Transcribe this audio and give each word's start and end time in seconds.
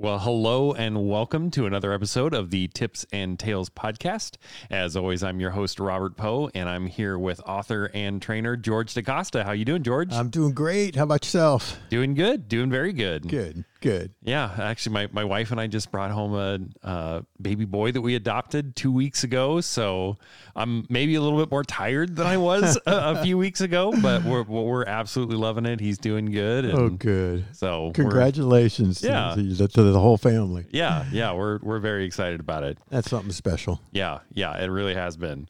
Well, 0.00 0.20
hello 0.20 0.74
and 0.74 1.08
welcome 1.08 1.50
to 1.50 1.66
another 1.66 1.92
episode 1.92 2.32
of 2.32 2.50
the 2.50 2.68
Tips 2.68 3.04
and 3.12 3.36
Tales 3.36 3.68
podcast. 3.68 4.36
As 4.70 4.96
always, 4.96 5.24
I'm 5.24 5.40
your 5.40 5.50
host 5.50 5.80
Robert 5.80 6.16
Poe, 6.16 6.52
and 6.54 6.68
I'm 6.68 6.86
here 6.86 7.18
with 7.18 7.40
author 7.44 7.90
and 7.92 8.22
trainer 8.22 8.56
George 8.56 8.94
DaCosta. 8.94 9.42
How 9.42 9.50
you 9.50 9.64
doing, 9.64 9.82
George? 9.82 10.12
I'm 10.12 10.30
doing 10.30 10.52
great. 10.52 10.94
How 10.94 11.02
about 11.02 11.24
yourself? 11.24 11.80
doing 11.90 12.14
good, 12.14 12.48
doing 12.48 12.70
very 12.70 12.92
good. 12.92 13.26
Good, 13.28 13.64
good. 13.80 14.12
Yeah, 14.22 14.50
actually, 14.58 14.92
my, 14.94 15.08
my 15.12 15.24
wife 15.24 15.50
and 15.50 15.60
I 15.60 15.66
just 15.66 15.90
brought 15.90 16.10
home 16.10 16.34
a 16.34 16.86
uh, 16.86 17.22
baby 17.40 17.64
boy 17.64 17.92
that 17.92 18.00
we 18.00 18.14
adopted 18.14 18.74
two 18.76 18.92
weeks 18.92 19.24
ago. 19.24 19.60
So 19.60 20.16
I'm 20.56 20.86
maybe 20.88 21.14
a 21.14 21.20
little 21.20 21.38
bit 21.38 21.50
more 21.50 21.64
tired 21.64 22.16
than 22.16 22.26
I 22.26 22.36
was 22.36 22.76
a, 22.86 22.92
a 23.18 23.22
few 23.22 23.38
weeks 23.38 23.60
ago, 23.60 23.92
but 24.02 24.24
we're 24.24 24.42
we're 24.42 24.84
absolutely 24.84 25.36
loving 25.36 25.66
it. 25.66 25.80
He's 25.80 25.98
doing 25.98 26.26
good. 26.26 26.64
And 26.64 26.78
Oh, 26.78 26.88
good. 26.90 27.44
So 27.52 27.90
Congratulations 27.94 29.00
to- 29.00 29.06
Yeah. 29.08 29.34
to, 29.34 29.42
the, 29.42 29.68
to 29.68 29.82
the 29.82 30.00
whole 30.00 30.16
family. 30.18 30.66
yeah, 30.70 31.04
yeah, 31.12 31.32
we're 31.32 31.58
we're 31.62 31.78
very 31.80 32.04
excited 32.04 32.40
about 32.40 32.64
it. 32.64 32.78
That's 32.90 33.10
something 33.10 33.32
special. 33.32 33.80
Yeah, 33.92 34.20
yeah, 34.32 34.56
it 34.62 34.66
really 34.68 34.94
has 34.94 35.16
been. 35.16 35.48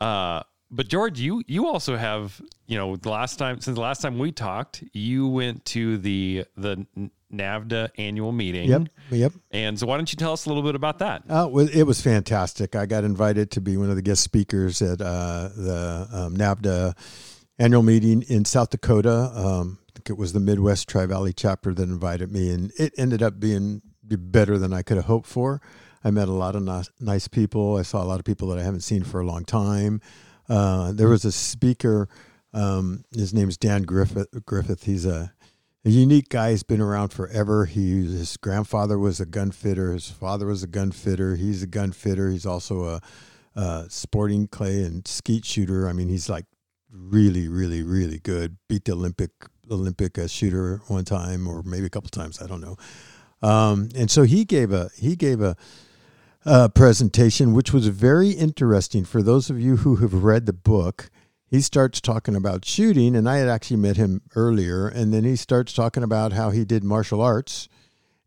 Uh, 0.00 0.42
but 0.70 0.86
George, 0.88 1.18
you 1.18 1.42
you 1.46 1.66
also 1.66 1.96
have 1.96 2.40
you 2.68 2.78
know 2.78 2.94
the 2.96 3.10
last 3.10 3.36
time 3.38 3.60
since 3.60 3.74
the 3.74 3.80
last 3.80 4.02
time 4.02 4.18
we 4.18 4.30
talked, 4.32 4.84
you 4.92 5.26
went 5.26 5.64
to 5.66 5.98
the 5.98 6.44
the 6.56 6.86
NAVHDA 7.32 7.90
annual 7.98 8.32
meeting. 8.32 8.68
Yep, 8.68 8.88
yep. 9.10 9.32
And 9.50 9.78
so 9.78 9.86
why 9.86 9.96
don't 9.96 10.10
you 10.12 10.16
tell 10.16 10.32
us 10.32 10.46
a 10.46 10.48
little 10.48 10.62
bit 10.62 10.74
about 10.74 10.98
that? 10.98 11.22
Uh, 11.28 11.48
it 11.72 11.84
was 11.84 12.00
fantastic. 12.00 12.74
I 12.74 12.86
got 12.86 13.04
invited 13.04 13.50
to 13.52 13.60
be 13.60 13.76
one 13.76 13.90
of 13.90 13.96
the 13.96 14.02
guest 14.02 14.22
speakers 14.22 14.82
at 14.82 15.00
uh, 15.00 15.50
the 15.56 16.08
um, 16.12 16.36
NAVHDA 16.36 16.96
annual 17.58 17.82
meeting 17.82 18.22
in 18.22 18.44
South 18.44 18.70
Dakota. 18.70 19.30
Um, 19.34 19.78
I 19.88 19.92
think 19.94 20.10
it 20.10 20.18
was 20.18 20.32
the 20.32 20.40
Midwest 20.40 20.88
Tri 20.88 21.06
Valley 21.06 21.32
chapter 21.32 21.74
that 21.74 21.82
invited 21.82 22.32
me, 22.32 22.50
and 22.50 22.72
it 22.78 22.92
ended 22.96 23.22
up 23.22 23.38
being 23.38 23.82
better 24.02 24.58
than 24.58 24.72
I 24.72 24.82
could 24.82 24.96
have 24.96 25.06
hoped 25.06 25.28
for. 25.28 25.60
I 26.02 26.10
met 26.10 26.28
a 26.28 26.32
lot 26.32 26.56
of 26.56 26.62
nice, 26.62 26.90
nice 26.98 27.28
people. 27.28 27.76
I 27.76 27.82
saw 27.82 28.02
a 28.02 28.06
lot 28.06 28.18
of 28.18 28.24
people 28.24 28.48
that 28.48 28.58
I 28.58 28.62
haven't 28.62 28.80
seen 28.80 29.04
for 29.04 29.20
a 29.20 29.26
long 29.26 29.44
time. 29.44 30.00
Uh, 30.48 30.92
there 30.92 31.08
was 31.08 31.24
a 31.24 31.32
speaker. 31.32 32.08
Um, 32.52 33.04
his 33.14 33.32
is 33.32 33.56
Dan 33.56 33.82
Griffith. 33.82 34.28
Griffith. 34.44 34.84
He's 34.84 35.06
a 35.06 35.32
a 35.84 35.90
unique 35.90 36.28
guy. 36.28 36.50
He's 36.50 36.62
been 36.62 36.80
around 36.80 37.08
forever. 37.08 37.64
He 37.64 38.02
his 38.02 38.36
grandfather 38.36 38.98
was 38.98 39.20
a 39.20 39.26
gun 39.26 39.50
fitter. 39.50 39.92
His 39.92 40.10
father 40.10 40.46
was 40.46 40.62
a 40.62 40.66
gun 40.66 40.92
fitter. 40.92 41.36
He's 41.36 41.62
a 41.62 41.66
gun 41.66 41.92
fitter. 41.92 42.30
He's 42.30 42.46
also 42.46 42.84
a, 42.84 43.00
a 43.54 43.86
sporting 43.88 44.48
clay 44.48 44.82
and 44.82 45.06
skeet 45.06 45.44
shooter. 45.44 45.88
I 45.88 45.92
mean, 45.92 46.08
he's 46.08 46.28
like 46.28 46.46
really, 46.90 47.48
really, 47.48 47.82
really 47.82 48.18
good. 48.18 48.56
Beat 48.68 48.84
the 48.84 48.92
Olympic 48.92 49.30
Olympic 49.70 50.18
uh, 50.18 50.26
shooter 50.26 50.82
one 50.88 51.04
time, 51.04 51.46
or 51.46 51.62
maybe 51.62 51.86
a 51.86 51.90
couple 51.90 52.10
times. 52.10 52.42
I 52.42 52.46
don't 52.46 52.60
know. 52.60 52.76
Um, 53.42 53.88
and 53.94 54.10
so 54.10 54.24
he 54.24 54.44
gave 54.44 54.72
a 54.72 54.90
he 54.96 55.16
gave 55.16 55.40
a, 55.40 55.56
a 56.44 56.68
presentation 56.68 57.54
which 57.54 57.72
was 57.72 57.86
very 57.88 58.30
interesting 58.30 59.04
for 59.04 59.22
those 59.22 59.48
of 59.48 59.58
you 59.60 59.78
who 59.78 59.96
have 59.96 60.12
read 60.12 60.46
the 60.46 60.52
book 60.52 61.10
he 61.50 61.60
starts 61.60 62.00
talking 62.00 62.36
about 62.36 62.64
shooting 62.64 63.16
and 63.16 63.28
i 63.28 63.38
had 63.38 63.48
actually 63.48 63.76
met 63.76 63.96
him 63.96 64.22
earlier 64.36 64.86
and 64.86 65.12
then 65.12 65.24
he 65.24 65.36
starts 65.36 65.72
talking 65.72 66.02
about 66.02 66.32
how 66.32 66.50
he 66.50 66.64
did 66.64 66.84
martial 66.84 67.20
arts 67.20 67.68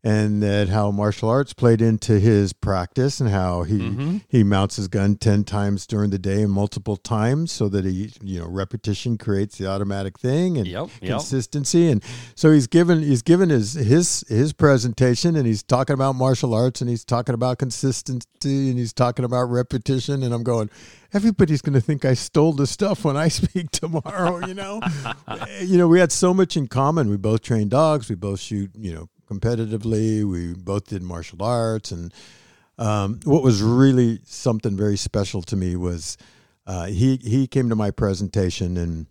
and 0.06 0.42
that 0.42 0.68
how 0.68 0.90
martial 0.90 1.30
arts 1.30 1.54
played 1.54 1.80
into 1.80 2.20
his 2.20 2.52
practice 2.52 3.20
and 3.20 3.30
how 3.30 3.62
he 3.62 3.78
Mhm. 3.78 4.20
he 4.28 4.44
mounts 4.44 4.76
his 4.76 4.86
gun 4.86 5.16
10 5.16 5.44
times 5.44 5.86
during 5.86 6.10
the 6.10 6.18
day 6.18 6.42
and 6.42 6.52
multiple 6.52 6.96
times 6.98 7.50
so 7.50 7.68
that 7.70 7.86
he 7.86 8.12
you 8.22 8.38
know 8.40 8.46
repetition 8.46 9.16
creates 9.16 9.56
the 9.56 9.66
automatic 9.66 10.18
thing 10.18 10.58
and 10.58 10.66
Yep, 10.66 10.88
yep. 11.00 11.10
consistency. 11.10 11.88
And 11.90 12.02
so 12.34 12.52
he's 12.52 12.66
given 12.66 13.02
he's 13.02 13.22
given 13.22 13.48
his 13.48 13.72
his 13.72 14.22
his 14.28 14.52
presentation 14.52 15.36
and 15.36 15.46
he's 15.46 15.62
talking 15.62 15.94
about 15.94 16.14
martial 16.16 16.52
arts 16.54 16.80
and 16.82 16.90
he's 16.90 17.04
talking 17.04 17.34
about 17.34 17.58
consistency 17.58 18.68
and 18.70 18.78
he's 18.78 18.92
talking 18.92 19.24
about 19.24 19.44
repetition. 19.50 20.22
And 20.22 20.34
I'm 20.34 20.42
going 20.42 20.68
everybody's 21.14 21.62
going 21.62 21.74
to 21.74 21.80
think 21.80 22.04
I 22.04 22.14
stole 22.14 22.52
the 22.52 22.66
stuff 22.66 23.04
when 23.04 23.16
I 23.16 23.28
speak 23.40 23.70
tomorrow 23.70 24.46
you 24.46 24.54
know? 24.54 24.80
You 25.62 25.78
know 25.78 25.88
we 25.88 25.98
had 26.00 26.12
so 26.12 26.34
much 26.34 26.56
in 26.56 26.66
common. 26.66 27.08
We 27.08 27.16
both 27.16 27.40
train 27.42 27.68
dogs. 27.68 28.08
We 28.10 28.16
both 28.16 28.40
shoot 28.40 28.70
you 28.76 28.92
know 28.94 29.08
competitively 29.38 30.24
we 30.24 30.54
both 30.54 30.86
did 30.86 31.02
martial 31.02 31.42
arts 31.42 31.90
and 31.92 32.12
um, 32.78 33.20
what 33.24 33.42
was 33.42 33.62
really 33.62 34.20
something 34.24 34.76
very 34.76 34.96
special 34.96 35.42
to 35.42 35.56
me 35.56 35.76
was 35.76 36.16
uh, 36.66 36.86
he 36.86 37.16
he 37.22 37.46
came 37.46 37.68
to 37.68 37.76
my 37.76 37.90
presentation 37.90 38.76
and 38.76 39.06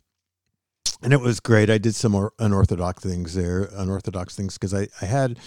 and 1.01 1.12
it 1.12 1.19
was 1.19 1.39
great. 1.39 1.69
I 1.69 1.78
did 1.78 1.95
some 1.95 2.16
or- 2.16 2.33
unorthodox 2.39 3.03
things 3.03 3.35
there, 3.35 3.69
unorthodox 3.73 4.35
things 4.35 4.57
because 4.57 4.73
I, 4.73 4.88
I 5.01 5.06
had, 5.06 5.38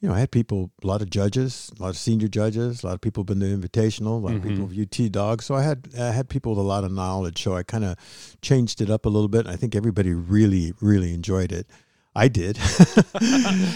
you 0.00 0.08
know, 0.08 0.14
I 0.14 0.18
had 0.18 0.30
people, 0.30 0.70
a 0.82 0.86
lot 0.86 1.02
of 1.02 1.10
judges, 1.10 1.70
a 1.78 1.82
lot 1.82 1.90
of 1.90 1.98
senior 1.98 2.28
judges, 2.28 2.82
a 2.82 2.86
lot 2.86 2.94
of 2.94 3.02
people 3.02 3.22
been 3.22 3.40
to 3.40 3.46
Invitational, 3.46 4.22
a 4.22 4.26
lot 4.26 4.34
of 4.34 4.42
people 4.42 4.64
of 4.64 4.78
UT 4.78 5.12
dogs. 5.12 5.44
So 5.44 5.54
I 5.54 5.62
had 5.62 5.88
I 5.98 6.10
had 6.10 6.28
people 6.28 6.52
with 6.52 6.64
a 6.64 6.68
lot 6.68 6.84
of 6.84 6.92
knowledge. 6.92 7.42
So 7.42 7.54
I 7.54 7.62
kind 7.62 7.84
of 7.84 7.96
changed 8.40 8.80
it 8.80 8.90
up 8.90 9.04
a 9.04 9.10
little 9.10 9.28
bit. 9.28 9.40
And 9.40 9.50
I 9.50 9.56
think 9.56 9.74
everybody 9.74 10.12
really 10.12 10.72
really 10.80 11.12
enjoyed 11.12 11.52
it. 11.52 11.66
I 12.14 12.28
did. 12.28 12.58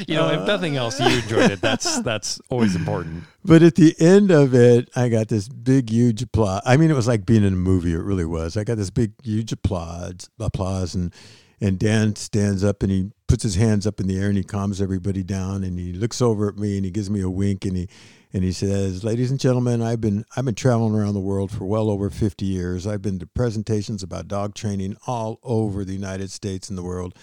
You 0.07 0.15
know, 0.15 0.31
if 0.31 0.47
nothing 0.47 0.77
else, 0.77 0.99
you 1.01 1.07
uh, 1.07 1.11
enjoyed 1.11 1.51
it. 1.51 1.61
That's 1.61 2.01
that's 2.03 2.41
always 2.49 2.77
important. 2.77 3.25
But 3.45 3.63
at 3.63 3.75
the 3.75 3.95
end 3.99 4.31
of 4.31 4.55
it, 4.55 4.91
I 4.95 5.09
got 5.09 5.29
this 5.29 5.49
big, 5.49 5.91
huge 5.91 6.23
applause. 6.23 6.63
I 6.65 6.77
mean, 6.77 6.91
it 6.91 6.95
was 6.95 7.09
like 7.09 7.27
being 7.27 7.45
in 7.45 7.53
a 7.53 7.57
movie. 7.57 7.93
It 7.93 7.99
really 7.99 8.25
was. 8.25 8.57
I 8.57 8.65
got 8.65 8.77
this 8.77 8.91
big, 8.91 9.13
huge 9.23 9.53
applause, 9.53 10.29
applause, 10.39 10.95
and 10.95 11.15
and 11.61 11.79
Dan 11.79 12.15
stands 12.17 12.63
up 12.63 12.83
and 12.83 12.93
he 12.93 13.11
puts 13.27 13.43
his 13.43 13.57
hands 13.57 13.87
up 13.87 14.01
in 14.01 14.07
the 14.07 14.19
air 14.19 14.29
and 14.29 14.37
he 14.37 14.45
calms 14.45 14.81
everybody 14.81 15.23
down 15.23 15.65
and 15.65 15.79
he 15.79 15.93
looks 15.93 16.23
over 16.23 16.49
at 16.49 16.57
me 16.57 16.77
and 16.77 16.85
he 16.85 16.91
gives 16.91 17.11
me 17.11 17.21
a 17.21 17.31
wink 17.31 17.65
and 17.65 17.77
he 17.77 17.89
and 18.33 18.45
he 18.45 18.53
says, 18.53 19.05
"Ladies 19.05 19.31
and 19.31 19.41
gentlemen, 19.41 19.81
I've 19.83 20.01
been 20.01 20.25
I've 20.37 20.45
been 20.45 20.55
traveling 20.55 20.95
around 20.95 21.15
the 21.15 21.21
world 21.21 21.51
for 21.51 21.65
well 21.65 21.91
over 21.91 22.11
50 22.11 22.45
years. 22.45 22.87
I've 22.87 23.03
been 23.03 23.19
to 23.21 23.27
presentations 23.27 24.03
about 24.03 24.29
dog 24.29 24.55
training 24.55 24.97
all 25.07 25.41
over 25.43 25.85
the 25.85 25.95
United 25.95 26.31
States 26.31 26.69
and 26.69 26.77
the 26.77 26.83
world. 26.83 27.15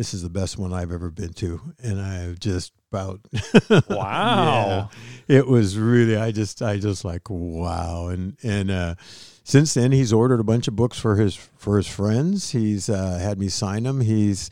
This 0.00 0.14
is 0.14 0.22
the 0.22 0.30
best 0.30 0.56
one 0.56 0.72
I've 0.72 0.92
ever 0.92 1.10
been 1.10 1.34
to, 1.34 1.60
and 1.82 2.00
I 2.00 2.14
have 2.20 2.40
just 2.40 2.72
about 2.90 3.20
Wow. 3.90 4.88
yeah. 5.28 5.36
It 5.36 5.46
was 5.46 5.76
really 5.76 6.16
I 6.16 6.32
just 6.32 6.62
I 6.62 6.78
just 6.78 7.04
like 7.04 7.28
wow 7.28 8.08
and 8.08 8.34
and 8.42 8.70
uh 8.70 8.94
since 9.44 9.74
then 9.74 9.92
he's 9.92 10.10
ordered 10.10 10.40
a 10.40 10.44
bunch 10.44 10.68
of 10.68 10.74
books 10.74 10.98
for 10.98 11.16
his 11.16 11.34
for 11.34 11.76
his 11.76 11.86
friends. 11.86 12.52
He's 12.52 12.88
uh 12.88 13.18
had 13.18 13.38
me 13.38 13.48
sign 13.50 13.82
them. 13.82 14.00
He's 14.00 14.48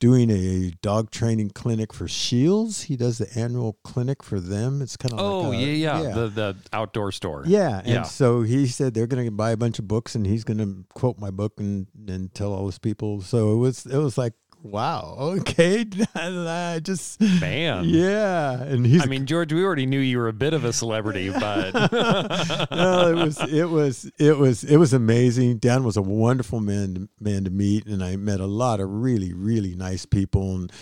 doing 0.00 0.30
a 0.30 0.70
dog 0.82 1.10
training 1.10 1.50
clinic 1.50 1.94
for 1.94 2.06
Scheels. 2.06 2.82
He 2.82 2.96
does 2.96 3.16
the 3.16 3.28
annual 3.38 3.78
clinic 3.82 4.22
for 4.22 4.38
them. 4.38 4.82
It's 4.82 4.98
kind 4.98 5.14
of 5.14 5.20
Oh 5.20 5.40
like 5.48 5.60
a- 5.60 5.62
yeah, 5.62 6.02
yeah, 6.02 6.10
The 6.14 6.28
the 6.28 6.56
outdoor 6.74 7.10
store. 7.12 7.44
yeah, 7.46 7.78
and 7.78 7.88
Yeah. 7.88 8.02
so 8.02 8.42
he 8.42 8.66
said 8.66 8.92
they're 8.92 9.06
going 9.06 9.24
to 9.24 9.30
buy 9.30 9.50
a 9.52 9.56
bunch 9.56 9.78
of 9.78 9.88
books, 9.88 10.14
and 10.14 10.26
he's 10.26 10.44
going 10.44 10.58
to 10.58 10.84
quote 10.92 11.18
my 11.18 11.30
book 11.30 11.54
and 11.58 11.86
and 12.06 12.34
tell 12.34 12.52
all 12.52 12.66
his 12.66 12.78
people. 12.78 13.22
So 13.22 13.52
it 13.54 13.56
was 13.56 13.86
it 13.86 13.96
was 13.96 14.18
like 14.18 14.34
wow, 14.62 15.16
okay, 15.18 15.84
I 16.14 16.80
just 16.82 17.20
Man. 17.20 17.84
yeah, 17.84 18.62
and 18.62 18.86
he's 18.86 19.02
I 19.02 19.06
mean, 19.06 19.26
George, 19.26 19.52
we 19.52 19.64
already 19.64 19.86
knew 19.86 20.00
you 20.00 20.18
were 20.18 20.28
a 20.28 20.32
bit 20.32 20.54
of 20.54 20.64
a 20.64 20.72
celebrity, 20.72 21.30
but 21.40 21.72
no, 22.70 23.08
it 23.10 23.24
was 23.24 23.40
it 23.40 23.68
was 23.68 24.10
it 24.18 24.38
was 24.38 24.64
it 24.64 24.76
was 24.76 24.92
amazing. 24.92 25.58
Dan 25.58 25.84
was 25.84 25.96
a 25.96 26.02
wonderful 26.02 26.60
man 26.60 27.08
man 27.20 27.44
to 27.44 27.50
meet, 27.50 27.86
and 27.86 28.02
I 28.02 28.16
met 28.16 28.40
a 28.40 28.46
lot 28.46 28.80
of 28.80 28.90
really 28.90 29.32
really 29.32 29.74
nice 29.74 30.06
people. 30.06 30.54
And 30.56 30.72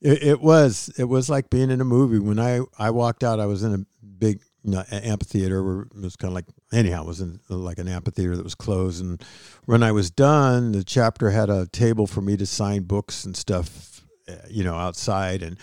it, 0.00 0.22
it 0.22 0.40
was 0.40 0.90
it 0.98 1.04
was 1.04 1.28
like 1.28 1.50
being 1.50 1.70
in 1.70 1.80
a 1.80 1.84
movie. 1.84 2.18
When 2.18 2.38
I 2.38 2.60
I 2.78 2.90
walked 2.90 3.22
out, 3.24 3.40
I 3.40 3.46
was 3.46 3.62
in 3.62 3.74
a 3.74 3.86
you 4.62 4.72
know, 4.72 4.84
amphitheater 4.90 5.62
where 5.62 5.82
it 5.82 6.02
was 6.02 6.16
kind 6.16 6.30
of 6.30 6.34
like 6.34 6.46
anyhow 6.72 7.02
it 7.02 7.06
was 7.06 7.20
in 7.20 7.40
like 7.48 7.78
an 7.78 7.88
amphitheater 7.88 8.36
that 8.36 8.44
was 8.44 8.54
closed. 8.54 9.02
And 9.02 9.22
when 9.64 9.82
I 9.82 9.92
was 9.92 10.10
done, 10.10 10.72
the 10.72 10.84
chapter 10.84 11.30
had 11.30 11.48
a 11.48 11.66
table 11.66 12.06
for 12.06 12.20
me 12.20 12.36
to 12.36 12.46
sign 12.46 12.82
books 12.82 13.24
and 13.24 13.36
stuff, 13.36 14.02
uh, 14.28 14.34
you 14.48 14.62
know, 14.62 14.74
outside. 14.74 15.42
And 15.42 15.58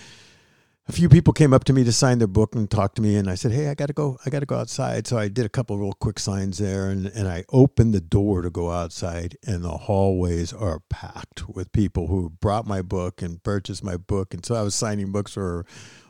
a 0.87 0.91
few 0.93 1.09
people 1.09 1.33
came 1.33 1.53
up 1.53 1.65
to 1.65 1.73
me 1.73 1.83
to 1.83 1.91
sign 1.91 2.17
their 2.17 2.27
book 2.27 2.55
and 2.55 2.71
talk 2.71 2.95
to 2.95 3.01
me. 3.01 3.17
And 3.17 3.29
I 3.29 3.35
said, 3.35 3.51
Hey, 3.51 3.67
I 3.67 3.75
gotta 3.75 3.93
go 3.93 4.17
I 4.25 4.29
gotta 4.29 4.45
go 4.45 4.55
outside. 4.55 5.05
So 5.05 5.17
I 5.17 5.27
did 5.27 5.45
a 5.45 5.49
couple 5.49 5.75
of 5.75 5.81
real 5.81 5.93
quick 5.93 6.17
signs 6.17 6.57
there. 6.57 6.89
And, 6.89 7.07
and 7.07 7.27
I 7.27 7.43
opened 7.49 7.93
the 7.93 8.01
door 8.01 8.41
to 8.41 8.49
go 8.49 8.71
outside. 8.71 9.37
And 9.45 9.63
the 9.63 9.77
hallways 9.77 10.53
are 10.53 10.79
packed 10.89 11.47
with 11.49 11.71
people 11.71 12.07
who 12.07 12.29
brought 12.29 12.65
my 12.65 12.81
book 12.81 13.21
and 13.21 13.43
purchased 13.43 13.83
my 13.83 13.97
book. 13.97 14.33
And 14.33 14.45
so 14.45 14.55
I 14.55 14.61
was 14.61 14.73
signing 14.73 15.11
books 15.11 15.33
for 15.33 15.65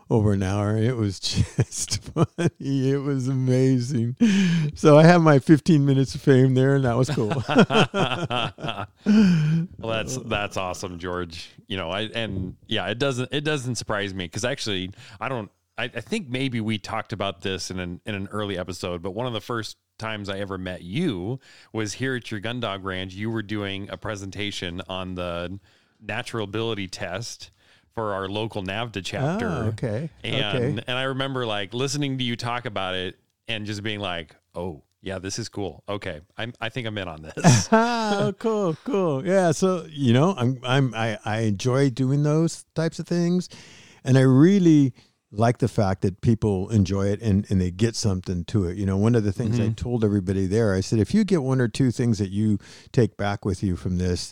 over 0.09 0.33
an 0.33 0.43
hour. 0.43 0.77
It 0.77 0.95
was 0.95 1.19
just 1.19 2.03
funny. 2.03 2.49
It 2.59 3.01
was 3.01 3.27
amazing. 3.27 4.15
So 4.75 4.97
I 4.97 5.03
have 5.03 5.21
my 5.21 5.39
15 5.39 5.85
minutes 5.85 6.15
of 6.15 6.21
fame 6.21 6.53
there, 6.53 6.75
and 6.75 6.85
that 6.85 6.95
was 6.95 7.09
cool. 7.09 7.29
well, 9.77 9.91
that's 9.91 10.17
that's 10.17 10.57
awesome, 10.57 10.99
George. 10.99 11.49
You 11.67 11.77
know, 11.77 11.89
I 11.89 12.01
and 12.03 12.55
yeah, 12.67 12.87
it 12.87 12.99
doesn't 12.99 13.29
it 13.31 13.41
doesn't 13.41 13.75
surprise 13.75 14.13
me 14.13 14.25
because 14.25 14.45
actually, 14.45 14.91
I 15.19 15.29
don't. 15.29 15.51
I, 15.79 15.83
I 15.83 16.01
think 16.01 16.27
maybe 16.27 16.59
we 16.59 16.79
talked 16.79 17.13
about 17.13 17.41
this 17.41 17.69
in 17.69 17.79
an 17.79 18.01
in 18.05 18.15
an 18.15 18.27
early 18.31 18.57
episode, 18.57 19.01
but 19.01 19.11
one 19.11 19.27
of 19.27 19.33
the 19.33 19.41
first 19.41 19.77
times 19.99 20.29
I 20.29 20.39
ever 20.39 20.57
met 20.57 20.83
you 20.83 21.39
was 21.73 21.93
here 21.93 22.15
at 22.15 22.31
your 22.31 22.39
Gundog 22.39 22.83
ranch. 22.83 23.13
You 23.13 23.29
were 23.29 23.41
doing 23.41 23.89
a 23.89 23.97
presentation 23.97 24.81
on 24.87 25.15
the 25.15 25.59
natural 25.99 26.43
ability 26.43 26.87
test 26.87 27.51
for 27.97 28.13
our 28.13 28.29
local 28.29 28.61
NAVHDA 28.61 29.01
chapter. 29.03 29.47
Ah, 29.47 29.63
okay. 29.69 30.11
And 30.23 30.55
okay. 30.55 30.83
and 30.85 30.97
I 30.99 31.03
remember 31.03 31.47
like 31.47 31.73
listening 31.73 32.19
to 32.19 32.23
you 32.23 32.35
talk 32.35 32.67
about 32.67 32.93
it 32.93 33.17
and 33.47 33.65
just 33.65 33.81
being 33.81 33.99
like, 33.99 34.35
oh 34.53 34.83
yeah, 35.01 35.17
this 35.17 35.39
is 35.39 35.49
cool. 35.49 35.83
Okay, 35.89 36.21
I'm 36.37 36.53
I 36.61 36.69
think 36.69 36.85
I'm 36.85 36.95
in 36.99 37.07
on 37.07 37.23
this. 37.23 37.67
oh, 37.71 38.35
cool, 38.37 38.77
cool. 38.83 39.25
Yeah. 39.25 39.49
So 39.49 39.87
you 39.89 40.13
know, 40.13 40.35
I'm 40.37 40.59
I'm 40.61 40.93
I, 40.93 41.17
I 41.25 41.39
enjoy 41.39 41.89
doing 41.89 42.21
those 42.21 42.65
types 42.75 42.99
of 42.99 43.07
things, 43.07 43.49
and 44.03 44.15
I 44.15 44.21
really 44.21 44.93
like 45.31 45.57
the 45.57 45.67
fact 45.67 46.03
that 46.03 46.21
people 46.21 46.69
enjoy 46.69 47.07
it 47.07 47.21
and, 47.21 47.49
and 47.49 47.59
they 47.59 47.71
get 47.71 47.95
something 47.95 48.45
to 48.45 48.65
it. 48.65 48.77
You 48.77 48.85
know, 48.85 48.95
one 48.95 49.13
of 49.15 49.23
the 49.23 49.33
things 49.33 49.59
I 49.59 49.69
told 49.69 50.05
everybody 50.05 50.45
there, 50.45 50.73
I 50.73 50.79
said, 50.79 50.99
if 50.99 51.13
you 51.13 51.25
get 51.25 51.43
one 51.43 51.59
or 51.59 51.67
two 51.67 51.91
things 51.91 52.19
that 52.19 52.29
you 52.29 52.59
take 52.93 53.17
back 53.17 53.43
with 53.43 53.61
you 53.61 53.75
from 53.75 53.97
this, 53.97 54.31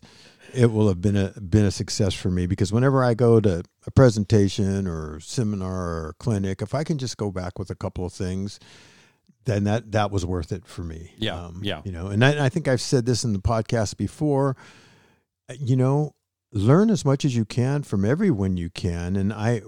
it 0.55 0.71
will 0.71 0.87
have 0.87 1.01
been 1.01 1.15
a 1.15 1.39
been 1.39 1.65
a 1.65 1.71
success 1.71 2.13
for 2.13 2.29
me 2.29 2.47
because 2.47 2.71
whenever 2.71 3.03
I 3.03 3.13
go 3.13 3.39
to 3.39 3.63
a 3.85 3.91
presentation 3.91 4.87
or 4.87 5.19
seminar 5.19 6.07
or 6.07 6.15
clinic, 6.19 6.61
if 6.61 6.73
I 6.73 6.83
can 6.83 6.97
just 6.97 7.17
go 7.17 7.31
back 7.31 7.59
with 7.59 7.69
a 7.69 7.75
couple 7.75 8.05
of 8.05 8.13
things, 8.13 8.59
then 9.45 9.63
that 9.65 9.91
that 9.91 10.11
was 10.11 10.25
worth 10.25 10.51
it 10.51 10.65
for 10.65 10.83
me. 10.83 11.11
Yeah, 11.17 11.45
um, 11.45 11.61
yeah. 11.63 11.81
You 11.85 11.91
know, 11.91 12.07
and 12.07 12.23
I, 12.23 12.45
I 12.45 12.49
think 12.49 12.67
I've 12.67 12.81
said 12.81 13.05
this 13.05 13.23
in 13.23 13.33
the 13.33 13.39
podcast 13.39 13.97
before. 13.97 14.55
You 15.59 15.75
know, 15.75 16.15
learn 16.51 16.89
as 16.89 17.03
much 17.03 17.25
as 17.25 17.35
you 17.35 17.45
can 17.45 17.83
from 17.83 18.05
everyone 18.05 18.57
you 18.57 18.69
can. 18.69 19.15
And 19.15 19.31
I 19.33 19.61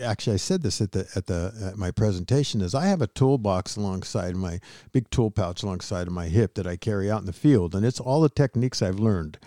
actually 0.00 0.34
I 0.34 0.38
said 0.38 0.62
this 0.62 0.80
at 0.80 0.92
the 0.92 1.06
at 1.14 1.26
the 1.26 1.52
at 1.62 1.76
my 1.76 1.90
presentation 1.90 2.60
is 2.60 2.74
I 2.74 2.86
have 2.86 3.02
a 3.02 3.06
toolbox 3.06 3.76
alongside 3.76 4.34
my 4.34 4.58
big 4.92 5.10
tool 5.10 5.30
pouch 5.30 5.62
alongside 5.62 6.06
of 6.06 6.12
my 6.12 6.28
hip 6.28 6.54
that 6.54 6.66
I 6.66 6.76
carry 6.76 7.10
out 7.10 7.20
in 7.20 7.26
the 7.26 7.32
field, 7.32 7.74
and 7.74 7.84
it's 7.84 8.00
all 8.00 8.20
the 8.20 8.28
techniques 8.28 8.82
I've 8.82 8.98
learned. 8.98 9.38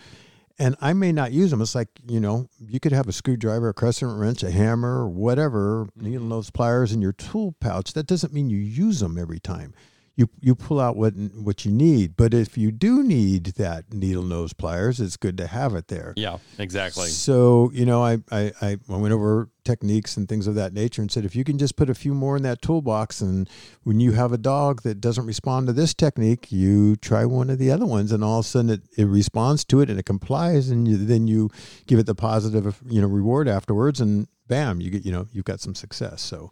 And 0.57 0.75
I 0.79 0.93
may 0.93 1.11
not 1.11 1.33
use 1.33 1.51
them. 1.51 1.61
It's 1.61 1.75
like, 1.75 1.89
you 2.07 2.19
know, 2.19 2.47
you 2.59 2.79
could 2.79 2.93
have 2.93 3.07
a 3.07 3.11
screwdriver, 3.11 3.69
a 3.69 3.73
crescent 3.73 4.17
wrench, 4.17 4.41
a 4.41 4.51
hammer, 4.51 5.01
or 5.01 5.09
whatever, 5.09 5.85
mm-hmm. 5.85 6.05
needle 6.05 6.25
nose 6.25 6.49
pliers 6.49 6.93
in 6.93 7.01
your 7.01 7.11
tool 7.11 7.55
pouch. 7.59 7.93
That 7.93 8.07
doesn't 8.07 8.33
mean 8.33 8.49
you 8.49 8.57
use 8.57 9.01
them 9.01 9.17
every 9.17 9.39
time. 9.39 9.73
You 10.17 10.29
you 10.39 10.55
pull 10.55 10.79
out 10.79 10.95
what 10.95 11.13
what 11.13 11.65
you 11.65 11.71
need. 11.71 12.15
But 12.15 12.33
if 12.33 12.57
you 12.57 12.71
do 12.71 13.03
need 13.03 13.47
that 13.57 13.93
needle 13.93 14.23
nose 14.23 14.53
pliers, 14.53 15.01
it's 15.01 15.17
good 15.17 15.37
to 15.39 15.47
have 15.47 15.75
it 15.75 15.89
there. 15.89 16.13
yeah, 16.15 16.37
exactly. 16.57 17.09
So, 17.09 17.69
you 17.73 17.85
know, 17.85 18.01
I, 18.01 18.19
I, 18.31 18.53
I 18.61 18.77
went 18.87 19.13
over 19.13 19.49
techniques 19.65 20.15
and 20.15 20.29
things 20.29 20.47
of 20.47 20.55
that 20.55 20.73
nature 20.73 21.01
and 21.01 21.11
said, 21.11 21.25
if 21.25 21.35
you 21.35 21.43
can 21.43 21.57
just 21.57 21.75
put 21.75 21.89
a 21.89 21.95
few 21.95 22.13
more 22.13 22.37
in 22.37 22.43
that 22.43 22.61
toolbox, 22.61 23.19
and 23.19 23.49
when 23.83 23.99
you 23.99 24.13
have 24.13 24.31
a 24.31 24.37
dog 24.37 24.83
that 24.83 25.01
doesn't 25.01 25.25
respond 25.25 25.67
to 25.67 25.73
this 25.73 25.93
technique, 25.93 26.51
you 26.51 26.95
try 26.95 27.25
one 27.25 27.49
of 27.49 27.57
the 27.57 27.71
other 27.71 27.85
ones, 27.85 28.11
and 28.11 28.23
all 28.23 28.39
of 28.39 28.45
a 28.45 28.47
sudden 28.47 28.69
it, 28.69 28.81
it 28.97 29.05
responds 29.05 29.65
to 29.65 29.81
it 29.81 29.89
and 29.89 29.99
it 29.99 30.05
complies, 30.05 30.69
and 30.69 30.87
you, 30.87 30.97
then 30.97 31.27
you 31.27 31.49
give 31.87 31.99
it 31.99 32.05
the 32.05 32.15
positive, 32.15 32.81
you 32.87 33.01
know, 33.01 33.07
reward 33.07 33.47
afterwards, 33.49 33.99
and 33.99 34.27
bam, 34.47 34.79
you 34.79 34.89
get, 34.91 35.05
you 35.05 35.11
know, 35.11 35.27
you've 35.33 35.45
got 35.45 35.59
some 35.59 35.75
success. 35.75 36.21
So, 36.21 36.51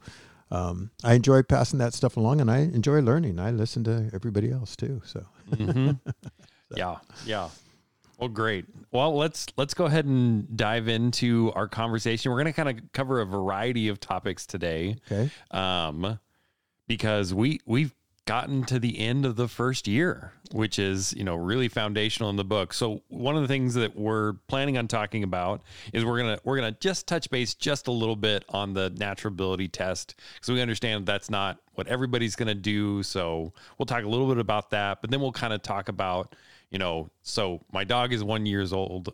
um, 0.51 0.92
I 1.04 1.13
enjoy 1.13 1.44
passing 1.44 1.80
that 1.80 1.94
stuff 1.94 2.18
along, 2.18 2.42
and 2.42 2.51
I 2.51 2.60
enjoy 2.60 3.00
learning. 3.01 3.39
I 3.39 3.51
listen 3.51 3.83
to 3.86 4.10
everybody 4.13 4.51
else 4.51 4.75
too. 4.75 5.01
So, 5.06 5.25
Yeah, 6.75 6.98
yeah. 7.25 7.50
Well, 8.24 8.30
great. 8.30 8.64
Well, 8.90 9.18
let's 9.18 9.48
let's 9.58 9.74
go 9.74 9.84
ahead 9.84 10.06
and 10.06 10.56
dive 10.56 10.88
into 10.88 11.52
our 11.56 11.68
conversation. 11.68 12.31
We're 12.31 12.38
going 12.38 12.54
to 12.54 12.54
kind 12.54 12.70
of 12.70 12.94
cover 12.94 13.20
a 13.20 13.25
variety 13.25 13.90
of 13.90 14.00
topics 14.00 14.46
today, 14.46 14.96
okay. 15.12 15.30
um, 15.52 16.20
because 16.88 17.34
we 17.34 17.60
we've 17.66 17.94
gotten 18.25 18.64
to 18.64 18.80
the 18.80 18.98
end 18.98 19.25
of 19.25 19.36
the 19.36 19.50
first 19.50 19.90
year, 19.90 20.31
which 20.54 20.80
is 20.80 21.14
you 21.18 21.25
know 21.25 21.36
really 21.36 21.68
foundational 21.68 22.30
in 22.30 22.38
the 22.38 22.46
book. 22.46 22.74
So 22.74 23.02
one 23.10 23.36
of 23.36 23.42
the 23.42 23.50
things 23.50 23.74
that 23.74 23.94
we're 23.94 24.36
planning 24.48 24.78
on 24.78 24.88
talking 24.88 25.24
about 25.24 25.62
is 25.92 26.06
we're 26.06 26.20
gonna 26.20 26.40
we're 26.46 26.56
gonna 26.56 26.78
just 26.80 27.06
touch 27.06 27.30
base 27.30 27.54
just 27.54 27.88
a 27.88 27.92
little 27.92 28.16
bit 28.16 28.46
on 28.48 28.74
the 28.74 28.90
natural 28.92 29.34
ability 29.34 29.68
test 29.68 30.16
because 30.36 30.48
we 30.48 30.62
understand 30.62 31.06
that's 31.06 31.30
not 31.30 31.58
what 31.74 31.90
everybody's 31.90 32.38
gonna 32.38 32.56
do. 32.56 33.04
So 33.04 33.52
we'll 33.78 33.86
talk 33.86 34.06
a 34.06 34.08
little 34.08 34.30
bit 34.30 34.38
about 34.38 34.70
that, 34.70 35.02
but 35.02 35.12
then 35.12 35.20
we'll 35.20 35.34
kind 35.34 35.52
of 35.52 35.62
talk 35.62 35.90
about 35.90 36.38
you 36.74 36.80
know 36.80 37.10
so 37.22 37.64
my 37.72 37.86
dog 37.86 38.12
is 38.12 38.22
one 38.22 38.46
years 38.46 38.74
old 38.74 39.14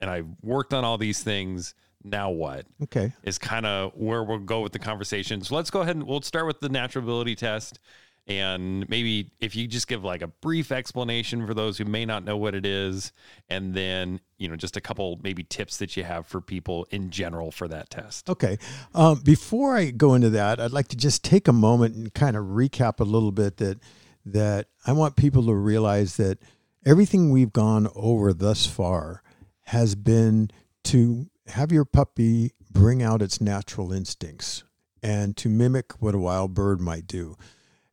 and 0.00 0.10
I've 0.10 0.28
worked 0.42 0.74
on 0.74 0.84
all 0.84 0.98
these 0.98 1.22
things. 1.22 1.74
Now 2.04 2.30
what? 2.30 2.66
Okay. 2.84 3.12
is 3.24 3.38
kind 3.38 3.66
of 3.66 3.92
where 3.94 4.22
we'll 4.22 4.38
go 4.38 4.60
with 4.60 4.72
the 4.72 4.78
conversation. 4.78 5.42
So 5.42 5.56
let's 5.56 5.70
go 5.70 5.80
ahead 5.80 5.96
and 5.96 6.06
we'll 6.06 6.22
start 6.22 6.46
with 6.46 6.60
the 6.60 6.68
natural 6.68 7.04
ability 7.04 7.34
test. 7.34 7.80
And 8.28 8.88
maybe 8.90 9.32
if 9.40 9.56
you 9.56 9.66
just 9.66 9.88
give 9.88 10.04
like 10.04 10.20
a 10.20 10.26
brief 10.26 10.70
explanation 10.70 11.46
for 11.46 11.54
those 11.54 11.78
who 11.78 11.86
may 11.86 12.04
not 12.04 12.24
know 12.24 12.36
what 12.36 12.54
it 12.54 12.66
is, 12.66 13.10
and 13.48 13.72
then, 13.72 14.20
you 14.36 14.48
know, 14.48 14.54
just 14.54 14.76
a 14.76 14.82
couple 14.82 15.18
maybe 15.22 15.42
tips 15.42 15.78
that 15.78 15.96
you 15.96 16.04
have 16.04 16.26
for 16.26 16.42
people 16.42 16.86
in 16.90 17.10
general 17.10 17.50
for 17.50 17.66
that 17.68 17.88
test. 17.88 18.28
Okay. 18.28 18.58
Um, 18.94 19.20
before 19.20 19.74
I 19.76 19.90
go 19.90 20.12
into 20.12 20.28
that, 20.30 20.60
I'd 20.60 20.72
like 20.72 20.88
to 20.88 20.96
just 20.96 21.24
take 21.24 21.48
a 21.48 21.54
moment 21.54 21.96
and 21.96 22.12
kind 22.12 22.36
of 22.36 22.44
recap 22.44 23.00
a 23.00 23.04
little 23.04 23.32
bit 23.32 23.56
that 23.56 23.80
that 24.26 24.66
I 24.86 24.92
want 24.92 25.16
people 25.16 25.46
to 25.46 25.54
realize 25.54 26.18
that 26.18 26.38
everything 26.88 27.30
we've 27.30 27.52
gone 27.52 27.86
over 27.94 28.32
thus 28.32 28.64
far 28.64 29.22
has 29.64 29.94
been 29.94 30.50
to 30.82 31.26
have 31.48 31.70
your 31.70 31.84
puppy 31.84 32.52
bring 32.70 33.02
out 33.02 33.20
its 33.20 33.42
natural 33.42 33.92
instincts 33.92 34.64
and 35.02 35.36
to 35.36 35.50
mimic 35.50 35.92
what 36.00 36.14
a 36.14 36.18
wild 36.18 36.54
bird 36.54 36.80
might 36.80 37.06
do. 37.06 37.36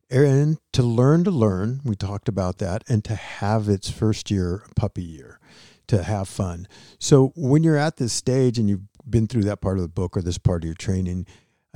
And 0.08 0.56
to 0.72 0.82
learn 0.82 1.24
to 1.24 1.30
learn, 1.30 1.80
we 1.84 1.94
talked 1.94 2.26
about 2.26 2.56
that, 2.58 2.84
and 2.88 3.04
to 3.04 3.14
have 3.14 3.68
its 3.68 3.90
first 3.90 4.30
year 4.30 4.64
puppy 4.76 5.02
year, 5.02 5.40
to 5.88 6.02
have 6.02 6.26
fun. 6.26 6.66
So 6.98 7.32
when 7.36 7.62
you're 7.62 7.76
at 7.76 7.98
this 7.98 8.14
stage 8.14 8.58
and 8.58 8.66
you've 8.66 8.88
been 9.08 9.26
through 9.26 9.44
that 9.44 9.60
part 9.60 9.76
of 9.76 9.82
the 9.82 9.88
book 9.88 10.16
or 10.16 10.22
this 10.22 10.38
part 10.38 10.62
of 10.62 10.66
your 10.66 10.74
training, 10.74 11.26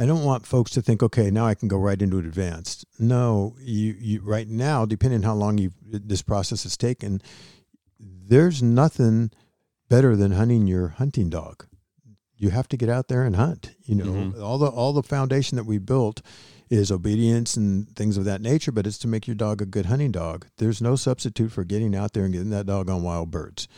I 0.01 0.07
don't 0.07 0.25
want 0.25 0.47
folks 0.47 0.71
to 0.73 0.83
think, 0.83 1.03
okay, 1.03 1.31
now 1.31 1.47
I 1.47 1.55
can 1.55 1.69
go 1.69 1.77
right 1.77 2.01
into 2.01 2.19
advanced. 2.19 2.87
No, 2.99 3.55
you, 3.61 3.95
you 3.99 4.21
right 4.23 4.49
now, 4.49 4.87
depending 4.87 5.19
on 5.21 5.25
how 5.25 5.35
long 5.35 5.59
you 5.59 5.73
this 5.87 6.23
process 6.23 6.63
has 6.63 6.77
taken, 6.79 7.21
there's 7.99 8.63
nothing 8.63 9.31
better 9.91 10.17
than 10.17 10.33
hunting 10.33 10.67
your 10.67 10.89
hunting 10.89 11.29
dog. 11.29 11.67
You 12.37 12.49
have 12.49 12.67
to 12.69 12.79
get 12.79 12.89
out 12.89 13.09
there 13.09 13.25
and 13.25 13.37
hunt. 13.37 13.73
You 13.85 13.97
know, 13.97 14.05
Mhm. 14.07 14.41
all 14.43 14.57
the 14.57 14.69
all 14.69 14.95
the 14.95 15.03
foundation 15.03 15.57
that 15.57 15.67
we 15.67 15.77
built 15.77 16.23
is 16.71 16.91
obedience 16.91 17.57
and 17.57 17.95
things 17.95 18.17
of 18.17 18.25
that 18.25 18.41
nature, 18.41 18.73
but 18.73 18.87
it's 18.87 18.97
to 18.99 19.09
make 19.09 19.27
your 19.27 19.35
dog 19.35 19.61
a 19.61 19.67
good 19.67 19.87
hunting 19.87 20.13
dog. 20.13 20.47
There's 20.57 20.81
no 20.81 20.97
substitute 20.97 21.53
for 21.53 21.65
getting 21.65 21.95
out 21.95 22.15
there 22.15 22.25
and 22.25 22.33
getting 22.33 22.51
that 22.51 22.65
dog 22.67 22.89
on 22.89 23.03
wild 23.03 23.31
birds, 23.31 23.69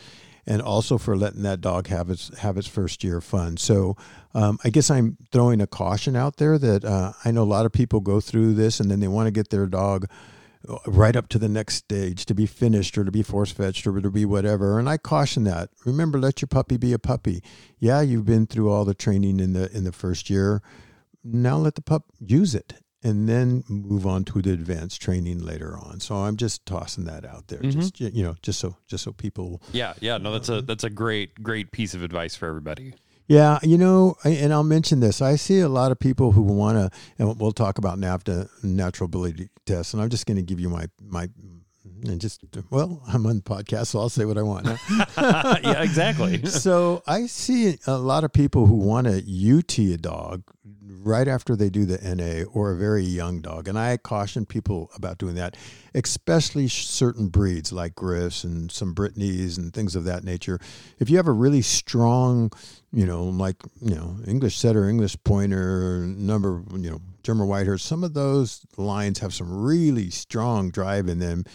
and 0.45 0.61
also 0.61 0.97
for 0.97 1.15
letting 1.15 1.43
that 1.43 1.61
dog 1.61 1.87
have 1.87 2.09
its 2.09 2.37
have 2.39 2.57
its 2.57 2.67
first 2.67 3.03
year 3.03 3.17
of 3.17 3.23
fun. 3.23 3.57
So, 3.57 3.95
um, 4.33 4.59
I 4.63 4.69
guess 4.69 4.89
I'm 4.89 5.17
throwing 5.31 5.61
a 5.61 5.67
caution 5.67 6.15
out 6.15 6.37
there 6.37 6.57
that 6.57 6.83
uh, 6.83 7.13
I 7.23 7.31
know 7.31 7.43
a 7.43 7.45
lot 7.45 7.65
of 7.65 7.71
people 7.71 7.99
go 7.99 8.19
through 8.19 8.53
this 8.53 8.79
and 8.79 8.91
then 8.91 8.99
they 8.99 9.07
want 9.07 9.27
to 9.27 9.31
get 9.31 9.49
their 9.49 9.65
dog 9.65 10.09
uh, 10.67 10.77
right 10.85 11.15
up 11.15 11.29
to 11.29 11.39
the 11.39 11.49
next 11.49 11.75
stage 11.75 12.25
to 12.25 12.33
be 12.33 12.45
finished 12.45 12.97
or 12.97 13.03
to 13.03 13.11
be 13.11 13.23
force 13.23 13.51
fetched 13.51 13.87
or 13.87 13.99
to 13.99 14.11
be 14.11 14.25
whatever. 14.25 14.79
And 14.79 14.89
I 14.89 14.97
caution 14.97 15.43
that. 15.45 15.69
Remember, 15.85 16.19
let 16.19 16.41
your 16.41 16.47
puppy 16.47 16.77
be 16.77 16.93
a 16.93 16.99
puppy. 16.99 17.41
Yeah, 17.79 18.01
you've 18.01 18.25
been 18.25 18.47
through 18.47 18.69
all 18.69 18.85
the 18.85 18.93
training 18.93 19.39
in 19.39 19.53
the 19.53 19.71
in 19.75 19.83
the 19.83 19.91
first 19.91 20.29
year. 20.29 20.61
Now 21.23 21.57
let 21.57 21.75
the 21.75 21.81
pup 21.81 22.05
use 22.19 22.53
it 22.53 22.73
and 23.03 23.27
then 23.27 23.63
move 23.67 24.07
on 24.07 24.23
to 24.25 24.41
the 24.41 24.51
advanced 24.51 25.01
training 25.01 25.39
later 25.39 25.77
on. 25.77 25.99
So 25.99 26.15
I'm 26.15 26.37
just 26.37 26.65
tossing 26.65 27.05
that 27.05 27.25
out 27.25 27.47
there. 27.47 27.59
Mm-hmm. 27.59 27.79
Just 27.79 27.99
you 27.99 28.23
know, 28.23 28.35
just 28.41 28.59
so 28.59 28.77
just 28.87 29.03
so 29.03 29.11
people 29.11 29.61
Yeah, 29.71 29.93
yeah, 29.99 30.17
no, 30.17 30.31
that's 30.31 30.49
a 30.49 30.53
uh-huh. 30.53 30.63
that's 30.65 30.83
a 30.83 30.89
great 30.89 31.41
great 31.41 31.71
piece 31.71 31.93
of 31.93 32.03
advice 32.03 32.35
for 32.35 32.47
everybody. 32.47 32.93
Yeah, 33.27 33.59
you 33.63 33.77
know, 33.77 34.15
and 34.25 34.51
I'll 34.53 34.63
mention 34.63 34.99
this. 34.99 35.21
I 35.21 35.37
see 35.37 35.61
a 35.61 35.69
lot 35.69 35.91
of 35.91 35.99
people 35.99 36.33
who 36.33 36.41
want 36.41 36.77
to, 36.77 36.99
and 37.17 37.39
we'll 37.39 37.53
talk 37.53 37.77
about 37.77 37.97
NAVHDA 37.97 38.63
natural 38.63 39.05
ability 39.05 39.49
tests, 39.65 39.93
and 39.93 40.03
I'm 40.03 40.09
just 40.09 40.25
going 40.25 40.35
to 40.37 40.43
give 40.43 40.59
you 40.59 40.69
my 40.69 40.87
my, 41.01 41.29
and 42.09 42.21
just 42.21 42.43
well, 42.69 43.01
I'm 43.07 43.25
on 43.25 43.37
the 43.37 43.41
podcast, 43.41 43.87
so 43.87 43.99
I'll 43.99 44.09
say 44.09 44.25
what 44.25 44.37
I 44.37 44.43
want. 44.43 44.65
yeah, 45.17 45.81
exactly. 45.81 46.45
so 46.45 47.03
I 47.07 47.25
see 47.27 47.77
a 47.87 47.97
lot 47.97 48.23
of 48.23 48.33
people 48.33 48.65
who 48.65 48.75
want 48.75 49.07
to 49.07 49.57
UT 49.57 49.77
a 49.79 49.97
dog 49.97 50.43
right 51.03 51.27
after 51.27 51.55
they 51.55 51.69
do 51.69 51.85
the 51.85 51.97
NA 52.15 52.49
or 52.51 52.71
a 52.71 52.77
very 52.77 53.03
young 53.03 53.41
dog, 53.41 53.67
and 53.67 53.77
I 53.77 53.97
caution 53.97 54.45
people 54.45 54.89
about 54.95 55.17
doing 55.17 55.35
that, 55.35 55.55
especially 55.93 56.67
certain 56.67 57.27
breeds 57.27 57.71
like 57.71 57.95
Griffs 57.95 58.43
and 58.43 58.71
some 58.71 58.93
Brittany's 58.93 59.57
and 59.57 59.73
things 59.73 59.95
of 59.95 60.05
that 60.05 60.23
nature. 60.23 60.59
If 60.99 61.09
you 61.09 61.17
have 61.17 61.27
a 61.27 61.33
really 61.33 61.61
strong, 61.61 62.51
you 62.91 63.05
know, 63.05 63.25
like 63.25 63.57
you 63.81 63.95
know 63.95 64.17
English 64.25 64.57
setter, 64.57 64.87
English 64.87 65.17
pointer, 65.23 65.99
number, 65.99 66.63
you 66.71 66.89
know, 66.89 67.01
German 67.23 67.47
Wirehairs, 67.47 67.81
some 67.81 68.03
of 68.03 68.13
those 68.13 68.65
lines 68.77 69.19
have 69.19 69.33
some 69.33 69.63
really 69.63 70.09
strong 70.09 70.71
drive 70.71 71.07
in 71.07 71.19
them 71.19 71.45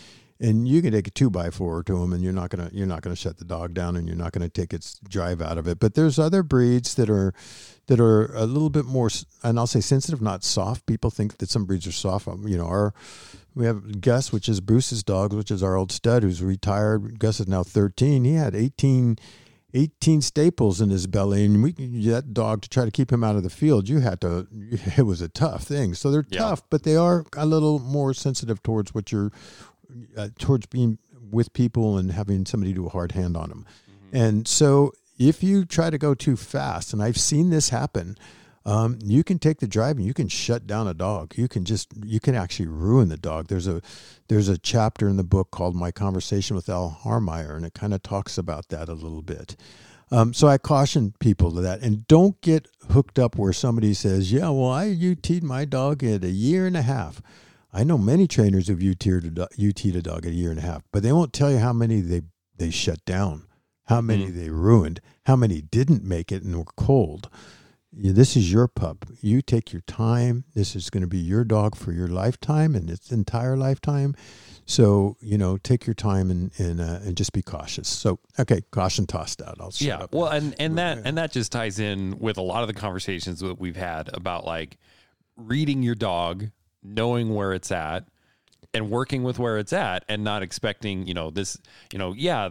and 0.40 0.68
you 0.68 0.80
can 0.82 0.92
take 0.92 1.08
a 1.08 1.10
two 1.10 1.30
by 1.30 1.50
four 1.50 1.82
to 1.82 1.98
them 1.98 2.12
and 2.12 2.22
you're 2.22 2.32
not 2.32 2.50
gonna 2.50 2.70
you're 2.72 2.86
not 2.86 3.02
gonna 3.02 3.16
shut 3.16 3.38
the 3.38 3.44
dog 3.44 3.74
down 3.74 3.96
and 3.96 4.06
you're 4.06 4.16
not 4.16 4.32
gonna 4.32 4.48
take 4.48 4.72
its 4.72 4.98
drive 5.08 5.40
out 5.42 5.58
of 5.58 5.66
it. 5.66 5.78
But 5.78 5.94
there's 5.94 6.18
other 6.18 6.42
breeds 6.42 6.94
that 6.94 7.10
are 7.10 7.32
that 7.88 7.98
are 8.00 8.34
a 8.34 8.44
little 8.46 8.70
bit 8.70 8.84
more 8.84 9.08
and 9.42 9.58
i'll 9.58 9.66
say 9.66 9.80
sensitive 9.80 10.20
not 10.22 10.44
soft. 10.44 10.86
People 10.86 11.10
think 11.10 11.38
that 11.38 11.48
some 11.50 11.64
breeds 11.64 11.86
are 11.86 11.92
soft. 11.92 12.28
Um, 12.28 12.46
you 12.46 12.56
know 12.58 12.66
our 12.66 12.94
we 13.54 13.66
have 13.66 14.00
gus 14.00 14.30
which 14.32 14.48
is 14.48 14.60
bruce's 14.60 15.02
dog 15.02 15.32
which 15.32 15.50
is 15.50 15.62
our 15.62 15.74
old 15.76 15.90
stud 15.90 16.22
who's 16.22 16.42
retired. 16.42 17.18
Gus 17.18 17.40
is 17.40 17.48
now 17.48 17.62
13 17.64 18.24
he 18.24 18.34
had 18.34 18.54
18 18.54 19.18
18 19.74 20.22
staples 20.22 20.80
in 20.80 20.88
his 20.88 21.06
belly 21.06 21.44
and 21.44 21.62
we 21.62 21.72
that 21.72 22.32
dog 22.32 22.62
to 22.62 22.70
try 22.70 22.86
to 22.86 22.90
keep 22.90 23.12
him 23.12 23.22
out 23.22 23.36
of 23.36 23.42
the 23.42 23.50
field 23.50 23.86
you 23.86 24.00
had 24.00 24.18
to 24.20 24.46
it 24.96 25.02
was 25.04 25.20
a 25.20 25.28
tough 25.28 25.64
thing. 25.64 25.92
So 25.94 26.10
they're 26.10 26.24
Yeah. 26.30 26.38
tough 26.40 26.62
but 26.70 26.84
they 26.84 26.96
are 26.96 27.24
a 27.36 27.44
little 27.44 27.78
more 27.78 28.14
sensitive 28.14 28.62
towards 28.62 28.94
what 28.94 29.10
you're 29.12 29.30
uh, 30.16 30.28
towards 30.38 30.66
being 30.66 30.98
with 31.30 31.52
people 31.52 31.98
and 31.98 32.12
having 32.12 32.46
somebody 32.46 32.72
do 32.72 32.86
a 32.86 32.90
hard 32.90 33.12
hand 33.12 33.36
on 33.36 33.48
them 33.48 33.66
and 34.12 34.48
so 34.48 34.92
if 35.18 35.42
you 35.42 35.64
try 35.64 35.90
to 35.90 35.98
go 35.98 36.14
too 36.14 36.36
fast 36.36 36.92
and 36.92 37.02
i've 37.02 37.18
seen 37.18 37.50
this 37.50 37.68
happen 37.70 38.16
um, 38.68 38.98
you 39.02 39.24
can 39.24 39.38
take 39.38 39.60
the 39.60 39.66
drive 39.66 39.96
and 39.96 40.04
you 40.04 40.12
can 40.12 40.28
shut 40.28 40.66
down 40.66 40.86
a 40.86 40.92
dog. 40.92 41.32
You 41.38 41.48
can 41.48 41.64
just 41.64 41.88
you 42.04 42.20
can 42.20 42.34
actually 42.34 42.66
ruin 42.66 43.08
the 43.08 43.16
dog. 43.16 43.48
There's 43.48 43.66
a 43.66 43.80
there's 44.28 44.50
a 44.50 44.58
chapter 44.58 45.08
in 45.08 45.16
the 45.16 45.24
book 45.24 45.50
called 45.50 45.74
My 45.74 45.90
Conversation 45.90 46.54
with 46.54 46.68
Al 46.68 47.00
Harmeyer, 47.02 47.56
and 47.56 47.64
it 47.64 47.72
kind 47.72 47.94
of 47.94 48.02
talks 48.02 48.36
about 48.36 48.68
that 48.68 48.90
a 48.90 48.92
little 48.92 49.22
bit. 49.22 49.56
Um, 50.10 50.34
so 50.34 50.48
I 50.48 50.58
caution 50.58 51.14
people 51.18 51.50
to 51.52 51.62
that, 51.62 51.80
and 51.80 52.06
don't 52.08 52.38
get 52.42 52.68
hooked 52.90 53.18
up 53.18 53.36
where 53.36 53.54
somebody 53.54 53.94
says, 53.94 54.32
"Yeah, 54.32 54.50
well, 54.50 54.70
I 54.70 54.86
UT'd 54.86 55.42
my 55.42 55.64
dog 55.64 56.04
at 56.04 56.22
a 56.22 56.30
year 56.30 56.66
and 56.66 56.76
a 56.76 56.82
half." 56.82 57.22
I 57.72 57.84
know 57.84 57.98
many 57.98 58.26
trainers 58.26 58.68
who've 58.68 58.82
UT'd 58.82 59.38
a, 59.38 59.48
UT'd 59.58 59.96
a 59.96 60.02
dog 60.02 60.26
a 60.26 60.30
year 60.30 60.50
and 60.50 60.58
a 60.58 60.62
half, 60.62 60.82
but 60.92 61.02
they 61.02 61.12
won't 61.12 61.32
tell 61.32 61.50
you 61.50 61.58
how 61.58 61.72
many 61.72 62.00
they 62.00 62.22
they 62.56 62.70
shut 62.70 63.04
down, 63.04 63.46
how 63.86 64.00
many 64.00 64.30
they 64.30 64.50
ruined, 64.50 65.00
how 65.26 65.36
many 65.36 65.60
didn't 65.60 66.02
make 66.02 66.32
it 66.32 66.42
and 66.42 66.56
were 66.56 66.64
cold. 66.76 67.28
Yeah, 67.92 68.12
this 68.12 68.36
is 68.36 68.52
your 68.52 68.68
pup. 68.68 69.06
You 69.20 69.40
take 69.40 69.72
your 69.72 69.82
time. 69.82 70.44
This 70.54 70.76
is 70.76 70.90
going 70.90 71.00
to 71.02 71.08
be 71.08 71.18
your 71.18 71.44
dog 71.44 71.74
for 71.74 71.92
your 71.92 72.08
lifetime 72.08 72.74
and 72.74 72.90
its 72.90 73.10
entire 73.10 73.56
lifetime. 73.56 74.14
So 74.66 75.16
you 75.20 75.38
know, 75.38 75.56
take 75.56 75.86
your 75.86 75.94
time 75.94 76.30
and 76.30 76.50
and 76.58 76.80
uh, 76.80 77.00
and 77.02 77.16
just 77.16 77.32
be 77.32 77.42
cautious. 77.42 77.88
So 77.88 78.18
okay, 78.38 78.62
caution 78.70 79.06
tossed 79.06 79.40
out. 79.40 79.56
I'll 79.60 79.72
yeah 79.78 79.98
up. 79.98 80.14
well 80.14 80.28
and 80.28 80.54
and 80.58 80.76
that 80.78 80.98
and 81.04 81.16
that 81.16 81.32
just 81.32 81.52
ties 81.52 81.78
in 81.78 82.18
with 82.18 82.36
a 82.36 82.42
lot 82.42 82.62
of 82.62 82.68
the 82.68 82.74
conversations 82.74 83.40
that 83.40 83.58
we've 83.58 83.76
had 83.76 84.10
about 84.14 84.44
like 84.44 84.76
reading 85.36 85.82
your 85.82 85.94
dog 85.94 86.50
knowing 86.88 87.34
where 87.34 87.52
it's 87.52 87.70
at 87.70 88.06
and 88.74 88.90
working 88.90 89.22
with 89.22 89.38
where 89.38 89.58
it's 89.58 89.72
at 89.72 90.04
and 90.08 90.24
not 90.24 90.42
expecting 90.42 91.06
you 91.06 91.14
know 91.14 91.30
this 91.30 91.58
you 91.92 91.98
know 91.98 92.12
yeah 92.12 92.48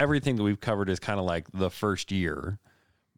everything 0.00 0.36
that 0.36 0.42
we've 0.42 0.60
covered 0.60 0.88
is 0.88 0.98
kind 1.00 1.18
of 1.18 1.26
like 1.26 1.46
the 1.52 1.70
first 1.70 2.10
year 2.12 2.58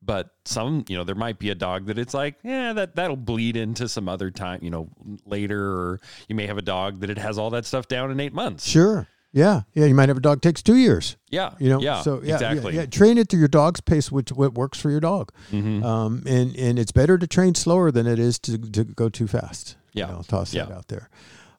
but 0.03 0.31
some 0.47 0.85
you 0.89 0.97
know 0.97 1.05
there 1.05 1.15
might 1.15 1.39
be 1.39 1.51
a 1.51 1.55
dog 1.55 1.87
that 1.87 1.99
it's 1.99 2.15
like 2.15 2.37
yeah 2.43 2.73
that 2.73 2.97
that'll 2.97 3.17
bleed 3.17 3.57
into 3.57 3.87
some 3.89 4.09
other 4.09 4.31
time 4.31 4.59
you 4.63 4.71
know 4.71 4.89
later 5.27 5.63
or 5.73 6.01
you 6.29 6.35
may 6.35 6.47
have 6.47 6.57
a 6.59 6.63
dog 6.63 7.01
that 7.01 7.11
it 7.11 7.19
has 7.19 7.39
all 7.39 7.51
that 7.51 7.67
stuff 7.67 7.87
down 7.89 8.11
in 8.11 8.19
eight 8.21 8.33
months 8.33 8.67
Sure. 8.67 9.07
Yeah. 9.33 9.61
Yeah. 9.75 9.85
You 9.85 9.95
might 9.95 10.09
have 10.09 10.17
a 10.19 10.21
dog 10.21 10.43
takes 10.43 10.61
two 10.61 10.75
years. 10.75 11.17
yeah 11.29 11.53
You 11.61 11.69
know. 11.69 11.81
yeah 11.81 12.03
So 12.03 12.17
yeah, 12.21 12.27
yeah, 12.31 12.35
exactly 12.35 12.75
Yeah, 12.75 12.87
Train 12.87 13.17
it 13.17 13.29
to 13.29 13.37
your 13.37 13.47
dog's 13.47 13.81
pace, 13.81 14.11
which 14.11 14.33
what 14.33 14.55
works 14.55 14.81
for 14.81 14.91
your 14.91 14.99
dog. 14.99 15.31
Mhm. 15.53 15.85
Um, 15.85 16.23
and 16.27 16.57
and 16.57 16.79
it's 16.81 16.91
better 16.91 17.17
to 17.17 17.27
train 17.29 17.55
slower 17.55 17.93
than 17.93 18.09
it 18.09 18.19
is 18.19 18.41
to 18.41 18.59
to 18.59 18.83
go 18.85 19.09
too 19.09 19.29
fast. 19.29 19.77
Yeah. 19.93 20.07
You 20.07 20.13
know, 20.13 20.19
I'll 20.19 20.25
toss 20.25 20.53
that 20.53 20.71
out 20.71 20.89
there. 20.89 21.09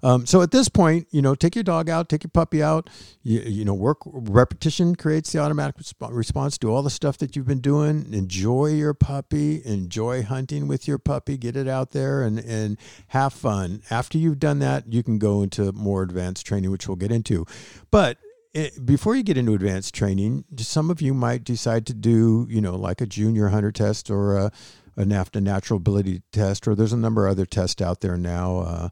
Um, 0.04 0.26
so 0.26 0.42
at 0.42 0.52
this 0.52 0.68
point, 0.68 1.08
you 1.12 1.22
know, 1.22 1.36
take 1.36 1.56
your 1.56 1.64
dog 1.64 1.90
out, 1.90 2.10
take 2.10 2.24
your 2.24 2.32
puppy 2.32 2.64
out. 2.64 2.90
You, 3.24 3.42
you 3.42 3.66
know, 3.66 3.74
work 3.74 4.00
repetition 4.06 4.96
creates 4.96 5.32
the 5.32 5.40
automatic 5.40 5.78
resp- 5.78 6.10
response. 6.12 6.58
Do 6.58 6.72
all 6.74 6.82
the 6.82 6.90
stuff 6.90 7.18
that 7.20 7.36
you've 7.36 7.46
been 7.48 7.60
doing. 7.60 8.12
Enjoy 8.12 8.68
your 8.68 8.94
puppy. 8.94 9.62
Enjoy 9.64 10.24
hunting 10.24 10.68
with 10.68 10.88
your 10.88 10.98
puppy. 10.98 11.38
Get 11.38 11.56
it 11.56 11.68
out 11.68 11.92
there 11.92 12.24
and 12.24 12.40
and 12.40 12.78
have 13.10 13.34
fun. 13.34 13.84
After 13.90 14.18
you've 14.18 14.40
done 14.40 14.60
that, 14.60 14.92
you 14.92 15.04
can 15.04 15.20
go 15.20 15.44
into 15.44 15.72
more 15.72 16.02
advanced 16.02 16.46
training, 16.46 16.72
which 16.72 16.88
we'll 16.88 16.98
get 16.98 17.12
into. 17.12 17.46
But 17.92 18.18
it, 18.54 18.86
before 18.86 19.16
you 19.16 19.24
get 19.24 19.38
into 19.38 19.54
advanced 19.54 19.94
training, 19.96 20.44
some 20.58 20.90
of 20.90 21.02
you 21.02 21.14
might 21.14 21.44
decide 21.44 21.86
to 21.88 21.94
do, 21.94 22.48
you 22.50 22.60
know, 22.60 22.76
like 22.76 23.00
a 23.00 23.06
junior 23.06 23.48
hunter 23.48 23.72
test 23.72 24.10
or 24.10 24.38
a, 24.38 24.52
a 24.98 25.04
NAVHDA 25.04 25.42
natural 25.42 25.78
ability 25.78 26.22
test, 26.32 26.68
or 26.68 26.76
there's 26.76 26.94
a 26.94 26.98
number 26.98 27.28
of 27.28 27.32
other 27.32 27.46
tests 27.46 27.82
out 27.82 28.02
there 28.02 28.18
now 28.18 28.60
uh, 28.60 28.90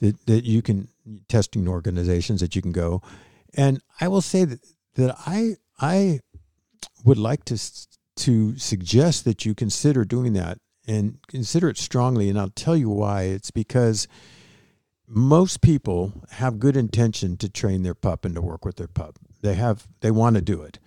that, 0.00 0.26
that 0.26 0.44
you 0.44 0.62
can 0.62 0.88
testing 1.28 1.68
organizations 1.68 2.40
that 2.40 2.54
you 2.54 2.62
can 2.62 2.72
go. 2.72 3.02
And 3.54 3.82
I 4.00 4.08
will 4.08 4.22
say 4.22 4.44
that 4.44 4.60
that 4.94 5.16
I 5.26 5.56
I 5.80 6.20
would 7.04 7.18
like 7.18 7.44
to 7.46 7.58
to 8.14 8.56
suggest 8.58 9.24
that 9.24 9.44
you 9.44 9.54
consider 9.54 10.04
doing 10.04 10.32
that 10.34 10.58
and 10.86 11.18
consider 11.28 11.68
it 11.68 11.78
strongly. 11.78 12.28
And 12.28 12.38
I'll 12.38 12.50
tell 12.50 12.76
you 12.76 12.90
why. 12.90 13.22
It's 13.22 13.50
because 13.50 14.06
most 15.06 15.60
people 15.60 16.12
have 16.32 16.58
good 16.58 16.76
intention 16.76 17.36
to 17.38 17.48
train 17.48 17.82
their 17.82 17.94
pup 17.94 18.24
and 18.24 18.34
to 18.34 18.40
work 18.40 18.64
with 18.64 18.76
their 18.76 18.88
pup. 18.88 19.18
They 19.40 19.54
have 19.54 19.86
they 20.00 20.10
want 20.10 20.36
to 20.36 20.42
do 20.42 20.62
it, 20.62 20.78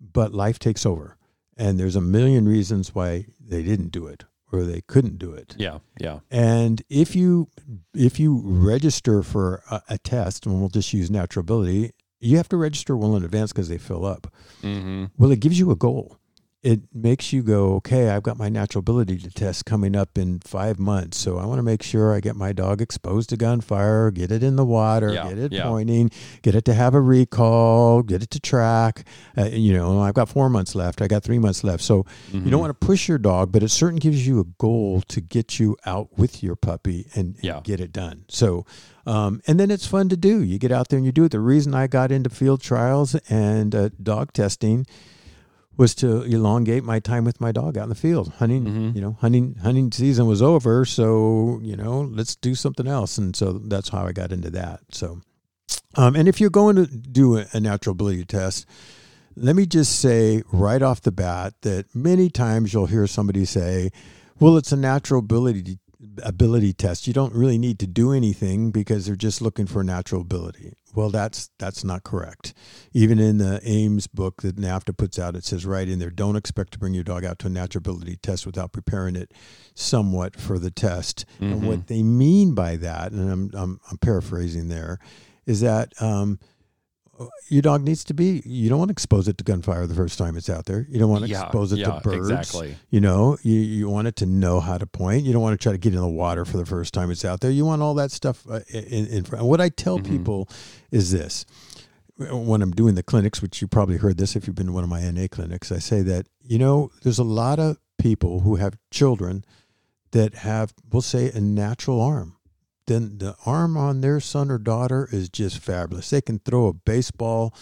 but 0.00 0.34
life 0.34 0.58
takes 0.58 0.84
over, 0.84 1.16
and 1.56 1.78
there's 1.78 1.96
a 1.96 2.00
million 2.00 2.48
reasons 2.48 2.94
why 2.94 3.26
they 3.40 3.62
didn't 3.62 3.90
do 3.92 4.06
it 4.06 4.24
or 4.52 4.64
they 4.64 4.82
couldn't 4.82 5.18
do 5.18 5.32
it. 5.32 5.54
yeah 5.58 5.78
yeah 5.98 6.20
And 6.30 6.82
if 6.90 7.16
you 7.16 7.48
if 7.94 8.20
you 8.20 8.40
register 8.44 9.22
for 9.22 9.62
a, 9.70 9.82
a 9.88 9.98
test, 9.98 10.46
and 10.46 10.58
we'll 10.60 10.68
just 10.68 10.92
use 10.92 11.10
natural 11.10 11.40
ability, 11.40 11.92
you 12.20 12.36
have 12.36 12.48
to 12.50 12.56
register 12.56 12.96
well 12.96 13.16
in 13.16 13.24
advance 13.24 13.52
because 13.52 13.68
they 13.68 13.78
fill 13.78 14.04
up. 14.04 14.32
mm-hmm. 14.62 15.06
Well, 15.18 15.32
it 15.32 15.40
gives 15.40 15.58
you 15.58 15.70
a 15.70 15.76
goal. 15.76 16.18
It 16.62 16.82
makes 16.94 17.32
you 17.32 17.42
go, 17.42 17.74
okay, 17.74 18.10
I've 18.10 18.22
got 18.22 18.38
my 18.38 18.48
natural 18.48 18.78
ability 18.80 19.18
to 19.18 19.30
test 19.30 19.64
coming 19.66 19.96
up 19.96 20.16
in 20.16 20.38
five 20.38 20.78
months. 20.78 21.18
So 21.18 21.38
I 21.38 21.44
want 21.44 21.58
to 21.58 21.62
make 21.64 21.82
sure 21.82 22.14
I 22.14 22.20
get 22.20 22.36
my 22.36 22.52
dog 22.52 22.80
exposed 22.80 23.30
to 23.30 23.36
gunfire, 23.36 24.12
get 24.12 24.30
it 24.30 24.44
in 24.44 24.54
the 24.54 24.64
water, 24.64 25.12
Yeah, 25.12 25.28
get 25.28 25.38
it 25.38 25.50
yeah. 25.52 25.64
pointing, 25.64 26.10
get 26.42 26.54
it 26.54 26.64
to 26.66 26.74
have 26.74 26.94
a 26.94 27.00
recall, 27.00 28.04
get 28.04 28.22
it 28.22 28.30
to 28.30 28.38
track. 28.38 29.04
Uh, 29.36 29.46
you 29.46 29.72
know, 29.72 30.00
I've 30.00 30.14
got 30.14 30.28
four 30.28 30.48
months 30.48 30.76
left. 30.76 31.02
I 31.02 31.08
got 31.08 31.24
three 31.24 31.40
months 31.40 31.64
left. 31.64 31.82
So 31.82 32.06
you 32.30 32.38
Mm-hmm. 32.38 32.50
don't 32.50 32.60
want 32.60 32.80
to 32.80 32.86
push 32.86 33.08
your 33.08 33.18
dog, 33.18 33.50
but 33.50 33.64
it 33.64 33.70
certainly 33.70 33.98
gives 34.00 34.24
you 34.24 34.38
a 34.38 34.44
goal 34.44 35.00
to 35.08 35.20
get 35.20 35.58
you 35.58 35.76
out 35.84 36.16
with 36.16 36.44
your 36.44 36.54
puppy 36.54 37.08
and, 37.16 37.34
and 37.34 37.44
Yeah. 37.44 37.60
get 37.64 37.80
it 37.80 37.92
done. 37.92 38.24
So, 38.28 38.64
um, 39.04 39.40
and 39.48 39.58
then 39.58 39.72
it's 39.72 39.86
fun 39.88 40.08
to 40.10 40.16
do. 40.16 40.40
You 40.44 40.60
get 40.60 40.70
out 40.70 40.90
there 40.90 40.96
and 40.98 41.06
you 41.06 41.10
do 41.10 41.24
it. 41.24 41.32
The 41.32 41.40
reason 41.40 41.74
I 41.74 41.88
got 41.88 42.12
into 42.12 42.30
field 42.30 42.60
trials 42.62 43.16
and 43.28 43.74
uh, 43.74 43.88
dog 44.00 44.32
testing 44.32 44.86
was 45.82 45.96
to 45.96 46.22
elongate 46.22 46.84
my 46.84 47.00
time 47.00 47.24
with 47.24 47.40
my 47.40 47.50
dog 47.50 47.76
out 47.76 47.82
in 47.82 47.88
the 47.88 47.96
field 47.96 48.32
hunting. 48.38 48.64
Mhm. 48.64 48.94
You 48.94 49.00
know, 49.00 49.16
hunting 49.20 49.56
hunting 49.62 49.90
season 49.90 50.26
was 50.26 50.40
over, 50.40 50.84
so 50.84 51.58
you 51.62 51.76
know, 51.76 52.02
let's 52.18 52.36
do 52.36 52.54
something 52.54 52.86
else. 52.86 53.18
And 53.18 53.34
so 53.34 53.46
that's 53.72 53.88
how 53.88 54.06
I 54.06 54.12
got 54.12 54.30
into 54.30 54.48
that. 54.50 54.80
So, 54.92 55.20
um, 55.96 56.14
and 56.14 56.28
if 56.28 56.40
you're 56.40 56.50
going 56.50 56.76
to 56.76 56.86
do 56.86 57.36
a, 57.38 57.46
a 57.52 57.58
natural 57.58 57.92
ability 57.98 58.24
test, 58.26 58.64
let 59.34 59.56
me 59.56 59.66
just 59.66 59.98
say 59.98 60.44
right 60.52 60.82
off 60.82 61.00
the 61.02 61.10
bat 61.10 61.54
that 61.62 61.86
many 61.94 62.30
times 62.30 62.72
you'll 62.72 62.86
hear 62.86 63.08
somebody 63.08 63.44
say, 63.44 63.90
"Well, 64.38 64.56
it's 64.56 64.70
a 64.70 64.76
natural 64.76 65.18
ability 65.18 65.78
ability 66.22 66.72
test. 66.72 67.06
You 67.06 67.12
don't 67.12 67.34
really 67.34 67.58
need 67.58 67.78
to 67.80 67.86
do 67.86 68.12
anything 68.12 68.70
because 68.70 69.06
they're 69.06 69.16
just 69.16 69.40
looking 69.40 69.66
for 69.66 69.82
natural 69.84 70.20
ability." 70.20 70.74
Well, 70.94 71.10
that's 71.10 71.50
that's 71.58 71.84
not 71.84 72.04
correct. 72.04 72.52
Even 72.92 73.18
in 73.18 73.38
the 73.38 73.60
Ames 73.64 74.06
book 74.06 74.42
that 74.42 74.56
NAVHDA 74.56 74.96
puts 74.96 75.18
out, 75.18 75.36
it 75.36 75.44
says 75.44 75.64
right 75.64 75.88
in 75.88 75.98
there, 75.98 76.10
don't 76.10 76.36
expect 76.36 76.72
to 76.72 76.78
bring 76.78 76.92
your 76.92 77.04
dog 77.04 77.24
out 77.24 77.38
to 77.40 77.46
a 77.46 77.50
natural 77.50 77.80
ability 77.80 78.16
test 78.16 78.44
without 78.44 78.72
preparing 78.72 79.16
it 79.16 79.32
somewhat 79.74 80.38
for 80.38 80.58
the 80.58 80.70
test. 80.70 81.24
And 81.40 81.66
what 81.66 81.86
they 81.86 82.02
mean 82.02 82.54
by 82.54 82.76
that, 82.76 83.12
and 83.12 83.30
I'm 83.30 83.50
I'm, 83.54 83.80
I'm 83.90 83.98
paraphrasing 83.98 84.68
there, 84.68 84.98
is 85.46 85.60
that 85.60 85.92
um, 86.00 86.38
your 87.48 87.62
dog 87.62 87.82
needs 87.82 88.04
to 88.04 88.14
be. 88.14 88.42
You 88.44 88.68
don't 88.68 88.78
want 88.78 88.88
to 88.88 88.92
expose 88.92 89.28
it 89.28 89.38
to 89.38 89.44
gunfire 89.44 89.86
the 89.86 89.94
first 89.94 90.18
time 90.18 90.36
it's 90.36 90.48
out 90.50 90.66
there. 90.66 90.86
You 90.88 90.98
don't 90.98 91.10
want 91.10 91.24
to 91.24 91.30
Yeah, 91.30 91.42
expose 91.44 91.72
it 91.72 91.78
yeah, 91.78 91.92
to 91.92 92.00
birds. 92.00 92.30
exactly. 92.30 92.76
You 92.90 93.00
know, 93.00 93.36
you 93.42 93.54
you 93.54 93.88
want 93.88 94.08
it 94.08 94.16
to 94.16 94.26
know 94.26 94.60
how 94.60 94.78
to 94.78 94.86
point. 94.86 95.24
You 95.24 95.32
don't 95.32 95.42
want 95.42 95.58
to 95.58 95.62
try 95.62 95.72
to 95.72 95.78
get 95.78 95.94
in 95.94 96.00
the 96.00 96.08
water 96.08 96.44
for 96.44 96.56
the 96.56 96.66
first 96.66 96.94
time 96.94 97.10
it's 97.10 97.24
out 97.24 97.40
there. 97.40 97.50
You 97.50 97.64
want 97.64 97.82
all 97.82 97.94
that 97.94 98.10
stuff 98.10 98.46
uh, 98.48 98.60
in, 98.68 99.06
in 99.06 99.24
front. 99.24 99.44
What 99.44 99.60
I 99.60 99.68
tell 99.68 99.98
Mm-hmm. 99.98 100.12
people 100.16 100.48
is 100.90 101.10
this: 101.12 101.44
when 102.18 102.62
I'm 102.62 102.72
doing 102.72 102.94
the 102.94 103.02
clinics, 103.02 103.42
which 103.42 103.60
you 103.60 103.68
probably 103.68 103.96
heard 103.96 104.16
this 104.18 104.36
if 104.36 104.46
you've 104.46 104.56
been 104.56 104.66
to 104.66 104.72
one 104.72 104.84
of 104.84 104.90
my 104.90 105.02
NA 105.10 105.26
clinics, 105.30 105.72
I 105.72 105.78
say 105.78 106.02
that 106.02 106.26
you 106.42 106.58
know 106.58 106.90
there's 107.02 107.18
a 107.18 107.24
lot 107.24 107.58
of 107.58 107.78
people 107.98 108.40
who 108.40 108.56
have 108.56 108.76
children 108.90 109.44
that 110.10 110.34
have, 110.34 110.74
we'll 110.90 111.00
say, 111.02 111.30
a 111.30 111.40
natural 111.40 112.00
arm. 112.00 112.36
Then 112.92 113.16
the 113.18 113.34
arm 113.46 113.76
on 113.76 114.02
their 114.02 114.20
son 114.20 114.50
or 114.50 114.58
daughter 114.58 115.08
is 115.10 115.30
just 115.30 115.58
fabulous. 115.58 116.10
They 116.10 116.20
can 116.20 116.40
throw 116.40 116.66
a 116.66 116.74
baseball, 116.74 117.54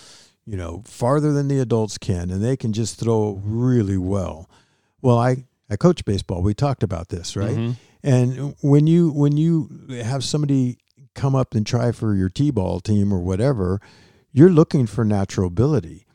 you 0.45 0.57
know, 0.57 0.83
farther 0.85 1.33
than 1.33 1.47
the 1.47 1.61
adults 1.61 1.99
can, 1.99 2.31
and 2.31 2.43
they 2.43 2.57
can 2.57 2.73
just 2.73 2.99
throw 2.99 3.41
really 3.45 3.97
well. 3.97 4.51
Well, 5.01 5.19
I 5.19 5.45
I 5.71 5.77
coach 5.77 6.05
baseball. 6.05 6.43
We 6.43 6.53
talked 6.53 6.83
about 6.83 7.11
this, 7.11 7.37
right? 7.37 7.57
Mhm. 7.57 7.77
And 8.03 8.57
when 8.61 8.89
you 8.89 9.11
when 9.13 9.37
you 9.37 9.69
have 10.03 10.25
somebody 10.25 10.79
come 11.15 11.37
up 11.37 11.55
and 11.55 11.65
try 11.65 11.93
for 11.93 12.15
your 12.17 12.29
t-ball 12.29 12.81
team 12.81 13.13
or 13.13 13.21
whatever, 13.21 13.81
you're 14.33 14.51
looking 14.51 14.87
for 14.87 15.05
natural 15.05 15.47
ability. 15.47 16.07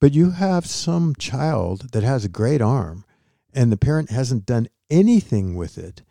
But 0.00 0.14
you 0.14 0.30
have 0.30 0.66
some 0.66 1.14
child 1.16 1.92
that 1.92 2.02
has 2.02 2.24
a 2.24 2.28
great 2.28 2.62
arm 2.62 3.04
and 3.52 3.70
the 3.70 3.76
parent 3.76 4.10
hasn't 4.10 4.46
done 4.46 4.68
anything 4.90 5.56
with 5.56 5.76
it 5.76 6.02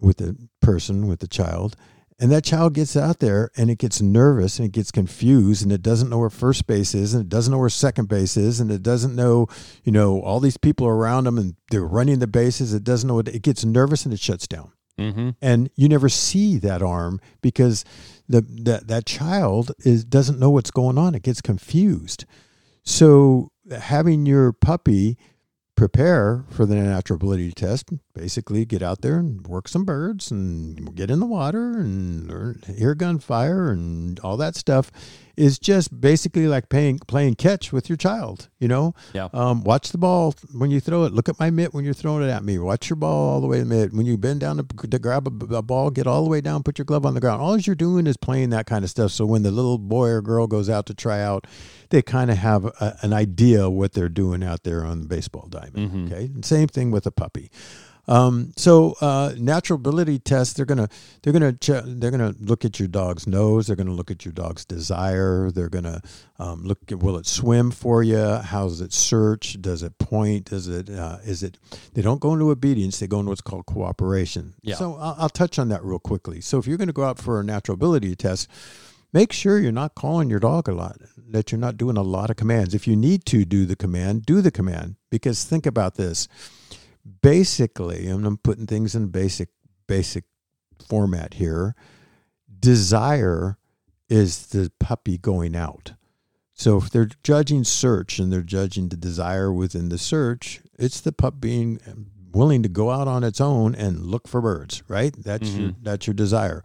with 0.00 0.18
the 0.18 0.36
person 0.60 1.06
with 1.06 1.20
the 1.20 1.28
child 1.28 1.76
And 2.20 2.30
that 2.30 2.44
child 2.44 2.74
gets 2.74 2.96
out 2.98 3.20
there 3.20 3.50
and 3.56 3.70
it 3.70 3.78
gets 3.78 4.02
nervous 4.02 4.58
and 4.58 4.66
it 4.66 4.72
gets 4.72 4.90
confused 4.90 5.62
and 5.62 5.72
it 5.72 5.80
doesn't 5.80 6.10
know 6.10 6.18
where 6.18 6.28
first 6.28 6.66
base 6.66 6.94
is 6.94 7.14
and 7.14 7.22
it 7.22 7.30
doesn't 7.30 7.50
know 7.50 7.58
where 7.58 7.70
second 7.70 8.08
base 8.08 8.36
is 8.36 8.60
and 8.60 8.70
it 8.70 8.82
doesn't 8.82 9.16
know, 9.16 9.46
you 9.84 9.90
know, 9.90 10.20
all 10.20 10.38
these 10.38 10.58
people 10.58 10.86
around 10.86 11.24
them 11.24 11.38
and 11.38 11.54
they're 11.70 11.82
running 11.82 12.18
the 12.18 12.26
bases. 12.26 12.74
It 12.74 12.84
doesn't 12.84 13.08
know 13.08 13.14
what 13.14 13.28
it 13.28 13.40
gets 13.40 13.64
nervous 13.64 14.04
and 14.04 14.12
it 14.12 14.20
shuts 14.20 14.46
down. 14.46 14.70
Mm-hmm. 14.98 15.30
And 15.40 15.70
you 15.76 15.88
never 15.88 16.10
see 16.10 16.58
that 16.58 16.82
arm 16.82 17.20
because 17.40 17.86
the 18.28 18.42
that 18.64 18.88
that 18.88 19.06
child 19.06 19.72
is 19.78 20.04
doesn't 20.04 20.38
know 20.38 20.50
what's 20.50 20.70
going 20.70 20.98
on. 20.98 21.14
It 21.14 21.22
gets 21.22 21.40
confused. 21.40 22.26
So 22.82 23.50
having 23.70 24.26
your 24.26 24.52
puppy 24.52 25.16
prepare 25.74 26.44
for 26.50 26.66
the 26.66 26.74
natural 26.74 27.16
ability 27.16 27.52
test, 27.52 27.88
basically 28.14 28.64
get 28.64 28.82
out 28.82 29.02
there 29.02 29.18
and 29.18 29.46
work 29.46 29.68
some 29.68 29.84
birds 29.84 30.30
and 30.30 30.94
get 30.96 31.10
in 31.10 31.20
the 31.20 31.26
water 31.26 31.78
and 31.78 32.26
learn, 32.28 32.60
hear 32.76 32.94
gunfire 32.94 33.70
and 33.70 34.18
all 34.20 34.36
that 34.36 34.56
stuff 34.56 34.90
is 35.36 35.58
just 35.58 35.98
basically 36.02 36.46
like 36.46 36.68
playing 36.68 36.98
playing 37.06 37.34
catch 37.34 37.72
with 37.72 37.88
your 37.88 37.96
child. 37.96 38.48
You 38.58 38.68
know, 38.68 38.94
Yeah. 39.14 39.28
um, 39.32 39.62
watch 39.64 39.90
the 39.90 39.96
ball 39.96 40.34
when 40.52 40.70
you 40.70 40.80
throw 40.80 41.04
it. 41.04 41.12
Look 41.14 41.28
at 41.30 41.38
my 41.40 41.50
mitt 41.50 41.72
when 41.72 41.84
you're 41.84 41.94
throwing 41.94 42.22
it 42.22 42.30
at 42.30 42.44
me. 42.44 42.58
Watch 42.58 42.90
your 42.90 42.96
ball 42.96 43.30
all 43.30 43.40
the 43.40 43.46
way 43.46 43.58
to 43.58 43.64
the 43.64 43.74
mitt. 43.74 43.92
When 43.94 44.04
you 44.04 44.18
bend 44.18 44.40
down 44.40 44.58
to, 44.58 44.86
to 44.88 44.98
grab 44.98 45.26
a, 45.26 45.54
a 45.54 45.62
ball, 45.62 45.90
get 45.90 46.06
all 46.06 46.24
the 46.24 46.28
way 46.30 46.40
down. 46.42 46.62
Put 46.62 46.78
your 46.78 46.84
glove 46.84 47.06
on 47.06 47.14
the 47.14 47.20
ground. 47.20 47.40
All 47.40 47.56
you're 47.58 47.74
doing 47.76 48.06
is 48.06 48.16
playing 48.18 48.50
that 48.50 48.66
kind 48.66 48.84
of 48.84 48.90
stuff. 48.90 49.12
So 49.12 49.24
when 49.24 49.42
the 49.42 49.50
little 49.50 49.78
boy 49.78 50.08
or 50.08 50.20
girl 50.20 50.46
goes 50.46 50.68
out 50.68 50.84
to 50.86 50.94
try 50.94 51.22
out, 51.22 51.46
they 51.88 52.02
kind 52.02 52.30
of 52.30 52.36
have 52.36 52.66
a, 52.66 52.98
an 53.00 53.12
idea 53.14 53.70
what 53.70 53.92
they're 53.94 54.08
doing 54.10 54.42
out 54.42 54.64
there 54.64 54.84
on 54.84 55.00
the 55.02 55.06
baseball 55.06 55.46
diamond. 55.48 56.12
Okay, 56.12 56.24
and 56.26 56.44
same 56.44 56.68
thing 56.68 56.90
with 56.90 57.06
a 57.06 57.10
puppy. 57.12 57.50
Um, 58.10 58.52
so 58.56 58.96
uh, 59.00 59.34
natural 59.38 59.76
ability 59.76 60.18
tests, 60.18 60.54
they're 60.54 60.66
gonna 60.66 60.88
they're 61.22 61.32
gonna 61.32 61.52
ch- 61.52 61.84
they're 61.84 62.10
gonna 62.10 62.34
look 62.40 62.64
at 62.64 62.80
your 62.80 62.88
dog's 62.88 63.28
nose. 63.28 63.68
They're 63.68 63.76
gonna 63.76 63.92
look 63.92 64.10
at 64.10 64.24
your 64.24 64.32
dog's 64.32 64.64
desire. 64.64 65.52
They're 65.52 65.68
gonna 65.68 66.02
um, 66.40 66.64
look 66.64 66.78
at 66.90 66.98
will 66.98 67.16
it 67.16 67.26
swim 67.26 67.70
for 67.70 68.02
you? 68.02 68.18
How 68.18 68.64
does 68.64 68.80
it 68.80 68.92
search? 68.92 69.62
Does 69.62 69.84
it 69.84 69.96
point? 69.98 70.46
Does 70.46 70.66
it 70.66 70.90
uh, 70.90 71.18
is 71.24 71.44
it? 71.44 71.56
They 71.94 72.02
don't 72.02 72.20
go 72.20 72.32
into 72.32 72.50
obedience. 72.50 72.98
They 72.98 73.06
go 73.06 73.20
into 73.20 73.30
what's 73.30 73.40
called 73.40 73.66
cooperation. 73.66 74.54
Yeah. 74.62 74.74
So 74.74 74.96
I'll, 74.96 75.14
I'll 75.18 75.28
touch 75.28 75.60
on 75.60 75.68
that 75.68 75.84
real 75.84 76.00
quickly. 76.00 76.40
So 76.40 76.58
if 76.58 76.66
you're 76.66 76.78
going 76.78 76.88
to 76.88 76.92
go 76.92 77.04
out 77.04 77.18
for 77.18 77.38
a 77.38 77.44
natural 77.44 77.74
ability 77.74 78.16
test, 78.16 78.48
make 79.12 79.32
sure 79.32 79.58
you're 79.60 79.70
not 79.70 79.94
calling 79.94 80.28
your 80.28 80.40
dog 80.40 80.68
a 80.68 80.72
lot. 80.72 80.98
That 81.16 81.52
you're 81.52 81.60
not 81.60 81.76
doing 81.76 81.96
a 81.96 82.02
lot 82.02 82.30
of 82.30 82.36
commands. 82.36 82.74
If 82.74 82.88
you 82.88 82.96
need 82.96 83.24
to 83.26 83.44
do 83.44 83.66
the 83.66 83.76
command, 83.76 84.26
do 84.26 84.40
the 84.40 84.50
command. 84.50 84.96
Because 85.10 85.44
think 85.44 85.64
about 85.64 85.94
this 85.94 86.26
basically, 87.22 88.06
and 88.06 88.26
I'm 88.26 88.36
putting 88.36 88.66
things 88.66 88.94
in 88.94 89.08
basic 89.08 89.48
basic 89.86 90.24
format 90.88 91.34
here. 91.34 91.74
Desire 92.58 93.58
is 94.08 94.48
the 94.48 94.70
puppy 94.78 95.18
going 95.18 95.56
out. 95.56 95.94
So 96.52 96.76
if 96.76 96.90
they're 96.90 97.08
judging 97.22 97.64
search 97.64 98.18
and 98.18 98.30
they're 98.30 98.42
judging 98.42 98.88
the 98.88 98.96
desire 98.96 99.50
within 99.50 99.88
the 99.88 99.96
search, 99.96 100.60
it's 100.78 101.00
the 101.00 101.12
pup 101.12 101.40
being 101.40 101.80
willing 102.32 102.62
to 102.62 102.68
go 102.68 102.90
out 102.90 103.08
on 103.08 103.24
its 103.24 103.40
own 103.40 103.74
and 103.74 104.06
look 104.06 104.28
for 104.28 104.40
birds, 104.40 104.82
right? 104.88 105.14
That's 105.16 105.48
mm-hmm. 105.48 105.60
your 105.60 105.72
that's 105.82 106.06
your 106.06 106.14
desire. 106.14 106.62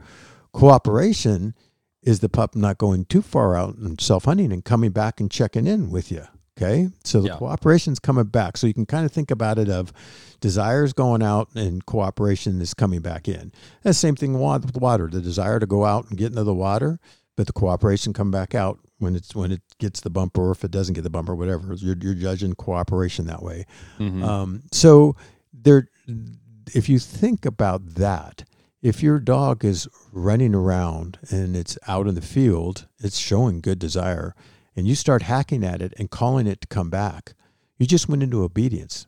Cooperation 0.51 1.55
is 2.01 2.19
the 2.19 2.29
pup 2.29 2.55
not 2.55 2.77
going 2.77 3.05
too 3.05 3.21
far 3.21 3.55
out 3.55 3.75
and 3.75 3.99
self 3.99 4.25
hunting 4.25 4.51
and 4.51 4.63
coming 4.63 4.91
back 4.91 5.19
and 5.19 5.31
checking 5.31 5.65
in 5.65 5.89
with 5.89 6.11
you. 6.11 6.25
Okay, 6.57 6.89
so 7.03 7.19
the 7.21 7.27
Yeah. 7.29 7.35
cooperation's 7.37 7.99
coming 7.99 8.25
back. 8.25 8.55
So 8.55 8.65
you 8.65 8.73
can 8.73 8.85
kind 8.85 9.05
of 9.05 9.11
think 9.11 9.29
about 9.29 9.59
it 9.59 9.67
of 9.69 9.91
desires 10.39 10.93
going 10.93 11.21
out 11.21 11.49
and 11.53 11.85
cooperation 11.85 12.61
is 12.61 12.73
coming 12.73 13.01
back 13.01 13.27
in. 13.27 13.51
The 13.83 13.93
same 13.93 14.15
thing 14.15 14.39
with 14.39 14.75
water. 14.77 15.09
The 15.11 15.19
desire 15.21 15.59
to 15.59 15.65
go 15.65 15.83
out 15.85 16.07
and 16.09 16.17
get 16.17 16.27
into 16.27 16.43
the 16.45 16.53
water, 16.53 16.99
but 17.35 17.47
the 17.47 17.53
cooperation 17.53 18.13
come 18.13 18.31
back 18.31 18.55
out 18.55 18.79
when 18.99 19.17
it's 19.17 19.35
when 19.35 19.51
it 19.51 19.61
gets 19.79 19.99
the 19.99 20.09
bumper 20.09 20.43
or 20.47 20.51
if 20.51 20.63
it 20.63 20.71
doesn't 20.71 20.93
get 20.93 21.01
the 21.03 21.09
bumper, 21.09 21.35
whatever. 21.35 21.73
You're, 21.73 21.97
you're 21.99 22.13
judging 22.13 22.53
cooperation 22.53 23.27
that 23.27 23.43
way. 23.43 23.65
Mhm. 23.99 24.23
Um, 24.23 24.63
so 24.71 25.17
there, 25.53 25.89
if 26.73 26.87
you 26.87 26.99
think 26.99 27.45
about 27.45 27.95
that, 27.95 28.45
if 28.81 29.03
your 29.03 29.19
dog 29.19 29.65
is 29.65 29.89
running 30.13 30.55
around 30.55 31.17
and 31.29 31.53
it's 31.55 31.77
out 31.87 32.07
in 32.07 32.15
the 32.15 32.21
field, 32.21 32.87
it's 32.99 33.17
showing 33.17 33.59
good 33.59 33.79
desire, 33.79 34.33
and 34.75 34.87
you 34.87 34.95
start 34.95 35.23
hacking 35.23 35.63
at 35.63 35.81
it 35.81 35.93
and 35.97 36.09
calling 36.09 36.47
it 36.47 36.61
to 36.61 36.67
come 36.67 36.89
back, 36.89 37.33
you 37.77 37.85
just 37.85 38.09
went 38.09 38.23
into 38.23 38.43
obedience 38.43 39.07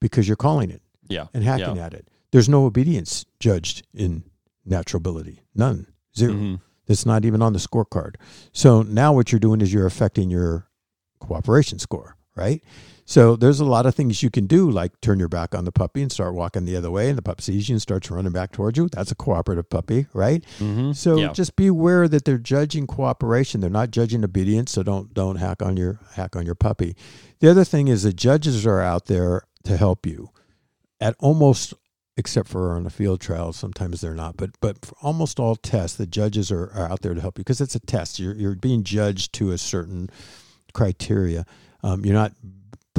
because 0.00 0.26
you're 0.28 0.36
calling 0.36 0.70
it 0.70 0.82
yeah. 1.08 1.26
and 1.34 1.44
hacking 1.44 1.76
yeah. 1.76 1.86
at 1.86 1.94
it. 1.94 2.08
There's 2.32 2.48
no 2.48 2.64
obedience 2.64 3.26
judged 3.38 3.86
in 3.92 4.24
natural 4.64 4.98
ability, 4.98 5.42
none, 5.54 5.86
0 6.16 6.32
Mhm. 6.32 6.60
It's 6.86 7.06
not 7.06 7.24
even 7.24 7.40
on 7.40 7.52
the 7.52 7.60
scorecard. 7.60 8.16
So 8.52 8.82
now 8.82 9.12
what 9.12 9.30
you're 9.30 9.38
doing 9.38 9.60
is 9.60 9.72
you're 9.72 9.86
affecting 9.86 10.28
your 10.28 10.68
cooperation 11.20 11.78
score, 11.78 12.16
right? 12.34 12.64
So 13.10 13.34
there's 13.34 13.58
a 13.58 13.64
lot 13.64 13.86
of 13.86 13.96
things 13.96 14.22
you 14.22 14.30
can 14.30 14.46
do, 14.46 14.70
like 14.70 15.00
turn 15.00 15.18
your 15.18 15.26
back 15.26 15.52
on 15.52 15.64
the 15.64 15.72
puppy 15.72 16.00
and 16.00 16.12
start 16.12 16.32
walking 16.32 16.64
the 16.64 16.76
other 16.76 16.92
way, 16.92 17.08
and 17.08 17.18
the 17.18 17.22
pup 17.22 17.40
sees 17.40 17.68
you 17.68 17.74
and 17.74 17.82
starts 17.82 18.08
running 18.08 18.30
back 18.30 18.52
towards 18.52 18.78
you. 18.78 18.88
That's 18.88 19.10
a 19.10 19.16
cooperative 19.16 19.68
puppy, 19.68 20.06
right? 20.12 20.44
Mhm. 20.60 20.94
So 20.94 21.16
yeah. 21.16 21.32
just 21.32 21.56
be 21.56 21.66
aware 21.66 22.06
that 22.06 22.24
they're 22.24 22.38
judging 22.38 22.86
cooperation. 22.86 23.60
They're 23.60 23.68
not 23.68 23.90
judging 23.90 24.22
obedience. 24.22 24.70
So 24.70 24.84
don't 24.84 25.12
don't 25.12 25.36
hack 25.36 25.60
on 25.60 25.76
your 25.76 25.98
hack 26.12 26.36
on 26.36 26.46
your 26.46 26.54
puppy. 26.54 26.94
The 27.40 27.50
other 27.50 27.64
thing 27.64 27.88
is 27.88 28.04
the 28.04 28.12
judges 28.12 28.64
are 28.64 28.80
out 28.80 29.06
there 29.06 29.42
to 29.64 29.76
help 29.76 30.06
you 30.06 30.30
at 31.00 31.16
almost 31.18 31.74
except 32.16 32.48
for 32.48 32.76
on 32.76 32.86
a 32.86 32.90
field 32.90 33.20
trial 33.20 33.52
sometimes 33.52 34.00
they're 34.00 34.14
not 34.14 34.36
but 34.36 34.50
but 34.60 34.84
for 34.84 34.94
almost 35.02 35.40
all 35.40 35.56
tests 35.56 35.96
the 35.96 36.06
judges 36.06 36.52
are, 36.52 36.70
are 36.74 36.88
out 36.90 37.02
there 37.02 37.14
to 37.14 37.20
help 37.20 37.38
you 37.38 37.44
because 37.44 37.60
it's 37.60 37.74
a 37.74 37.80
test 37.80 38.18
you're, 38.18 38.34
you're 38.34 38.54
being 38.54 38.82
judged 38.84 39.32
to 39.32 39.50
a 39.52 39.58
certain 39.58 40.08
criteria 40.72 41.44
um, 41.82 42.04
you're 42.04 42.14
not 42.14 42.32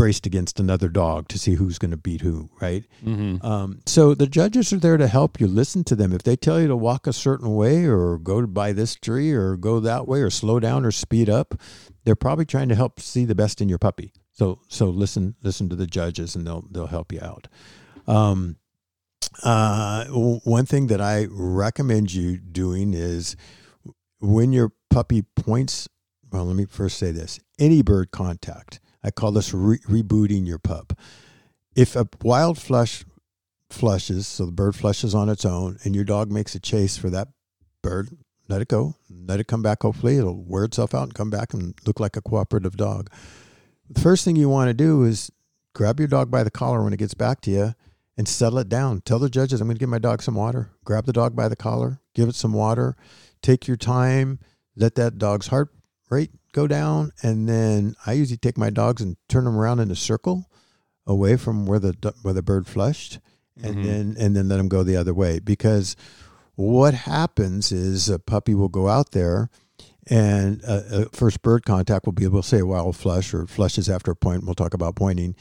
braced 0.01 0.25
against 0.25 0.59
another 0.59 0.89
dog 0.89 1.27
to 1.27 1.37
see 1.37 1.53
who's 1.55 1.77
going 1.77 1.91
to 1.91 1.97
beat 1.97 2.21
who 2.21 2.49
right 2.59 2.83
Mhm. 3.05 3.43
um, 3.43 3.79
so 3.85 4.15
the 4.15 4.25
judges 4.25 4.73
are 4.73 4.79
there 4.79 4.97
to 4.97 5.07
help 5.07 5.39
you 5.39 5.47
listen 5.47 5.83
to 5.83 5.95
them 5.95 6.11
if 6.11 6.23
they 6.23 6.35
tell 6.35 6.59
you 6.59 6.67
to 6.67 6.75
walk 6.75 7.05
a 7.07 7.13
certain 7.13 7.53
way 7.53 7.85
or 7.85 8.17
go 8.17 8.45
by 8.47 8.73
this 8.73 8.95
tree 8.95 9.31
or 9.31 9.55
go 9.57 9.79
that 9.79 10.07
way 10.07 10.21
or 10.21 10.29
slow 10.31 10.59
down 10.59 10.85
or 10.85 10.91
speed 10.91 11.29
up 11.29 11.53
they're 12.03 12.15
probably 12.15 12.45
trying 12.45 12.67
to 12.69 12.75
help 12.75 12.99
see 12.99 13.25
the 13.25 13.35
best 13.35 13.61
in 13.61 13.69
your 13.69 13.77
puppy 13.77 14.11
so 14.31 14.59
so 14.67 14.85
listen 14.89 15.35
listen 15.43 15.69
to 15.69 15.75
the 15.75 15.87
judges 15.87 16.35
and 16.35 16.45
they'll 16.47 16.65
they'll 16.71 16.87
help 16.87 17.11
you 17.13 17.21
out 17.21 17.47
um, 18.07 18.55
uh, 19.43 20.05
one 20.07 20.65
thing 20.65 20.87
that 20.87 20.99
I 20.99 21.27
recommend 21.31 22.11
you 22.13 22.37
doing 22.37 22.93
is 22.93 23.35
when 24.19 24.51
your 24.51 24.73
puppy 24.89 25.21
points. 25.21 25.87
Well, 26.31 26.45
let 26.45 26.55
me 26.55 26.65
first 26.65 26.97
say 26.97 27.11
this: 27.11 27.39
any 27.59 27.81
bird 27.81 28.11
contact. 28.11 28.79
I 29.03 29.11
call 29.11 29.31
this 29.31 29.53
re- 29.53 29.79
rebooting 29.79 30.47
your 30.47 30.59
pup. 30.59 30.97
If 31.75 31.95
a 31.95 32.07
wild 32.21 32.57
flush 32.57 33.05
flushes, 33.69 34.27
so 34.27 34.45
the 34.45 34.51
bird 34.51 34.75
flushes 34.75 35.15
on 35.15 35.29
its 35.29 35.45
own, 35.45 35.77
and 35.83 35.95
your 35.95 36.03
dog 36.03 36.31
makes 36.31 36.55
a 36.55 36.59
chase 36.59 36.97
for 36.97 37.09
that 37.09 37.29
bird, 37.81 38.09
let 38.47 38.61
it 38.61 38.67
go. 38.67 38.95
Let 39.09 39.39
it 39.39 39.47
come 39.47 39.61
back. 39.61 39.83
Hopefully, 39.83 40.17
it'll 40.17 40.43
wear 40.43 40.65
itself 40.65 40.93
out 40.93 41.03
and 41.03 41.13
come 41.13 41.29
back 41.29 41.53
and 41.53 41.73
look 41.85 41.99
like 41.99 42.17
a 42.17 42.21
cooperative 42.21 42.75
dog. 42.75 43.09
The 43.89 44.01
first 44.01 44.25
thing 44.25 44.35
you 44.35 44.49
want 44.49 44.69
to 44.69 44.73
do 44.73 45.03
is 45.03 45.31
grab 45.73 45.99
your 45.99 46.07
dog 46.07 46.29
by 46.29 46.43
the 46.43 46.51
collar 46.51 46.83
when 46.83 46.93
it 46.93 46.97
gets 46.99 47.13
back 47.13 47.41
to 47.41 47.51
you 47.51 47.75
and 48.17 48.27
settle 48.27 48.59
it 48.59 48.69
down. 48.69 49.01
Tell 49.01 49.19
the 49.19 49.29
judges, 49.29 49.61
I'm 49.61 49.67
going 49.67 49.77
to 49.77 49.79
give 49.79 49.89
my 49.89 49.99
dog 49.99 50.21
some 50.21 50.35
water. 50.35 50.71
Grab 50.83 51.05
the 51.05 51.13
dog 51.13 51.35
by 51.35 51.47
the 51.47 51.55
collar, 51.55 52.01
give 52.13 52.27
it 52.27 52.35
some 52.35 52.53
water. 52.53 52.95
Take 53.41 53.67
your 53.67 53.77
time. 53.77 54.39
Let 54.75 54.95
that 54.95 55.17
dog's 55.17 55.47
heart 55.47 55.69
rate 56.11 56.31
go 56.51 56.67
down. 56.67 57.11
And 57.23 57.47
then 57.49 57.95
I 58.05 58.13
usually 58.13 58.37
take 58.37 58.57
my 58.57 58.69
dogs 58.69 59.01
and 59.01 59.17
turn 59.29 59.45
them 59.45 59.57
around 59.57 59.79
in 59.79 59.89
a 59.89 59.95
circle 59.95 60.47
away 61.07 61.37
from 61.37 61.65
where 61.65 61.79
the 61.79 62.13
where 62.21 62.33
the 62.33 62.43
bird 62.43 62.67
flushed, 62.67 63.19
and 63.61 63.77
Mhm. 63.77 63.83
then 63.83 64.15
and 64.19 64.35
then 64.35 64.47
let 64.49 64.57
them 64.57 64.67
go 64.67 64.83
the 64.83 64.97
other 64.97 65.13
way. 65.13 65.39
Because 65.39 65.95
what 66.55 66.93
happens 66.93 67.71
is 67.71 68.09
a 68.09 68.19
puppy 68.19 68.53
will 68.53 68.69
go 68.69 68.87
out 68.87 69.11
there. 69.11 69.49
And 70.07 70.61
uh, 70.65 70.81
uh, 70.91 71.05
first 71.13 71.41
bird 71.41 71.63
contact 71.65 72.05
will 72.05 72.13
be 72.13 72.23
able 72.25 72.41
to 72.41 72.47
say 72.47 72.59
a 72.59 72.65
wild 72.65 72.95
flush 72.95 73.33
or 73.33 73.45
flushes 73.47 73.87
after 73.87 74.11
a 74.11 74.15
point. 74.15 74.43
We'll 74.45 74.55
talk 74.55 74.73
about 74.73 74.95
pointing 74.95 75.35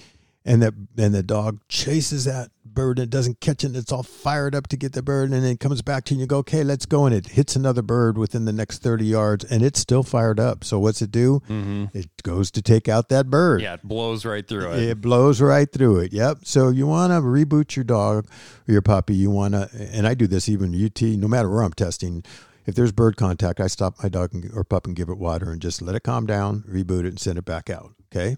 and 0.44 0.62
that 0.62 0.74
and 0.96 1.14
the 1.14 1.22
dog 1.22 1.61
chases 1.68 2.24
that 2.24 2.50
bird 2.64 2.98
and 2.98 3.05
it 3.07 3.11
doesn't 3.11 3.40
catch 3.40 3.64
it 3.64 3.66
and 3.68 3.76
it's 3.76 3.90
all 3.92 4.03
fired 4.05 4.55
up 4.55 4.68
to 4.68 4.76
get 4.76 4.92
the 4.92 5.03
bird 5.03 5.24
and 5.31 5.42
then 5.42 5.50
it 5.53 5.59
comes 5.61 5.83
back 5.83 6.05
to 6.05 6.14
you 6.14 6.16
and 6.16 6.20
you 6.20 6.26
go 6.26 6.38
okay 6.38 6.62
let's 6.62 6.87
go 6.87 7.05
and 7.05 7.14
it 7.14 7.26
hits 7.26 7.57
another 7.57 7.83
bird 7.83 8.16
within 8.16 8.44
the 8.44 8.53
next 8.53 8.79
30 8.81 9.05
yards 9.05 9.44
and 9.44 9.62
it's 9.62 9.81
still 9.81 10.03
fired 10.05 10.38
up 10.38 10.62
so 10.64 10.79
what's 10.79 11.03
it 11.03 11.11
do 11.11 11.42
Mhm. 11.48 11.94
it 11.94 12.09
goes 12.22 12.50
to 12.53 12.62
take 12.62 12.88
out 12.88 13.09
that 13.09 13.29
bird 13.29 13.61
Yeah, 13.61 13.74
it 13.74 13.83
blows 13.83 14.24
right 14.24 14.46
through 14.46 14.70
it. 14.72 14.83
it 14.85 15.00
blows 15.00 15.40
right 15.40 15.70
through 15.70 15.98
it. 16.00 16.12
Yep. 16.12 16.38
So 16.44 16.68
you 16.68 16.87
want 16.87 17.12
to 17.12 17.20
reboot 17.20 17.74
your 17.76 17.85
dog 17.85 18.26
or 18.68 18.72
your 18.72 18.83
puppy. 18.83 19.14
You 19.16 19.31
want 19.31 19.55
to, 19.55 19.68
and 19.92 20.07
I 20.07 20.14
do 20.14 20.26
this 20.29 20.48
even 20.48 20.72
UT, 20.74 21.03
no 21.16 21.26
matter 21.29 21.50
where 21.50 21.62
I'm 21.62 21.72
testing. 21.72 22.22
if 22.66 22.74
there's 22.76 22.92
bird 22.92 23.16
contact, 23.16 23.59
I 23.59 23.66
stop 23.66 23.96
my 24.03 24.09
dog 24.09 24.33
and, 24.33 24.48
or 24.55 24.62
pup 24.62 24.87
and 24.87 24.94
give 24.94 25.09
it 25.09 25.18
water 25.18 25.50
and 25.50 25.61
just 25.61 25.83
let 25.83 25.96
it 25.96 26.05
calm 26.05 26.24
down, 26.24 26.62
reboot 26.70 27.00
it, 27.00 27.07
and 27.09 27.18
send 27.18 27.37
it 27.38 27.44
back 27.44 27.68
out. 27.68 27.94
Okay. 28.14 28.37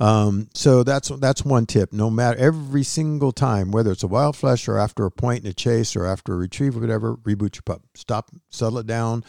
Um, 0.00 0.48
so 0.54 0.82
that's 0.82 1.08
that's 1.08 1.44
one 1.44 1.66
tip. 1.66 1.92
No 1.92 2.10
matter 2.10 2.38
every 2.38 2.82
single 2.82 3.32
time, 3.32 3.70
whether 3.70 3.92
it's 3.92 4.02
a 4.02 4.08
wild 4.08 4.34
flush 4.34 4.66
or 4.66 4.78
after 4.78 5.04
a 5.04 5.10
point 5.10 5.44
in 5.44 5.50
a 5.50 5.52
chase 5.52 5.94
or 5.94 6.06
after 6.06 6.32
a 6.32 6.36
retrieve 6.36 6.76
or 6.76 6.80
whatever, 6.80 7.16
reboot 7.16 7.54
your 7.56 7.62
pup. 7.66 7.82
Stop, 7.94 8.30
settle 8.48 8.78
it 8.78 8.86
down, 8.86 9.24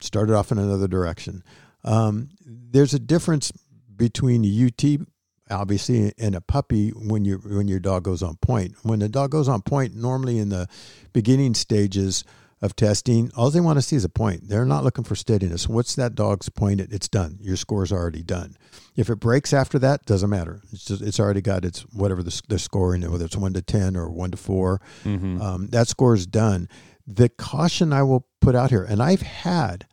start 0.00 0.30
it 0.30 0.34
off 0.34 0.52
in 0.52 0.58
another 0.58 0.86
direction. 0.86 1.42
Um, 1.82 2.30
there's 2.46 2.94
a 2.94 3.00
difference 3.00 3.52
between 3.96 4.44
a 4.44 4.66
UT 4.66 5.06
obviously 5.50 6.12
and 6.18 6.34
a 6.34 6.40
puppy 6.40 6.90
when 6.90 7.24
you 7.24 7.38
when 7.38 7.68
your 7.68 7.80
dog 7.80 8.04
goes 8.04 8.22
on 8.22 8.36
point. 8.36 8.74
When 8.82 9.00
the 9.00 9.08
dog 9.08 9.30
goes 9.30 9.48
on 9.48 9.62
point, 9.62 9.94
normally 9.94 10.38
in 10.38 10.48
the 10.48 10.68
beginning 11.12 11.54
stages 11.54 12.24
of 12.64 12.74
testing, 12.74 13.30
all 13.36 13.50
they 13.50 13.60
want 13.60 13.76
to 13.76 13.82
see 13.82 13.94
is 13.94 14.04
a 14.04 14.08
point. 14.08 14.48
They're 14.48 14.64
not 14.64 14.82
looking 14.84 15.04
for 15.04 15.14
steadiness. 15.14 15.68
What's 15.68 15.94
that 15.96 16.14
dog's 16.14 16.48
point? 16.48 16.80
At? 16.80 16.92
It's 16.92 17.08
done. 17.08 17.38
Your 17.40 17.56
score's 17.56 17.92
already 17.92 18.22
done. 18.22 18.56
If 18.96 19.10
it 19.10 19.16
breaks 19.20 19.52
after 19.52 19.78
that, 19.80 20.06
doesn't 20.06 20.30
matter. 20.30 20.62
It's 20.72 20.84
just 20.86 21.02
it's 21.02 21.20
already 21.20 21.42
got 21.42 21.64
its 21.64 21.80
whatever 21.92 22.22
the, 22.22 22.42
the 22.48 22.58
score 22.58 22.94
in 22.94 23.02
whether 23.10 23.24
it's 23.26 23.36
one 23.36 23.52
to 23.52 23.62
ten 23.62 23.96
or 23.96 24.10
one 24.10 24.30
to 24.30 24.36
4 24.36 24.80
Mm-hmm. 25.04 25.40
um, 25.42 25.66
that 25.68 25.88
score 25.88 26.14
is 26.14 26.26
done. 26.26 26.68
The 27.06 27.28
caution 27.28 27.92
I 27.92 28.02
will 28.02 28.26
put 28.40 28.54
out 28.54 28.70
here, 28.70 28.82
and 28.82 29.02
I've 29.02 29.22
had 29.22 29.86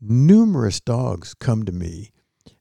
numerous 0.00 0.80
dogs 0.80 1.34
come 1.34 1.64
to 1.64 1.72
me 1.72 2.12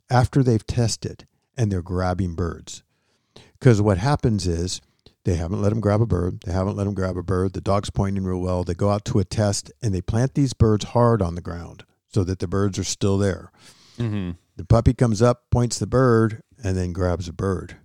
after 0.10 0.42
they've 0.44 0.66
tested 0.66 1.28
and 1.56 1.72
they're 1.72 1.82
grabbing 1.82 2.34
birds. 2.36 2.84
Because 3.60 3.82
what 3.82 3.98
happens 4.00 4.48
is 4.48 4.82
they 5.24 5.36
haven't 5.36 5.62
let 5.62 5.72
him 5.72 5.80
grab 5.80 6.02
a 6.02 6.06
bird. 6.06 6.42
They 6.46 6.52
haven't 6.52 6.76
let 6.76 6.88
him 6.88 6.94
grab 6.94 7.16
a 7.18 7.24
bird. 7.24 7.54
The 7.54 7.62
dog's 7.62 7.90
pointing 7.90 8.24
real 8.24 8.40
well. 8.40 8.64
They 8.64 8.74
go 8.74 8.90
out 8.90 9.06
to 9.06 9.20
a 9.20 9.24
test 9.24 9.72
and 9.82 9.94
they 9.94 10.02
plant 10.02 10.34
these 10.34 10.54
birds 10.54 10.86
hard 10.86 11.22
on 11.22 11.36
the 11.36 11.42
ground 11.42 11.84
so 12.08 12.24
that 12.24 12.40
the 12.40 12.48
birds 12.48 12.80
are 12.80 12.84
still 12.84 13.18
there. 13.18 13.52
Mm-hmm. 13.98 14.32
The 14.58 14.66
puppy 14.66 14.94
comes 14.94 15.22
up, 15.22 15.44
points 15.52 15.80
the 15.80 15.88
bird, 15.88 16.42
and 16.64 16.76
then 16.76 16.92
grabs 16.92 17.28
a 17.28 17.34
bird 17.34 17.78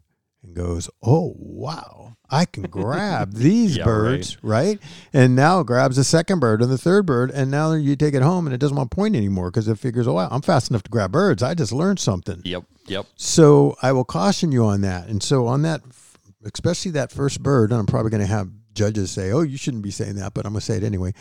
and 0.42 0.54
goes, 0.54 0.88
Oh, 1.02 1.34
wow, 1.38 2.16
I 2.30 2.44
can 2.46 2.62
grab 2.70 3.34
these 3.34 3.76
Yeah, 3.76 3.84
birds, 3.84 4.36
right. 4.42 4.78
And 5.12 5.36
now 5.36 5.62
grabs 5.62 5.96
the 5.96 6.04
second 6.04 6.40
bird 6.40 6.62
and 6.62 6.70
the 6.70 6.78
third 6.78 7.04
bird. 7.06 7.30
And 7.30 7.50
now 7.50 7.72
you 7.72 7.96
take 7.96 8.14
it 8.14 8.22
home 8.22 8.46
and 8.46 8.54
it 8.54 8.58
doesn't 8.58 8.76
want 8.76 8.90
to 8.90 8.94
point 8.94 9.14
anymore 9.14 9.50
because 9.50 9.68
it 9.68 9.78
figures, 9.78 10.08
Oh, 10.08 10.14
wow, 10.14 10.28
I'm 10.30 10.42
fast 10.42 10.70
enough 10.70 10.82
to 10.84 10.90
grab 10.90 11.12
birds. 11.12 11.42
I 11.42 11.54
just 11.54 11.72
learned 11.72 11.98
something. 12.00 12.40
Yep. 12.44 12.64
Yep. 12.86 13.06
So 13.16 13.76
I 13.82 13.92
will 13.92 14.04
caution 14.04 14.52
you 14.52 14.64
on 14.64 14.80
that. 14.82 15.08
And 15.08 15.22
so 15.22 15.46
on 15.46 15.62
that, 15.62 15.82
especially 16.52 16.92
that 16.92 17.12
first 17.12 17.42
bird, 17.42 17.70
and 17.70 17.80
I'm 17.80 17.86
probably 17.86 18.10
going 18.10 18.22
to 18.22 18.26
have 18.26 18.50
judges 18.74 19.10
say, 19.10 19.32
"Oh, 19.32 19.42
you 19.42 19.56
shouldn't 19.56 19.82
be 19.82 19.90
saying 19.90 20.16
that," 20.16 20.34
but 20.34 20.46
I'm 20.46 20.52
going 20.52 20.60
to 20.60 20.66
say 20.66 20.76
it 20.76 20.84
anyway. 20.84 21.12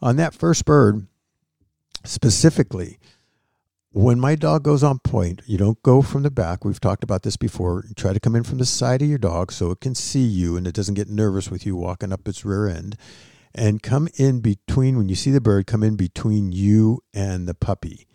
On 0.00 0.16
that 0.16 0.34
first 0.34 0.64
bird, 0.64 1.06
specifically, 2.04 2.98
when 3.92 4.18
my 4.18 4.34
dog 4.34 4.62
goes 4.62 4.82
on 4.82 4.98
point, 4.98 5.42
you 5.46 5.58
don't 5.58 5.82
go 5.82 6.00
from 6.00 6.22
the 6.22 6.30
back. 6.30 6.64
We've 6.64 6.80
talked 6.80 7.04
about 7.04 7.22
this 7.22 7.36
before. 7.36 7.84
You 7.86 7.94
try 7.94 8.14
to 8.14 8.20
come 8.20 8.34
in 8.34 8.42
from 8.42 8.58
the 8.58 8.64
side 8.64 9.02
of 9.02 9.08
your 9.08 9.18
dog 9.18 9.52
so 9.52 9.70
it 9.70 9.80
can 9.80 9.94
see 9.94 10.22
you 10.22 10.56
and 10.56 10.66
it 10.66 10.74
doesn't 10.74 10.94
get 10.94 11.08
nervous 11.08 11.50
with 11.50 11.66
you 11.66 11.76
walking 11.76 12.12
up 12.12 12.26
its 12.26 12.44
rear 12.44 12.68
end. 12.68 12.96
And 13.54 13.82
come 13.82 14.08
in 14.16 14.40
between, 14.40 14.96
when 14.96 15.10
you 15.10 15.14
see 15.14 15.30
the 15.30 15.42
bird, 15.42 15.66
come 15.66 15.82
in 15.82 15.96
between 15.96 16.52
you 16.52 17.02
and 17.12 17.46
the 17.46 17.52
puppy. 17.52 18.06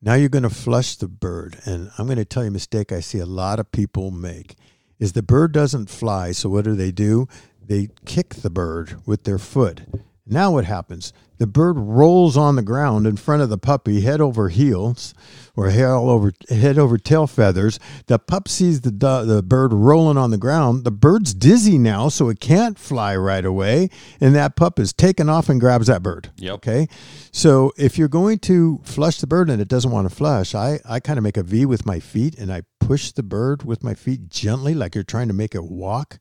Now 0.00 0.14
you're 0.14 0.30
going 0.30 0.44
to 0.44 0.50
flush 0.50 0.96
the 0.96 1.08
bird. 1.08 1.58
And 1.66 1.90
I'm 1.98 2.06
going 2.06 2.16
to 2.16 2.24
tell 2.24 2.42
you 2.42 2.48
a 2.48 2.52
mistake 2.52 2.90
I 2.90 3.00
see 3.00 3.18
a 3.18 3.26
lot 3.26 3.60
of 3.60 3.70
people 3.70 4.10
make 4.10 4.56
is 4.98 5.12
the 5.12 5.22
bird 5.22 5.52
doesn't 5.52 5.90
fly. 5.90 6.32
So 6.32 6.48
what 6.48 6.64
do 6.64 6.74
they 6.74 6.90
do? 6.90 7.28
They 7.64 7.88
kick 8.04 8.34
the 8.34 8.50
bird 8.50 8.96
with 9.06 9.24
their 9.24 9.38
foot. 9.38 9.82
Now 10.26 10.52
what 10.52 10.64
happens? 10.64 11.12
The 11.38 11.46
bird 11.46 11.78
rolls 11.78 12.36
on 12.36 12.56
the 12.56 12.62
ground 12.62 13.06
in 13.06 13.16
front 13.16 13.42
of 13.42 13.48
the 13.48 13.58
puppy, 13.58 14.00
head 14.00 14.20
over 14.20 14.48
heels, 14.48 15.14
or 15.54 15.70
head 15.70 15.84
over 15.84 16.32
head 16.48 16.78
over 16.78 16.98
tail 16.98 17.26
feathers. 17.28 17.78
The 18.06 18.18
pup 18.18 18.48
sees 18.48 18.80
the 18.80 18.90
the 18.90 19.42
bird 19.42 19.72
rolling 19.72 20.18
on 20.18 20.30
the 20.30 20.36
ground. 20.36 20.84
The 20.84 20.90
bird's 20.90 21.32
dizzy 21.32 21.78
now, 21.78 22.08
so 22.08 22.28
it 22.28 22.40
can't 22.40 22.78
fly 22.78 23.16
right 23.16 23.44
away, 23.44 23.88
and 24.20 24.34
that 24.34 24.56
pup 24.56 24.80
is 24.80 24.92
taken 24.92 25.28
off 25.28 25.48
and 25.48 25.60
grabs 25.60 25.86
that 25.86 26.02
bird. 26.02 26.30
Yep. 26.38 26.54
Okay, 26.54 26.88
so 27.30 27.72
if 27.76 27.96
you're 27.96 28.08
going 28.08 28.40
to 28.40 28.80
flush 28.82 29.18
the 29.18 29.28
bird 29.28 29.48
and 29.48 29.62
it 29.62 29.68
doesn't 29.68 29.92
want 29.92 30.08
to 30.10 30.14
flush, 30.14 30.56
I 30.56 30.80
I 30.84 30.98
kind 30.98 31.18
of 31.18 31.22
make 31.22 31.36
a 31.36 31.44
V 31.44 31.66
with 31.66 31.86
my 31.86 32.00
feet 32.00 32.36
and 32.36 32.52
I 32.52 32.62
push 32.88 33.12
the 33.12 33.22
bird 33.22 33.64
with 33.64 33.84
my 33.84 33.92
feet 33.92 34.30
gently, 34.30 34.74
like 34.74 34.94
you're 34.94 35.04
trying 35.04 35.28
to 35.28 35.34
make 35.34 35.54
it 35.54 35.64
walk 35.64 36.18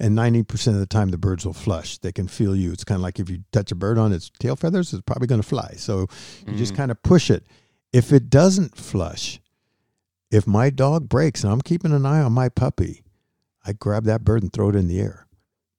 and 0.00 0.16
90% 0.18 0.68
of 0.68 0.80
the 0.80 0.86
time 0.86 1.10
the 1.10 1.18
birds 1.18 1.46
will 1.46 1.52
flush. 1.52 1.98
They 1.98 2.10
can 2.10 2.26
feel 2.26 2.56
you. 2.56 2.72
It's 2.72 2.84
kind 2.84 2.96
of 2.96 3.02
like 3.02 3.20
if 3.20 3.30
you 3.30 3.44
touch 3.52 3.70
a 3.70 3.76
bird 3.76 3.98
on 3.98 4.12
its 4.12 4.30
tail 4.40 4.56
feathers 4.56 4.92
it's 4.92 5.02
probably 5.02 5.28
going 5.28 5.40
to 5.40 5.46
fly. 5.46 5.74
So 5.76 6.08
you 6.46 6.56
just 6.56 6.74
mm. 6.74 6.78
kind 6.78 6.90
of 6.90 7.00
push 7.04 7.30
it. 7.30 7.46
If 7.92 8.12
it 8.12 8.30
doesn't 8.30 8.76
flush 8.76 9.40
if 10.30 10.46
my 10.46 10.68
dog 10.70 11.08
breaks 11.08 11.42
and 11.42 11.50
i'm 11.52 11.60
keeping 11.62 11.92
an 11.92 12.04
eye 12.04 12.20
on 12.20 12.32
my 12.32 12.48
puppy 12.48 13.02
i 13.64 13.72
grab 13.72 14.04
that 14.04 14.24
bird 14.24 14.42
and 14.42 14.52
throw 14.52 14.68
it 14.68 14.76
in 14.76 14.88
the 14.88 15.00
air. 15.00 15.26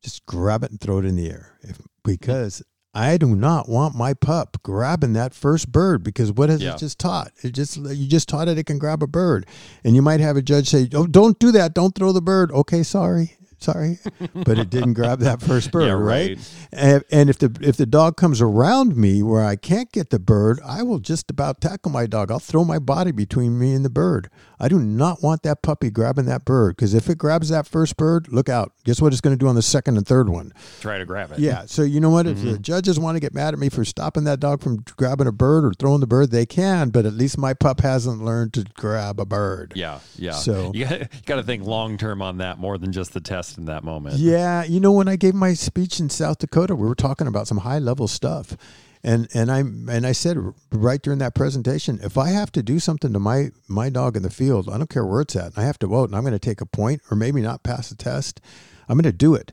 Just 0.03 0.25
grab 0.25 0.63
it 0.63 0.71
and 0.71 0.79
throw 0.79 0.99
it 0.99 1.05
in 1.05 1.17
the 1.17 1.29
air. 1.29 1.57
If, 1.61 1.77
because 2.05 2.63
i 2.99 3.17
do 3.17 3.35
not 3.35 3.69
want 3.69 3.95
my 3.95 4.13
pup 4.13 4.57
grabbing 4.63 5.13
that 5.13 5.33
first 5.33 5.71
bird 5.71 6.03
because 6.03 6.31
what 6.31 6.49
has 6.49 6.61
Yeah. 6.61 6.73
it 6.75 6.79
just 6.79 6.99
taught? 6.99 7.31
It 7.43 7.51
just 7.51 7.77
you 7.77 8.07
just 8.07 8.27
taught 8.27 8.47
it 8.47 8.57
it 8.57 8.65
can 8.65 8.77
grab 8.79 9.01
a 9.01 9.07
bird. 9.07 9.45
And 9.83 9.95
you 9.95 10.01
might 10.01 10.19
have 10.19 10.35
a 10.37 10.41
judge 10.41 10.67
say 10.69 10.89
oh 10.93 11.07
don't 11.07 11.39
do 11.39 11.51
that. 11.53 11.73
Don't 11.73 11.95
throw 11.95 12.11
the 12.11 12.21
bird. 12.21 12.51
Okay 12.51 12.83
sorry 12.83 13.37
sorry 13.59 13.99
but 14.33 14.57
it 14.57 14.69
didn't 14.69 14.93
grab 14.93 15.19
that 15.19 15.41
first 15.41 15.71
bird 15.71 15.87
Yeah, 15.87 15.93
right, 15.93 16.29
right. 16.29 16.53
And, 16.71 17.03
and 17.11 17.29
if 17.29 17.37
the 17.39 17.55
if 17.61 17.77
the 17.77 17.85
dog 17.85 18.17
comes 18.17 18.41
around 18.41 18.95
me 18.95 19.23
where 19.23 19.43
I 19.43 19.55
can't 19.55 19.91
get 19.91 20.09
the 20.09 20.19
bird, 20.19 20.59
I 20.65 20.83
will 20.83 20.99
just 20.99 21.29
about 21.29 21.61
tackle 21.61 21.91
my 21.91 22.05
dog. 22.05 22.31
I'll 22.31 22.39
throw 22.39 22.63
my 22.63 22.79
body 22.79 23.11
between 23.11 23.59
me 23.59 23.73
and 23.73 23.83
the 23.83 23.89
bird. 23.89 24.29
I 24.59 24.67
do 24.67 24.79
not 24.79 25.23
want 25.23 25.43
that 25.43 25.61
puppy 25.61 25.89
grabbing 25.89 26.25
that 26.25 26.43
bird 26.45 26.75
because 26.75 26.93
if 26.93 27.09
it 27.09 27.17
grabs 27.17 27.49
that 27.49 27.65
first 27.65 27.95
bird, 27.97 28.27
look 28.29 28.49
out. 28.49 28.73
Guess 28.83 29.01
what 29.01 29.13
it's 29.13 29.21
going 29.21 29.35
to 29.35 29.39
do 29.39 29.47
on 29.47 29.55
the 29.55 29.61
second 29.61 29.97
and 29.97 30.05
third 30.05 30.27
one? 30.29 30.51
Try 30.81 30.97
to 30.97 31.05
grab 31.05 31.31
it. 31.31 31.39
Yeah. 31.39 31.65
So 31.65 31.83
you 31.83 31.99
know 31.99 32.09
what? 32.09 32.27
If 32.27 32.41
the 32.41 32.53
mm-hmm. 32.53 32.61
judges 32.61 32.99
want 32.99 33.15
to 33.15 33.19
get 33.19 33.33
mad 33.33 33.53
at 33.53 33.59
me 33.59 33.69
for 33.69 33.85
stopping 33.85 34.25
that 34.25 34.39
dog 34.39 34.61
from 34.61 34.83
grabbing 34.97 35.27
a 35.27 35.31
bird 35.31 35.65
or 35.65 35.73
throwing 35.73 36.01
the 36.01 36.07
bird, 36.07 36.31
they 36.31 36.45
can. 36.45 36.89
But 36.89 37.05
at 37.05 37.13
least 37.13 37.37
my 37.37 37.53
pup 37.53 37.79
hasn't 37.81 38.23
learned 38.23 38.53
to 38.53 38.65
grab 38.75 39.19
a 39.19 39.25
bird. 39.25 39.73
Yeah. 39.75 39.99
Yeah. 40.17 40.31
So- 40.33 40.71
you 40.73 40.85
got 41.25 41.35
to 41.37 41.43
think 41.43 41.63
long 41.63 41.97
term 41.97 42.21
on 42.21 42.37
that 42.37 42.59
more 42.59 42.77
than 42.77 42.91
just 42.91 43.13
the 43.13 43.21
test 43.21 43.48
in 43.57 43.65
that 43.65 43.83
moment. 43.83 44.17
Yeah, 44.17 44.63
you 44.63 44.79
know, 44.79 44.91
when 44.91 45.07
I 45.07 45.15
gave 45.15 45.33
my 45.33 45.53
speech 45.53 45.99
in 45.99 46.09
South 46.09 46.37
Dakota, 46.39 46.75
we 46.75 46.87
were 46.87 46.95
talking 46.95 47.27
about 47.27 47.47
some 47.47 47.57
high 47.59 47.79
level 47.79 48.07
stuff, 48.07 48.55
and 49.03 49.27
and 49.33 49.51
I 49.51 49.59
and 49.59 50.05
I 50.05 50.11
said 50.11 50.37
right 50.71 51.01
during 51.01 51.19
that 51.19 51.35
presentation, 51.35 51.99
if 52.03 52.17
I 52.17 52.29
have 52.29 52.51
to 52.53 52.63
do 52.63 52.79
something 52.79 53.13
to 53.13 53.19
my 53.19 53.49
my 53.67 53.89
dog 53.89 54.15
in 54.17 54.23
the 54.23 54.29
field, 54.29 54.69
I 54.69 54.77
don't 54.77 54.89
care 54.89 55.05
where 55.05 55.21
it's 55.21 55.35
at, 55.35 55.47
and 55.47 55.57
I 55.57 55.63
have 55.63 55.79
to 55.79 55.87
vote, 55.87 56.09
and 56.09 56.15
I'm 56.15 56.23
going 56.23 56.33
to 56.33 56.39
take 56.39 56.61
a 56.61 56.65
point 56.65 57.01
or 57.09 57.17
maybe 57.17 57.41
not 57.41 57.63
pass 57.63 57.91
a 57.91 57.95
test, 57.97 58.41
I'm 58.87 58.97
going 58.97 59.03
to 59.11 59.17
do 59.17 59.35
it 59.35 59.51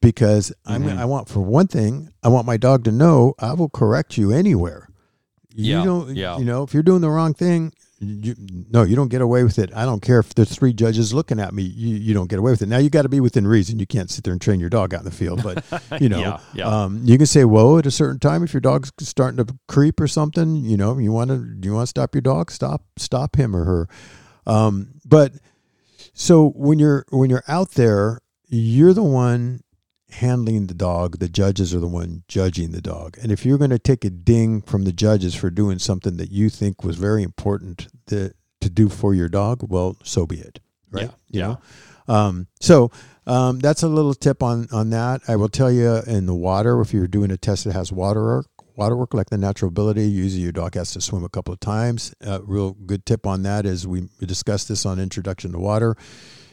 because 0.00 0.52
I'm 0.64 0.84
Mm-hmm. 0.84 0.98
I 0.98 1.04
want 1.04 1.28
for 1.28 1.40
one 1.40 1.66
thing, 1.66 2.10
I 2.22 2.28
want 2.28 2.46
my 2.46 2.56
dog 2.56 2.84
to 2.84 2.92
know 2.92 3.34
I 3.38 3.54
will 3.54 3.68
correct 3.70 4.16
you 4.18 4.30
anywhere. 4.32 4.88
You 5.54 5.78
Yeah, 5.78 5.84
don't, 5.84 6.14
yeah. 6.14 6.38
you 6.38 6.44
know, 6.44 6.62
if 6.64 6.74
you're 6.74 6.82
doing 6.82 7.00
the 7.00 7.08
wrong 7.10 7.32
thing, 7.32 7.72
you, 7.98 8.34
no, 8.70 8.82
you 8.82 8.94
don't 8.94 9.08
get 9.08 9.22
away 9.22 9.42
with 9.42 9.58
it. 9.58 9.70
I 9.74 9.86
don't 9.86 10.02
care 10.02 10.18
if 10.18 10.34
there's 10.34 10.54
three 10.54 10.74
judges 10.74 11.14
looking 11.14 11.40
at 11.40 11.54
me. 11.54 11.62
You, 11.62 11.96
you 11.96 12.14
don't 12.14 12.28
get 12.28 12.38
away 12.38 12.50
with 12.50 12.60
it. 12.60 12.68
Now 12.68 12.76
you 12.76 12.90
got 12.90 13.02
to 13.02 13.08
be 13.08 13.20
within 13.20 13.46
reason. 13.46 13.78
You 13.78 13.86
can't 13.86 14.10
sit 14.10 14.22
there 14.24 14.32
and 14.32 14.40
train 14.40 14.60
your 14.60 14.68
dog 14.68 14.92
out 14.92 15.00
in 15.00 15.04
the 15.06 15.10
field, 15.10 15.42
but 15.42 15.64
you 16.00 16.08
know, 16.08 16.18
Yeah, 16.18 16.40
yeah. 16.54 16.66
Um, 16.66 17.00
you 17.04 17.16
can 17.16 17.26
say, 17.26 17.44
"Whoa!" 17.44 17.78
at 17.78 17.86
a 17.86 17.90
certain 17.90 18.18
time 18.18 18.42
if 18.42 18.52
your 18.52 18.60
dog's 18.60 18.92
starting 19.00 19.44
to 19.44 19.56
creep 19.66 19.98
or 19.98 20.08
something. 20.08 20.56
You 20.56 20.76
know, 20.76 20.98
you 20.98 21.10
want 21.10 21.30
to 21.30 21.46
you 21.62 21.74
want 21.74 21.84
to 21.84 21.90
stop 21.90 22.14
your 22.14 22.22
dog, 22.22 22.50
stop 22.50 22.82
stop 22.98 23.36
him 23.36 23.56
or 23.56 23.64
her. 23.64 23.88
Um, 24.46 25.00
but 25.06 25.32
so 26.12 26.50
when 26.50 26.78
you're 26.78 27.06
when 27.10 27.30
you're 27.30 27.44
out 27.48 27.72
there, 27.72 28.20
you're 28.48 28.92
the 28.92 29.02
one 29.02 29.60
handling 30.16 30.66
the 30.66 30.74
dog. 30.74 31.18
The 31.18 31.28
judges 31.28 31.74
are 31.74 31.80
the 31.80 31.86
one 31.86 32.24
judging 32.28 32.72
the 32.72 32.80
dog. 32.80 33.16
And 33.22 33.30
if 33.30 33.44
you're 33.44 33.58
going 33.58 33.70
to 33.70 33.78
take 33.78 34.04
a 34.04 34.10
ding 34.10 34.62
from 34.62 34.84
the 34.84 34.92
judges 34.92 35.34
for 35.34 35.50
doing 35.50 35.78
something 35.78 36.16
that 36.16 36.30
you 36.30 36.48
think 36.48 36.82
was 36.82 36.96
very 36.96 37.22
important 37.22 37.88
to, 38.06 38.32
to 38.60 38.70
do 38.70 38.88
for 38.88 39.14
your 39.14 39.28
dog, 39.28 39.66
well, 39.68 39.96
so 40.02 40.26
be 40.26 40.38
it. 40.38 40.60
Right? 40.90 41.04
Yeah, 41.04 41.10
You 41.28 41.40
know? 42.08 42.14
Um, 42.14 42.46
so 42.60 42.90
um, 43.26 43.58
that's 43.58 43.82
a 43.82 43.88
little 43.88 44.14
tip 44.14 44.42
on 44.42 44.68
on 44.72 44.90
that. 44.90 45.22
I 45.26 45.36
will 45.36 45.48
tell 45.48 45.72
you 45.72 46.02
in 46.06 46.26
the 46.26 46.34
water, 46.34 46.80
if 46.80 46.94
you're 46.94 47.08
doing 47.08 47.30
a 47.32 47.36
test 47.36 47.64
that 47.64 47.72
has 47.72 47.90
water 47.90 48.22
work, 48.22 48.46
water 48.76 48.96
work 48.96 49.12
like 49.12 49.30
the 49.30 49.38
natural 49.38 49.68
ability, 49.68 50.04
usually 50.04 50.42
your 50.42 50.52
dog 50.52 50.74
has 50.74 50.92
to 50.92 51.00
swim 51.00 51.24
a 51.24 51.28
couple 51.28 51.52
of 51.52 51.58
times. 51.60 52.14
Uh, 52.24 52.40
real 52.44 52.72
good 52.72 53.04
tip 53.04 53.26
on 53.26 53.42
that 53.42 53.66
is 53.66 53.86
we 53.86 54.08
discussed 54.20 54.68
this 54.68 54.86
on 54.86 55.00
Introduction 55.00 55.52
to 55.52 55.58
Water 55.58 55.96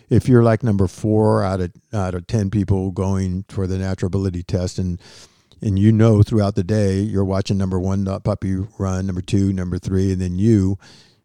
if 0.10 0.28
you're 0.28 0.44
like 0.44 0.63
number 0.63 0.88
four 0.88 1.44
out 1.44 1.62
of 1.62 1.72
out 1.94 2.16
of 2.16 2.28
ten 2.28 2.50
people 2.50 2.92
going 2.92 3.46
for 3.48 3.68
the 3.68 3.78
natural 3.78 4.08
ability 4.08 4.44
test 4.44 4.78
and 4.78 5.00
and 5.62 5.80
you 5.80 5.92
know 5.92 6.22
throughout 6.22 6.56
the 6.56 6.63
day 6.63 7.00
you're 7.00 7.24
watching 7.24 7.58
number 7.58 7.80
one 7.80 8.06
puppy 8.22 8.56
run 8.78 9.06
number 9.06 9.22
two 9.22 9.54
number 9.54 9.78
three 9.78 10.12
and 10.12 10.22
then 10.22 10.36
you 10.36 10.78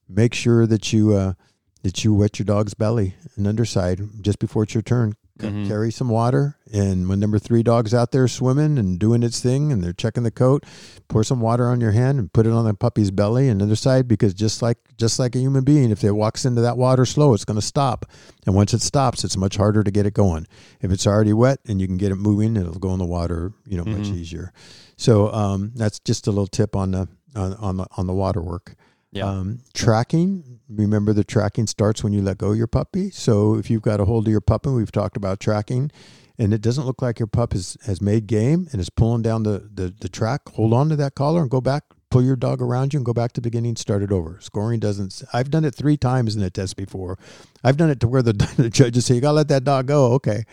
make 0.09 0.35
sure 0.35 0.67
that 0.67 0.93
you 0.93 1.14
uh 1.14 1.35
that 1.83 2.05
you 2.05 2.14
wet 2.14 2.38
your 2.38 2.45
dog's 2.45 2.75
belly 2.75 3.14
and 3.37 3.47
underside 3.47 4.01
just 4.21 4.38
before 4.38 4.62
it's 4.62 4.75
your 4.75 4.83
turn 4.83 5.14
c- 5.40 5.46
carry 5.68 5.90
some 5.92 6.09
water. 6.09 6.57
And 6.72 7.09
when 7.09 7.18
number 7.20 7.38
three 7.38 7.62
dog's 7.62 7.94
out 7.94 8.12
there 8.12 8.29
swimming 8.29 8.77
and 8.79 8.98
doing 8.98 9.22
its 9.22 9.40
thing, 9.40 9.72
and 9.72 9.83
they're 9.83 9.92
checking 9.92 10.22
the 10.22 10.31
coat, 10.31 10.64
pour 11.09 11.24
some 11.24 11.40
water 11.40 11.68
on 11.68 11.81
your 11.81 11.92
hand 11.92 12.18
and 12.18 12.33
put 12.33 12.46
it 12.46 12.53
on 12.53 12.64
the 12.64 12.74
puppy's 12.74 13.11
belly 13.11 13.48
and 13.48 13.62
other 13.62 13.77
side 13.77 14.07
because 14.09 14.35
just 14.35 14.61
like 14.62 14.79
just 14.98 15.18
like 15.18 15.35
a 15.35 15.38
human 15.38 15.64
being, 15.64 15.90
if 15.90 16.03
it 16.05 16.12
walks 16.12 16.44
into 16.44 16.61
that 16.61 16.77
water 16.77 17.07
slow, 17.07 17.33
it's 17.35 17.44
going 17.44 17.59
to 17.61 17.66
stop. 17.66 18.05
And 18.46 18.55
once 18.55 18.74
it 18.74 18.83
stops, 18.83 19.24
it's 19.24 19.37
much 19.37 19.57
harder 19.57 19.83
to 19.83 19.90
get 19.90 20.07
it 20.07 20.14
going. 20.14 20.46
If 20.81 20.90
it's 20.92 21.07
already 21.07 21.33
wet 21.33 21.61
and 21.66 21.81
you 21.81 21.87
can 21.87 21.96
get 21.96 22.12
it 22.12 22.16
moving, 22.16 22.57
it'll 22.57 22.79
go 22.79 22.92
in 22.92 22.98
the 22.98 23.05
water, 23.07 23.53
you 23.66 23.77
know, 23.79 23.85
much 23.85 24.09
easier. 24.09 24.53
So 24.96 25.33
um, 25.33 25.72
that's 25.74 25.98
just 26.01 26.27
a 26.27 26.31
little 26.31 26.46
tip 26.48 26.74
on 26.77 26.90
the 26.90 27.09
on, 27.35 27.55
on 27.55 27.77
the 27.77 27.87
on 27.96 28.07
the 28.07 28.14
water 28.14 28.42
work. 28.42 28.74
Yeah. 29.12 29.27
Um, 29.27 29.61
tracking. 29.73 30.61
Remember, 30.68 31.12
the 31.12 31.25
tracking 31.25 31.66
starts 31.66 32.05
when 32.05 32.12
you 32.12 32.21
let 32.23 32.38
go 32.38 32.51
of 32.51 32.59
your 32.59 32.66
puppy. 32.66 33.11
So 33.11 33.55
if 33.55 33.71
you've 33.71 33.83
got 33.83 34.01
a 34.01 34.05
hold 34.05 34.27
of 34.27 34.31
your 34.31 34.40
puppy, 34.40 34.71
we've 34.71 34.92
talked 34.92 35.16
about 35.16 35.40
tracking, 35.40 35.90
and 36.38 36.53
it 36.53 36.61
doesn't 36.61 36.85
look 36.85 37.01
like 37.01 37.18
your 37.18 37.27
pup 37.27 37.53
has, 37.53 37.77
has 37.87 38.03
made 38.03 38.27
game 38.27 38.68
and 38.71 38.81
is 38.81 38.90
pulling 38.90 39.23
down 39.23 39.44
the, 39.44 39.71
the, 39.73 39.94
the 39.99 40.09
track, 40.09 40.49
hold 40.51 40.75
on 40.75 40.88
to 40.90 40.97
that 40.97 41.14
collar 41.14 41.40
and 41.40 41.51
go 41.51 41.61
back. 41.61 41.85
Pull 42.11 42.25
your 42.25 42.37
dog 42.37 42.62
around 42.62 42.94
you 42.94 42.99
and 42.99 43.05
go 43.05 43.12
back 43.12 43.33
to 43.33 43.40
the 43.42 43.51
beginning. 43.51 43.77
Start 43.77 44.03
it 44.03 44.11
over. 44.11 44.38
Scoring 44.40 44.81
doesn't. 44.81 45.23
I've 45.35 45.51
done 45.51 45.66
it 45.66 45.75
three 45.75 45.99
times 45.99 46.37
in 46.37 46.42
a 46.42 46.49
test 46.49 46.75
before. 46.79 47.18
I've 47.62 47.77
done 47.77 47.90
it 47.90 48.01
to 48.01 48.09
where 48.09 48.23
the, 48.23 48.33
the 48.57 48.71
judges 48.71 49.05
say 49.05 49.16
you 49.16 49.21
got 49.21 49.33
to 49.33 49.35
let 49.35 49.49
that 49.49 49.62
dog 49.62 49.88
go. 49.88 50.12
Okay, 50.14 50.44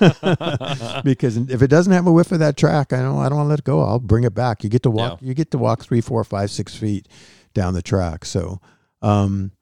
because 1.04 1.38
if 1.38 1.62
it 1.62 1.68
doesn't 1.68 1.94
have 1.94 2.06
a 2.06 2.12
whiff 2.12 2.30
of 2.30 2.40
that 2.40 2.58
track, 2.58 2.92
I 2.92 2.98
don't. 2.98 3.16
I 3.20 3.30
don't 3.30 3.38
want 3.38 3.46
to 3.46 3.48
let 3.48 3.60
it 3.60 3.64
go. 3.64 3.80
I'll 3.80 3.98
bring 3.98 4.24
it 4.24 4.34
back. 4.34 4.62
You 4.62 4.68
get 4.68 4.82
to 4.82 4.90
walk. 4.90 5.22
You 5.22 5.32
get 5.32 5.50
to 5.52 5.56
walk 5.56 5.82
three, 5.82 6.02
four, 6.02 6.22
five, 6.24 6.50
six 6.50 6.76
feet 6.76 7.08
down 7.54 7.74
the 7.74 7.82
track. 7.82 8.24
So, 8.24 8.60
um, 9.02 9.52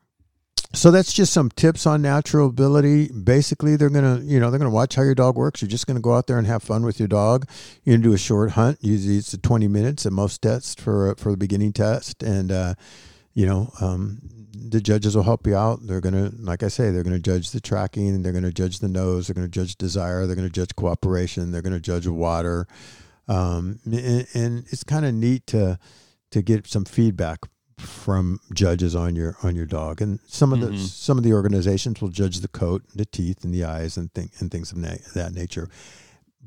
so 0.72 0.90
that's 0.90 1.12
just 1.12 1.32
some 1.32 1.48
tips 1.50 1.86
on 1.86 2.02
natural 2.02 2.48
ability. 2.48 3.08
Basically, 3.08 3.76
they're 3.76 3.90
gonna, 3.90 4.20
you 4.22 4.38
know, 4.40 4.50
they're 4.50 4.58
gonna 4.58 4.70
watch 4.70 4.94
how 4.94 5.02
your 5.02 5.14
dog 5.14 5.36
works. 5.36 5.62
You're 5.62 5.70
just 5.70 5.86
gonna 5.86 6.00
go 6.00 6.14
out 6.14 6.26
there 6.26 6.38
and 6.38 6.46
have 6.46 6.62
fun 6.62 6.84
with 6.84 6.98
your 6.98 7.08
dog. 7.08 7.48
You're 7.84 7.96
gonna 7.96 8.08
do 8.08 8.12
a 8.12 8.18
short 8.18 8.52
hunt. 8.52 8.78
Usually, 8.82 9.16
it's 9.16 9.36
20 9.36 9.68
minutes 9.68 10.04
at 10.06 10.12
most 10.12 10.42
tests 10.42 10.80
for 10.80 11.14
for 11.16 11.30
the 11.30 11.36
beginning 11.36 11.72
test, 11.72 12.22
and 12.22 12.52
uh, 12.52 12.74
you 13.32 13.46
know, 13.46 13.72
um, 13.80 14.18
the 14.52 14.80
judges 14.80 15.16
will 15.16 15.22
help 15.22 15.46
you 15.46 15.56
out. 15.56 15.86
They're 15.86 16.00
gonna, 16.00 16.32
like 16.38 16.62
I 16.62 16.68
say, 16.68 16.90
they're 16.90 17.04
gonna 17.04 17.18
judge 17.18 17.52
the 17.52 17.60
tracking. 17.60 18.22
They're 18.22 18.32
gonna 18.32 18.52
judge 18.52 18.80
the 18.80 18.88
nose. 18.88 19.28
They're 19.28 19.34
gonna 19.34 19.48
judge 19.48 19.76
desire. 19.76 20.26
They're 20.26 20.36
gonna 20.36 20.50
judge 20.50 20.74
cooperation. 20.76 21.52
They're 21.52 21.62
gonna 21.62 21.80
judge 21.80 22.06
water. 22.06 22.66
Um, 23.28 23.80
and, 23.84 24.26
and 24.34 24.64
it's 24.70 24.84
kind 24.84 25.06
of 25.06 25.14
neat 25.14 25.46
to 25.48 25.78
to 26.32 26.42
get 26.42 26.66
some 26.66 26.84
feedback 26.84 27.40
from 27.96 28.40
judges 28.54 28.94
on 28.94 29.14
your 29.16 29.36
on 29.42 29.54
your 29.54 29.66
dog. 29.66 30.00
And 30.00 30.18
some 30.26 30.52
of 30.52 30.60
the 30.60 30.68
Mhm. 30.68 30.78
some 30.86 31.18
of 31.18 31.24
the 31.24 31.32
organizations 31.32 32.00
will 32.00 32.08
judge 32.08 32.40
the 32.40 32.48
coat 32.48 32.82
and 32.90 32.98
the 33.00 33.04
teeth 33.06 33.44
and 33.44 33.52
the 33.52 33.64
eyes 33.64 33.96
and 33.96 34.12
thing 34.12 34.30
and 34.38 34.50
things 34.50 34.72
of 34.72 34.78
na- 34.78 34.96
that 35.14 35.34
nature. 35.34 35.68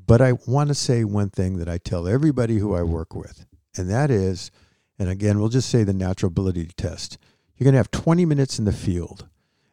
But 0.07 0.21
i 0.21 0.33
want 0.47 0.69
to 0.69 0.75
say 0.75 1.03
one 1.03 1.29
thing 1.29 1.57
that 1.57 1.69
i 1.69 1.77
tell 1.77 2.07
everybody 2.07 2.57
who 2.57 2.73
i 2.73 2.81
work 2.81 3.15
with 3.15 3.45
and 3.77 3.89
that 3.89 4.09
is 4.09 4.49
and 4.97 5.07
again 5.09 5.39
we'll 5.39 5.49
just 5.49 5.69
say 5.69 5.83
the 5.83 5.93
natural 5.93 6.27
ability 6.29 6.67
test. 6.75 7.17
You're 7.55 7.65
going 7.65 7.73
to 7.73 7.77
have 7.79 7.91
20 7.91 8.25
minutes 8.25 8.57
in 8.57 8.65
the 8.65 8.71
field 8.71 9.27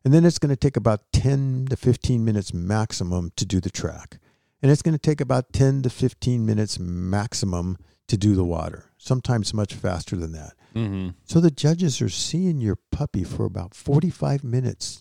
and 0.04 0.12
then 0.12 0.24
it's 0.24 0.38
going 0.38 0.50
to 0.50 0.56
take 0.56 0.76
about 0.76 1.10
10 1.12 1.66
to 1.70 1.76
15 1.76 2.24
minutes 2.24 2.52
maximum 2.52 3.32
to 3.36 3.44
do 3.44 3.60
the 3.60 3.70
track. 3.70 4.18
And 4.62 4.70
it's 4.70 4.82
going 4.82 4.94
to 4.94 4.98
take 4.98 5.20
about 5.20 5.52
10 5.52 5.82
to 5.82 5.90
15 5.90 6.44
minutes 6.46 6.78
maximum 6.78 7.76
to 8.08 8.16
do 8.16 8.34
the 8.34 8.44
water 8.44 8.90
sometimes 8.98 9.52
much 9.54 9.74
faster 9.74 10.16
than 10.16 10.32
that 10.32 10.52
hmm 10.76 11.08
so 11.24 11.40
the 11.40 11.50
judges 11.50 12.02
are 12.02 12.08
seeing 12.10 12.60
your 12.60 12.78
puppy 12.92 13.24
for 13.24 13.44
about 13.46 13.74
45 13.74 14.44
minutes 14.44 15.00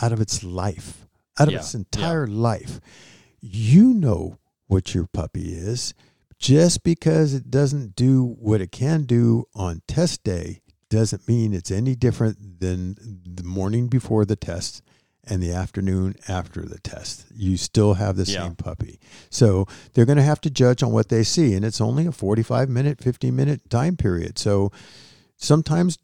out 0.00 0.12
of 0.12 0.20
its 0.20 0.44
life, 0.44 1.06
out 1.40 1.48
of 1.48 1.54
Yeah, 1.54 1.60
its 1.60 1.74
entire 1.74 2.26
life. 2.26 2.80
You 3.40 3.94
know 3.94 4.38
what 4.68 4.94
your 4.94 5.06
puppy 5.12 5.52
is. 5.54 5.94
Just 6.38 6.84
because 6.84 7.34
it 7.34 7.50
doesn't 7.50 7.96
do 7.96 8.36
what 8.38 8.60
it 8.60 8.70
can 8.70 9.02
do 9.04 9.46
on 9.54 9.82
test 9.88 10.22
day 10.22 10.60
doesn't 10.88 11.26
mean 11.26 11.52
it's 11.52 11.70
any 11.72 11.94
different 11.96 12.60
than 12.60 12.96
the 13.24 13.42
morning 13.42 13.88
before 13.88 14.24
the 14.24 14.36
test 14.36 14.82
and 15.28 15.42
the 15.42 15.52
afternoon 15.52 16.14
after 16.28 16.62
the 16.62 16.78
test. 16.78 17.26
You 17.34 17.56
still 17.56 17.94
have 17.94 18.16
the 18.16 18.24
Yeah. 18.24 18.44
same 18.44 18.54
puppy. 18.56 18.98
So 19.30 19.66
they're 19.94 20.06
going 20.06 20.16
to 20.18 20.22
have 20.24 20.40
to 20.42 20.50
judge 20.50 20.82
on 20.82 20.92
what 20.92 21.08
they 21.08 21.22
see. 21.22 21.54
And 21.54 21.64
it's 21.64 21.80
only 21.80 22.06
a 22.06 22.12
45 22.12 22.68
minute, 22.68 23.02
50 23.02 23.30
minute 23.30 23.68
time 23.70 23.96
period. 23.96 24.38
So 24.38 24.72
sometimes 25.36 25.98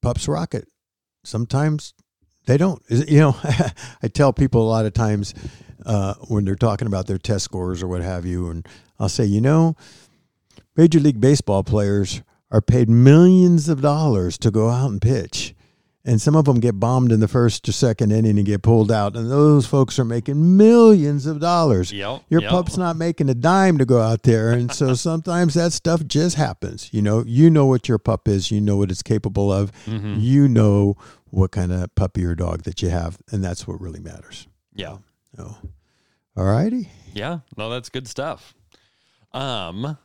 pups 0.00 0.28
rock 0.28 0.54
it. 0.54 0.68
Sometimes 1.24 1.94
they 2.46 2.56
don't. 2.56 2.82
You 2.88 3.18
know, 3.20 3.36
I 4.02 4.08
tell 4.08 4.32
people 4.32 4.62
a 4.62 4.68
lot 4.68 4.86
of 4.86 4.92
times 4.92 5.34
uh, 5.86 6.14
when 6.28 6.44
they're 6.44 6.56
talking 6.56 6.86
about 6.86 7.06
their 7.06 7.18
test 7.18 7.44
scores 7.44 7.82
or 7.82 7.88
what 7.88 8.02
have 8.02 8.26
you, 8.26 8.48
and 8.50 8.66
I'll 8.98 9.08
say, 9.08 9.24
you 9.24 9.40
know, 9.40 9.76
Major 10.76 11.00
League 11.00 11.20
Baseball 11.20 11.62
players 11.62 12.22
are 12.50 12.60
paid 12.60 12.88
millions 12.88 13.68
of 13.68 13.80
dollars 13.80 14.36
to 14.38 14.50
go 14.50 14.68
out 14.68 14.90
and 14.90 15.00
pitch. 15.00 15.54
And 16.04 16.20
some 16.20 16.34
of 16.34 16.46
them 16.46 16.58
get 16.58 16.80
bombed 16.80 17.12
in 17.12 17.20
the 17.20 17.28
first 17.28 17.68
or 17.68 17.72
second 17.72 18.10
inning 18.10 18.36
and 18.36 18.44
get 18.44 18.62
pulled 18.62 18.90
out. 18.90 19.14
And 19.16 19.30
those 19.30 19.66
folks 19.66 20.00
are 20.00 20.04
making 20.04 20.56
millions 20.56 21.26
of 21.26 21.38
dollars. 21.38 21.92
Yep. 21.92 22.24
Your 22.28 22.40
yep. 22.42 22.50
pup's 22.50 22.76
not 22.76 22.96
making 22.96 23.28
a 23.30 23.34
dime 23.34 23.78
to 23.78 23.84
go 23.84 24.00
out 24.00 24.24
there. 24.24 24.50
And 24.50 24.72
so 24.72 24.94
sometimes 25.08 25.54
that 25.54 25.72
stuff 25.72 26.04
just 26.04 26.34
happens. 26.36 26.92
You 26.92 27.02
know, 27.02 27.22
you 27.24 27.50
know 27.50 27.66
what 27.66 27.88
your 27.88 27.98
pup 27.98 28.26
is, 28.26 28.50
you 28.50 28.60
know 28.60 28.76
what 28.76 28.90
it's 28.90 29.02
capable 29.02 29.52
of, 29.52 29.70
Mhm. 29.86 30.20
you 30.20 30.48
know 30.48 30.96
what 31.30 31.52
kind 31.52 31.70
of 31.70 31.94
puppy 31.94 32.24
or 32.24 32.34
dog 32.34 32.64
that 32.64 32.82
you 32.82 32.88
have. 32.90 33.18
And 33.30 33.44
that's 33.44 33.68
what 33.68 33.80
really 33.80 34.00
matters. 34.00 34.48
Yeah. 34.74 34.96
So, 35.36 35.56
all 36.36 36.44
righty. 36.44 36.88
Yeah, 37.14 37.38
no, 37.56 37.70
that's 37.70 37.90
good 37.90 38.08
stuff. 38.08 38.54
Um, 39.32 39.96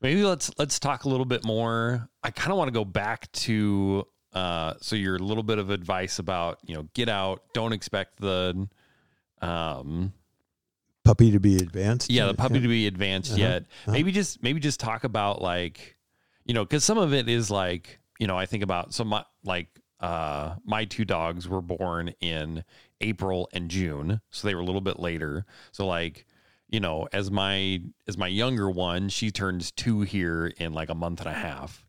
maybe 0.00 0.22
let's 0.24 0.50
let's 0.58 0.78
talk 0.78 1.04
a 1.04 1.08
little 1.08 1.26
bit 1.26 1.44
more. 1.44 2.08
I 2.22 2.30
kind 2.30 2.52
of 2.52 2.58
want 2.58 2.68
to 2.68 2.72
go 2.72 2.84
back 2.84 3.30
to 3.32 4.06
uh, 4.32 4.74
so 4.80 4.96
your 4.96 5.18
little 5.18 5.42
bit 5.42 5.58
of 5.58 5.70
advice 5.70 6.18
about 6.18 6.58
you 6.64 6.74
know 6.74 6.88
get 6.94 7.08
out, 7.08 7.42
don't 7.54 7.72
expect 7.72 8.18
the 8.20 8.68
um 9.40 10.12
Puppy 11.04 11.32
to 11.32 11.40
be 11.40 11.56
advanced. 11.56 12.10
yeah 12.10 12.26
the 12.26 12.34
puppy 12.34 12.60
to 12.60 12.68
be 12.68 12.86
advanced 12.86 13.32
Uh-huh, 13.32 13.40
yet. 13.40 13.62
uh-huh. 13.62 13.92
Maybe 13.92 14.12
just 14.12 14.40
maybe 14.42 14.60
just 14.60 14.78
talk 14.78 15.02
about 15.02 15.42
like 15.42 15.96
you 16.44 16.54
know 16.54 16.64
because 16.64 16.84
some 16.84 16.96
of 16.98 17.12
it 17.12 17.28
is 17.28 17.50
like 17.50 17.98
you 18.20 18.26
know 18.28 18.38
I 18.38 18.46
think 18.46 18.62
about 18.62 18.94
so 18.94 19.02
my 19.04 19.24
like 19.44 19.66
uh 19.98 20.54
my 20.64 20.84
two 20.84 21.04
dogs 21.04 21.48
were 21.48 21.60
born 21.60 22.14
in 22.20 22.62
April 23.00 23.48
and 23.52 23.68
June, 23.68 24.20
so 24.30 24.46
they 24.46 24.54
were 24.54 24.60
a 24.60 24.64
little 24.64 24.80
bit 24.80 25.00
later. 25.00 25.44
So 25.72 25.86
like 25.88 26.24
you 26.68 26.78
know 26.78 27.08
as 27.12 27.32
my 27.32 27.82
as 28.06 28.16
my 28.16 28.28
younger 28.28 28.70
one, 28.70 29.08
she 29.08 29.32
turns 29.32 29.72
two 29.72 30.02
here 30.02 30.52
in 30.58 30.72
like 30.72 30.88
a 30.88 30.94
month 30.94 31.18
and 31.20 31.28
a 31.28 31.32
half. 31.32 31.81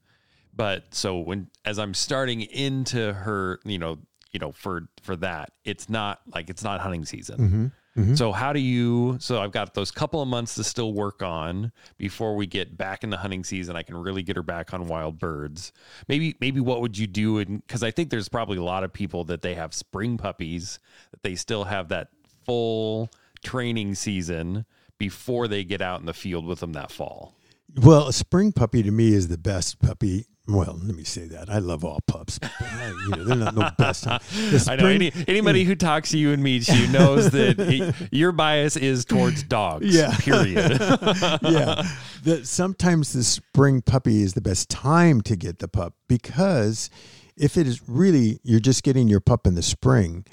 But 0.55 0.93
so 0.93 1.19
when 1.19 1.47
as 1.65 1.79
I'm 1.79 1.93
starting 1.93 2.41
into 2.41 3.13
her, 3.13 3.59
you 3.65 3.79
know, 3.79 3.99
you 4.31 4.39
know 4.39 4.51
for 4.51 4.87
for 5.01 5.15
that, 5.17 5.51
it's 5.65 5.89
not 5.89 6.21
like 6.33 6.49
it's 6.49 6.63
not 6.63 6.81
hunting 6.81 7.05
season. 7.05 7.71
hmm 7.95 8.01
hmm 8.01 8.15
So 8.15 8.31
how 8.31 8.53
do 8.53 8.59
you? 8.59 9.17
So 9.19 9.41
I've 9.41 9.51
got 9.51 9.73
those 9.73 9.91
couple 9.91 10.21
of 10.21 10.27
months 10.27 10.55
to 10.55 10.63
still 10.63 10.93
work 10.93 11.21
on 11.21 11.71
before 11.97 12.35
we 12.35 12.47
get 12.47 12.75
back 12.77 13.03
in 13.03 13.09
the 13.09 13.17
hunting 13.17 13.43
season. 13.43 13.75
I 13.75 13.83
can 13.83 13.95
really 13.97 14.23
get 14.23 14.35
her 14.35 14.43
back 14.43 14.73
on 14.73 14.87
wild 14.87 15.19
birds. 15.19 15.71
Maybe 16.07 16.35
maybe 16.39 16.59
what 16.59 16.81
would 16.81 16.97
you 16.97 17.07
do? 17.07 17.37
And 17.37 17.65
because 17.65 17.83
I 17.83 17.91
think 17.91 18.09
there's 18.09 18.29
probably 18.29 18.57
a 18.57 18.63
lot 18.63 18.83
of 18.83 18.91
people 18.91 19.23
that 19.25 19.41
they 19.41 19.55
have 19.55 19.73
spring 19.73 20.17
puppies 20.17 20.79
that 21.11 21.21
they 21.23 21.35
still 21.35 21.65
have 21.65 21.89
that 21.89 22.09
full 22.45 23.09
training 23.43 23.95
season 23.95 24.65
before 24.97 25.47
they 25.47 25.63
get 25.63 25.81
out 25.81 25.99
in 25.99 26.05
the 26.05 26.13
field 26.13 26.45
with 26.45 26.59
them 26.59 26.73
that 26.73 26.91
fall. 26.91 27.35
Well, 27.75 28.07
a 28.07 28.13
spring 28.13 28.51
puppy 28.51 28.83
to 28.83 28.91
me 28.91 29.13
is 29.13 29.27
the 29.27 29.37
best 29.37 29.79
puppy. 29.79 30.25
Well, 30.45 30.77
let 30.83 30.95
me 30.95 31.05
say 31.05 31.25
that. 31.27 31.49
I 31.49 31.59
love 31.59 31.85
all 31.85 32.01
pups. 32.05 32.37
But, 32.37 32.51
you 33.05 33.09
know, 33.09 33.23
they're 33.23 33.35
not 33.37 33.55
no 33.55 33.69
best. 33.77 34.03
The 34.31 34.67
I 34.69 34.75
know 34.75 34.87
any, 34.87 35.09
spring- 35.09 35.25
anybody 35.29 35.63
who 35.63 35.73
talks 35.73 36.11
to 36.11 36.17
you 36.17 36.33
and 36.33 36.43
meets 36.43 36.67
you 36.67 36.87
knows 36.89 37.31
that 37.31 38.07
your 38.11 38.33
bias 38.33 38.75
is 38.75 39.05
towards 39.05 39.43
dogs. 39.43 39.95
Yeah. 39.95 40.13
Period. 40.17 40.71
yeah. 41.41 41.87
The, 42.23 42.41
sometimes 42.43 43.13
the 43.13 43.23
spring 43.23 43.81
puppy 43.81 44.21
is 44.21 44.33
the 44.33 44.41
best 44.41 44.69
time 44.69 45.21
to 45.21 45.37
get 45.37 45.59
the 45.59 45.69
pup 45.69 45.95
because 46.09 46.89
if 47.37 47.55
it 47.57 47.65
is 47.65 47.87
really, 47.87 48.39
you're 48.43 48.59
just 48.59 48.83
getting 48.83 49.07
your 49.07 49.21
pup 49.21 49.47
in 49.47 49.55
the 49.55 49.63
spring, 49.63 50.25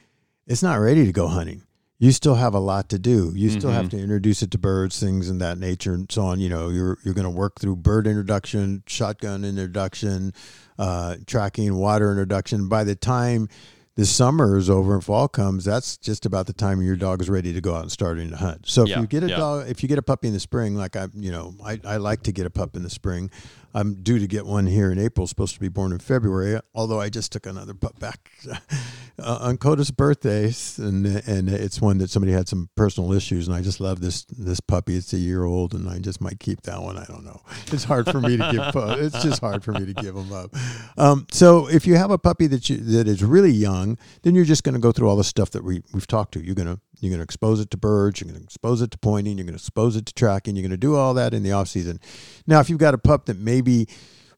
it's 0.47 0.63
not 0.63 0.75
ready 0.75 1.07
to 1.07 1.13
go 1.13 1.29
hunting. 1.29 1.63
You 2.03 2.13
still 2.13 2.35
have 2.37 2.55
a 2.55 2.59
lot 2.59 2.89
to 2.89 2.99
do. 2.99 3.33
You 3.37 3.51
still 3.51 3.71
have 3.71 3.91
to 3.91 3.99
introduce 3.99 4.43
it 4.43 4.51
to 4.53 4.59
birds, 4.59 4.99
things 4.99 5.29
in 5.29 5.37
that 5.39 5.59
nature, 5.59 5.93
and 5.93 6.11
so 6.11 6.23
on. 6.23 6.41
You 6.41 6.49
know, 6.49 6.71
you're 6.71 6.97
you're 7.05 7.13
going 7.13 7.25
to 7.27 7.31
work 7.31 7.61
through 7.61 7.77
bird 7.77 8.07
introduction, 8.07 8.83
shotgun 8.87 9.45
introduction, 9.45 10.33
uh, 10.79 11.17
tracking, 11.27 11.75
water 11.77 12.11
introduction. 12.11 12.69
By 12.71 12.85
the 12.85 12.95
time 12.95 13.49
the 13.97 14.07
summer 14.07 14.57
is 14.57 14.71
over 14.71 14.95
and 14.95 15.05
fall 15.05 15.29
comes, 15.29 15.67
that's 15.67 15.99
just 15.99 16.25
about 16.25 16.47
the 16.47 16.55
time 16.55 16.81
your 16.81 16.97
dog 16.97 17.21
is 17.21 17.29
ready 17.29 17.53
to 17.53 17.61
go 17.61 17.75
out 17.75 17.83
and 17.83 17.93
starting 17.93 18.31
to 18.31 18.37
hunt. 18.37 18.67
So 18.67 18.85
if 18.85 18.89
Yeah, 18.89 19.01
you 19.03 19.07
get 19.07 19.23
a 19.23 19.29
yeah. 19.29 19.37
dog, 19.37 19.69
if 19.69 19.83
you 19.83 19.89
get 19.91 19.99
a 19.99 20.03
puppy 20.03 20.29
in 20.29 20.33
the 20.33 20.41
spring, 20.41 20.77
like 20.77 20.97
I, 20.97 21.09
you 21.15 21.31
know, 21.31 21.55
I, 21.63 21.79
I 21.85 21.99
like 21.99 22.23
to 22.23 22.33
get 22.33 22.47
a 22.47 22.51
pup 22.51 22.77
in 22.77 22.83
the 22.83 22.89
spring. 22.89 23.31
I'm 23.75 24.03
due 24.03 24.19
to 24.19 24.27
get 24.27 24.47
one 24.47 24.67
here 24.67 24.91
in 24.91 24.99
April. 24.99 25.27
Supposed 25.27 25.55
to 25.55 25.61
be 25.61 25.69
born 25.69 25.93
in 25.93 25.99
February. 25.99 26.61
Although 26.75 27.01
I 27.01 27.09
just 27.09 27.33
took 27.33 27.47
another 27.47 27.75
pup 27.75 27.99
back 27.99 28.31
uh, 29.19 29.39
on 29.41 29.59
Coda's 29.59 29.91
birthday, 29.91 30.53
and 30.79 31.07
and 31.07 31.49
it's 31.49 31.81
one 31.81 31.99
that 31.99 32.11
somebody 32.11 32.33
had 32.33 32.49
some 32.49 32.69
personal 32.77 33.13
issues, 33.13 33.47
and 33.47 33.57
I 33.57 33.63
just 33.63 33.81
love 33.81 34.01
this 34.01 34.25
this 34.25 34.61
puppy. 34.61 34.97
It's 34.97 35.13
a 35.13 35.19
year 35.19 35.45
old, 35.45 35.75
and 35.75 35.89
I 35.89 35.99
just 35.99 36.21
might 36.21 36.41
keep 36.41 36.63
that 36.63 36.83
one. 36.83 36.99
I 36.99 37.05
don't 37.05 37.25
know. 37.25 37.41
It's 37.73 37.85
hard 37.85 38.11
for 38.11 38.21
me 38.21 38.37
to 38.37 38.51
give. 38.53 38.61
It's 39.01 39.23
just 39.23 39.41
hard 39.41 39.63
for 39.65 39.73
me 39.73 39.87
to 39.87 39.95
give 39.95 40.15
them 40.15 40.33
up. 40.33 40.55
Um, 40.97 41.27
so 41.31 41.69
if 41.69 41.87
you 41.87 41.97
have 41.97 42.11
a 42.11 42.19
puppy 42.19 42.47
that 42.49 42.69
you 42.69 42.77
that 42.77 43.07
is 43.07 43.23
really 43.23 43.51
young, 43.51 43.99
then 44.23 44.35
you're 44.35 44.45
just 44.45 44.65
going 44.65 44.75
to 44.75 44.81
go 44.81 44.93
through 44.93 45.09
all 45.09 45.17
the 45.17 45.25
stuff 45.25 45.51
that 45.51 45.65
we 45.65 45.83
we've 45.93 46.07
talked 46.07 46.33
to. 46.35 46.45
You're 46.45 46.55
gonna 46.55 46.81
you're 47.01 47.11
gonna 47.11 47.23
expose 47.23 47.61
it 47.61 47.71
to 47.71 47.77
birds. 47.77 48.21
You're 48.21 48.31
gonna 48.31 48.45
expose 48.45 48.83
it 48.83 48.91
to 48.93 48.99
pointing. 48.99 49.39
You're 49.39 49.47
gonna 49.47 49.57
expose 49.57 49.97
it 49.97 50.07
to 50.07 50.15
tracking. 50.15 50.57
You're 50.57 50.63
gonna 50.63 50.77
do 50.77 50.97
all 50.97 51.15
that 51.15 51.35
in 51.35 51.43
the 51.43 51.53
off 51.53 51.69
season. 51.69 51.99
Now, 52.47 52.61
if 52.61 52.69
you've 52.71 52.79
got 52.79 52.95
a 52.95 52.99
pup 52.99 53.27
that 53.27 53.39
maybe 53.39 53.89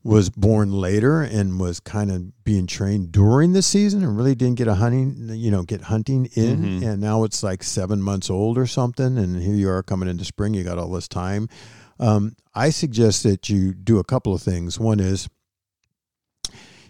was 0.04 0.30
born 0.30 0.72
later 0.72 1.22
and 1.22 1.60
was 1.60 1.78
kind 1.78 2.10
of 2.10 2.44
being 2.44 2.66
trained 2.66 3.12
during 3.12 3.52
the 3.52 3.62
season 3.62 4.02
and 4.02 4.16
really 4.16 4.34
didn't 4.34 4.56
get 4.56 4.66
a 4.66 4.74
hunting, 4.74 5.28
you 5.30 5.48
know, 5.50 5.62
get 5.62 5.82
hunting 5.82 6.26
in, 6.34 6.64
and 6.82 7.00
now 7.00 7.22
it's 7.22 7.42
like 7.44 7.62
seven 7.62 8.02
months 8.02 8.28
old 8.28 8.58
or 8.58 8.66
something, 8.66 9.16
and 9.16 9.40
here 9.40 9.54
you 9.54 9.68
are 9.70 9.82
coming 9.82 10.08
into 10.08 10.24
spring. 10.24 10.54
You 10.54 10.64
got 10.64 10.76
all 10.78 10.90
this 10.90 11.06
time. 11.06 11.48
Um, 12.00 12.34
I 12.52 12.70
suggest 12.70 13.22
that 13.22 13.48
you 13.48 13.74
do 13.74 13.98
a 14.00 14.04
couple 14.04 14.34
of 14.34 14.42
things. 14.42 14.80
One 14.80 14.98
is 14.98 15.28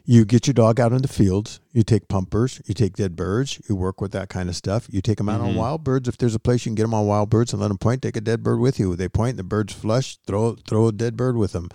you 0.05 0.25
get 0.25 0.47
your 0.47 0.55
dog 0.55 0.81
out 0.81 0.93
in 0.93 1.03
the 1.03 1.09
fields. 1.09 1.61
You 1.73 1.83
take 1.83 2.09
bumpers. 2.09 2.61
You 2.67 2.75
take 2.75 2.95
dead 2.95 3.15
birds. 3.15 3.61
You 3.69 3.77
work 3.77 4.01
with 4.01 4.12
that 4.12 4.29
kind 4.29 4.49
of 4.49 4.57
stuff. 4.57 4.88
You 4.91 5.01
take 5.01 5.19
them 5.19 5.29
out 5.29 5.41
on 5.41 5.51
mm-hmm. 5.51 5.59
wild 5.59 5.85
birds. 5.85 6.09
If 6.09 6.19
there's 6.19 6.35
a 6.35 6.41
place 6.41 6.65
you 6.65 6.71
can 6.71 6.75
get 6.75 6.83
them 6.83 6.95
on 6.95 7.07
wild 7.07 7.31
birds 7.31 7.53
and 7.53 7.62
let 7.62 7.69
them 7.69 7.79
point, 7.79 8.03
take 8.03 8.17
a 8.17 8.21
dead 8.21 8.43
bird 8.43 8.59
with 8.59 8.79
you. 8.81 8.97
They 8.97 9.09
point, 9.09 9.37
the 9.37 9.45
bird's 9.45 9.73
flush. 9.73 10.17
Throw 10.27 10.57
throw 10.57 10.88
a 10.88 10.93
dead 10.93 11.17
bird 11.17 11.37
with 11.37 11.53
them. 11.53 11.69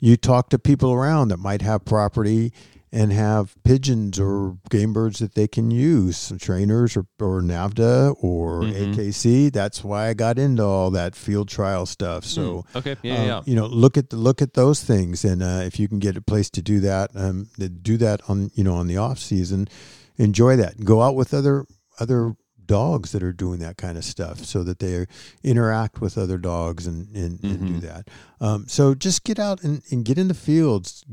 You 0.00 0.16
talk 0.16 0.48
to 0.50 0.58
people 0.58 0.92
around 0.92 1.28
that 1.28 1.38
might 1.38 1.62
have 1.62 1.84
property 1.84 2.52
and 2.90 3.12
have 3.12 3.54
pigeons 3.64 4.18
or 4.18 4.56
game 4.70 4.92
birds 4.92 5.18
that 5.18 5.34
they 5.34 5.46
can 5.46 5.70
use, 5.70 6.16
some 6.16 6.38
trainers 6.38 6.96
or, 6.96 7.06
or 7.20 7.42
NAVHDA 7.42 8.16
or 8.20 8.62
AKC. 8.62 9.52
That's 9.52 9.84
why 9.84 10.08
I 10.08 10.14
got 10.14 10.38
into 10.38 10.64
all 10.64 10.90
that 10.92 11.14
field 11.14 11.48
trial 11.48 11.86
stuff. 11.86 12.24
So 12.24 12.64
Okay. 12.74 12.96
Yeah. 13.02 13.14
um, 13.18 13.26
yeah. 13.26 13.42
you 13.44 13.54
know, 13.54 13.66
look 13.66 13.96
at 13.98 14.10
the, 14.10 14.16
look 14.16 14.40
at 14.40 14.54
those 14.54 14.82
things, 14.82 15.24
and 15.24 15.42
uh, 15.42 15.62
if 15.64 15.78
you 15.78 15.88
can 15.88 15.98
get 15.98 16.16
a 16.16 16.22
place 16.22 16.48
to 16.50 16.62
do 16.62 16.80
that, 16.80 17.10
um, 17.14 17.48
do 17.82 17.96
that 17.98 18.20
on 18.28 18.50
you 18.54 18.64
know 18.64 18.74
on 18.74 18.86
the 18.86 18.96
off 18.96 19.18
season, 19.18 19.68
enjoy 20.16 20.56
that. 20.56 20.84
Go 20.84 21.02
out 21.02 21.14
with 21.14 21.34
other 21.34 21.64
other 22.00 22.34
dogs 22.64 23.12
that 23.12 23.22
are 23.22 23.32
doing 23.32 23.60
that 23.60 23.76
kind 23.78 23.96
of 23.96 24.04
stuff, 24.04 24.44
so 24.44 24.62
that 24.62 24.78
they 24.78 25.06
interact 25.42 26.00
with 26.00 26.18
other 26.18 26.38
dogs 26.38 26.86
and 26.86 27.08
and, 27.16 27.42
and 27.42 27.66
do 27.66 27.86
that. 27.86 28.08
Um, 28.40 28.66
so 28.68 28.94
just 28.94 29.24
get 29.24 29.38
out 29.38 29.62
and, 29.62 29.82
and 29.90 30.04
get 30.04 30.18
in 30.18 30.28
the 30.28 30.34
fields, 30.34 31.04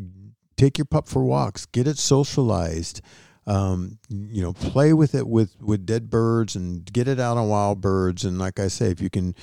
take 0.58 0.78
your 0.78 0.86
pup 0.86 1.08
for 1.08 1.24
walks, 1.24 1.66
get 1.66 1.88
it 1.88 1.98
socialized. 1.98 3.02
Um, 3.48 4.00
you 4.10 4.42
know, 4.42 4.54
play 4.54 4.92
with 4.94 5.14
it 5.14 5.28
with 5.28 5.56
with 5.62 5.86
dead 5.86 6.10
birds 6.10 6.56
and 6.56 6.84
get 6.92 7.08
it 7.08 7.20
out 7.20 7.38
on 7.38 7.48
wild 7.48 7.80
birds. 7.80 8.26
And 8.26 8.40
like 8.40 8.60
I 8.60 8.68
say, 8.70 8.88
if 8.90 9.00
you 9.00 9.10
can, 9.10 9.36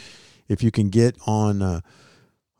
if 0.48 0.62
you 0.62 0.70
can 0.70 0.88
get 0.90 1.16
on. 1.26 1.62
Uh, 1.62 1.80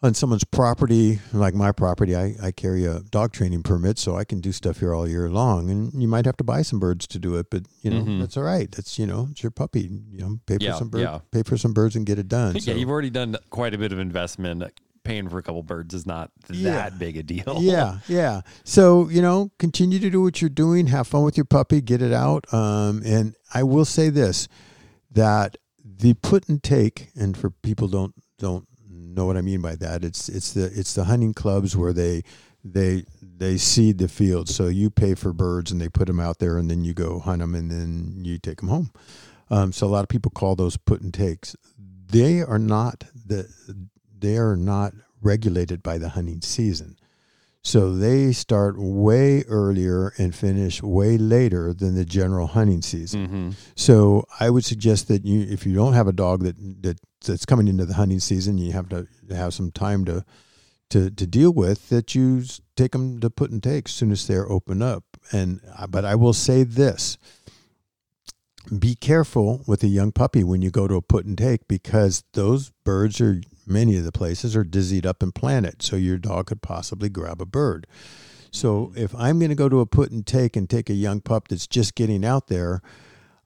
on 0.05 0.15
someone's 0.15 0.43
property, 0.43 1.21
like 1.33 1.55
my 1.55 1.71
property, 1.71 2.17
I, 2.17 2.35
I 2.43 2.51
carry 2.51 2.85
a 2.87 3.03
dog 3.13 3.33
training 3.33 3.63
permit, 3.63 4.01
so 4.01 4.17
I 4.17 4.25
can 4.25 4.41
do 4.41 4.51
stuff 4.51 4.81
here 4.81 4.93
all 4.93 5.07
year 5.07 5.31
long. 5.31 5.71
And 5.71 5.93
you 6.03 6.09
might 6.09 6.25
have 6.27 6.37
to 6.39 6.43
buy 6.45 6.63
some 6.63 6.81
birds 6.81 7.07
to 7.07 7.21
do 7.21 7.37
it, 7.37 7.51
but 7.51 7.67
you 7.83 7.91
know 7.93 8.19
that's 8.19 8.37
all 8.37 8.43
right. 8.43 8.69
That's 8.73 8.99
you 8.99 9.07
know 9.07 9.29
it's 9.31 9.45
your 9.45 9.53
puppy. 9.53 9.83
You 10.11 10.19
know, 10.19 10.41
pay 10.45 10.57
for 10.59 10.65
Yeah, 10.65 10.75
some 10.75 10.89
birds, 10.89 11.03
yeah. 11.05 11.21
pay 11.31 11.45
for 11.45 11.57
some 11.57 11.73
birds, 11.73 11.95
and 11.95 12.05
get 12.05 12.19
it 12.19 12.27
done. 12.27 12.57
yeah. 12.57 12.61
So- 12.61 12.73
You've 12.73 12.91
already 12.91 13.11
done 13.11 13.37
quite 13.51 13.75
a 13.75 13.79
bit 13.79 13.93
of 13.93 14.01
investment. 14.01 14.65
Paying 15.05 15.29
for 15.29 15.39
a 15.39 15.43
couple 15.43 15.63
birds 15.63 15.95
is 15.95 16.07
not 16.07 16.31
Yeah. 16.51 16.73
that 16.75 16.99
big 16.99 17.17
a 17.17 17.23
deal. 17.23 17.59
yeah, 17.61 17.99
yeah. 18.09 18.43
So 18.65 19.09
you 19.09 19.21
know, 19.23 19.51
continue 19.59 19.99
to 19.99 20.11
do 20.11 20.23
what 20.23 20.41
you're 20.41 20.49
doing. 20.51 20.87
Have 20.89 21.07
fun 21.09 21.25
with 21.25 21.37
your 21.37 21.45
puppy. 21.47 21.81
Get 21.81 22.03
it 22.03 22.13
out. 22.13 22.53
Um, 22.53 23.03
and 23.05 23.35
I 23.53 23.63
will 23.65 23.85
say 23.85 24.11
this: 24.11 24.49
that 25.11 25.57
the 25.85 26.15
put 26.15 26.49
and 26.49 26.63
take, 26.63 27.11
and 27.15 27.37
for 27.37 27.51
people 27.51 27.89
don't 27.89 28.15
don't 28.39 28.67
know 28.89 29.27
what 29.27 29.37
I 29.37 29.41
mean 29.43 29.61
by 29.61 29.75
that, 29.77 30.05
it's 30.05 30.29
it's 30.29 30.53
the 30.53 30.67
it's 30.67 30.95
the 30.95 31.05
hunting 31.05 31.35
clubs 31.35 31.77
where 31.77 31.93
they 31.93 32.23
they 32.65 33.05
they 33.23 33.57
seed 33.57 33.99
the 33.99 34.09
field. 34.09 34.49
So 34.49 34.69
you 34.69 34.89
pay 34.89 35.15
for 35.15 35.33
birds, 35.33 35.73
and 35.73 35.81
they 35.81 35.89
put 35.89 36.07
them 36.07 36.21
out 36.21 36.39
there, 36.39 36.59
and 36.59 36.71
then 36.71 36.85
you 36.85 36.95
go 36.95 37.19
hunt 37.19 37.41
them, 37.41 37.55
and 37.55 37.71
then 37.71 38.25
you 38.25 38.39
take 38.39 38.61
them 38.61 38.69
home. 38.69 38.91
Um, 39.51 39.73
so 39.73 39.87
a 39.87 39.89
lot 39.91 40.03
of 40.03 40.09
people 40.09 40.31
call 40.31 40.55
those 40.55 40.77
put 40.77 41.01
and 41.03 41.13
takes. 41.13 41.57
They 42.09 42.41
are 42.41 42.59
not 42.59 43.05
the 43.27 43.49
they 44.23 44.39
are 44.39 44.57
not 44.57 44.95
regulated 45.21 45.83
by 45.83 45.99
the 45.99 46.11
hunting 46.11 46.41
season. 46.41 46.97
So 47.65 47.95
they 47.95 48.33
start 48.33 48.75
way 48.77 49.45
earlier 49.47 50.13
and 50.19 50.35
finish 50.35 50.83
way 50.83 51.17
later 51.17 51.73
than 51.73 51.95
the 51.95 52.05
general 52.05 52.49
hunting 52.49 52.83
season. 52.83 53.27
Mm-hmm. 53.27 53.51
So 53.77 54.25
I 54.41 54.51
would 54.51 54.65
suggest 54.65 55.07
that 55.09 55.25
you, 55.25 55.43
if 55.43 55.65
you 55.65 55.75
don't 55.75 55.93
have 55.93 56.09
a 56.09 56.13
dog 56.13 56.43
that, 56.43 56.57
that 56.83 56.99
that's 57.25 57.47
coming 57.47 57.69
into 57.69 57.85
the 57.85 57.95
hunting 57.95 58.19
season, 58.19 58.59
you 58.59 58.73
have 58.73 58.89
to 58.89 59.07
have 59.31 59.55
some 59.55 59.71
time 59.71 60.05
to 60.07 60.25
to 60.91 61.11
to 61.11 61.27
deal 61.27 61.53
with. 61.53 61.89
That 61.89 62.17
you 62.17 62.43
take 62.75 62.93
them 62.93 63.21
to 63.21 63.31
put 63.31 63.53
and 63.53 63.63
take 63.63 63.89
as 63.89 63.95
soon 63.95 64.11
as 64.11 64.27
they're 64.27 64.51
open 64.51 64.83
up. 64.83 65.05
And 65.31 65.61
uh, 65.77 65.87
but 65.87 66.05
I 66.05 66.17
will 66.17 66.33
say 66.33 66.65
this: 66.65 67.17
be 68.77 68.97
careful 68.97 69.63
with 69.69 69.85
a 69.85 69.89
young 69.89 70.11
puppy 70.11 70.43
when 70.43 70.63
you 70.63 70.71
go 70.71 70.89
to 70.89 70.97
a 70.97 71.03
put 71.03 71.27
and 71.27 71.39
take 71.39 71.69
because 71.69 72.25
those 72.33 72.73
birds 72.85 73.21
are 73.21 73.41
many 73.67 73.97
of 73.97 74.05
the 74.05 74.13
places 74.13 74.57
are 74.57 74.65
dizzied 74.65 75.07
up 75.07 75.23
and 75.23 75.35
planted 75.35 75.83
so 75.83 75.97
your 75.97 76.19
dog 76.19 76.47
could 76.47 76.63
possibly 76.63 77.09
grab 77.09 77.41
a 77.41 77.47
bird. 77.47 77.87
So 78.51 78.87
mm-hmm. 78.87 78.99
if 78.99 79.15
i'm 79.15 79.39
going 79.39 79.51
to 79.51 79.57
go 79.57 79.69
to 79.69 79.81
a 79.81 79.87
put 79.87 80.11
and 80.11 80.27
take 80.27 80.57
and 80.57 80.69
take 80.69 80.91
a 80.91 80.95
young 80.95 81.21
pup 81.21 81.49
that's 81.49 81.67
just 81.67 81.95
getting 81.95 82.25
out 82.25 82.49
there 82.49 82.83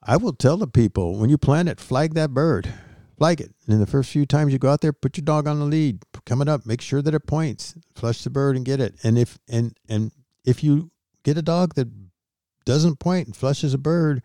i 0.03 0.17
will 0.17 0.33
tell 0.33 0.57
the 0.57 0.67
people 0.67 1.15
when 1.15 1.29
you 1.29 1.37
plant 1.37 1.69
it 1.69 1.79
flag 1.79 2.13
that 2.13 2.33
bird. 2.33 2.73
Flag 3.17 3.41
it. 3.41 3.51
And 3.67 3.81
the 3.81 3.87
first 3.87 4.11
few 4.11 4.27
times 4.27 4.53
you 4.53 4.59
go 4.59 4.69
out 4.69 4.81
there 4.81 4.93
put 4.93 5.17
your 5.17 5.25
dog 5.25 5.47
on 5.47 5.57
the 5.57 5.65
lead. 5.65 6.03
Coming 6.25 6.47
up. 6.47 6.67
Make 6.67 6.81
sure 6.81 7.01
that 7.01 7.15
it 7.15 7.25
points. 7.25 7.75
Flush 7.95 8.23
the 8.23 8.29
bird 8.29 8.55
and 8.55 8.63
get 8.63 8.79
it. 8.79 8.95
And 9.03 9.17
if 9.17 9.39
and 9.49 9.75
and 9.89 10.11
if 10.45 10.63
you 10.63 10.91
get 11.23 11.37
a 11.37 11.41
dog 11.41 11.73
that 11.75 11.87
doesn't 12.65 12.99
point 12.99 13.27
and 13.27 13.35
flushes 13.35 13.73
a 13.73 13.77
bird 13.77 14.21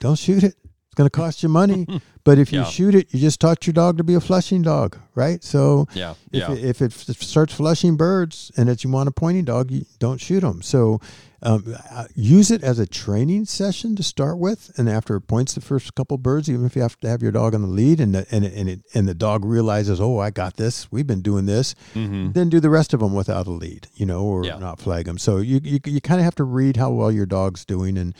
don't 0.00 0.18
shoot 0.18 0.42
it. 0.42 0.54
It's 0.94 0.98
going 0.98 1.10
to 1.10 1.16
cost 1.18 1.42
you 1.42 1.48
money. 1.48 1.88
but 2.24 2.38
if 2.38 2.52
you 2.52 2.60
Yeah. 2.60 2.66
shoot 2.66 2.94
it, 2.94 3.12
you 3.12 3.18
just 3.18 3.40
taught 3.40 3.66
your 3.66 3.72
dog 3.74 3.98
to 3.98 4.04
be 4.04 4.14
a 4.14 4.20
flushing 4.20 4.62
dog, 4.62 4.96
right? 5.16 5.42
So 5.42 5.88
Yeah. 5.92 6.14
if, 6.30 6.48
Yeah. 6.48 6.52
it, 6.52 6.64
if 6.64 6.82
it 6.82 6.92
starts 7.20 7.52
flushing 7.52 7.96
birds 7.96 8.52
and 8.56 8.68
it's 8.68 8.84
you 8.84 8.90
want 8.90 9.08
a 9.08 9.12
pointing 9.12 9.44
dog, 9.44 9.72
you 9.72 9.86
don't 9.98 10.20
shoot 10.20 10.40
them. 10.42 10.62
So 10.62 11.00
um, 11.42 11.74
use 12.14 12.50
it 12.52 12.62
as 12.62 12.78
a 12.78 12.86
training 12.86 13.44
session 13.46 13.96
to 13.96 14.02
start 14.04 14.38
with, 14.38 14.70
and 14.78 14.88
after 14.88 15.16
it 15.16 15.22
points 15.22 15.52
the 15.52 15.60
first 15.60 15.94
couple 15.96 16.16
birds, 16.16 16.48
even 16.48 16.64
if 16.64 16.74
you 16.76 16.80
have 16.82 16.98
to 17.00 17.08
have 17.08 17.22
your 17.22 17.32
dog 17.32 17.54
on 17.56 17.60
the 17.62 17.68
lead, 17.68 18.00
and 18.00 18.14
the, 18.14 18.26
and 18.30 18.44
it, 18.46 18.54
and 18.54 18.68
it, 18.70 18.80
and 18.94 19.06
the 19.08 19.12
dog 19.14 19.44
realizes, 19.44 20.00
oh, 20.00 20.20
I 20.20 20.30
got 20.30 20.56
this. 20.56 20.90
We've 20.92 21.06
been 21.06 21.20
doing 21.20 21.44
this. 21.44 21.74
Mm-hmm. 21.94 22.32
Then 22.32 22.48
do 22.48 22.60
the 22.60 22.70
rest 22.70 22.94
of 22.94 23.00
them 23.00 23.12
without 23.14 23.46
a 23.46 23.50
lead, 23.50 23.88
you 23.94 24.06
know, 24.06 24.22
or 24.24 24.46
Yeah. 24.46 24.58
not 24.58 24.78
flag 24.80 25.04
them. 25.06 25.18
So 25.18 25.36
you 25.38 25.60
you, 25.62 25.80
you 25.84 26.00
kind 26.00 26.18
of 26.20 26.24
have 26.24 26.36
to 26.36 26.44
read 26.44 26.76
how 26.78 26.90
well 26.92 27.10
your 27.12 27.26
dog's 27.26 27.64
doing 27.66 27.98
and 27.98 28.14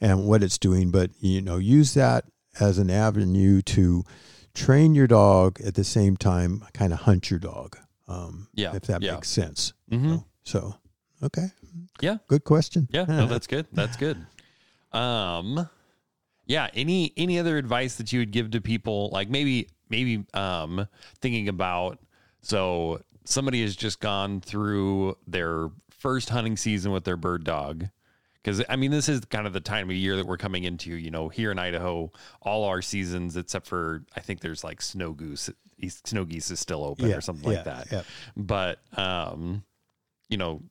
and 0.00 0.26
what 0.26 0.42
it's 0.42 0.58
doing, 0.58 0.90
but 0.90 1.10
you 1.20 1.40
know, 1.42 1.56
use 1.58 1.94
that 1.94 2.24
as 2.58 2.78
an 2.78 2.90
avenue 2.90 3.62
to 3.62 4.04
train 4.54 4.94
your 4.94 5.06
dog 5.06 5.60
at 5.60 5.74
the 5.74 5.84
same 5.84 6.16
time, 6.16 6.64
kind 6.72 6.92
of 6.92 7.00
hunt 7.00 7.30
your 7.30 7.38
dog. 7.38 7.76
Um, 8.08 8.48
Yeah, 8.54 8.74
if 8.74 8.82
that 8.82 9.02
yeah. 9.02 9.14
makes 9.14 9.28
sense. 9.28 9.72
Mm-hmm. 9.90 10.16
So, 10.44 10.74
okay, 11.22 11.46
Yeah. 12.00 12.18
good 12.26 12.44
question. 12.44 12.88
Yeah, 12.90 13.04
no, 13.04 13.26
that's 13.26 13.46
good. 13.46 13.66
That's 13.72 13.96
good. 13.96 14.16
Um, 14.92 15.68
yeah. 16.46 16.68
Any 16.74 17.12
any 17.16 17.38
other 17.38 17.56
advice 17.58 17.94
that 17.96 18.12
you 18.12 18.18
would 18.20 18.32
give 18.32 18.50
to 18.52 18.60
people? 18.60 19.10
Like 19.12 19.28
maybe 19.30 19.68
maybe 19.88 20.24
um 20.34 20.88
thinking 21.20 21.48
about 21.48 21.98
so 22.42 23.00
somebody 23.24 23.62
has 23.62 23.76
just 23.76 24.00
gone 24.00 24.40
through 24.40 25.16
their 25.28 25.68
first 25.90 26.30
hunting 26.30 26.56
season 26.56 26.90
with 26.90 27.04
their 27.04 27.16
bird 27.16 27.44
dog. 27.44 27.86
Because 28.42 28.62
I 28.68 28.76
mean, 28.76 28.90
this 28.90 29.08
is 29.08 29.20
kind 29.26 29.46
of 29.46 29.52
the 29.52 29.60
time 29.60 29.90
of 29.90 29.96
year 29.96 30.16
that 30.16 30.26
we're 30.26 30.36
coming 30.38 30.64
into. 30.64 30.94
You 30.94 31.10
know, 31.10 31.28
here 31.28 31.50
in 31.50 31.58
Idaho, 31.58 32.10
all 32.40 32.64
our 32.64 32.80
seasons 32.80 33.36
except 33.36 33.66
for 33.66 34.04
I 34.16 34.20
think 34.20 34.40
there's 34.40 34.64
like 34.64 34.80
snow 34.80 35.12
goose, 35.12 35.50
snow 35.88 36.24
geese 36.24 36.50
is 36.50 36.58
still 36.60 36.84
open 36.84 37.08
Yeah, 37.10 37.16
or 37.16 37.20
something 37.20 37.50
yeah, 37.50 37.56
like 37.56 37.64
that. 37.64 37.92
yeah. 37.92 38.02
But 38.36 38.78
um, 38.98 39.64
you 40.28 40.38
know, 40.38 40.62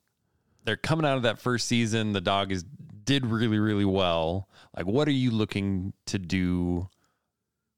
they're 0.64 0.78
coming 0.78 1.06
out 1.06 1.18
of 1.18 1.24
that 1.24 1.40
first 1.40 1.68
season. 1.68 2.14
The 2.14 2.22
dog 2.22 2.52
is 2.52 2.64
did 3.04 3.26
really 3.26 3.60
really 3.60 3.86
well. 3.86 4.50
Like, 4.76 4.86
what 4.86 5.08
are 5.08 5.12
you 5.12 5.32
looking 5.32 5.94
to 6.08 6.18
do 6.20 6.90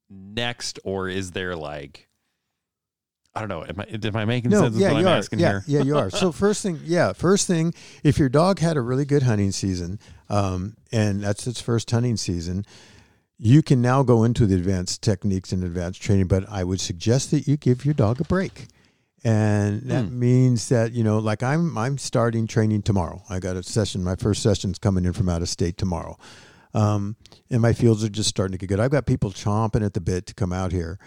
next, 0.10 0.80
or 0.84 1.08
is 1.08 1.32
there 1.32 1.56
like 1.56 2.08
I 3.34 3.40
don't 3.40 3.48
know. 3.50 3.64
Am 3.64 3.80
I, 3.80 3.86
am 4.08 4.16
I 4.18 4.26
making 4.26 4.52
No, 4.52 4.62
sense 4.64 4.76
yeah, 4.76 4.92
you 4.92 4.98
I'm 4.98 5.06
are. 5.08 5.18
asking 5.18 5.40
yeah, 5.40 5.50
here? 5.50 5.64
yeah, 5.68 5.82
you 5.84 5.98
are. 5.98 6.10
So 6.10 6.32
first 6.46 6.62
thing, 6.64 6.80
yeah, 6.84 7.14
first 7.14 7.48
thing, 7.48 7.74
if 8.04 8.18
your 8.20 8.28
dog 8.30 8.60
had 8.60 8.76
a 8.76 8.82
really 8.82 9.06
good 9.06 9.24
hunting 9.24 9.52
season, 9.52 10.00
um, 10.30 10.76
and 10.92 11.22
that's 11.22 11.48
its 11.48 11.62
first 11.62 11.90
hunting 11.92 12.18
season, 12.18 12.66
you 13.38 13.62
can 13.64 13.82
now 13.82 14.04
go 14.04 14.24
into 14.26 14.46
the 14.46 14.56
advanced 14.56 15.02
techniques 15.02 15.52
and 15.54 15.64
advanced 15.64 16.02
training. 16.02 16.28
But 16.28 16.48
I 16.50 16.64
would 16.66 16.82
suggest 16.82 17.32
that 17.32 17.48
you 17.48 17.56
give 17.56 17.86
your 17.86 17.94
dog 17.94 18.20
a 18.20 18.26
break, 18.26 18.68
and 19.24 19.84
that 19.84 20.06
Hmm. 20.06 20.20
means 20.20 20.68
that 20.70 20.92
you 20.92 21.04
know, 21.04 21.20
like 21.20 21.42
I'm, 21.42 21.78
I'm 21.78 21.98
starting 21.98 22.48
training 22.48 22.82
tomorrow. 22.82 23.24
I 23.30 23.40
got 23.40 23.56
a 23.56 23.64
session. 23.64 24.04
My 24.04 24.16
first 24.18 24.44
session's 24.44 24.78
coming 24.78 25.06
in 25.06 25.14
from 25.14 25.30
out 25.30 25.42
of 25.42 25.48
state 25.50 25.78
tomorrow. 25.78 26.18
Um, 26.74 27.16
and 27.50 27.62
my 27.62 27.74
fields 27.74 28.04
are 28.04 28.10
just 28.10 28.30
starting 28.30 28.54
to 28.54 28.58
get 28.58 28.68
good. 28.68 28.80
I've 28.80 28.92
got 28.92 29.06
people 29.06 29.32
chomping 29.32 29.86
at 29.86 29.94
the 29.94 30.02
bit 30.02 30.26
to 30.28 30.34
come 30.34 30.54
out 30.54 30.72
here. 30.72 31.00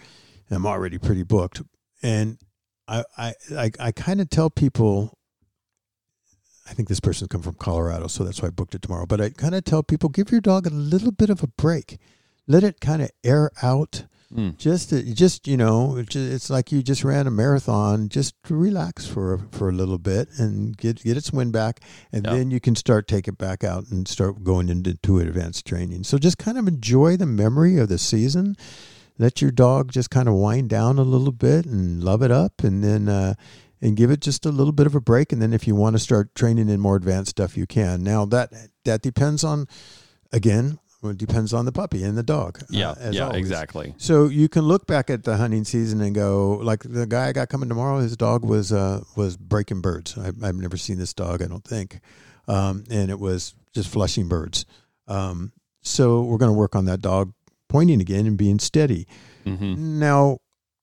I'm 0.51 0.65
already 0.67 0.99
pretty 0.99 1.23
booked, 1.23 1.63
and 2.05 2.37
I 2.87 3.03
I 3.17 3.33
I, 3.57 3.71
I 3.79 3.91
kind 3.91 4.21
of 4.21 4.29
tell 4.29 4.49
people. 4.49 5.17
I 6.67 6.73
think 6.73 6.89
this 6.89 6.99
person's 6.99 7.27
come 7.27 7.43
from 7.43 7.53
Colorado, 7.55 8.07
so 8.07 8.23
that's 8.23 8.41
why 8.41 8.47
I 8.47 8.51
booked 8.51 8.73
it 8.73 8.81
tomorrow. 8.81 9.05
But 9.05 9.21
I 9.21 9.29
kind 9.29 9.53
of 9.53 9.63
tell 9.65 9.83
people, 9.83 10.09
give 10.09 10.31
your 10.31 10.41
dog 10.41 10.65
a 10.65 10.71
little 10.71 11.11
bit 11.11 11.29
of 11.29 11.43
a 11.43 11.47
break, 11.47 11.99
let 12.47 12.63
it 12.63 12.81
kind 12.81 13.03
of 13.03 13.11
air 13.23 13.51
out. 13.61 14.05
Mm. 14.33 14.57
Just, 14.57 14.89
to, 14.89 15.03
just 15.13 15.47
you 15.47 15.55
know, 15.57 15.95
it's 15.99 16.49
like 16.49 16.71
you 16.71 16.81
just 16.81 17.03
ran 17.03 17.27
a 17.27 17.31
marathon. 17.31 18.09
Just 18.09 18.33
relax 18.49 19.05
for 19.05 19.35
a, 19.35 19.39
for 19.51 19.69
a 19.69 19.71
little 19.71 19.99
bit 19.99 20.27
and 20.39 20.75
get 20.75 21.03
get 21.03 21.15
its 21.17 21.31
wind 21.31 21.53
back, 21.53 21.81
and 22.11 22.25
Yeah. 22.25 22.33
then 22.33 22.49
you 22.49 22.59
can 22.59 22.73
start 22.75 23.07
take 23.07 23.27
it 23.27 23.37
back 23.37 23.63
out 23.63 23.85
and 23.91 24.07
start 24.07 24.43
going 24.43 24.67
into 24.69 24.95
to 24.95 25.19
advanced 25.19 25.67
training. 25.67 26.03
So 26.03 26.17
just 26.17 26.39
kind 26.39 26.57
of 26.57 26.67
enjoy 26.67 27.15
the 27.15 27.27
memory 27.27 27.77
of 27.77 27.89
the 27.89 27.99
season. 27.99 28.55
Let 29.17 29.41
your 29.41 29.51
dog 29.51 29.91
just 29.91 30.09
kind 30.09 30.27
of 30.27 30.35
wind 30.35 30.69
down 30.69 30.97
a 30.99 31.03
little 31.03 31.31
bit 31.31 31.65
and 31.65 32.03
love 32.03 32.21
it 32.21 32.31
up, 32.31 32.63
and 32.63 32.83
then 32.83 33.07
uh, 33.07 33.35
and 33.81 33.95
give 33.95 34.11
it 34.11 34.19
just 34.21 34.45
a 34.45 34.49
little 34.51 34.73
bit 34.73 34.87
of 34.87 34.95
a 34.95 35.01
break. 35.01 35.31
And 35.31 35.41
then 35.41 35.53
if 35.53 35.67
you 35.67 35.75
want 35.75 35.95
to 35.95 35.99
start 35.99 36.35
training 36.35 36.69
in 36.69 36.79
more 36.79 36.95
advanced 36.95 37.31
stuff, 37.31 37.55
you 37.57 37.65
can. 37.65 38.03
Now 38.03 38.25
that 38.25 38.51
that 38.83 39.01
depends 39.01 39.43
on, 39.43 39.67
again, 40.31 40.79
it 41.03 41.17
depends 41.17 41.53
on 41.53 41.65
the 41.65 41.71
puppy 41.71 42.03
and 42.03 42.17
the 42.17 42.23
dog. 42.23 42.59
uh, 42.63 42.65
Yeah, 42.69 42.95
as 42.97 43.15
yeah, 43.15 43.27
always. 43.27 43.39
exactly. 43.39 43.93
So 43.97 44.25
you 44.25 44.49
can 44.49 44.63
look 44.63 44.87
back 44.87 45.09
at 45.09 45.23
the 45.23 45.37
hunting 45.37 45.63
season 45.63 46.01
and 46.01 46.15
go, 46.15 46.59
like 46.63 46.81
the 46.83 47.05
guy 47.05 47.27
I 47.27 47.31
got 47.31 47.47
coming 47.49 47.69
tomorrow, 47.69 47.99
his 47.99 48.17
dog 48.17 48.43
was 48.43 48.71
uh, 48.73 49.01
was 49.15 49.37
breaking 49.37 49.81
birds. 49.81 50.17
I, 50.17 50.27
I've 50.43 50.55
never 50.55 50.77
seen 50.77 50.97
this 50.97 51.13
dog, 51.13 51.41
I 51.41 51.47
don't 51.47 51.63
think, 51.63 51.99
um, 52.47 52.83
and 52.89 53.09
it 53.11 53.19
was 53.19 53.53
just 53.73 53.89
flushing 53.89 54.27
birds. 54.27 54.65
Um, 55.07 55.51
so 55.83 56.23
we're 56.23 56.39
going 56.39 56.51
to 56.51 56.57
work 56.57 56.75
on 56.75 56.85
that 56.85 57.01
dog 57.01 57.33
pointing 57.67 58.01
again 58.01 58.25
and 58.27 58.37
being 58.37 58.59
steady. 58.59 59.07
hmm 59.43 59.99
Now, 59.99 60.37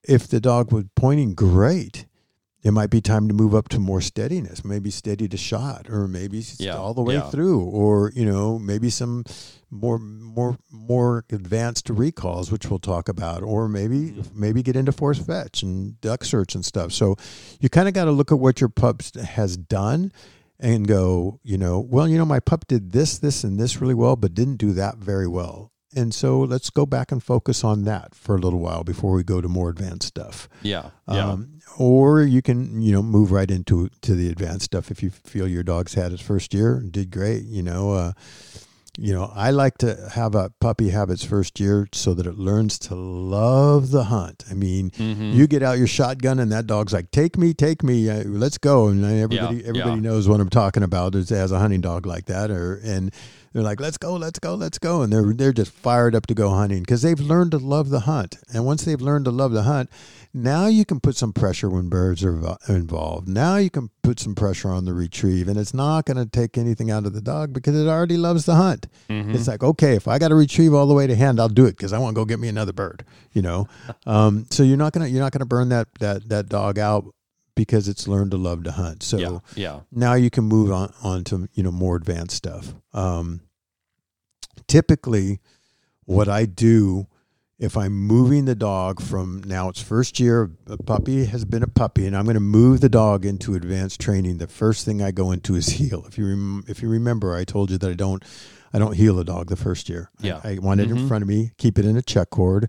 if 0.05 0.27
the 0.29 0.41
dog 0.41 0.73
was 0.73 0.85
pointing 0.97 1.35
great, 1.35 2.07
it 2.63 2.71
might 2.73 2.91
be 2.91 3.01
time 3.01 3.27
to 3.29 3.35
move 3.35 3.55
up 3.57 3.69
to 3.71 3.81
more 3.81 4.01
steadiness, 4.01 4.65
maybe 4.65 4.91
steady 4.91 5.29
to 5.29 5.37
shot, 5.37 5.89
or 5.91 6.07
maybe 6.07 6.45
Yeah, 6.59 6.77
all 6.77 6.95
the 6.95 7.03
way 7.03 7.15
yeah. 7.15 7.31
through, 7.31 7.61
or 7.61 8.13
you 8.15 8.25
know, 8.25 8.59
maybe 8.59 8.89
some 8.89 9.25
more 9.71 9.99
more 9.99 10.57
more 10.71 11.25
advanced 11.31 11.89
recalls, 11.91 12.53
which 12.53 12.69
we'll 12.71 12.79
talk 12.79 13.09
about, 13.09 13.43
or 13.43 13.69
maybe 13.69 14.11
Mm-hmm. 14.11 14.41
maybe 14.41 14.63
get 14.63 14.77
into 14.77 14.93
force 14.93 15.19
fetch 15.19 15.63
and 15.65 16.01
duck 16.01 16.25
search 16.25 16.55
and 16.55 16.65
stuff. 16.65 16.93
So 16.93 17.17
you 17.61 17.69
kind 17.69 17.89
of 17.89 17.95
got 17.95 18.05
to 18.05 18.13
look 18.13 18.31
at 18.31 18.39
what 18.39 18.61
your 18.61 18.69
pup 18.71 19.03
has 19.17 19.57
done 19.57 20.13
and 20.61 20.87
go, 20.87 21.41
you 21.43 21.59
know, 21.59 21.81
well, 21.81 22.07
you 22.07 22.17
know, 22.17 22.25
my 22.25 22.39
pup 22.39 22.67
did 22.69 22.93
this, 22.93 23.19
this, 23.19 23.43
and 23.43 23.59
this 23.59 23.81
really 23.81 23.95
well, 23.95 24.15
but 24.15 24.35
didn't 24.35 24.59
do 24.59 24.73
that 24.75 24.99
very 24.99 25.27
well. 25.27 25.72
And 25.95 26.15
so 26.15 26.41
let's 26.41 26.71
go 26.71 26.87
back 26.87 27.13
and 27.13 27.23
focus 27.23 27.63
on 27.65 27.85
that 27.85 28.15
for 28.15 28.35
a 28.37 28.39
little 28.39 28.61
while 28.61 28.83
before 28.85 29.13
we 29.13 29.23
go 29.23 29.41
to 29.41 29.49
more 29.49 29.69
advanced 29.71 30.09
stuff. 30.09 30.49
Yeah, 30.63 30.91
yeah, 31.09 31.31
Um, 31.33 31.61
or 31.79 32.23
you 32.23 32.41
can, 32.43 32.81
you 32.83 32.93
know, 32.93 33.03
move 33.03 33.31
right 33.33 33.51
into 33.51 33.89
to 34.03 34.15
the 34.15 34.29
advanced 34.31 34.67
stuff 34.67 34.91
if 34.91 35.03
you 35.03 35.11
feel 35.11 35.47
your 35.49 35.63
dog's 35.63 35.95
had 35.95 36.13
its 36.13 36.23
first 36.23 36.55
year 36.55 36.77
and 36.77 36.93
did 36.93 37.11
great. 37.11 37.45
You 37.45 37.63
know, 37.63 37.93
uh, 37.93 38.13
you 38.99 39.15
know, 39.15 39.33
I 39.35 39.51
like 39.53 39.79
to 39.79 40.11
have 40.15 40.35
a 40.35 40.51
puppy 40.61 40.91
have 40.91 41.09
its 41.09 41.25
first 41.25 41.59
year 41.59 41.89
so 41.93 42.13
that 42.13 42.27
it 42.27 42.37
learns 42.37 42.79
to 42.81 42.95
love 42.95 43.91
the 43.91 44.05
hunt. 44.05 44.45
I 44.51 44.55
mean, 44.55 44.91
Mhm. 44.91 45.33
you 45.35 45.47
get 45.47 45.63
out 45.63 45.79
your 45.79 45.87
shotgun 45.87 46.39
and 46.39 46.53
that 46.53 46.67
dog's 46.67 46.93
like, 46.93 47.11
"Take 47.11 47.39
me, 47.39 47.55
take 47.55 47.83
me, 47.83 48.11
uh, 48.11 48.25
let's 48.27 48.59
go!" 48.59 48.89
And 48.89 49.03
everybody, 49.03 49.57
Yeah, 49.57 49.69
everybody 49.69 49.95
yeah. 50.03 50.09
knows 50.11 50.29
what 50.29 50.41
I'm 50.41 50.51
talking 50.51 50.83
about 50.83 51.15
is 51.15 51.33
as 51.33 51.53
a 51.53 51.59
hunting 51.59 51.81
dog 51.81 52.05
like 52.07 52.27
that, 52.27 52.51
or 52.51 52.75
and 52.85 53.11
they're 53.53 53.63
like, 53.63 53.81
"Let's 53.81 53.99
go, 53.99 54.15
let's 54.17 54.39
go, 54.39 54.55
let's 54.55 54.79
go," 54.79 55.03
and 55.03 55.13
they're 55.13 55.33
they're 55.33 55.53
just 55.53 55.73
fired 55.73 56.15
up 56.15 56.27
to 56.29 56.35
go 56.35 56.51
hunting 56.51 56.81
because 56.81 57.03
they've 57.03 57.19
learned 57.21 57.51
to 57.53 57.59
love 57.59 57.91
the 57.91 58.01
hunt. 58.01 58.37
And 58.53 58.65
once 58.65 58.85
they've 58.85 59.01
learned 59.01 59.25
to 59.27 59.31
love 59.31 59.53
the 59.53 59.63
hunt, 59.65 59.91
now 60.35 60.67
you 60.67 60.85
can 60.85 60.99
put 61.01 61.17
some 61.17 61.33
pressure 61.33 61.69
when 61.69 61.89
birds 61.89 62.25
are 62.25 62.57
involved. 62.69 63.29
Now 63.29 63.57
you 63.57 63.69
can 63.71 63.91
put 64.03 64.19
some 64.19 64.35
pressure 64.35 64.71
on 64.71 64.85
the 64.85 64.95
retrieve, 64.95 65.49
and 65.49 65.59
it's 65.59 65.75
not 65.75 66.07
going 66.07 66.17
to 66.17 66.27
take 66.27 66.57
anything 66.57 66.91
out 66.91 67.05
of 67.07 67.13
the 67.13 67.21
dog 67.21 67.53
because 67.53 67.79
it 67.79 67.87
already 67.87 68.17
loves 68.17 68.47
the 68.47 68.55
hunt. 68.57 68.87
Mhm. 69.11 69.35
It's 69.35 69.47
like, 69.47 69.63
okay, 69.63 69.95
if 69.95 70.09
I 70.09 70.19
got 70.19 70.29
to 70.29 70.35
retrieve 70.35 70.73
all 70.75 70.87
the 70.87 70.95
way 70.95 71.07
to 71.07 71.15
hand, 71.15 71.39
I'll 71.39 71.49
do 71.49 71.67
it 71.67 71.77
because 71.77 71.93
I 71.93 71.99
want 71.99 72.15
to 72.15 72.21
go 72.21 72.25
get 72.25 72.41
me 72.41 72.49
another 72.49 72.73
bird. 72.73 73.05
You 73.33 73.43
know, 73.43 73.69
um, 74.07 74.47
so 74.51 74.63
you're 74.63 74.77
not 74.77 74.93
gonna 74.93 75.07
you're 75.07 75.21
not 75.23 75.33
gonna 75.33 75.47
burn 75.47 75.69
that 75.69 75.89
that 76.01 76.29
that 76.31 76.49
dog 76.49 76.79
out 76.79 77.05
because 77.55 77.89
it's 77.89 78.09
learned 78.09 78.31
to 78.33 78.37
love 78.37 78.65
to 78.65 78.73
hunt. 78.73 79.03
So 79.03 79.19
yeah, 79.19 79.39
yeah, 79.55 79.81
now 79.91 80.15
you 80.15 80.31
can 80.31 80.45
move 80.45 80.71
on 80.73 80.93
on 81.03 81.25
to 81.25 81.49
you 81.55 81.63
know 81.63 81.71
more 81.73 81.97
advanced 81.97 82.37
stuff. 82.37 82.75
Um, 82.93 83.41
typically, 84.67 85.41
what 86.05 86.29
I 86.29 86.45
do 86.47 87.07
if 87.59 87.77
I'm 87.77 87.93
moving 87.93 88.45
the 88.47 88.57
dog 88.57 89.01
from 89.01 89.41
now 89.47 89.69
its 89.69 89.81
first 89.81 90.19
year, 90.19 90.51
a 90.67 90.77
puppy 90.77 91.27
has 91.27 91.45
been 91.45 91.63
a 91.63 91.69
puppy, 91.69 92.07
and 92.09 92.17
I'm 92.17 92.25
going 92.25 92.35
to 92.35 92.41
move 92.41 92.81
the 92.81 92.89
dog 92.89 93.25
into 93.25 93.55
advanced 93.55 94.01
training. 94.01 94.39
The 94.39 94.49
first 94.49 94.85
thing 94.85 95.01
I 95.01 95.13
go 95.13 95.31
into 95.31 95.55
is 95.55 95.69
heel. 95.69 96.05
If 96.09 96.19
you 96.19 96.27
rem- 96.27 96.65
if 96.67 96.83
you 96.83 96.89
remember, 96.89 97.37
I 97.37 97.45
told 97.45 97.71
you 97.71 97.79
that 97.79 97.89
I 97.91 97.95
don't 97.95 98.25
I 98.75 98.79
don't 98.79 98.95
heel 98.95 99.19
a 99.21 99.25
dog 99.25 99.49
the 99.49 99.57
first 99.57 99.89
year. 99.89 100.11
I- 100.23 100.27
Yeah. 100.27 100.41
I, 100.43 100.59
want 100.59 100.81
it 100.81 100.91
in 100.91 100.97
Mhm. 100.97 101.09
front 101.09 101.23
of 101.23 101.29
me, 101.29 101.53
keep 101.59 101.79
it 101.79 101.85
in 101.85 101.97
a 101.97 102.03
check 102.03 102.31
cord. 102.31 102.69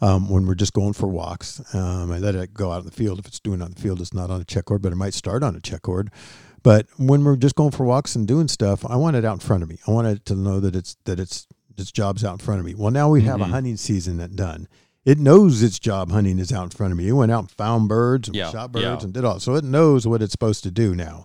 Um, 0.00 0.28
when 0.28 0.46
we're 0.46 0.54
just 0.54 0.74
going 0.74 0.92
for 0.92 1.08
walks, 1.08 1.60
um, 1.74 2.12
I 2.12 2.18
let 2.18 2.36
it 2.36 2.54
go 2.54 2.70
out 2.70 2.80
in 2.80 2.84
the 2.86 2.92
field. 2.92 3.18
If 3.18 3.26
it's 3.26 3.40
doing 3.40 3.60
on 3.60 3.72
the 3.72 3.80
field, 3.80 4.00
it's 4.00 4.14
not 4.14 4.30
on 4.30 4.40
a 4.40 4.44
check 4.44 4.66
cord, 4.66 4.80
but 4.80 4.92
it 4.92 4.96
might 4.96 5.12
start 5.14 5.42
on 5.42 5.56
a 5.56 5.60
check 5.60 5.82
cord. 5.82 6.10
But 6.62 6.86
when 6.98 7.24
we're 7.24 7.36
just 7.36 7.56
going 7.56 7.72
for 7.72 7.84
walks 7.84 8.14
and 8.14 8.26
doing 8.26 8.46
stuff, 8.48 8.84
I 8.86 8.94
want 8.96 9.16
it 9.16 9.24
out 9.24 9.34
in 9.34 9.40
front 9.40 9.62
of 9.64 9.68
me. 9.68 9.78
I 9.86 9.90
want 9.90 10.06
it 10.06 10.24
to 10.26 10.34
know 10.36 10.60
that 10.60 10.76
it's 10.76 10.96
that 11.04 11.18
it's 11.18 11.46
its 11.76 11.90
job's 11.92 12.24
out 12.24 12.32
in 12.32 12.38
front 12.38 12.60
of 12.60 12.66
me. 12.66 12.74
Well, 12.74 12.90
now 12.90 13.08
we 13.08 13.22
have 13.22 13.40
a 13.40 13.44
Mhm. 13.44 13.50
hunting 13.50 13.76
season 13.76 14.16
that 14.18 14.34
done. 14.36 14.66
It 15.04 15.18
knows 15.18 15.62
its 15.62 15.78
job 15.78 16.10
hunting 16.10 16.38
is 16.38 16.52
out 16.52 16.64
in 16.64 16.70
front 16.70 16.92
of 16.92 16.98
me. 16.98 17.08
It 17.08 17.12
went 17.12 17.30
out 17.32 17.38
and 17.40 17.50
found 17.50 17.88
birds 17.88 18.28
and 18.28 18.36
Yeah, 18.36 18.50
shot 18.50 18.72
birds 18.72 18.84
yeah. 18.84 18.98
and 19.04 19.12
did 19.12 19.24
all. 19.24 19.38
So 19.40 19.54
it 19.54 19.64
knows 19.64 20.06
what 20.06 20.20
it's 20.22 20.32
supposed 20.32 20.62
to 20.64 20.70
do 20.70 20.94
now. 20.94 21.24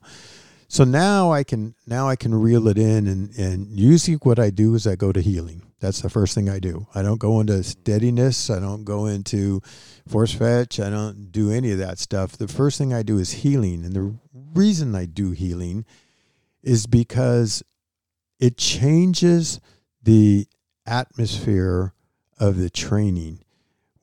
So 0.68 0.84
now 0.84 1.32
I 1.32 1.44
can 1.44 1.76
now 1.86 2.08
I 2.08 2.16
can 2.16 2.34
reel 2.34 2.68
it 2.68 2.78
in 2.78 3.08
and 3.08 3.30
and 3.38 3.68
usually 3.78 4.18
what 4.18 4.40
I 4.40 4.50
do 4.52 4.74
is 4.76 4.88
I 4.88 4.96
go 4.96 5.12
to 5.12 5.22
heeling. 5.22 5.64
That's 5.84 6.00
the 6.00 6.10
first 6.10 6.34
thing 6.34 6.50
I 6.50 6.60
do. 6.60 6.88
I 6.96 7.02
don't 7.02 7.18
go 7.18 7.42
into 7.42 7.62
steadiness. 7.62 8.50
I 8.50 8.62
don't 8.62 8.86
go 8.86 9.06
into 9.06 9.62
force 10.08 10.32
fetch. 10.32 10.80
I 10.80 10.90
don't 10.90 11.30
do 11.30 11.52
any 11.52 11.74
of 11.74 11.78
that 11.80 12.00
stuff. 12.00 12.38
The 12.38 12.48
first 12.48 12.78
thing 12.78 12.94
I 12.94 13.04
do 13.04 13.20
is 13.20 13.34
heeling, 13.34 13.84
and 13.84 13.94
the 13.94 14.16
reason 14.34 14.96
I 14.96 15.04
do 15.04 15.32
heeling 15.32 15.84
is 16.64 16.88
because 16.88 17.64
it 18.40 18.56
changes 18.56 19.60
the 20.02 20.48
atmosphere 20.86 21.94
of 22.40 22.56
the 22.56 22.70
training. 22.70 23.42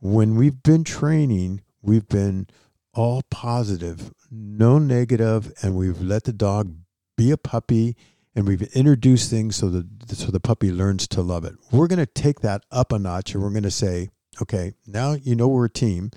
When 0.01 0.35
we've 0.35 0.63
been 0.63 0.85
training, 0.85 1.63
we've 1.81 2.09
been 2.09 2.49
all 2.93 3.23
positive, 3.31 4.13
no 4.31 4.79
negative, 4.79 5.51
and 5.63 5.77
we've 5.77 6.03
let 6.03 6.25
the 6.25 6.35
dog 6.35 6.75
be 7.17 7.31
a 7.31 7.39
puppy 7.39 7.97
and 8.35 8.47
we've 8.47 8.63
introduced 8.75 9.31
things 9.31 9.57
so 9.57 9.69
that 9.71 9.87
so 10.17 10.31
the 10.31 10.41
puppy 10.41 10.71
learns 10.71 11.09
to 11.09 11.23
love 11.23 11.45
it. 11.45 11.55
We're 11.73 11.89
going 11.89 11.99
to 11.99 12.07
take 12.07 12.41
that 12.41 12.65
up 12.71 12.93
a 12.93 12.99
notch 12.99 13.35
and 13.35 13.43
we're 13.43 13.51
going 13.51 13.63
to 13.65 13.71
say, 13.71 14.11
okay, 14.43 14.75
now 14.87 15.13
you 15.15 15.35
know 15.35 15.49
we're 15.49 15.67
a 15.67 15.71
team. 15.71 16.11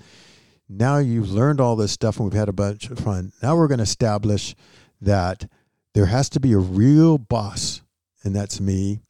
Now 0.68 0.98
you've 0.98 1.30
learned 1.30 1.60
all 1.60 1.76
this 1.76 1.92
stuff 1.92 2.16
and 2.18 2.24
we've 2.26 2.38
had 2.38 2.48
a 2.48 2.52
bunch 2.52 2.88
of 2.90 2.98
fun. 2.98 3.32
Now 3.42 3.56
we're 3.56 3.68
going 3.68 3.78
to 3.78 3.84
establish 3.84 4.54
that 5.00 5.48
there 5.94 6.06
has 6.06 6.28
to 6.30 6.40
be 6.40 6.52
a 6.52 6.58
real 6.58 7.18
boss, 7.18 7.82
and 8.24 8.34
that's 8.34 8.60
me. 8.60 9.00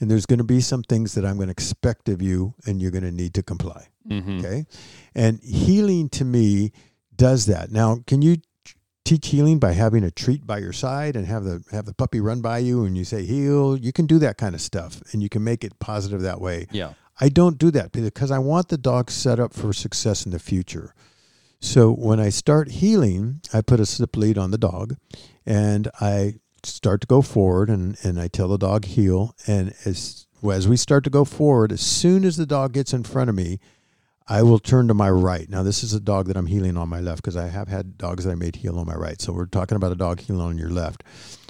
And 0.00 0.10
there's 0.10 0.26
going 0.26 0.38
to 0.38 0.44
be 0.44 0.60
some 0.60 0.82
things 0.82 1.14
that 1.14 1.24
I'm 1.24 1.36
going 1.36 1.46
to 1.48 1.52
expect 1.52 2.08
of 2.10 2.20
you, 2.20 2.54
and 2.66 2.82
you're 2.82 2.90
going 2.90 3.04
to 3.04 3.12
need 3.12 3.32
to 3.34 3.42
comply. 3.42 3.86
Mhm. 4.10 4.40
Okay. 4.40 4.66
And 5.14 5.40
heeling 5.42 6.08
to 6.10 6.24
me 6.24 6.72
does 7.14 7.46
that. 7.46 7.70
Now, 7.72 8.02
can 8.06 8.20
you 8.20 8.36
teach 9.06 9.28
heeling 9.28 9.58
by 9.58 9.72
having 9.72 10.04
a 10.04 10.10
treat 10.10 10.46
by 10.46 10.58
your 10.58 10.72
side 10.72 11.16
and 11.16 11.26
have 11.26 11.44
the 11.44 11.62
have 11.70 11.86
the 11.86 11.94
puppy 11.94 12.20
run 12.20 12.40
by 12.42 12.58
you 12.58 12.84
and 12.84 12.98
you 12.98 13.04
say 13.04 13.24
heel? 13.24 13.76
You 13.76 13.92
can 13.92 14.06
do 14.06 14.18
that 14.18 14.36
kind 14.36 14.54
of 14.54 14.60
stuff 14.60 15.00
and 15.12 15.22
you 15.22 15.28
can 15.28 15.42
make 15.42 15.64
it 15.64 15.78
positive 15.78 16.20
that 16.22 16.40
way. 16.40 16.66
yeah, 16.72 16.92
I 17.20 17.28
don't 17.30 17.56
do 17.56 17.70
that 17.70 17.92
because 17.92 18.30
I 18.30 18.38
want 18.38 18.68
the 18.68 18.76
dog 18.76 19.10
set 19.10 19.40
up 19.40 19.54
for 19.54 19.72
success 19.72 20.26
in 20.26 20.32
the 20.32 20.38
future. 20.38 20.94
So 21.60 21.90
when 21.90 22.20
I 22.20 22.28
start 22.28 22.70
heeling, 22.70 23.40
I 23.52 23.62
put 23.62 23.80
a 23.80 23.86
slip 23.86 24.16
lead 24.16 24.36
on 24.36 24.50
the 24.50 24.58
dog 24.58 24.96
and 25.46 25.88
I 26.00 26.34
start 26.62 27.00
to 27.00 27.06
go 27.06 27.22
forward 27.22 27.70
and, 27.70 27.96
and 28.02 28.20
I 28.20 28.28
tell 28.28 28.48
the 28.48 28.58
dog 28.58 28.84
heel 28.84 29.34
And 29.46 29.72
as, 29.84 30.26
as 30.44 30.68
we 30.68 30.76
start 30.76 31.04
to 31.04 31.10
go 31.10 31.24
forward, 31.24 31.72
as 31.72 31.80
soon 31.80 32.24
as 32.24 32.36
the 32.36 32.46
dog 32.46 32.72
gets 32.72 32.92
in 32.92 33.04
front 33.04 33.30
of 33.30 33.36
me, 33.36 33.58
I 34.28 34.42
will 34.42 34.58
turn 34.58 34.88
to 34.88 34.94
my 34.94 35.08
right. 35.10 35.48
Now, 35.48 35.62
this 35.62 35.84
is 35.84 35.92
a 35.92 36.00
dog 36.00 36.26
that 36.26 36.36
I'm 36.36 36.46
heeling 36.46 36.76
on 36.76 36.88
my 36.88 37.00
left 37.00 37.22
because 37.22 37.36
I 37.36 37.46
have 37.48 37.68
had 37.68 37.96
dogs 37.96 38.24
that 38.24 38.32
I 38.32 38.34
made 38.34 38.56
heel 38.56 38.78
on 38.78 38.86
my 38.86 38.94
right. 38.94 39.20
So 39.20 39.32
we're 39.32 39.46
talking 39.46 39.76
about 39.76 39.92
a 39.92 39.96
dog 39.96 40.20
heeling 40.20 40.42
on 40.42 40.58
your 40.58 40.70
left. 40.70 41.04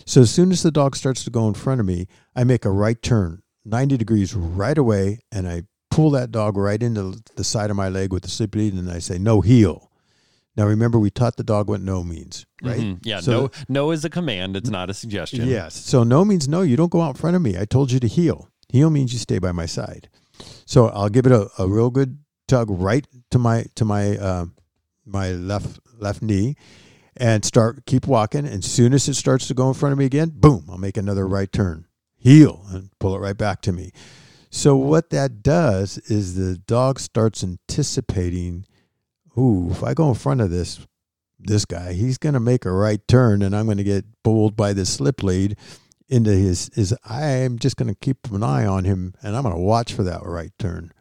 So 0.04 0.20
as 0.20 0.30
soon 0.30 0.52
as 0.52 0.62
the 0.62 0.70
dog 0.70 0.94
starts 0.94 1.24
to 1.24 1.30
go 1.30 1.48
in 1.48 1.54
front 1.54 1.80
of 1.80 1.86
me, 1.86 2.06
I 2.34 2.44
make 2.44 2.64
a 2.64 2.70
right 2.70 3.00
turn, 3.00 3.42
90 3.64 3.96
degrees 3.96 4.34
right 4.34 4.76
away, 4.76 5.20
and 5.32 5.48
I 5.48 5.62
pull 5.90 6.10
that 6.10 6.30
dog 6.30 6.56
right 6.58 6.82
into 6.82 7.22
the 7.36 7.44
side 7.44 7.70
of 7.70 7.76
my 7.76 7.88
leg 7.88 8.12
with 8.12 8.22
the 8.24 8.28
slip 8.28 8.54
lead, 8.54 8.74
and 8.74 8.90
I 8.90 8.98
say, 8.98 9.16
no 9.18 9.40
heel. 9.40 9.90
Now, 10.54 10.66
remember, 10.66 10.98
we 10.98 11.10
taught 11.10 11.36
the 11.36 11.44
dog 11.44 11.68
what 11.68 11.80
no 11.80 12.02
means, 12.04 12.44
right? 12.62 12.80
Mhm. 12.80 12.98
Yeah, 13.02 13.20
So- 13.20 13.32
no, 13.46 13.50
no 13.68 13.90
is 13.90 14.04
a 14.04 14.10
command. 14.10 14.56
It's 14.56 14.70
not 14.70 14.90
a 14.90 14.94
suggestion. 14.94 15.48
Yes. 15.48 15.74
So 15.74 16.02
no 16.04 16.24
means 16.24 16.46
no. 16.48 16.60
You 16.62 16.76
don't 16.76 16.90
go 16.90 17.00
out 17.02 17.10
in 17.10 17.14
front 17.16 17.36
of 17.36 17.42
me. 17.42 17.58
I 17.58 17.64
told 17.64 17.90
you 17.90 18.00
to 18.00 18.06
heel. 18.08 18.48
Heel 18.68 18.88
means 18.90 19.12
you 19.12 19.18
stay 19.18 19.38
by 19.38 19.52
my 19.52 19.66
side. 19.66 20.08
So 20.66 20.88
I'll 20.88 21.08
give 21.08 21.26
it 21.26 21.32
a, 21.32 21.48
a 21.58 21.66
real 21.68 21.90
good 21.90 22.18
tug 22.46 22.68
right 22.70 23.06
to 23.30 23.38
my 23.38 23.64
to 23.74 23.84
my 23.84 24.16
uh, 24.16 24.46
my 25.04 25.30
left 25.32 25.78
left 25.98 26.22
knee, 26.22 26.56
and 27.16 27.44
start 27.44 27.86
keep 27.86 28.06
walking. 28.06 28.46
And 28.46 28.64
as 28.64 28.70
soon 28.70 28.92
as 28.92 29.08
it 29.08 29.14
starts 29.14 29.48
to 29.48 29.54
go 29.54 29.68
in 29.68 29.74
front 29.74 29.92
of 29.92 29.98
me 29.98 30.04
again, 30.04 30.32
boom! 30.34 30.66
I'll 30.70 30.78
make 30.78 30.96
another 30.96 31.26
right 31.26 31.50
turn, 31.50 31.86
heel, 32.16 32.64
and 32.70 32.90
pull 32.98 33.14
it 33.14 33.20
right 33.20 33.36
back 33.36 33.62
to 33.62 33.72
me. 33.72 33.92
So 34.50 34.76
what 34.76 35.10
that 35.10 35.42
does 35.42 35.98
is 36.06 36.34
the 36.34 36.56
dog 36.56 36.98
starts 37.00 37.42
anticipating. 37.42 38.66
Ooh, 39.38 39.68
if 39.70 39.82
I 39.82 39.92
go 39.92 40.08
in 40.08 40.14
front 40.14 40.40
of 40.40 40.50
this 40.50 40.86
this 41.38 41.64
guy, 41.64 41.92
he's 41.92 42.18
going 42.18 42.32
to 42.32 42.40
make 42.40 42.64
a 42.64 42.72
right 42.72 43.06
turn, 43.06 43.42
and 43.42 43.54
I'm 43.54 43.66
going 43.66 43.76
to 43.76 43.84
get 43.84 44.04
bowled 44.22 44.56
by 44.56 44.72
this 44.72 44.92
slip 44.92 45.22
lead 45.22 45.56
into 46.08 46.30
his 46.30 46.70
his. 46.74 46.94
I'm 47.04 47.58
just 47.58 47.76
going 47.76 47.88
to 47.88 47.94
keep 47.94 48.30
an 48.32 48.42
eye 48.42 48.64
on 48.64 48.84
him, 48.84 49.14
and 49.22 49.36
I'm 49.36 49.42
going 49.42 49.54
to 49.54 49.60
watch 49.60 49.92
for 49.92 50.02
that 50.04 50.22
right 50.24 50.52
turn. 50.58 50.92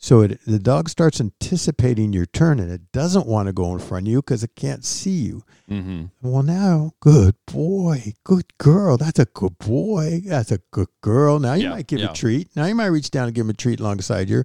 So 0.00 0.20
it, 0.20 0.38
the 0.46 0.60
dog 0.60 0.88
starts 0.88 1.20
anticipating 1.20 2.12
your 2.12 2.24
turn, 2.26 2.60
and 2.60 2.70
it 2.70 2.92
doesn't 2.92 3.26
want 3.26 3.48
to 3.48 3.52
go 3.52 3.72
in 3.72 3.80
front 3.80 4.06
of 4.06 4.12
you 4.12 4.18
because 4.22 4.44
it 4.44 4.54
can't 4.54 4.84
see 4.84 5.10
you. 5.26 5.42
hmm 5.68 6.04
Well, 6.22 6.44
now, 6.44 6.92
good 7.00 7.34
boy, 7.52 8.14
good 8.22 8.44
girl. 8.58 8.96
That's 8.96 9.18
a 9.18 9.24
good 9.26 9.58
boy. 9.58 10.22
That's 10.24 10.52
a 10.52 10.58
good 10.70 10.88
girl. 11.00 11.40
Now 11.40 11.54
you 11.54 11.64
Yeah, 11.64 11.70
might 11.70 11.88
give 11.88 11.98
yeah. 11.98 12.10
a 12.10 12.14
treat. 12.14 12.54
Now 12.54 12.66
you 12.66 12.76
might 12.76 12.86
reach 12.86 13.10
down 13.10 13.26
and 13.26 13.34
give 13.34 13.44
him 13.46 13.50
a 13.50 13.54
treat 13.54 13.80
alongside 13.80 14.30
you. 14.30 14.44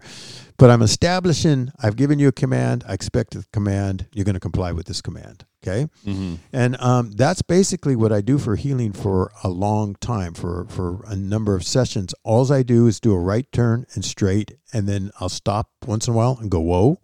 But 0.64 0.72
I'm 0.72 0.82
establishing. 0.82 1.74
I've 1.78 1.98
given 1.98 2.20
you 2.20 2.30
a 2.30 2.32
command. 2.32 2.86
I 2.88 2.94
expect 2.94 3.34
the 3.34 3.44
command. 3.52 4.08
You're 4.14 4.24
going 4.24 4.36
to 4.36 4.40
comply 4.40 4.72
with 4.72 4.86
this 4.86 5.02
command. 5.02 5.44
Okay. 5.62 5.90
hmm 6.06 6.36
And 6.54 6.80
um, 6.80 7.12
that's 7.12 7.42
basically 7.42 7.98
what 7.98 8.14
I 8.14 8.22
do 8.22 8.38
for 8.38 8.56
heeling 8.56 8.94
for 8.94 9.34
a 9.44 9.50
long 9.50 9.96
time, 9.96 10.34
for, 10.34 10.66
for 10.70 11.04
a 11.06 11.18
number 11.18 11.54
of 11.54 11.66
sessions. 11.66 12.16
All 12.24 12.50
I 12.54 12.64
do 12.64 12.88
is 12.88 13.02
do 13.02 13.12
a 13.12 13.20
right 13.20 13.46
turn 13.52 13.86
and 13.94 14.06
straight, 14.06 14.54
and 14.72 14.88
then 14.88 15.12
I'll 15.20 15.28
stop 15.28 15.70
once 15.86 16.08
in 16.08 16.14
a 16.14 16.16
while 16.16 16.38
and 16.40 16.50
go, 16.50 16.62
whoa, 16.62 17.02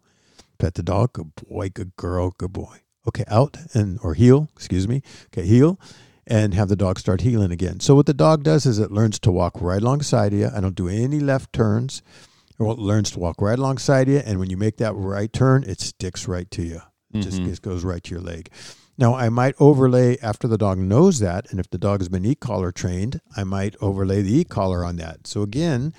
pet 0.58 0.76
the 0.76 0.82
dog, 0.82 1.12
good 1.12 1.36
boy, 1.36 1.70
good 1.70 1.98
girl, 1.98 2.34
good 2.38 2.54
boy. 2.54 2.78
Okay, 3.10 3.26
out 3.28 3.58
and 3.74 4.00
or 4.02 4.14
heel, 4.14 4.48
excuse 4.56 4.88
me. 4.88 5.02
Okay, 5.34 5.46
heel, 5.46 5.78
and 6.26 6.54
have 6.54 6.70
the 6.70 6.78
dog 6.78 6.98
start 6.98 7.20
heeling 7.20 7.52
again. 7.52 7.82
So 7.82 7.94
what 7.94 8.06
the 8.06 8.14
dog 8.14 8.44
does 8.44 8.66
is 8.66 8.80
it 8.80 8.90
learns 8.90 9.20
to 9.20 9.34
walk 9.34 9.60
right 9.60 9.82
alongside 9.82 10.32
of 10.32 10.40
you. 10.40 10.50
I 10.56 10.62
don't 10.62 10.76
do 10.76 10.88
any 10.88 11.20
left 11.20 11.52
turns. 11.52 12.02
It 12.60 12.64
learns 12.80 13.12
to 13.12 13.20
walk 13.20 13.42
right 13.42 13.58
alongside 13.58 14.08
you, 14.10 14.18
and 14.18 14.40
when 14.40 14.50
you 14.50 14.58
make 14.58 14.78
that 14.78 14.94
right 14.94 15.32
turn, 15.32 15.64
it 15.64 15.80
sticks 15.80 16.28
right 16.28 16.50
to 16.52 16.62
you. 16.62 16.82
It 17.14 17.22
just, 17.22 17.40
Mhm. 17.40 17.46
just 17.46 17.62
goes 17.62 17.84
right 17.84 18.04
to 18.04 18.12
your 18.12 18.22
leg. 18.22 18.50
Now, 18.98 19.16
I 19.16 19.30
might 19.30 19.56
overlay 19.60 20.18
after 20.22 20.46
the 20.48 20.58
dog 20.58 20.78
knows 20.78 21.20
that, 21.20 21.48
and 21.52 21.60
if 21.60 21.70
the 21.70 21.78
dog 21.78 22.02
has 22.02 22.10
been 22.10 22.26
e-collar 22.26 22.72
trained, 22.74 23.22
I 23.38 23.46
might 23.46 23.76
overlay 23.82 24.22
the 24.22 24.36
e-collar 24.40 24.84
on 24.84 24.98
that. 24.98 25.26
So 25.26 25.42
again, 25.42 25.94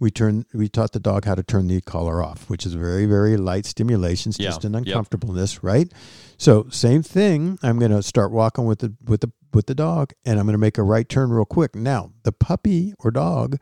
we 0.00 0.10
turn 0.10 0.46
we 0.54 0.68
taught 0.68 0.92
the 0.92 1.00
dog 1.00 1.24
how 1.26 1.34
to 1.34 1.42
turn 1.42 1.66
the 1.66 1.74
e-collar 1.74 2.22
off, 2.22 2.48
which 2.48 2.64
is 2.64 2.72
very 2.74 3.04
very 3.04 3.36
light 3.36 3.66
stimulations, 3.66 4.38
Yeah, 4.38 4.46
just 4.46 4.64
an 4.64 4.72
yep. 4.72 4.86
uncomfortableness, 4.86 5.62
right? 5.62 5.92
So 6.38 6.66
same 6.70 7.02
thing. 7.02 7.58
I'm 7.62 7.78
going 7.78 7.90
to 7.90 8.02
start 8.02 8.30
walking 8.32 8.64
with 8.64 8.78
the 8.78 8.94
with 9.04 9.20
the 9.20 9.30
with 9.52 9.66
the 9.66 9.74
dog, 9.74 10.12
and 10.24 10.38
I'm 10.38 10.46
going 10.46 10.52
to 10.54 10.58
make 10.58 10.78
a 10.78 10.82
right 10.82 11.08
turn 11.08 11.30
real 11.30 11.44
quick. 11.44 11.74
Now, 11.74 12.12
the 12.22 12.32
puppy 12.32 12.94
or 13.00 13.10
dog 13.10 13.56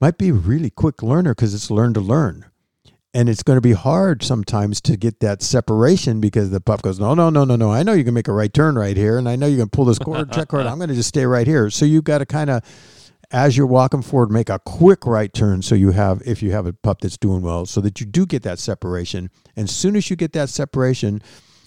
might 0.00 0.18
be 0.18 0.30
a 0.30 0.34
really 0.34 0.70
quick 0.70 1.02
learner 1.02 1.34
because 1.34 1.54
it's 1.54 1.70
learned 1.70 1.94
to 1.94 2.00
learn. 2.00 2.46
And 3.12 3.28
it's 3.28 3.42
going 3.42 3.56
to 3.56 3.60
be 3.60 3.72
hard 3.72 4.22
sometimes 4.22 4.80
to 4.82 4.96
get 4.96 5.18
that 5.18 5.42
separation 5.42 6.20
because 6.20 6.50
the 6.50 6.60
pup 6.60 6.82
goes, 6.82 7.00
no, 7.00 7.12
no, 7.14 7.28
no, 7.28 7.44
no, 7.44 7.56
no. 7.56 7.72
I 7.72 7.82
know 7.82 7.92
you 7.92 8.04
can 8.04 8.14
make 8.14 8.28
a 8.28 8.32
right 8.32 8.52
turn 8.52 8.76
right 8.76 8.96
here, 8.96 9.18
and 9.18 9.28
I 9.28 9.34
know 9.34 9.46
you 9.46 9.56
can 9.56 9.68
pull 9.68 9.84
this 9.84 9.98
cord, 9.98 10.30
check 10.30 10.48
cord. 10.48 10.66
I'm 10.66 10.78
going 10.78 10.90
to 10.90 10.94
just 10.94 11.08
stay 11.08 11.26
right 11.26 11.46
here. 11.46 11.70
So 11.70 11.84
you've 11.84 12.04
got 12.04 12.18
to 12.18 12.26
kind 12.26 12.50
of, 12.50 12.62
as 13.32 13.56
you're 13.56 13.66
walking 13.66 14.02
forward, 14.02 14.30
make 14.30 14.48
a 14.48 14.60
quick 14.60 15.06
right 15.06 15.32
turn. 15.32 15.62
So 15.62 15.74
you 15.74 15.90
have, 15.90 16.22
if 16.24 16.40
you 16.40 16.52
have 16.52 16.66
a 16.66 16.72
pup 16.72 17.00
that's 17.00 17.18
doing 17.18 17.42
well, 17.42 17.66
so 17.66 17.80
that 17.80 17.98
you 17.98 18.06
do 18.06 18.26
get 18.26 18.44
that 18.44 18.60
separation. 18.60 19.28
And 19.56 19.64
as 19.68 19.74
soon 19.74 19.96
as 19.96 20.08
you 20.08 20.14
get 20.14 20.32
that 20.34 20.48
separation, 20.48 21.20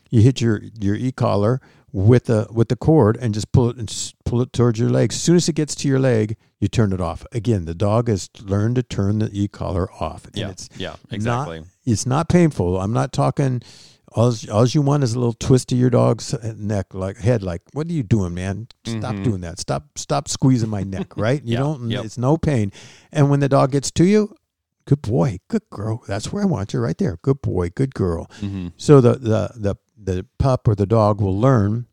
you 0.09 0.21
hit 0.21 0.39
your 0.39 0.61
your 0.79 0.95
e 0.95 1.11
collar 1.11 1.59
with 1.93 2.25
the 2.25 2.47
with 2.51 2.67
the 2.69 2.75
cord 2.75 3.17
and 3.21 3.33
just 3.33 3.51
pull 3.51 3.69
it 3.69 3.77
and 3.77 4.13
pull 4.25 4.41
it 4.41 4.51
towards 4.51 4.79
your 4.79 4.89
leg. 4.89 5.13
As 5.13 5.21
soon 5.21 5.35
as 5.35 5.47
it 5.47 5.53
gets 5.53 5.75
to 5.75 5.87
your 5.87 5.99
leg, 5.99 6.35
you 6.59 6.67
turn 6.67 6.91
it 6.91 6.99
off. 6.99 7.25
Again, 7.31 7.65
the 7.65 7.75
dog 7.75 8.07
has 8.07 8.29
learned 8.41 8.75
to 8.77 8.83
turn 8.83 9.19
the 9.19 9.29
e 9.31 9.47
collar 9.47 9.91
off, 10.01 10.25
and 10.25 10.35
Yeah. 10.37 10.49
it's 10.49 10.69
yeah. 10.75 10.95
Exactly. 11.11 11.59
not, 11.59 11.67
it's 11.85 12.05
not 12.05 12.29
painful. 12.29 12.79
I'm 12.81 12.93
not 12.93 13.13
talking. 13.13 13.61
All, 14.15 14.31
all 14.51 14.67
you 14.67 14.83
want 14.83 15.03
is 15.03 15.13
a 15.15 15.19
little 15.19 15.33
twist 15.33 15.69
to 15.69 15.75
your 15.75 15.89
dog's 15.89 16.35
neck, 16.55 16.93
like 16.93 17.17
head, 17.17 17.41
like 17.41 17.61
what 17.73 17.87
are 17.87 17.91
you 17.93 18.03
doing, 18.03 18.35
man? 18.35 18.67
Stop 18.85 19.15
Mhm. 19.15 19.23
doing 19.23 19.41
that. 19.41 19.57
Stop, 19.59 19.97
stop 19.97 20.27
squeezing 20.27 20.69
my 20.69 20.83
neck. 20.83 21.13
Right? 21.17 21.43
You 21.43 21.53
Yeah, 21.53 21.59
don't. 21.59 21.89
yep. 21.89 22.05
It's 22.05 22.17
no 22.17 22.37
pain. 22.37 22.71
And 23.11 23.31
when 23.31 23.39
the 23.39 23.49
dog 23.49 23.71
gets 23.71 23.89
to 23.91 24.03
you, 24.05 24.35
good 24.85 25.01
boy, 25.01 25.39
good 25.47 25.63
girl. 25.71 26.03
That's 26.07 26.31
where 26.31 26.43
I 26.43 26.45
want 26.45 26.73
you, 26.73 26.79
right 26.79 26.95
there. 26.97 27.17
Good 27.23 27.41
boy, 27.41 27.69
good 27.73 27.95
girl. 27.95 28.29
hmm 28.39 28.67
So 28.77 29.01
the 29.01 29.13
the 29.13 29.49
the 29.55 29.75
the 30.05 30.25
pup 30.37 30.67
or 30.67 30.75
the 30.75 30.85
dog 30.85 31.21
will 31.21 31.37
learn 31.37 31.87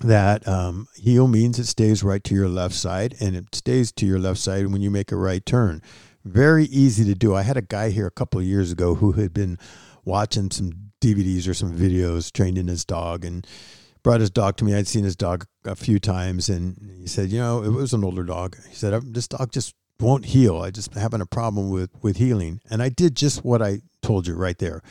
that 0.00 0.46
um, 0.46 0.88
heel 0.94 1.26
means 1.26 1.58
it 1.58 1.66
stays 1.66 2.02
right 2.02 2.22
to 2.24 2.34
your 2.34 2.48
left 2.48 2.74
side, 2.74 3.16
and 3.20 3.34
it 3.34 3.54
stays 3.54 3.92
to 3.92 4.06
your 4.06 4.18
left 4.18 4.38
side 4.38 4.66
when 4.66 4.82
you 4.82 4.90
make 4.90 5.10
a 5.10 5.16
right 5.16 5.44
turn. 5.44 5.80
Very 6.24 6.64
easy 6.64 7.04
to 7.04 7.14
do. 7.14 7.34
I 7.34 7.42
had 7.42 7.56
a 7.56 7.62
guy 7.62 7.90
here 7.90 8.06
a 8.06 8.10
couple 8.10 8.40
of 8.40 8.46
years 8.46 8.72
ago 8.72 8.96
who 8.96 9.12
had 9.12 9.32
been 9.32 9.58
watching 10.04 10.50
some 10.50 10.72
DVDs 11.00 11.48
or 11.48 11.54
some 11.54 11.76
videos 11.76 12.32
training 12.32 12.68
his 12.68 12.84
dog, 12.84 13.24
and 13.24 13.46
brought 14.02 14.20
his 14.20 14.30
dog 14.30 14.56
to 14.56 14.64
me. 14.64 14.74
I'd 14.74 14.86
seen 14.86 15.04
his 15.04 15.16
dog 15.16 15.46
a 15.64 15.74
few 15.74 15.98
times, 15.98 16.48
and 16.48 16.92
he 16.98 17.06
said, 17.06 17.30
you 17.30 17.38
know, 17.38 17.62
it 17.62 17.70
was 17.70 17.92
an 17.92 18.04
older 18.04 18.22
dog. 18.22 18.56
He 18.68 18.74
said, 18.74 19.14
this 19.14 19.28
dog 19.28 19.52
just 19.52 19.74
won't 19.98 20.26
heel. 20.26 20.60
I 20.60 20.70
just 20.70 20.94
having 20.94 21.20
a 21.20 21.26
problem 21.26 21.70
with 21.70 21.90
with 22.02 22.16
heeling, 22.16 22.60
and 22.70 22.82
I 22.82 22.88
did 22.88 23.16
just 23.16 23.44
what 23.44 23.62
I 23.62 23.80
told 24.02 24.26
you 24.26 24.34
right 24.34 24.58
there. 24.58 24.82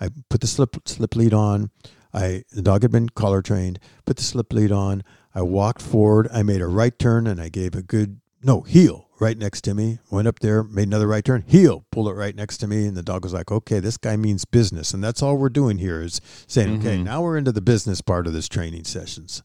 I 0.00 0.10
put 0.28 0.40
the 0.40 0.46
slip 0.46 0.76
slip 0.86 1.16
lead 1.16 1.34
on. 1.34 1.70
I 2.12 2.44
the 2.52 2.62
dog 2.62 2.82
had 2.82 2.90
been 2.92 3.08
collar 3.10 3.42
trained. 3.42 3.78
Put 4.04 4.16
the 4.16 4.22
slip 4.22 4.52
lead 4.52 4.72
on. 4.72 5.02
I 5.34 5.42
walked 5.42 5.82
forward. 5.82 6.28
I 6.32 6.42
made 6.42 6.60
a 6.60 6.66
right 6.66 6.98
turn 6.98 7.26
and 7.26 7.40
I 7.40 7.48
gave 7.48 7.74
a 7.74 7.82
good 7.82 8.20
no 8.42 8.62
heel 8.62 9.08
right 9.20 9.36
next 9.36 9.62
to 9.62 9.74
me. 9.74 9.98
Went 10.10 10.28
up 10.28 10.38
there, 10.38 10.62
made 10.62 10.86
another 10.86 11.08
right 11.08 11.24
turn, 11.24 11.42
heel, 11.46 11.84
pulled 11.90 12.08
it 12.08 12.12
right 12.14 12.36
next 12.36 12.58
to 12.58 12.68
me, 12.68 12.86
and 12.86 12.96
the 12.96 13.02
dog 13.02 13.24
was 13.24 13.32
like, 13.32 13.50
"Okay, 13.50 13.80
this 13.80 13.96
guy 13.96 14.16
means 14.16 14.44
business," 14.44 14.94
and 14.94 15.02
that's 15.02 15.22
all 15.22 15.36
we're 15.36 15.48
doing 15.48 15.78
here 15.78 16.00
is 16.02 16.20
saying, 16.46 16.78
"Okay, 16.78 16.96
Mhm. 16.98 17.04
now 17.04 17.22
we're 17.22 17.36
into 17.36 17.50
the 17.52 17.60
business 17.60 18.00
part 18.00 18.26
of 18.28 18.32
this 18.32 18.48
training 18.48 18.84
sessions." 18.84 19.42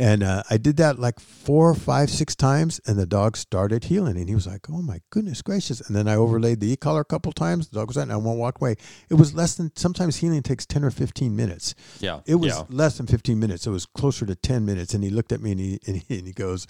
And 0.00 0.22
uh, 0.22 0.42
I 0.48 0.56
did 0.56 0.78
that 0.78 0.98
like 0.98 1.20
four, 1.20 1.74
five, 1.74 2.08
six 2.08 2.34
times, 2.34 2.80
and 2.86 2.98
the 2.98 3.04
dog 3.04 3.36
started 3.36 3.84
heeling. 3.84 4.16
And 4.16 4.30
he 4.30 4.34
was 4.34 4.46
like, 4.46 4.70
"Oh 4.70 4.80
my 4.80 5.02
goodness 5.10 5.42
gracious!" 5.42 5.82
And 5.82 5.94
then 5.94 6.08
I 6.08 6.14
overlaid 6.14 6.60
the 6.60 6.72
e 6.72 6.76
collar 6.76 7.02
a 7.02 7.04
couple 7.04 7.32
times. 7.32 7.68
The 7.68 7.78
dog 7.78 7.88
was 7.88 7.98
out, 7.98 8.04
and 8.04 8.12
I 8.12 8.16
won't 8.16 8.38
walk 8.38 8.62
away. 8.62 8.76
It 9.10 9.14
was 9.14 9.34
less 9.34 9.56
than. 9.56 9.70
Sometimes 9.76 10.16
heeling 10.16 10.42
takes 10.42 10.64
ten 10.64 10.84
or 10.84 10.90
fifteen 10.90 11.36
minutes. 11.36 11.74
Yeah. 12.00 12.20
It 12.24 12.36
was 12.36 12.54
yeah. 12.54 12.64
less 12.70 12.96
than 12.96 13.06
15 13.06 13.38
minutes. 13.38 13.66
It 13.66 13.70
was 13.70 13.86
closer 13.86 14.24
to 14.26 14.34
10 14.34 14.64
minutes. 14.64 14.94
And 14.94 15.04
he 15.04 15.10
looked 15.10 15.32
at 15.32 15.40
me 15.40 15.52
and 15.52 15.60
he, 15.60 15.78
and 15.86 15.96
he, 15.96 16.18
and 16.18 16.26
he 16.26 16.32
goes, 16.32 16.66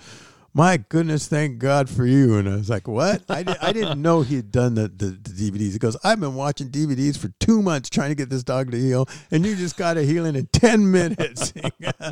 My 0.52 0.78
goodness, 0.78 1.28
thank 1.28 1.58
God 1.58 1.88
for 1.88 2.04
you. 2.04 2.36
And 2.36 2.48
I 2.48 2.56
was 2.56 2.68
like, 2.68 2.88
What? 2.88 3.22
I, 3.28 3.42
did, 3.44 3.56
I 3.62 3.72
didn't 3.72 4.02
know 4.02 4.22
he 4.22 4.36
had 4.36 4.50
done 4.50 4.74
the, 4.74 4.88
the, 4.88 5.06
the 5.06 5.30
DVDs. 5.50 5.72
He 5.72 5.78
goes, 5.78 5.96
I've 6.02 6.18
been 6.18 6.34
watching 6.34 6.70
DVDs 6.70 7.16
for 7.16 7.28
two 7.38 7.62
months 7.62 7.88
trying 7.88 8.08
to 8.08 8.16
get 8.16 8.30
this 8.30 8.42
dog 8.42 8.72
to 8.72 8.78
heel. 8.78 9.08
And 9.30 9.46
you 9.46 9.54
just 9.54 9.76
got 9.76 9.96
a 9.96 10.02
heeling 10.02 10.34
in 10.34 10.46
10 10.48 10.90
minutes. 10.90 11.52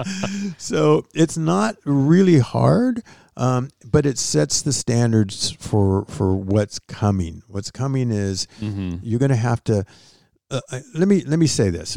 so 0.58 1.04
it's 1.14 1.36
not 1.36 1.76
really 1.84 2.38
hard. 2.38 3.02
Um, 3.36 3.70
but 3.84 4.04
it 4.04 4.18
sets 4.18 4.62
the 4.62 4.72
standards 4.72 5.52
for 5.52 6.04
for 6.06 6.34
what's 6.34 6.80
coming. 6.80 7.42
What's 7.46 7.70
coming 7.70 8.10
is 8.10 8.48
hmm 8.58 8.96
you're 9.00 9.20
going 9.20 9.30
to 9.30 9.36
have 9.36 9.62
to 9.64 9.84
uh, 10.50 10.60
uh, 10.72 10.80
let 10.94 11.06
me 11.06 11.22
let 11.22 11.38
me 11.38 11.46
say 11.46 11.70
this 11.70 11.96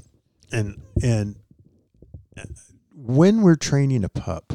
and 0.52 0.80
and 1.02 1.38
uh, 2.38 2.44
when 2.94 3.42
we're 3.42 3.56
training 3.56 4.04
a 4.04 4.10
pup 4.10 4.54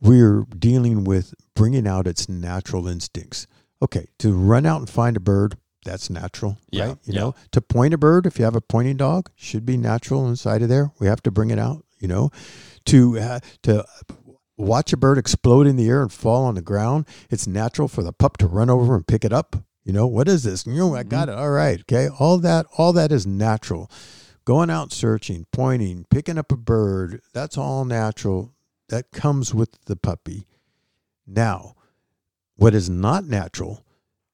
we're 0.00 0.44
dealing 0.58 1.04
with 1.04 1.34
bringing 1.54 1.86
out 1.86 2.06
its 2.06 2.28
natural 2.28 2.86
instincts 2.88 3.46
okay 3.82 4.06
to 4.18 4.32
run 4.32 4.66
out 4.66 4.78
and 4.80 4.90
find 4.90 5.16
a 5.16 5.20
bird 5.20 5.56
that's 5.84 6.10
natural 6.10 6.58
Yeah, 6.70 6.88
right 6.88 6.98
you 7.04 7.14
yeah. 7.14 7.20
know 7.20 7.34
to 7.52 7.60
point 7.60 7.94
a 7.94 7.98
bird 7.98 8.26
if 8.26 8.38
you 8.38 8.44
have 8.44 8.56
a 8.56 8.60
pointing 8.60 8.96
dog 8.96 9.30
should 9.36 9.64
be 9.64 9.76
natural 9.76 10.28
inside 10.28 10.62
of 10.62 10.68
there 10.68 10.90
we 10.98 11.06
have 11.06 11.22
to 11.22 11.30
bring 11.30 11.50
it 11.50 11.58
out 11.58 11.84
you 11.98 12.08
know 12.08 12.30
to 12.86 13.18
uh, 13.18 13.40
to 13.62 13.84
watch 14.56 14.92
a 14.92 14.96
bird 14.96 15.18
explode 15.18 15.66
in 15.66 15.76
the 15.76 15.88
air 15.88 16.02
and 16.02 16.12
fall 16.12 16.44
on 16.44 16.54
the 16.54 16.62
ground 16.62 17.06
it's 17.30 17.46
natural 17.46 17.88
for 17.88 18.02
the 18.02 18.12
pup 18.12 18.36
to 18.38 18.46
run 18.46 18.70
over 18.70 18.94
and 18.94 19.06
pick 19.06 19.24
it 19.24 19.32
up 19.32 19.56
You 19.84 19.92
know, 19.92 20.08
what 20.08 20.26
is 20.28 20.42
this? 20.42 20.66
You 20.66 20.74
know, 20.74 20.96
I 20.96 21.04
got 21.04 21.28
it. 21.28 21.36
All 21.38 21.50
right. 21.52 21.78
Okay. 21.82 22.08
All 22.18 22.38
that, 22.42 22.66
all 22.76 22.92
that 22.94 23.12
is 23.12 23.24
natural. 23.24 23.88
Going 24.44 24.68
out 24.68 24.90
searching, 24.92 25.46
pointing, 25.52 26.06
picking 26.10 26.38
up 26.38 26.50
a 26.50 26.56
bird, 26.56 27.20
that's 27.32 27.56
all 27.56 27.84
natural. 27.84 28.50
That 28.88 29.10
comes 29.10 29.54
with 29.54 29.84
the 29.86 29.96
puppy. 29.96 30.46
Now, 31.26 31.74
what 32.56 32.74
is 32.74 32.88
not 32.88 33.24
natural 33.24 33.84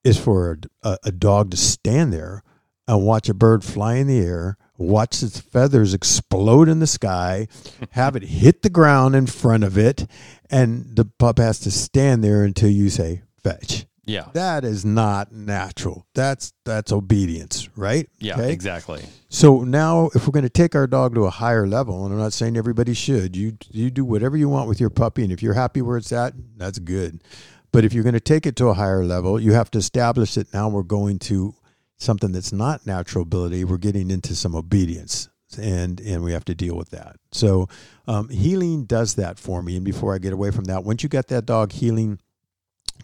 is 0.05 0.19
for 0.19 0.59
a, 0.83 0.99
a, 1.05 1.13
dog 1.13 1.51
to 1.53 1.57
stand 1.57 2.13
there 2.13 2.43
and 2.87 3.05
watch 3.05 3.29
a 3.29 3.35
bird 3.35 3.65
fly 3.65 3.95
in 3.95 4.09
the 4.09 4.19
air, 4.19 4.59
watch 4.77 5.23
its 5.23 5.41
feathers 5.41 5.95
explode 5.95 6.69
in 6.69 6.81
the 6.81 6.87
sky, 6.87 7.47
have 7.91 8.17
it 8.17 8.25
hit 8.25 8.63
the 8.63 8.71
ground 8.71 9.15
in 9.15 9.27
front 9.27 9.65
of 9.65 9.79
it, 9.79 10.07
and 10.51 10.97
the 10.97 11.05
pup 11.05 11.39
has 11.39 11.61
to 11.61 11.71
stand 11.71 12.23
there 12.23 12.45
until 12.45 12.69
you 12.69 12.91
say 12.91 13.23
fetch. 13.43 13.87
Yeah. 14.05 14.27
That 14.33 14.65
is 14.65 14.85
not 14.85 15.33
natural. 15.33 16.07
That's 16.15 16.53
that's 16.65 16.91
obedience, 16.93 17.69
right? 17.77 18.09
Yeah, 18.19 18.35
Okay? 18.35 18.53
exactly. 18.53 19.05
So 19.29 19.63
now, 19.63 20.11
if 20.15 20.27
we're 20.27 20.33
going 20.33 20.43
to 20.43 20.51
take 20.51 20.75
our 20.75 20.87
dog 20.87 21.15
to 21.15 21.25
a 21.25 21.31
higher 21.31 21.67
level, 21.67 22.05
and 22.05 22.13
I'm 22.13 22.19
not 22.19 22.33
saying 22.33 22.57
everybody 22.57 22.95
should, 22.95 23.37
you 23.37 23.57
you 23.71 23.91
do 23.91 24.05
whatever 24.05 24.37
you 24.37 24.49
want 24.49 24.69
with 24.69 24.81
your 24.81 24.91
puppy, 24.91 25.23
and 25.23 25.33
if 25.33 25.43
you're 25.43 25.55
happy 25.55 25.83
where 25.83 25.97
it's 25.97 26.13
at, 26.13 26.35
that's 26.57 26.79
good. 26.81 27.23
But 27.71 27.85
if 27.85 27.93
you're 27.95 28.03
going 28.03 28.13
to 28.15 28.21
take 28.21 28.45
it 28.45 28.57
to 28.57 28.67
a 28.69 28.75
higher 28.75 29.05
level, 29.05 29.41
you 29.41 29.53
have 29.53 29.71
to 29.71 29.79
establish 29.79 30.35
that 30.35 30.53
now 30.53 30.69
we're 30.69 30.83
going 30.83 31.19
to 31.21 31.55
something 31.97 32.33
that's 32.33 32.53
not 32.53 32.85
natural 32.87 33.23
ability. 33.23 33.65
We're 33.65 33.79
getting 33.79 34.11
into 34.11 34.35
some 34.35 34.57
obedience, 34.57 35.29
and 35.57 36.01
and 36.01 36.25
we 36.25 36.33
have 36.33 36.45
to 36.47 36.55
deal 36.57 36.77
with 36.77 36.91
that. 36.91 37.17
So 37.31 37.69
um, 38.09 38.29
heeling 38.31 38.85
does 38.85 39.15
that 39.15 39.39
for 39.39 39.63
me. 39.63 39.77
And 39.77 39.85
before 39.85 40.13
I 40.13 40.19
get 40.19 40.33
away 40.33 40.51
from 40.51 40.65
that, 40.65 40.83
once 40.83 41.05
you 41.05 41.09
got 41.09 41.29
that 41.29 41.47
dog 41.47 41.71
heeling 41.71 42.19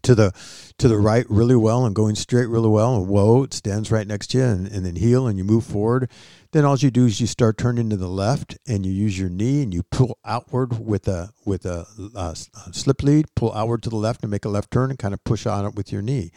to 0.02 0.14
the 0.14 0.32
to 0.78 0.88
the 0.88 0.96
right 0.98 1.26
really 1.28 1.56
well 1.56 1.84
and 1.84 1.94
going 1.94 2.14
straight 2.14 2.46
really 2.48 2.68
well. 2.68 2.96
And 2.96 3.08
whoa 3.08 3.42
it 3.44 3.54
stands 3.54 3.90
right 3.90 4.06
next 4.06 4.28
to 4.28 4.38
you 4.38 4.44
and, 4.44 4.66
and 4.66 4.84
then 4.86 4.96
heel 4.96 5.26
and 5.26 5.38
you 5.38 5.44
move 5.44 5.64
forward. 5.64 6.10
Then 6.52 6.64
all 6.64 6.76
you 6.76 6.90
do 6.90 7.04
is 7.06 7.20
you 7.20 7.26
start 7.26 7.58
turning 7.58 7.90
to 7.90 7.96
the 7.96 8.08
left 8.08 8.56
and 8.66 8.86
you 8.86 8.92
use 8.92 9.18
your 9.18 9.28
knee 9.28 9.62
and 9.62 9.74
you 9.74 9.82
pull 9.82 10.18
outward 10.24 10.84
with 10.84 11.06
a 11.08 11.30
with 11.44 11.66
a, 11.66 11.86
uh 12.14 12.34
slip 12.34 13.02
lead 13.02 13.26
pull 13.34 13.52
outward 13.54 13.82
to 13.82 13.90
the 13.90 13.96
left 13.96 14.22
and 14.22 14.30
make 14.30 14.44
a 14.44 14.48
left 14.48 14.70
turn 14.70 14.90
and 14.90 14.98
kind 14.98 15.12
of 15.14 15.22
push 15.24 15.46
on 15.46 15.66
it 15.66 15.74
with 15.74 15.92
your 15.92 16.02
knee. 16.02 16.30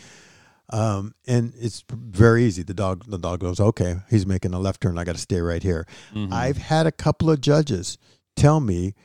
Um, 0.74 1.14
and 1.28 1.54
it's 1.60 1.84
very 1.92 2.46
easy. 2.46 2.64
The 2.64 2.74
dog 2.74 3.04
the 3.06 3.18
dog 3.18 3.40
goes 3.42 3.60
okay 3.60 3.98
he's 4.10 4.26
making 4.26 4.54
a 4.54 4.60
left 4.60 4.82
turn. 4.82 4.98
I 4.98 5.04
got 5.04 5.16
to 5.16 5.22
stay 5.22 5.42
right 5.42 5.62
here. 5.64 5.86
Mhm. 6.14 6.32
I've 6.32 6.58
had 6.58 6.88
a 6.88 6.92
couple 6.92 7.30
of 7.30 7.42
judges 7.42 7.98
tell 8.36 8.60
me 8.62 8.96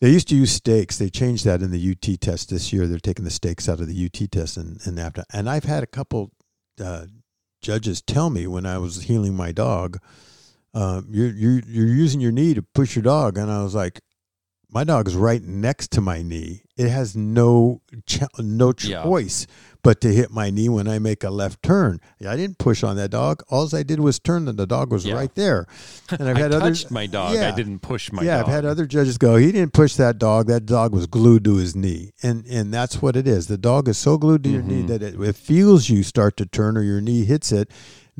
they 0.00 0.10
used 0.10 0.28
to 0.28 0.36
use 0.36 0.52
stakes. 0.52 0.98
They 0.98 1.10
changed 1.10 1.44
that 1.44 1.62
in 1.62 1.70
the 1.70 1.90
UT 1.90 2.20
test 2.20 2.50
this 2.50 2.72
year. 2.72 2.86
They're 2.86 2.98
taking 2.98 3.24
the 3.24 3.30
stakes 3.30 3.68
out 3.68 3.80
of 3.80 3.88
the 3.88 4.04
UT 4.04 4.30
test 4.30 4.56
and, 4.56 4.80
and 4.84 4.98
after. 4.98 5.24
And 5.32 5.48
I've 5.48 5.64
had 5.64 5.82
a 5.82 5.86
couple 5.86 6.32
uh, 6.80 7.06
judges 7.60 8.00
tell 8.00 8.30
me 8.30 8.46
when 8.46 8.66
I 8.66 8.78
was 8.78 9.02
heeling 9.02 9.34
my 9.34 9.52
dog, 9.52 9.98
um, 10.74 11.08
you're, 11.10 11.30
you're 11.30 11.62
you're 11.66 11.86
using 11.86 12.20
your 12.20 12.30
knee 12.30 12.54
to 12.54 12.62
push 12.62 12.94
your 12.94 13.02
dog, 13.02 13.38
and 13.38 13.50
I 13.50 13.62
was 13.62 13.74
like, 13.74 14.00
my 14.70 14.84
dog 14.84 15.08
is 15.08 15.16
right 15.16 15.42
next 15.42 15.90
to 15.92 16.00
my 16.00 16.22
knee. 16.22 16.62
It 16.76 16.88
has 16.90 17.16
no 17.16 17.80
ch- 18.06 18.20
no 18.38 18.72
Yeah. 18.82 19.02
choice 19.02 19.46
but 19.82 20.00
to 20.02 20.12
hit 20.12 20.30
my 20.30 20.50
knee 20.50 20.68
when 20.68 20.86
I 20.86 20.98
make 20.98 21.24
a 21.24 21.30
left 21.30 21.62
turn. 21.62 22.00
I 22.26 22.36
didn't 22.36 22.58
push 22.58 22.82
on 22.82 22.96
that 22.96 23.10
dog. 23.10 23.42
All 23.48 23.68
I 23.74 23.82
did 23.82 24.00
was 24.00 24.18
turn, 24.18 24.46
and 24.48 24.58
the 24.58 24.66
dog 24.66 24.92
was 24.92 25.06
Yeah. 25.06 25.14
right 25.14 25.34
there. 25.34 25.66
And 26.10 26.28
I've 26.28 26.36
had 26.44 26.52
others. 26.52 26.90
my 26.90 27.06
dog. 27.06 27.34
Yeah. 27.34 27.52
I 27.52 27.56
didn't 27.56 27.78
push 27.80 28.12
my 28.12 28.22
yeah, 28.22 28.38
dog. 28.38 28.48
I've 28.48 28.54
had 28.54 28.64
other 28.64 28.86
judges 28.86 29.18
go. 29.18 29.36
He 29.36 29.50
didn't 29.50 29.72
push 29.72 29.94
that 29.94 30.18
dog. 30.18 30.46
That 30.48 30.66
dog 30.66 30.92
was 30.92 31.06
glued 31.06 31.44
to 31.44 31.56
his 31.56 31.74
knee, 31.74 32.12
and 32.22 32.44
and 32.46 32.72
that's 32.72 33.00
what 33.00 33.16
it 33.16 33.26
is. 33.26 33.46
The 33.46 33.58
dog 33.58 33.88
is 33.88 33.96
so 33.96 34.18
glued 34.18 34.44
to 34.44 34.50
your 34.50 34.62
mm-hmm. 34.62 34.70
knee 34.70 34.82
that 34.82 35.02
it, 35.02 35.20
it 35.20 35.36
feels 35.36 35.88
you 35.88 36.02
start 36.02 36.36
to 36.36 36.46
turn 36.46 36.76
or 36.76 36.82
your 36.82 37.00
knee 37.00 37.24
hits 37.24 37.52
it. 37.52 37.70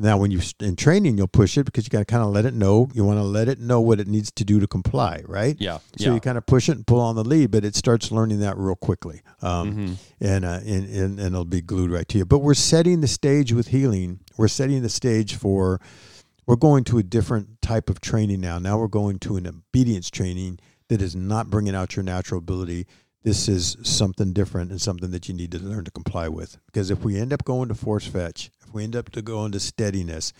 Now, 0.01 0.17
when 0.17 0.31
you're 0.31 0.41
in 0.61 0.77
training, 0.77 1.17
you'll 1.17 1.27
push 1.27 1.57
it 1.57 1.65
because 1.65 1.85
you 1.85 1.89
got 1.89 1.99
to 1.99 2.05
kind 2.05 2.23
of 2.23 2.29
let 2.29 2.45
it 2.45 2.53
know. 2.53 2.87
You 2.93 3.03
want 3.03 3.19
to 3.19 3.23
let 3.23 3.49
it 3.49 3.59
know 3.59 3.81
what 3.81 3.99
it 3.99 4.07
needs 4.07 4.31
to 4.31 4.45
do 4.45 4.59
to 4.61 4.65
comply, 4.67 5.23
right? 5.27 5.57
yeah. 5.59 5.79
So 5.97 6.05
yeah. 6.05 6.13
you 6.13 6.21
kind 6.21 6.37
of 6.37 6.45
push 6.45 6.69
it 6.69 6.77
and 6.77 6.87
pull 6.87 7.01
on 7.01 7.15
the 7.15 7.23
lead, 7.23 7.51
but 7.51 7.65
it 7.65 7.75
starts 7.75 8.09
learning 8.09 8.39
that 8.39 8.57
real 8.57 8.75
quickly, 8.75 9.21
um, 9.41 9.75
Mhm. 9.75 9.95
and, 10.21 10.45
uh, 10.45 10.59
and 10.65 10.85
and 10.89 11.19
and 11.19 11.33
it'll 11.33 11.43
be 11.43 11.61
glued 11.61 11.91
right 11.91 12.07
to 12.07 12.17
you. 12.17 12.25
But 12.25 12.39
we're 12.39 12.53
setting 12.53 13.01
the 13.01 13.07
stage 13.07 13.51
with 13.51 13.67
heeling. 13.67 14.21
We're 14.37 14.47
setting 14.47 14.81
the 14.81 14.89
stage 14.89 15.35
for. 15.35 15.81
We're 16.47 16.55
going 16.55 16.83
to 16.85 16.97
a 16.97 17.03
different 17.03 17.61
type 17.61 17.91
of 17.91 18.01
training 18.01 18.41
now. 18.41 18.57
Now 18.57 18.79
we're 18.79 18.87
going 18.87 19.19
to 19.19 19.35
an 19.35 19.45
obedience 19.45 20.09
training 20.09 20.57
that 20.87 20.99
is 21.01 21.15
not 21.15 21.49
bringing 21.51 21.75
out 21.75 21.95
your 21.95 22.01
natural 22.03 22.39
ability. 22.39 22.87
This 23.21 23.47
is 23.47 23.77
something 23.83 24.33
different 24.33 24.71
and 24.71 24.81
something 24.81 25.11
that 25.11 25.27
you 25.27 25.35
need 25.35 25.51
to 25.51 25.59
learn 25.59 25.83
to 25.85 25.91
comply 25.91 26.27
with. 26.29 26.57
Because 26.65 26.89
if 26.89 27.03
we 27.03 27.17
end 27.19 27.33
up 27.33 27.43
going 27.43 27.67
to 27.67 27.75
force 27.75 28.07
fetch, 28.07 28.49
we 28.73 28.83
end 28.83 28.95
up 28.95 29.09
to 29.11 29.21
go 29.21 29.45
into 29.45 29.59
steadiness, 29.59 30.33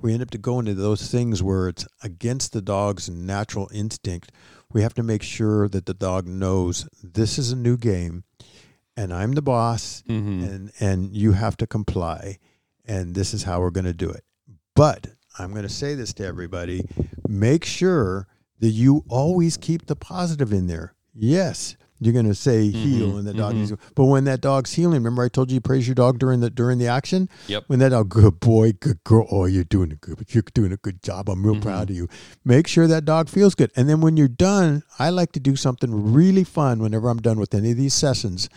we 0.00 0.12
end 0.12 0.22
up 0.22 0.30
to 0.30 0.38
go 0.38 0.58
into 0.58 0.74
those 0.74 1.10
things 1.10 1.42
where 1.42 1.68
it's 1.68 1.86
against 2.02 2.52
the 2.52 2.62
dog's 2.62 3.08
natural 3.08 3.68
instinct. 3.72 4.32
We 4.72 4.82
have 4.82 4.94
to 4.94 5.02
make 5.02 5.22
sure 5.22 5.68
that 5.68 5.86
the 5.86 5.94
dog 5.94 6.26
knows 6.26 6.88
this 7.02 7.38
is 7.38 7.52
a 7.52 7.56
new 7.56 7.76
game, 7.76 8.24
and 8.96 9.12
I'm 9.12 9.32
the 9.32 9.42
boss, 9.42 10.02
Mhm. 10.08 10.42
and 10.48 10.72
and 10.80 11.16
you 11.16 11.32
have 11.32 11.56
to 11.58 11.66
comply, 11.66 12.38
and 12.84 13.14
this 13.14 13.32
is 13.34 13.44
how 13.44 13.60
we're 13.60 13.70
going 13.70 13.84
to 13.84 13.92
do 13.94 14.10
it. 14.10 14.24
But 14.74 15.08
I'm 15.38 15.50
going 15.50 15.62
to 15.62 15.68
say 15.68 15.94
this 15.94 16.12
to 16.14 16.24
everybody: 16.26 16.82
make 17.28 17.64
sure 17.64 18.26
that 18.60 18.70
you 18.70 19.04
always 19.08 19.56
keep 19.56 19.86
the 19.86 19.96
positive 19.96 20.52
in 20.52 20.66
there. 20.66 20.94
Yes, 21.12 21.76
you're 22.04 22.12
going 22.12 22.26
to 22.28 22.34
say 22.34 22.68
heel, 22.70 23.12
Mhm, 23.12 23.18
and 23.20 23.26
the 23.26 23.34
dog 23.34 23.54
mhm. 23.54 23.56
needs. 23.58 23.72
But 23.94 24.04
when 24.04 24.24
that 24.24 24.40
dog's 24.40 24.72
heeling, 24.72 24.96
remember 24.96 25.22
I 25.22 25.28
told 25.28 25.50
you 25.50 25.56
you 25.56 25.60
praise 25.60 25.86
your 25.88 25.94
dog 25.94 26.18
during 26.18 26.40
the 26.40 26.50
during 26.50 26.78
the 26.78 26.86
action. 26.88 27.28
Yep. 27.48 27.64
When 27.68 27.78
that 27.80 27.90
dog, 27.90 28.08
good 28.08 28.40
boy, 28.40 28.72
good 28.78 29.02
girl, 29.04 29.26
oh, 29.30 29.46
you're 29.46 29.64
doing 29.64 29.92
a 29.92 29.96
good, 29.96 30.24
you're 30.28 30.42
doing 30.54 30.72
a 30.72 30.76
good 30.76 31.02
job. 31.02 31.28
I'm 31.28 31.44
real 31.44 31.56
Mhm. 31.56 31.62
proud 31.62 31.90
of 31.90 31.96
you. 31.96 32.08
Make 32.44 32.66
sure 32.66 32.86
that 32.86 33.04
dog 33.04 33.28
feels 33.28 33.54
good, 33.54 33.70
and 33.76 33.88
then 33.88 34.00
when 34.00 34.16
you're 34.16 34.28
done, 34.28 34.82
I 34.98 35.10
like 35.10 35.32
to 35.32 35.40
do 35.40 35.56
something 35.56 36.12
really 36.12 36.44
fun. 36.44 36.78
Whenever 36.80 37.08
I'm 37.08 37.18
done 37.18 37.38
with 37.38 37.54
any 37.54 37.70
of 37.72 37.76
these 37.76 37.94
sessions, 37.94 38.48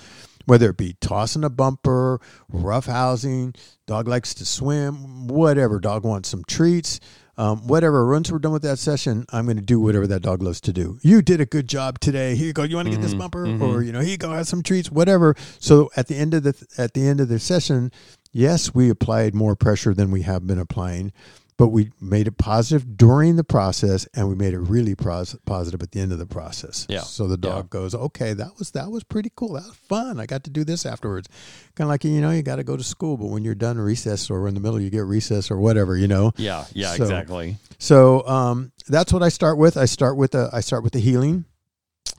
whether 0.46 0.70
it 0.70 0.78
be 0.78 0.96
tossing 1.02 1.44
a 1.44 1.50
bumper, 1.50 2.20
rough 2.52 2.86
housing, 2.86 3.54
dog 3.86 4.08
likes 4.08 4.34
to 4.36 4.46
swim, 4.46 5.28
whatever. 5.28 5.80
Dog 5.80 6.04
wants 6.06 6.30
some 6.30 6.44
treats. 6.48 7.00
Um, 7.40 7.68
whatever. 7.68 8.10
Once 8.10 8.32
we're 8.32 8.40
done 8.40 8.52
with 8.52 8.64
that 8.64 8.80
session, 8.80 9.26
I'm 9.32 9.46
going 9.46 9.58
to 9.58 9.64
do 9.64 9.80
whatever 9.80 10.08
that 10.08 10.22
dog 10.22 10.42
loves 10.42 10.60
to 10.62 10.74
do. 10.74 10.98
You 11.04 11.22
did 11.22 11.40
a 11.40 11.46
good 11.46 11.68
job 11.68 12.00
today. 12.00 12.36
Here 12.36 12.48
you 12.48 12.54
go. 12.54 12.64
You 12.64 12.76
want 12.76 12.88
to 12.88 12.92
get 12.92 13.02
this 13.02 13.14
Mhm, 13.14 13.20
bumper, 13.20 13.46
mhm. 13.46 13.62
or 13.62 13.84
you 13.84 13.92
know, 13.92 14.00
here 14.00 14.10
you 14.12 14.18
go. 14.18 14.32
Have 14.34 14.48
some 14.48 14.64
treats, 14.64 14.92
whatever. 14.92 15.36
So 15.60 15.92
at 15.96 16.08
the 16.08 16.16
end 16.16 16.34
of 16.34 16.44
the 16.44 16.56
at 16.78 16.94
the 16.96 17.08
end 17.08 17.20
of 17.22 17.28
the 17.30 17.38
session, 17.40 17.92
yes, 18.32 18.74
we 18.74 18.90
applied 18.90 19.36
more 19.36 19.56
pressure 19.56 19.94
than 19.94 20.10
we 20.10 20.24
have 20.24 20.48
been 20.48 20.58
applying, 20.60 21.12
but 21.58 21.70
we 21.70 21.92
made 22.00 22.28
it 22.28 22.38
positive 22.38 22.96
during 22.98 23.36
the 23.36 23.44
process, 23.44 24.08
and 24.14 24.30
we 24.30 24.36
made 24.36 24.54
it 24.54 24.60
really 24.60 24.94
pros- 24.94 25.36
positive 25.46 25.82
at 25.82 25.92
the 25.92 26.00
end 26.00 26.12
of 26.12 26.20
the 26.20 26.26
process. 26.28 26.86
Yeah. 26.88 27.02
So 27.02 27.28
the 27.28 27.36
dog 27.38 27.66
Yeah. 27.66 27.80
goes, 27.80 27.96
okay, 27.96 28.34
that 28.34 28.52
was 28.60 28.72
that 28.72 28.92
was 28.92 29.04
pretty 29.04 29.32
cool. 29.36 29.54
That 29.54 29.66
was 29.66 29.76
fun. 29.76 30.20
I 30.20 30.26
got 30.28 30.44
to 30.44 30.50
do 30.52 30.64
this 30.64 30.86
afterwards. 30.86 31.28
Kind 31.76 31.88
of 31.88 31.90
like 31.90 32.04
you 32.04 32.22
know, 32.22 32.30
you 32.32 32.44
got 32.44 32.58
to 32.58 32.64
go 32.64 32.78
to 32.78 32.84
school, 32.84 33.18
but 33.18 33.28
when 33.28 33.44
you're 33.44 33.56
done 33.56 33.78
recess 33.80 34.30
or 34.30 34.48
in 34.48 34.54
the 34.54 34.60
middle, 34.60 34.80
you 34.80 34.90
get 34.92 35.06
recess 35.06 35.50
or 35.50 35.58
whatever. 35.58 35.98
You 35.98 36.08
know. 36.08 36.32
Yeah. 36.38 36.66
Yeah. 36.74 36.94
So- 36.96 37.04
exactly. 37.04 37.58
So 37.80 38.28
um, 38.28 38.72
that's 38.88 39.12
what 39.12 39.24
I 39.24 39.30
start 39.30 39.58
with. 39.58 39.78
I 39.78 39.86
start 39.86 40.16
with 40.18 40.32
the 40.32 40.50
I 40.54 40.62
start 40.62 40.84
with 40.84 40.94
the 40.94 41.00
heeling, 41.00 41.46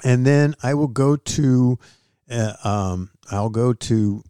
and 0.05 0.27
then 0.27 0.55
I 0.63 0.75
will 0.75 0.89
go 0.89 1.17
to 1.17 1.79
uh, 2.31 2.53
um, 2.65 3.11
I'll 3.31 3.49
go 3.51 3.73
to 3.73 4.23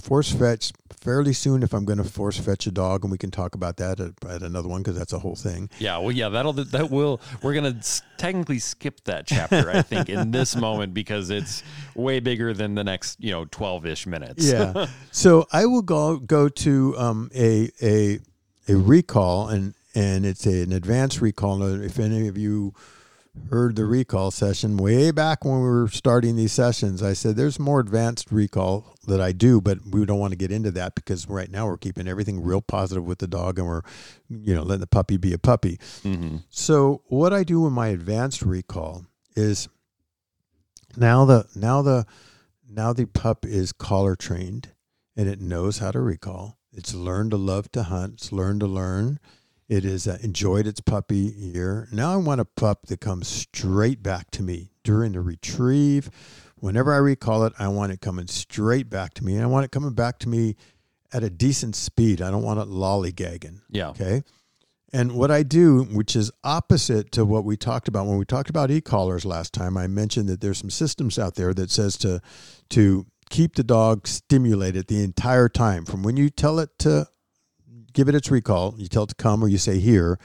force 0.00 0.32
fetch 0.32 0.72
fairly 0.90 1.32
soon 1.32 1.62
if 1.62 1.72
I'm 1.72 1.84
going 1.84 1.98
to 1.98 2.04
force 2.04 2.38
fetch 2.38 2.66
a 2.66 2.70
dog, 2.70 3.04
and 3.04 3.10
we 3.10 3.18
can 3.18 3.30
talk 3.30 3.54
about 3.54 3.76
that 3.76 4.00
at, 4.00 4.12
at 4.28 4.42
another 4.42 4.68
one 4.68 4.82
because 4.82 4.98
that's 4.98 5.12
a 5.12 5.18
whole 5.18 5.36
thing. 5.36 5.70
Yeah, 5.78 5.98
well, 5.98 6.12
yeah, 6.12 6.28
that'll 6.28 6.52
that 6.52 6.90
will. 6.90 7.20
We're 7.42 7.54
gonna 7.54 7.80
technically 8.16 8.58
skip 8.58 9.02
that 9.04 9.26
chapter, 9.26 9.70
I 9.70 9.82
think, 9.82 10.08
in 10.08 10.30
this 10.30 10.56
moment 10.66 10.94
because 10.94 11.30
it's 11.30 11.62
way 11.94 12.20
bigger 12.20 12.52
than 12.52 12.74
the 12.74 12.84
next, 12.84 13.22
you 13.22 13.30
know, 13.30 13.44
twelve 13.44 13.86
ish 13.86 14.06
minutes. 14.06 14.44
Yeah. 14.44 14.86
so 15.12 15.46
I 15.52 15.66
will 15.66 15.82
go 15.82 16.18
go 16.18 16.48
to 16.48 16.98
um, 16.98 17.30
a 17.34 17.70
a 17.82 18.18
a 18.68 18.76
recall, 18.76 19.48
and 19.48 19.74
and 19.94 20.26
it's 20.26 20.46
a, 20.46 20.62
an 20.62 20.72
advanced 20.72 21.20
recall. 21.20 21.62
If 21.62 21.98
any 21.98 22.28
of 22.28 22.36
you 22.36 22.74
heard 23.50 23.76
the 23.76 23.84
recall 23.84 24.30
session 24.30 24.76
way 24.76 25.10
back 25.10 25.44
when 25.44 25.60
we 25.60 25.68
were 25.68 25.88
starting 25.88 26.36
these 26.36 26.52
sessions, 26.52 27.02
I 27.02 27.12
said 27.12 27.36
there's 27.36 27.58
more 27.58 27.80
advanced 27.80 28.32
recall 28.32 28.95
that 29.06 29.20
I 29.20 29.32
do, 29.32 29.60
but 29.60 29.78
we 29.86 30.04
don't 30.04 30.18
want 30.18 30.32
to 30.32 30.36
get 30.36 30.50
into 30.50 30.70
that 30.72 30.94
because 30.94 31.28
right 31.28 31.50
now 31.50 31.66
we're 31.66 31.76
keeping 31.76 32.08
everything 32.08 32.42
real 32.42 32.60
positive 32.60 33.04
with 33.04 33.18
the 33.18 33.26
dog, 33.26 33.58
and 33.58 33.66
we're 33.66 33.82
you 34.28 34.54
know 34.54 34.62
letting 34.62 34.80
the 34.80 34.86
puppy 34.86 35.16
be 35.16 35.32
a 35.32 35.38
puppy. 35.38 35.78
hmm 36.02 36.38
So 36.50 37.02
what 37.06 37.32
I 37.32 37.44
do 37.44 37.66
in 37.66 37.72
my 37.72 37.88
advanced 37.88 38.42
recall 38.42 39.06
is 39.34 39.68
now 40.96 41.24
the 41.24 41.46
now 41.54 41.82
the 41.82 42.06
now 42.68 42.92
the 42.92 43.06
pup 43.06 43.44
is 43.44 43.72
collar 43.72 44.16
trained 44.16 44.72
and 45.16 45.28
it 45.28 45.40
knows 45.40 45.78
how 45.78 45.90
to 45.90 46.00
recall. 46.00 46.58
It's 46.72 46.94
learned 46.94 47.30
to 47.30 47.36
love 47.36 47.72
to 47.72 47.84
hunt. 47.84 48.14
It's 48.14 48.32
learned 48.32 48.60
to 48.60 48.66
learn. 48.66 49.18
It 49.68 49.84
has 49.84 50.06
uh, 50.06 50.18
enjoyed 50.22 50.66
its 50.66 50.80
puppy 50.80 51.16
year. 51.16 51.88
Now 51.90 52.12
I 52.12 52.16
want 52.16 52.40
a 52.40 52.44
pup 52.44 52.86
that 52.86 53.00
comes 53.00 53.26
straight 53.26 54.02
back 54.02 54.30
to 54.32 54.42
me 54.42 54.70
during 54.84 55.12
the 55.12 55.20
retrieve. 55.20 56.10
Whenever 56.60 56.92
I 56.92 56.98
recall 56.98 57.44
it, 57.44 57.52
I 57.58 57.68
want 57.68 57.92
it 57.92 58.00
coming 58.00 58.26
straight 58.26 58.88
back 58.88 59.14
to 59.14 59.24
me. 59.24 59.34
And 59.34 59.42
I 59.42 59.46
want 59.46 59.64
it 59.64 59.72
coming 59.72 59.92
back 59.92 60.18
to 60.20 60.28
me 60.28 60.56
at 61.12 61.22
a 61.22 61.30
decent 61.30 61.76
speed. 61.76 62.22
I 62.22 62.30
don't 62.30 62.42
want 62.42 62.60
it 62.60 62.68
lollygagging. 62.68 63.60
Yeah. 63.70 63.90
Okay. 63.90 64.22
And 64.92 65.12
what 65.12 65.30
I 65.30 65.42
do, 65.42 65.82
which 65.84 66.16
is 66.16 66.30
opposite 66.44 67.12
to 67.12 67.24
what 67.24 67.44
we 67.44 67.56
talked 67.56 67.88
about 67.88 68.06
when 68.06 68.18
we 68.18 68.24
talked 68.24 68.48
about 68.48 68.70
e-collars 68.70 69.24
last 69.24 69.52
time, 69.52 69.76
I 69.76 69.86
mentioned 69.86 70.28
that 70.28 70.40
there's 70.40 70.58
some 70.58 70.70
systems 70.70 71.18
out 71.18 71.34
there 71.34 71.52
that 71.54 71.70
says 71.70 71.96
to 71.98 72.20
to 72.70 73.06
keep 73.28 73.56
the 73.56 73.64
dog 73.64 74.06
stimulated 74.06 74.86
the 74.86 75.02
entire 75.02 75.48
time 75.48 75.84
from 75.84 76.02
when 76.02 76.16
you 76.16 76.30
tell 76.30 76.58
it 76.60 76.70
to 76.78 77.08
give 77.92 78.08
it 78.08 78.14
its 78.14 78.30
recall, 78.30 78.74
you 78.78 78.86
tell 78.88 79.02
it 79.02 79.08
to 79.08 79.14
come 79.16 79.42
or 79.42 79.48
you 79.48 79.58
say 79.58 79.78
here. 79.78 80.18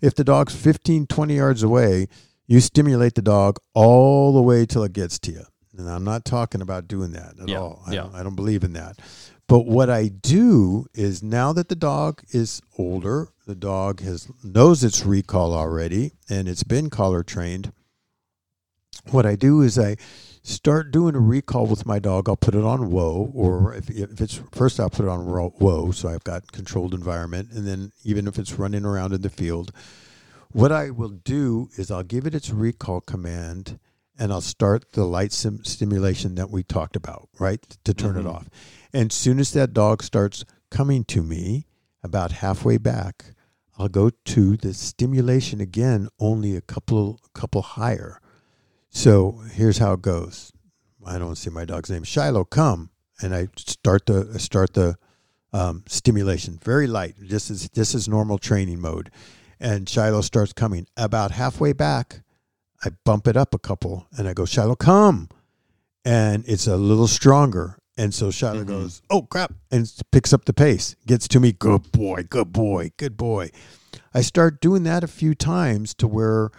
If 0.00 0.14
the 0.14 0.24
dog's 0.24 0.54
15, 0.54 1.06
20 1.06 1.36
yards 1.36 1.62
away, 1.62 2.08
you 2.46 2.60
stimulate 2.60 3.14
the 3.14 3.22
dog 3.22 3.58
all 3.74 4.32
the 4.32 4.42
way 4.42 4.64
till 4.66 4.82
it 4.82 4.92
gets 4.92 5.18
to 5.20 5.32
you. 5.32 5.44
And 5.78 5.88
I'm 5.88 6.04
not 6.04 6.24
talking 6.24 6.60
about 6.60 6.88
doing 6.88 7.12
that 7.12 7.34
at 7.40 7.48
Yeah, 7.48 7.58
all. 7.58 7.82
I, 7.86 7.92
yeah. 7.92 8.02
don't, 8.02 8.14
I 8.16 8.22
don't 8.22 8.36
believe 8.36 8.64
in 8.64 8.72
that. 8.74 8.98
But 9.46 9.60
what 9.60 9.88
I 9.88 10.08
do 10.08 10.86
is 10.92 11.22
now 11.22 11.54
that 11.54 11.68
the 11.70 11.74
dog 11.76 12.22
is 12.30 12.60
older, 12.76 13.28
the 13.46 13.54
dog 13.54 14.00
has 14.00 14.28
knows 14.44 14.84
its 14.84 15.06
recall 15.06 15.54
already 15.54 16.12
and 16.28 16.48
it's 16.48 16.64
been 16.64 16.90
collar 16.90 17.22
trained. 17.22 17.72
What 19.10 19.24
I 19.24 19.36
do 19.36 19.62
is 19.62 19.78
I 19.78 19.96
start 20.42 20.90
doing 20.90 21.14
a 21.14 21.20
recall 21.20 21.66
with 21.66 21.86
my 21.86 21.98
dog. 21.98 22.28
I'll 22.28 22.36
put 22.36 22.54
it 22.54 22.64
on 22.64 22.90
whoa, 22.90 23.30
or 23.34 23.74
if, 23.74 23.88
if 23.88 24.20
it's 24.20 24.40
first, 24.52 24.78
I'll 24.78 24.90
put 24.90 25.06
it 25.06 25.08
on 25.08 25.24
whoa, 25.24 25.92
so 25.92 26.08
I've 26.10 26.24
got 26.24 26.52
controlled 26.52 26.92
environment. 26.92 27.50
And 27.52 27.66
then 27.66 27.92
even 28.04 28.26
if 28.28 28.38
it's 28.38 28.58
running 28.58 28.84
around 28.84 29.14
in 29.14 29.22
the 29.22 29.30
field, 29.30 29.72
what 30.52 30.72
I 30.72 30.90
will 30.90 31.08
do 31.10 31.68
is 31.76 31.90
I'll 31.90 32.02
give 32.02 32.26
it 32.26 32.34
its 32.34 32.50
recall 32.50 33.00
command 33.00 33.78
and 34.18 34.32
I'll 34.32 34.40
start 34.40 34.92
the 34.92 35.04
light 35.04 35.32
sim- 35.32 35.64
stimulation 35.64 36.34
that 36.36 36.50
we 36.50 36.62
talked 36.62 36.96
about, 36.96 37.28
right? 37.38 37.62
To 37.84 37.94
turn 37.94 38.14
Mhm. 38.16 38.20
it 38.20 38.26
off. 38.26 38.48
And 38.92 39.10
as 39.10 39.16
soon 39.16 39.38
as 39.38 39.52
that 39.52 39.72
dog 39.72 40.02
starts 40.02 40.44
coming 40.70 41.04
to 41.04 41.22
me, 41.22 41.66
about 42.02 42.32
halfway 42.32 42.78
back, 42.78 43.34
I'll 43.78 43.88
go 43.88 44.10
to 44.10 44.56
the 44.56 44.72
stimulation 44.74 45.60
again, 45.60 46.08
only 46.18 46.56
a 46.56 46.60
couple 46.60 47.20
couple 47.34 47.62
higher. 47.62 48.20
So 48.90 49.42
here's 49.52 49.78
how 49.78 49.92
it 49.94 50.02
goes. 50.02 50.52
I 51.04 51.18
don't 51.18 51.36
see 51.36 51.50
my 51.50 51.64
dog's 51.64 51.90
name. 51.90 52.04
Shiloh, 52.04 52.44
come, 52.44 52.90
and 53.20 53.34
I 53.34 53.48
start 53.56 54.06
the 54.06 54.38
start 54.38 54.74
the 54.74 54.96
um, 55.52 55.84
stimulation 55.86 56.58
very 56.62 56.86
light. 56.86 57.14
This 57.20 57.50
is 57.50 57.68
this 57.70 57.94
is 57.94 58.08
normal 58.08 58.38
training 58.38 58.80
mode, 58.80 59.10
and 59.60 59.88
Shiloh 59.88 60.20
starts 60.22 60.52
coming. 60.52 60.86
About 60.96 61.30
halfway 61.32 61.72
back, 61.72 62.22
I 62.84 62.90
bump 63.04 63.26
it 63.26 63.36
up 63.36 63.54
a 63.54 63.58
couple, 63.58 64.06
and 64.16 64.28
I 64.28 64.32
go, 64.34 64.44
Shiloh, 64.44 64.76
come, 64.76 65.28
and 66.04 66.44
it's 66.46 66.66
a 66.66 66.76
little 66.76 67.08
stronger. 67.08 67.78
And 67.96 68.14
so 68.14 68.30
Shiloh 68.30 68.62
Mhm. 68.62 68.66
goes, 68.68 69.02
oh 69.10 69.22
crap, 69.22 69.52
and 69.72 69.92
picks 70.12 70.32
up 70.32 70.44
the 70.44 70.52
pace, 70.52 70.94
gets 71.06 71.26
to 71.28 71.40
me, 71.40 71.50
good 71.52 71.90
boy, 71.90 72.22
good 72.22 72.52
boy, 72.52 72.92
good 72.96 73.16
boy. 73.16 73.50
I 74.14 74.20
start 74.22 74.60
doing 74.60 74.84
that 74.84 75.02
a 75.02 75.08
few 75.08 75.34
times 75.34 75.94
to 75.94 76.06
where 76.06 76.50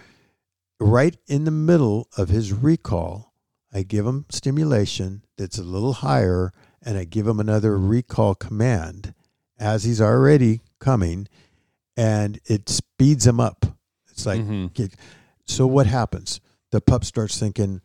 right 0.82 1.18
in 1.28 1.46
the 1.46 1.52
middle 1.52 2.10
of 2.18 2.28
his 2.28 2.52
recall, 2.52 3.34
I 3.74 3.84
give 3.84 4.06
him 4.06 4.26
stimulation 4.30 5.24
that's 5.38 5.58
a 5.58 5.64
little 5.64 5.94
higher, 5.94 6.52
and 6.82 6.98
I 6.98 7.06
give 7.06 7.26
him 7.28 7.40
another 7.40 7.78
recall 7.78 8.36
command 8.36 9.14
as 9.58 9.86
he's 9.86 10.02
already 10.02 10.60
coming, 10.80 11.28
and 11.96 12.40
it 12.46 12.68
speeds 12.68 13.26
him 13.26 13.40
up. 13.40 13.66
It's 14.10 14.26
like, 14.26 14.42
Mhm. 14.42 14.74
So 15.50 15.68
what 15.68 15.88
happens? 15.88 16.39
The 16.72 16.82
pup 16.82 17.04
starts 17.04 17.39
thinking, 17.39 17.82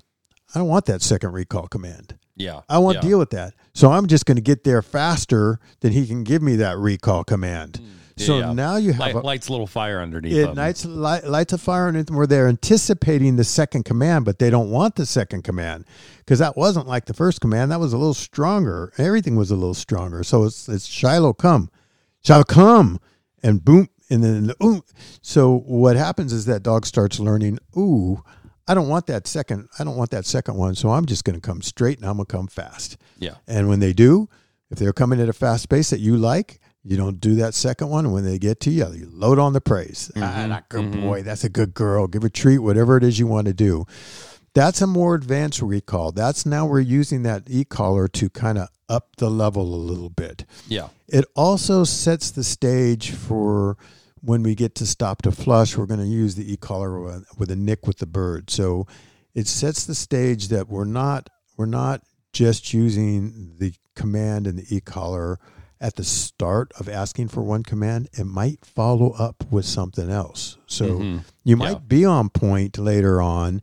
I 0.54 0.58
don't 0.58 0.68
want 0.68 0.86
that 0.86 1.02
second 1.02 1.32
recall 1.32 1.66
command. 1.66 2.18
Yeah. 2.36 2.60
I 2.68 2.78
want 2.78 2.96
yeah. 2.96 3.08
deal 3.08 3.18
with 3.18 3.30
that. 3.30 3.54
So 3.72 3.90
I'm 3.90 4.06
just 4.06 4.26
going 4.26 4.36
to 4.36 4.42
get 4.42 4.64
there 4.64 4.82
faster 4.82 5.58
than 5.80 5.92
he 5.92 6.06
can 6.06 6.24
give 6.24 6.42
me 6.42 6.56
that 6.56 6.76
recall 6.76 7.24
command. 7.24 7.80
Yeah, 8.16 8.26
so 8.26 8.38
yeah. 8.38 8.52
now 8.52 8.76
you 8.76 8.92
have 8.92 9.00
Light, 9.00 9.14
a, 9.14 9.20
lights 9.20 9.48
a 9.48 9.52
little 9.52 9.66
fire 9.66 10.00
underneath 10.00 10.34
it 10.34 10.46
them. 10.46 10.54
lights, 10.54 10.84
light, 10.84 11.24
lights 11.24 11.52
a 11.52 11.58
fire 11.58 11.88
underneath 11.88 12.06
them 12.06 12.16
where 12.16 12.26
they're 12.28 12.46
anticipating 12.46 13.36
the 13.36 13.44
second 13.44 13.84
command, 13.84 14.24
but 14.24 14.38
they 14.38 14.50
don't 14.50 14.70
want 14.70 14.94
the 14.94 15.06
second 15.06 15.42
command 15.42 15.84
because 16.18 16.38
that 16.38 16.56
wasn't 16.56 16.86
like 16.86 17.06
the 17.06 17.14
first 17.14 17.40
command. 17.40 17.72
That 17.72 17.80
was 17.80 17.92
a 17.92 17.98
little 17.98 18.14
stronger. 18.14 18.92
Everything 18.98 19.34
was 19.34 19.50
a 19.50 19.56
little 19.56 19.74
stronger. 19.74 20.22
So 20.22 20.44
it's, 20.44 20.68
it's 20.68 20.86
Shiloh, 20.86 21.32
come. 21.32 21.70
Shiloh, 22.22 22.44
come. 22.44 23.00
And 23.42 23.64
boom. 23.64 23.88
And 24.10 24.22
then, 24.22 24.46
the 24.48 24.56
ooh. 24.64 24.82
So 25.22 25.58
what 25.66 25.96
happens 25.96 26.32
is 26.32 26.44
that 26.46 26.62
dog 26.62 26.84
starts 26.86 27.18
learning, 27.18 27.58
ooh, 27.76 28.22
I 28.68 28.74
don't 28.74 28.88
want 28.88 29.06
that 29.08 29.26
second. 29.26 29.68
I 29.78 29.84
don't 29.84 29.96
want 29.96 30.10
that 30.10 30.24
second 30.26 30.56
one. 30.56 30.74
So 30.74 30.90
I'm 30.90 31.06
just 31.06 31.24
going 31.24 31.34
to 31.34 31.40
come 31.40 31.62
straight 31.62 31.98
and 31.98 32.06
I'm 32.08 32.16
going 32.16 32.26
to 32.26 32.32
come 32.32 32.46
fast. 32.46 32.96
Yeah. 33.18 33.34
And 33.46 33.68
when 33.68 33.80
they 33.80 33.92
do, 33.92 34.28
if 34.70 34.78
they're 34.78 34.92
coming 34.92 35.20
at 35.20 35.28
a 35.28 35.32
fast 35.34 35.68
pace 35.68 35.90
that 35.90 36.00
you 36.00 36.16
like, 36.16 36.60
you 36.82 36.96
don't 36.96 37.18
do 37.20 37.34
that 37.36 37.54
second 37.54 37.88
one. 37.88 38.04
And 38.04 38.12
when 38.14 38.24
they 38.24 38.38
get 38.38 38.60
to 38.60 38.70
you, 38.70 38.86
you 38.92 39.08
load 39.12 39.38
on 39.38 39.52
the 39.54 39.60
praise. 39.60 40.10
Ah, 40.16 40.20
Mhm, 40.20 40.48
that 40.48 40.68
good 40.68 40.84
mhm. 40.92 41.00
boy. 41.02 41.22
That's 41.22 41.44
a 41.44 41.48
good 41.48 41.72
girl. 41.74 42.06
Give 42.06 42.24
a 42.24 42.30
treat, 42.30 42.58
whatever 42.58 42.96
it 42.98 43.04
is 43.04 43.18
you 43.18 43.26
want 43.26 43.46
to 43.46 43.54
do. 43.54 43.86
That's 44.54 44.80
a 44.80 44.86
more 44.86 45.14
advanced 45.14 45.60
recall. 45.62 46.12
That's 46.12 46.46
now 46.46 46.64
we're 46.66 46.80
using 46.80 47.22
that 47.24 47.42
e-collar 47.48 48.06
to 48.08 48.30
kind 48.30 48.56
of 48.58 48.68
up 48.88 49.16
the 49.16 49.30
level 49.30 49.62
a 49.62 49.76
little 49.76 50.10
bit. 50.10 50.44
Yeah. 50.68 50.88
It 51.08 51.24
also 51.34 51.84
sets 51.84 52.30
the 52.30 52.44
stage 52.44 53.10
for 53.10 53.76
when 54.20 54.42
we 54.42 54.54
get 54.54 54.74
to 54.76 54.86
stop 54.86 55.22
to 55.22 55.32
flush. 55.32 55.76
We're 55.76 55.86
going 55.86 56.00
to 56.00 56.06
use 56.06 56.36
the 56.36 56.50
e-collar 56.52 57.24
with, 57.36 57.50
a 57.50 57.56
nick 57.56 57.86
with 57.86 57.98
the 57.98 58.06
bird. 58.06 58.48
So 58.48 58.86
it 59.34 59.48
sets 59.48 59.84
the 59.86 59.94
stage 59.94 60.48
that 60.48 60.68
we're 60.68 60.84
not 60.84 61.28
we're 61.56 61.66
not 61.66 62.02
just 62.32 62.74
using 62.74 63.54
the 63.58 63.74
command 63.94 64.46
and 64.48 64.58
the 64.58 64.74
e-collar 64.76 65.38
at 65.80 65.94
the 65.94 66.02
start 66.04 66.72
of 66.80 66.88
asking 66.88 67.28
for 67.28 67.42
one 67.42 67.62
command. 67.62 68.08
It 68.12 68.24
might 68.24 68.64
follow 68.64 69.10
up 69.10 69.44
with 69.52 69.64
something 69.64 70.10
else. 70.10 70.58
So 70.66 70.98
Mhm. 70.98 71.20
you 71.44 71.56
Yeah. 71.56 71.72
might 71.72 71.88
be 71.88 72.04
on 72.04 72.28
point 72.30 72.76
later 72.78 73.20
on. 73.22 73.62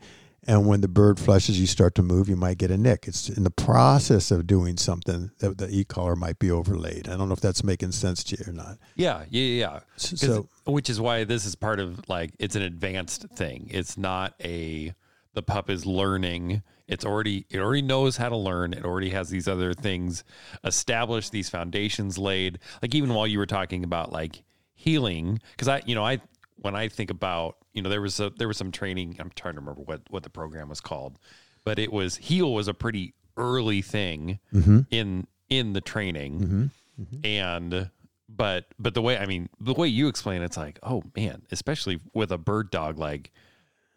And 0.51 0.65
when 0.65 0.81
the 0.81 0.89
bird 0.89 1.17
flushes, 1.17 1.61
you 1.61 1.65
start 1.65 1.95
to 1.95 2.03
move, 2.03 2.27
you 2.27 2.35
might 2.35 2.57
get 2.57 2.71
a 2.71 2.77
nick. 2.77 3.07
It's 3.07 3.29
in 3.29 3.45
the 3.45 3.49
process 3.49 4.31
of 4.31 4.47
doing 4.47 4.75
something 4.75 5.31
that 5.39 5.57
the 5.57 5.69
e-collar 5.69 6.13
might 6.17 6.39
be 6.39 6.51
overlaid. 6.51 7.07
I 7.07 7.15
don't 7.15 7.29
know 7.29 7.33
if 7.33 7.39
that's 7.39 7.63
making 7.63 7.93
sense 7.93 8.21
to 8.25 8.37
you 8.37 8.49
or 8.49 8.51
not. 8.51 8.77
Yeah. 8.97 9.23
Yeah. 9.29 9.45
Yeah. 9.45 9.79
So 9.95 10.49
which 10.65 10.89
is 10.89 10.99
why 10.99 11.23
this 11.23 11.45
is 11.45 11.55
part 11.55 11.79
of 11.79 12.09
like 12.09 12.33
it's 12.37 12.57
an 12.57 12.63
advanced 12.63 13.29
thing. 13.29 13.69
It's 13.71 13.97
not 13.97 14.33
a 14.43 14.93
the 15.33 15.41
pup 15.41 15.69
is 15.69 15.85
learning. 15.85 16.63
It's 16.85 17.05
already 17.05 17.45
it 17.49 17.59
already 17.59 17.83
knows 17.83 18.17
how 18.17 18.27
to 18.27 18.35
learn. 18.35 18.73
It 18.73 18.83
already 18.83 19.11
has 19.11 19.29
these 19.29 19.47
other 19.47 19.73
things 19.73 20.25
established, 20.65 21.31
these 21.31 21.49
foundations 21.49 22.17
laid. 22.17 22.59
Like 22.81 22.93
even 22.93 23.13
while 23.13 23.25
you 23.25 23.39
were 23.39 23.45
talking 23.45 23.85
about 23.85 24.11
like 24.11 24.43
healing, 24.73 25.39
because 25.51 25.69
I 25.69 25.81
you 25.85 25.95
know 25.95 26.05
I 26.05 26.19
when 26.61 26.75
I 26.75 26.87
think 26.87 27.09
about 27.09 27.57
you 27.73 27.81
know 27.81 27.89
there 27.89 28.01
was 28.01 28.19
a 28.19 28.29
there 28.31 28.47
was 28.47 28.57
some 28.57 28.71
training. 28.71 29.17
I'm 29.19 29.31
trying 29.35 29.55
to 29.55 29.59
remember 29.61 29.81
what 29.81 30.01
what 30.09 30.23
the 30.23 30.29
program 30.29 30.69
was 30.69 30.79
called, 30.81 31.19
but 31.65 31.77
it 31.79 31.91
was 31.91 32.15
heel 32.17 32.53
was 32.53 32.67
a 32.67 32.73
pretty 32.73 33.13
early 33.37 33.81
thing 33.81 34.39
Mhm. 34.53 34.85
in 34.91 35.27
in 35.49 35.73
the 35.73 35.81
training 35.81 36.71
Mhm. 36.99 37.25
and 37.25 37.89
but 38.29 38.65
but 38.79 38.93
the 38.93 39.01
way 39.01 39.17
i 39.17 39.25
mean 39.25 39.49
the 39.59 39.73
way 39.73 39.87
you 39.87 40.07
explain 40.07 40.41
it, 40.41 40.45
it's 40.45 40.57
like 40.57 40.79
oh 40.83 41.01
man 41.15 41.41
especially 41.51 41.99
with 42.13 42.31
a 42.31 42.37
bird 42.37 42.69
dog 42.71 42.97
like 42.99 43.31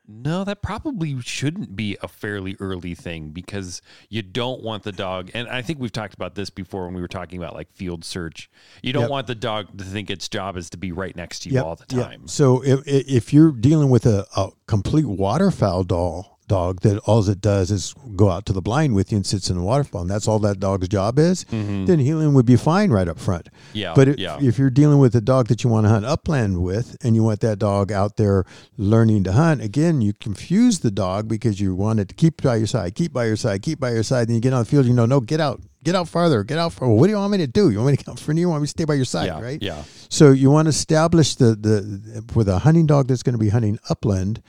no 0.07 0.45
that 0.45 0.61
probably 0.63 1.21
shouldn't 1.21 1.75
be 1.77 1.97
a 2.03 2.09
fairly 2.09 2.57
early 2.61 2.95
thing 2.95 3.31
because 3.31 3.81
you 4.11 4.21
don't 4.23 4.63
want 4.63 4.83
the 4.83 4.93
dog 4.93 5.31
and 5.35 5.49
i 5.49 5.63
think 5.63 5.79
we've 5.79 5.93
talked 5.93 6.15
about 6.15 6.35
this 6.35 6.51
before 6.51 6.85
when 6.87 6.95
we 6.95 7.01
were 7.01 7.09
talking 7.09 7.39
about 7.39 7.55
like 7.55 7.73
field 7.73 8.05
search 8.05 8.51
you 8.83 8.93
don't 8.93 9.03
Yep. 9.05 9.11
want 9.11 9.27
the 9.27 9.35
dog 9.35 9.79
to 9.79 9.85
think 9.85 10.11
its 10.11 10.29
job 10.29 10.57
is 10.57 10.69
to 10.71 10.77
be 10.77 10.93
right 10.93 11.17
next 11.17 11.41
to 11.41 11.49
you 11.49 11.55
Yep, 11.57 11.65
all 11.65 11.77
the 11.77 11.97
yep. 11.97 12.07
time 12.09 12.29
So 12.29 12.63
if 12.65 12.81
if 12.87 13.33
you're 13.33 13.53
dealing 13.53 13.89
with 13.91 14.05
a, 14.07 14.27
a 14.37 14.51
complete 14.67 15.07
waterfowl 15.07 15.85
dog, 15.85 16.27
dog 16.47 16.81
that 16.83 16.99
all 17.01 17.27
it 17.29 17.41
does 17.41 17.71
is 17.71 17.95
go 18.17 18.31
out 18.31 18.45
to 18.47 18.53
the 18.53 18.63
blind 18.63 18.95
with 18.95 19.11
you 19.11 19.17
and 19.17 19.27
sits 19.27 19.51
in 19.51 19.57
the 19.57 19.63
waterfowl 19.63 20.03
and 20.03 20.11
that's 20.11 20.29
all 20.29 20.39
that 20.39 20.61
dog's 20.61 20.89
job 20.89 21.19
is, 21.19 21.45
then 21.45 21.99
heeling 21.99 22.35
would 22.35 22.47
be 22.47 22.57
fine 22.57 22.91
right 22.91 23.09
up 23.09 23.19
front. 23.19 23.47
Mm-hmm. 23.47 23.79
yeah 23.79 23.93
But 23.95 24.09
if, 24.09 24.19
yeah 24.19 24.39
if 24.41 24.59
you're 24.59 24.71
dealing 24.71 24.99
with 24.99 25.15
a 25.17 25.21
dog 25.21 25.49
that 25.49 25.65
you 25.65 25.71
want 25.71 25.87
to 25.87 25.91
hunt 25.91 26.05
upland 26.05 26.63
with, 26.63 26.97
and 27.03 27.15
you 27.15 27.23
want 27.23 27.41
that 27.41 27.59
dog 27.59 27.93
out 27.93 28.17
there 28.17 28.45
learning 28.77 29.25
to 29.25 29.33
hunt, 29.33 29.63
again, 29.63 30.01
you 30.01 30.13
confuse 30.13 30.81
the 30.81 30.91
dog 30.91 31.29
because 31.29 31.61
you 31.61 31.75
want 31.75 32.01
it 32.01 32.09
to 32.09 32.15
keep 32.15 32.43
by 32.43 32.57
your 32.57 32.67
side, 32.67 32.95
keep 32.95 33.13
by 33.13 33.27
your 33.27 33.37
side, 33.37 33.63
keep 33.63 33.81
by 33.81 33.93
your 33.93 34.03
side. 34.03 34.29
Then 34.29 34.35
you 34.37 34.41
get 34.41 34.53
on 34.53 34.61
the 34.61 34.65
field, 34.65 34.87
you 34.87 34.95
know, 34.95 35.07
no, 35.07 35.21
get 35.21 35.41
out, 35.41 35.61
get 35.83 35.95
out 35.95 36.09
farther, 36.09 36.45
get 36.45 36.59
out. 36.59 36.73
Far. 36.73 36.89
What 36.89 37.07
do 37.07 37.13
you 37.13 37.19
want 37.19 37.33
me 37.33 37.39
to 37.39 37.47
do? 37.47 37.71
You 37.71 37.79
want 37.79 37.91
me 37.93 37.97
to 37.97 38.05
come 38.05 38.17
for 38.17 38.33
you? 38.33 38.41
You 38.41 38.49
want 38.49 38.63
me 38.63 38.67
to 38.67 38.71
stay 38.71 38.85
by 38.85 38.95
your 38.95 39.05
side, 39.05 39.27
yeah 39.27 39.41
right? 39.41 39.63
yeah 39.63 39.83
So 40.09 40.31
you 40.33 40.51
want 40.51 40.67
to 40.67 40.71
establish 40.71 41.35
the 41.37 41.55
the 41.55 42.25
with 42.35 42.49
a 42.49 42.59
hunting 42.61 42.87
dog 42.87 43.09
that's 43.09 43.23
going 43.23 43.35
to 43.35 43.39
be 43.39 43.51
hunting 43.51 43.79
upland, 43.89 44.43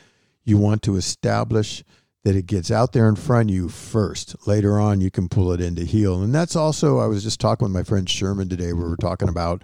you 0.45 0.57
want 0.57 0.81
to 0.83 0.95
establish 0.95 1.83
that 2.25 2.35
it 2.35 2.47
gets 2.47 2.71
out 2.71 2.91
there 2.91 3.07
in 3.07 3.15
front 3.15 3.51
of 3.51 3.55
you 3.55 3.69
first. 3.69 4.47
Later 4.47 4.79
on, 4.79 4.99
you 4.99 5.11
can 5.11 5.29
pull 5.29 5.51
it 5.51 5.61
into 5.61 5.83
heel, 5.83 6.23
and 6.23 6.33
that's 6.33 6.55
also. 6.55 6.97
I 6.97 7.05
was 7.05 7.23
just 7.23 7.39
talking 7.39 7.65
with 7.65 7.71
my 7.71 7.83
friend 7.83 8.09
Sherman 8.09 8.49
today. 8.49 8.73
We 8.73 8.83
were 8.83 8.97
talking 8.97 9.29
about 9.29 9.61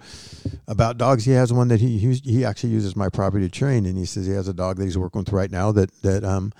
about 0.68 0.96
dogs. 0.96 1.24
He 1.24 1.32
has 1.32 1.52
one 1.52 1.68
that 1.68 1.80
he 1.80 1.98
he, 1.98 2.14
he 2.24 2.44
actually 2.44 2.70
uses 2.70 2.94
my 2.94 3.08
property 3.08 3.48
to 3.48 3.50
train, 3.50 3.84
and 3.84 3.98
he 3.98 4.04
says 4.04 4.26
he 4.26 4.32
has 4.32 4.46
a 4.46 4.54
dog 4.54 4.76
that 4.76 4.84
he's 4.84 4.96
working 4.96 5.20
with 5.20 5.32
right 5.32 5.50
now 5.50 5.72
that 5.72 5.90
that 6.02 6.22
um 6.22 6.52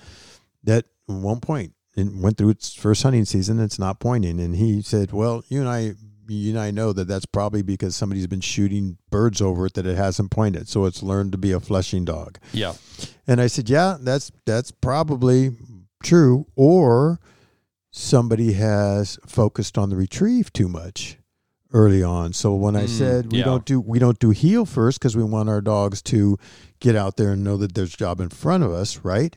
that 0.63 0.85
won't 1.07 1.41
point 1.41 1.73
and 1.95 2.21
went 2.21 2.37
through 2.37 2.49
its 2.49 2.73
first 2.73 3.03
hunting 3.03 3.23
season. 3.23 3.61
It's 3.61 3.79
not 3.79 4.01
pointing, 4.01 4.41
and 4.41 4.57
he 4.57 4.81
said, 4.81 5.13
"Well, 5.13 5.43
you 5.47 5.61
and 5.61 5.69
I." 5.69 5.93
you 6.33 6.51
and 6.51 6.59
I 6.59 6.71
know 6.71 6.93
that 6.93 7.07
that's 7.07 7.25
probably 7.25 7.61
because 7.61 7.95
somebody's 7.95 8.27
been 8.27 8.41
shooting 8.41 8.97
birds 9.09 9.41
over 9.41 9.65
it 9.67 9.73
that 9.73 9.85
it 9.85 9.97
hasn't 9.97 10.31
pointed, 10.31 10.67
so 10.67 10.85
it's 10.85 11.01
learned 11.03 11.31
to 11.33 11.37
be 11.37 11.51
a 11.51 11.59
flushing 11.59 12.05
dog. 12.05 12.37
Yeah. 12.51 12.73
And 13.27 13.39
I 13.41 13.47
said, 13.47 13.69
yeah, 13.69 13.97
that's 13.99 14.31
that's 14.45 14.71
probably 14.71 15.51
true, 16.03 16.45
or 16.55 17.19
somebody 17.91 18.53
has 18.53 19.19
focused 19.25 19.77
on 19.77 19.89
the 19.89 19.95
retrieve 19.95 20.51
too 20.51 20.67
much 20.67 21.17
early 21.71 22.03
on. 22.03 22.33
So 22.33 22.53
when 22.55 22.75
I 22.75 22.85
Mm, 22.85 22.89
said 22.89 23.31
we 23.31 23.39
yeah. 23.39 23.45
don't 23.45 23.65
do 23.65 23.79
we 23.79 23.99
don't 23.99 24.19
do 24.19 24.29
heel 24.31 24.65
first 24.65 24.99
because 24.99 25.15
we 25.15 25.23
want 25.23 25.49
our 25.49 25.61
dogs 25.61 26.01
to 26.03 26.37
get 26.79 26.95
out 26.95 27.17
there 27.17 27.31
and 27.31 27.43
know 27.43 27.57
that 27.57 27.73
there's 27.75 27.93
a 27.93 27.97
job 27.97 28.19
in 28.19 28.29
front 28.29 28.63
of 28.63 28.71
us, 28.71 28.99
right? 29.03 29.35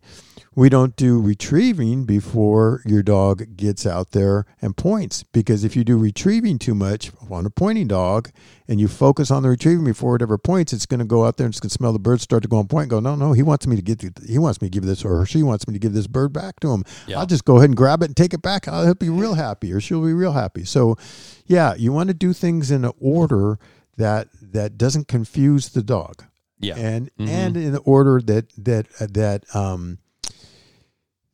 We 0.59 0.71
don't 0.71 0.97
do 0.97 1.21
retrieving 1.21 2.05
before 2.07 2.81
your 2.87 3.03
dog 3.03 3.59
gets 3.59 3.85
out 3.85 4.13
there 4.13 4.47
and 4.63 4.75
points 4.75 5.23
because 5.23 5.65
if 5.65 5.77
you 5.77 5.85
do 5.85 5.99
retrieving 5.99 6.59
too 6.59 6.75
much 6.75 7.13
on 7.31 7.45
a 7.45 7.51
pointing 7.51 7.89
dog 7.89 8.31
and 8.67 8.81
you 8.81 8.89
focus 8.89 9.31
on 9.31 9.43
the 9.43 9.51
retrieving 9.51 9.85
before 9.85 10.17
it 10.17 10.23
ever 10.23 10.39
points, 10.39 10.73
it's 10.73 10.87
going 10.87 11.01
to 11.01 11.05
go 11.05 11.27
out 11.27 11.37
there 11.37 11.45
and 11.45 11.53
it's 11.53 11.61
going 11.61 11.69
to 11.69 11.75
smell 11.75 11.93
the 11.93 11.99
bird, 11.99 12.23
start 12.23 12.43
to 12.43 12.49
go 12.49 12.57
on 12.57 12.69
point, 12.69 12.85
and 12.85 12.91
go, 12.91 13.01
no, 13.01 13.15
no, 13.15 13.35
he 13.35 13.43
wants 13.43 13.67
me 13.67 13.77
to 13.77 13.83
get, 13.83 13.99
the, 13.99 14.11
he 14.27 14.39
wants 14.39 14.63
me 14.63 14.69
to 14.69 14.73
give 14.73 14.85
this 14.87 15.05
or 15.05 15.27
she 15.27 15.43
wants 15.43 15.69
me 15.69 15.75
to 15.75 15.79
give 15.79 15.93
this 15.93 16.07
bird 16.07 16.33
back 16.33 16.59
to 16.61 16.73
him. 16.73 16.85
Yeah. 17.07 17.19
I'll 17.19 17.27
just 17.27 17.45
go 17.45 17.59
ahead 17.59 17.69
and 17.69 17.77
grab 17.77 18.03
it 18.03 18.07
and 18.07 18.17
take 18.17 18.33
it 18.33 18.41
back. 18.41 18.67
I'll 18.67 18.83
he'll 18.87 18.95
be 18.95 19.11
real 19.11 19.35
happy 19.35 19.75
or 19.75 19.81
she'll 19.83 20.03
be 20.07 20.15
real 20.15 20.33
happy. 20.33 20.65
So, 20.65 20.97
yeah, 21.45 21.75
you 21.75 21.93
want 21.93 22.09
to 22.09 22.15
do 22.15 22.33
things 22.33 22.71
in 22.71 22.83
an 22.87 22.93
order 22.99 23.59
that 23.99 24.29
that 24.41 24.79
doesn't 24.79 25.07
confuse 25.07 25.69
the 25.69 25.83
dog 25.83 26.25
Yeah. 26.61 26.77
and 26.79 27.11
Mhm. 27.21 27.29
and 27.29 27.57
in 27.59 27.73
the 27.73 27.81
order 27.81 28.23
that 28.23 28.53
that 28.57 28.87
that 29.13 29.45
um 29.55 29.99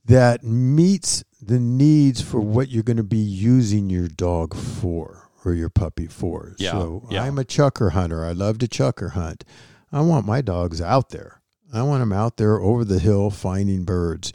that 0.04 0.42
meets 0.42 1.24
the 1.40 1.58
needs 1.58 2.20
for 2.20 2.40
what 2.40 2.68
you're 2.68 2.82
going 2.82 2.96
to 2.96 3.02
be 3.02 3.16
using 3.18 3.90
your 3.90 4.08
dog 4.08 4.54
for 4.54 5.30
or 5.44 5.54
your 5.54 5.68
puppy 5.70 6.06
for. 6.06 6.54
Yeah, 6.58 6.72
So 6.72 7.06
yeah. 7.10 7.24
I'm 7.24 7.38
a 7.38 7.44
chukar 7.44 7.92
hunter. 7.92 8.24
I 8.24 8.32
love 8.32 8.58
to 8.58 8.68
chukar 8.68 9.12
hunt. 9.12 9.44
I 9.92 10.00
want 10.00 10.26
my 10.26 10.40
dogs 10.40 10.80
out 10.80 11.10
there. 11.10 11.40
I 11.72 11.82
want 11.82 12.00
them 12.00 12.12
out 12.12 12.36
there 12.36 12.60
over 12.60 12.84
the 12.84 12.98
hill 12.98 13.30
finding 13.30 13.84
birds. 13.84 14.32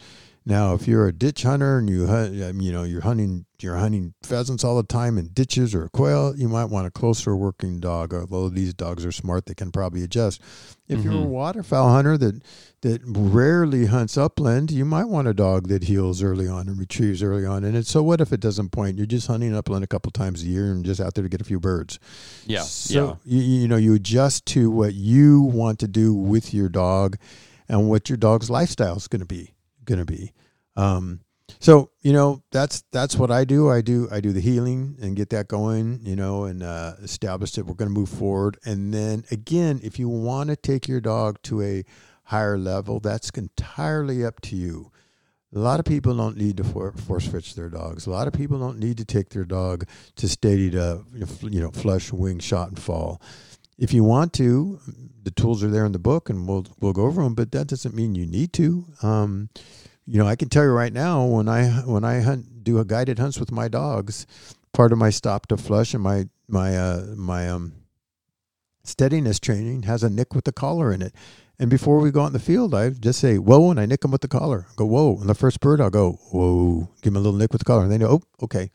Now, 0.47 0.73
if 0.75 0.87
you're 0.87 1.07
a 1.07 1.11
ditch 1.11 1.43
hunter 1.43 1.77
and 1.77 1.89
you 1.89 2.07
hunt, 2.07 2.33
you 2.33 2.71
know 2.71 2.83
you're 2.83 3.01
hunting 3.01 3.45
you're 3.59 3.75
hunting 3.75 4.13
pheasants 4.23 4.63
all 4.63 4.77
the 4.77 4.83
time 4.83 5.17
in 5.17 5.27
ditches 5.33 5.75
or 5.75 5.89
quail, 5.89 6.33
you 6.37 6.47
might 6.47 6.65
want 6.65 6.87
a 6.87 6.91
closer 6.91 7.35
working 7.35 7.79
dog. 7.81 8.13
Although 8.13 8.47
these 8.49 8.73
dogs 8.73 9.05
are 9.05 9.11
smart, 9.11 9.45
they 9.47 9.55
can 9.55 9.71
probably 9.71 10.03
adjust. 10.03 10.39
If 10.87 11.03
you're 11.03 11.11
a 11.11 11.25
Mhm. 11.25 11.29
waterfowl 11.29 11.89
hunter 11.89 12.17
that 12.19 12.41
that 12.81 13.01
rarely 13.05 13.87
hunts 13.87 14.15
upland, 14.17 14.71
you 14.71 14.85
might 14.85 15.09
want 15.09 15.27
a 15.27 15.33
dog 15.33 15.67
that 15.67 15.83
heels 15.85 16.23
early 16.23 16.47
on 16.47 16.69
and 16.69 16.77
retrieves 16.79 17.21
early 17.21 17.45
on. 17.45 17.65
And 17.65 17.75
it's 17.75 17.89
so 17.91 18.01
what 18.01 18.21
if 18.21 18.31
it 18.31 18.39
doesn't 18.39 18.69
point? 18.71 18.97
You're 18.97 19.05
just 19.05 19.27
hunting 19.27 19.53
upland 19.53 19.83
a 19.83 19.87
couple 19.87 20.11
times 20.11 20.43
a 20.43 20.45
year 20.45 20.71
and 20.71 20.85
just 20.85 21.01
out 21.01 21.15
there 21.15 21.23
to 21.23 21.29
get 21.29 21.41
a 21.41 21.43
few 21.43 21.59
birds. 21.59 21.99
Yeah. 22.45 22.61
So 22.61 23.17
you, 23.25 23.41
you 23.41 23.67
know 23.67 23.75
you 23.77 23.95
adjust 23.95 24.45
to 24.53 24.71
what 24.71 24.93
you 24.93 25.41
want 25.41 25.79
to 25.79 25.89
do 25.89 26.13
with 26.13 26.53
your 26.53 26.69
dog, 26.69 27.17
and 27.67 27.89
what 27.89 28.07
your 28.09 28.17
dog's 28.17 28.49
lifestyle 28.49 28.95
is 28.95 29.09
going 29.09 29.19
to 29.19 29.25
be 29.25 29.51
going 29.87 29.99
to 29.99 30.05
be. 30.05 30.31
Um, 30.75 31.21
so 31.59 31.91
you 32.01 32.13
know 32.13 32.43
that's 32.51 32.83
that's 32.91 33.15
what 33.15 33.31
I 33.31 33.45
do. 33.45 33.69
I 33.69 33.81
do 33.81 34.07
I 34.11 34.19
do 34.19 34.33
the 34.33 34.41
heeling 34.41 34.97
and 35.01 35.15
get 35.15 35.29
that 35.31 35.47
going. 35.47 35.99
You 36.03 36.15
know, 36.15 36.43
and 36.43 36.61
uh, 36.61 36.93
establish 37.01 37.53
that 37.53 37.65
we're 37.65 37.73
going 37.73 37.91
to 37.91 37.99
move 37.99 38.09
forward. 38.09 38.57
And 38.65 38.93
then 38.93 39.23
again, 39.31 39.79
if 39.83 39.97
you 39.97 40.09
want 40.09 40.49
to 40.49 40.55
take 40.55 40.87
your 40.87 41.01
dog 41.01 41.41
to 41.43 41.61
a 41.61 41.83
higher 42.25 42.57
level, 42.57 42.99
that's 42.99 43.29
entirely 43.31 44.23
up 44.25 44.41
to 44.41 44.55
you. 44.55 44.91
A 45.55 45.59
lot 45.59 45.79
of 45.79 45.85
people 45.85 46.15
don't 46.15 46.35
need 46.35 46.57
to 46.57 46.65
for, 46.65 46.91
force 46.91 47.25
fetch 47.25 47.55
their 47.55 47.69
dogs. 47.69 48.05
A 48.05 48.11
lot 48.11 48.27
of 48.27 48.33
people 48.33 48.59
don't 48.59 48.79
need 48.79 48.97
to 48.97 49.05
take 49.05 49.29
their 49.29 49.45
dog 49.45 49.87
to 50.17 50.27
steady 50.27 50.69
to 50.71 51.03
you 51.41 51.61
know 51.61 51.71
flush, 51.71 52.11
wing, 52.11 52.39
shot, 52.39 52.67
and 52.67 52.79
fall. 52.79 53.21
If 53.77 53.93
you 53.93 54.03
want 54.03 54.33
to, 54.33 54.79
the 55.23 55.31
tools 55.31 55.63
are 55.63 55.69
there 55.69 55.85
in 55.85 55.91
the 55.91 55.99
book, 55.99 56.29
and 56.29 56.47
we'll 56.47 56.65
we'll 56.79 56.93
go 56.93 57.03
over 57.03 57.23
them. 57.23 57.35
But 57.35 57.51
that 57.51 57.67
doesn't 57.67 57.93
mean 57.93 58.15
you 58.15 58.25
need 58.25 58.53
to. 58.53 58.85
Um, 59.01 59.49
you 60.05 60.17
know, 60.17 60.27
I 60.27 60.35
can 60.35 60.49
tell 60.49 60.63
you 60.63 60.71
right 60.71 60.93
now 60.93 61.25
when 61.25 61.47
I 61.49 61.69
when 61.81 62.03
I 62.03 62.21
hunt 62.21 62.63
do 62.63 62.79
a 62.79 62.85
guided 62.85 63.19
hunts 63.19 63.39
with 63.39 63.51
my 63.51 63.67
dogs, 63.67 64.25
part 64.73 64.91
of 64.91 64.97
my 64.97 65.09
stop 65.09 65.47
to 65.47 65.57
flush 65.57 65.93
and 65.93 66.01
my 66.01 66.27
my 66.47 66.77
uh, 66.77 67.05
my 67.15 67.49
um 67.49 67.73
steadiness 68.83 69.39
training 69.39 69.83
has 69.83 70.03
a 70.03 70.09
nick 70.09 70.33
with 70.33 70.45
the 70.45 70.53
collar 70.53 70.93
in 70.93 71.01
it. 71.01 71.13
And 71.59 71.69
before 71.69 71.99
we 71.99 72.11
go 72.11 72.21
out 72.21 72.27
in 72.27 72.33
the 72.33 72.39
field, 72.39 72.73
I 72.73 72.91
just 72.91 73.19
say 73.19 73.37
whoa, 73.37 73.69
and 73.69 73.79
I 73.79 73.85
nick 73.85 74.01
them 74.01 74.11
with 74.11 74.21
the 74.21 74.27
collar. 74.27 74.67
Go 74.75 74.85
whoa, 74.85 75.17
and 75.19 75.29
the 75.29 75.35
first 75.35 75.59
bird 75.59 75.81
I'll 75.81 75.89
go 75.89 76.13
whoa, 76.31 76.89
give 77.01 77.11
him 77.11 77.17
a 77.17 77.19
little 77.19 77.37
nick 77.37 77.51
with 77.51 77.59
the 77.59 77.65
collar, 77.65 77.83
and 77.83 77.91
they 77.91 77.97
know 77.97 78.09
oh 78.09 78.21
okay, 78.43 78.71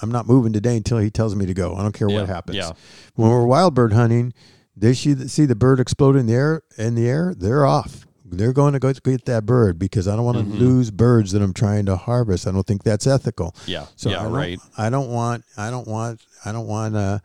I'm 0.00 0.10
not 0.10 0.26
moving 0.26 0.52
today 0.52 0.76
until 0.76 0.98
he 0.98 1.10
tells 1.10 1.34
me 1.34 1.46
to 1.46 1.54
go. 1.54 1.74
I 1.76 1.82
don't 1.82 1.92
care 1.92 2.08
Yeah, 2.08 2.20
what 2.20 2.28
happens. 2.28 2.56
yeah. 2.56 2.72
When 3.14 3.30
we're 3.30 3.44
wild 3.46 3.74
bird 3.74 3.92
hunting, 3.92 4.32
they 4.76 4.94
see 4.94 5.12
the, 5.12 5.28
see 5.28 5.44
the 5.44 5.54
bird 5.54 5.80
explode 5.80 6.16
in 6.16 6.26
the 6.26 6.34
air. 6.34 6.62
In 6.78 6.94
the 6.94 7.08
air, 7.08 7.34
they're 7.36 7.66
off. 7.66 8.06
They're 8.24 8.54
going 8.54 8.72
to 8.72 8.78
go 8.78 8.90
get 8.94 9.26
that 9.26 9.44
bird 9.44 9.78
because 9.78 10.08
I 10.08 10.16
don't 10.16 10.24
want 10.24 10.38
to 10.38 10.44
Mhm. 10.44 10.58
lose 10.58 10.90
birds 10.90 11.32
that 11.32 11.42
I'm 11.42 11.52
trying 11.52 11.84
to 11.86 11.96
harvest. 11.96 12.46
I 12.46 12.52
don't 12.52 12.66
think 12.66 12.82
that's 12.82 13.06
ethical. 13.06 13.54
Yeah. 13.66 13.84
So 13.96 14.08
I 14.08 14.12
yeah. 14.14 14.22
don't, 14.22 14.32
Right. 14.32 14.58
I 14.78 14.88
don't 14.88 15.10
want. 15.10 15.44
I 15.58 15.68
don't 15.70 15.86
want. 15.86 16.20
I 16.46 16.52
don't 16.52 16.66
want 16.66 16.96
a, 16.96 17.20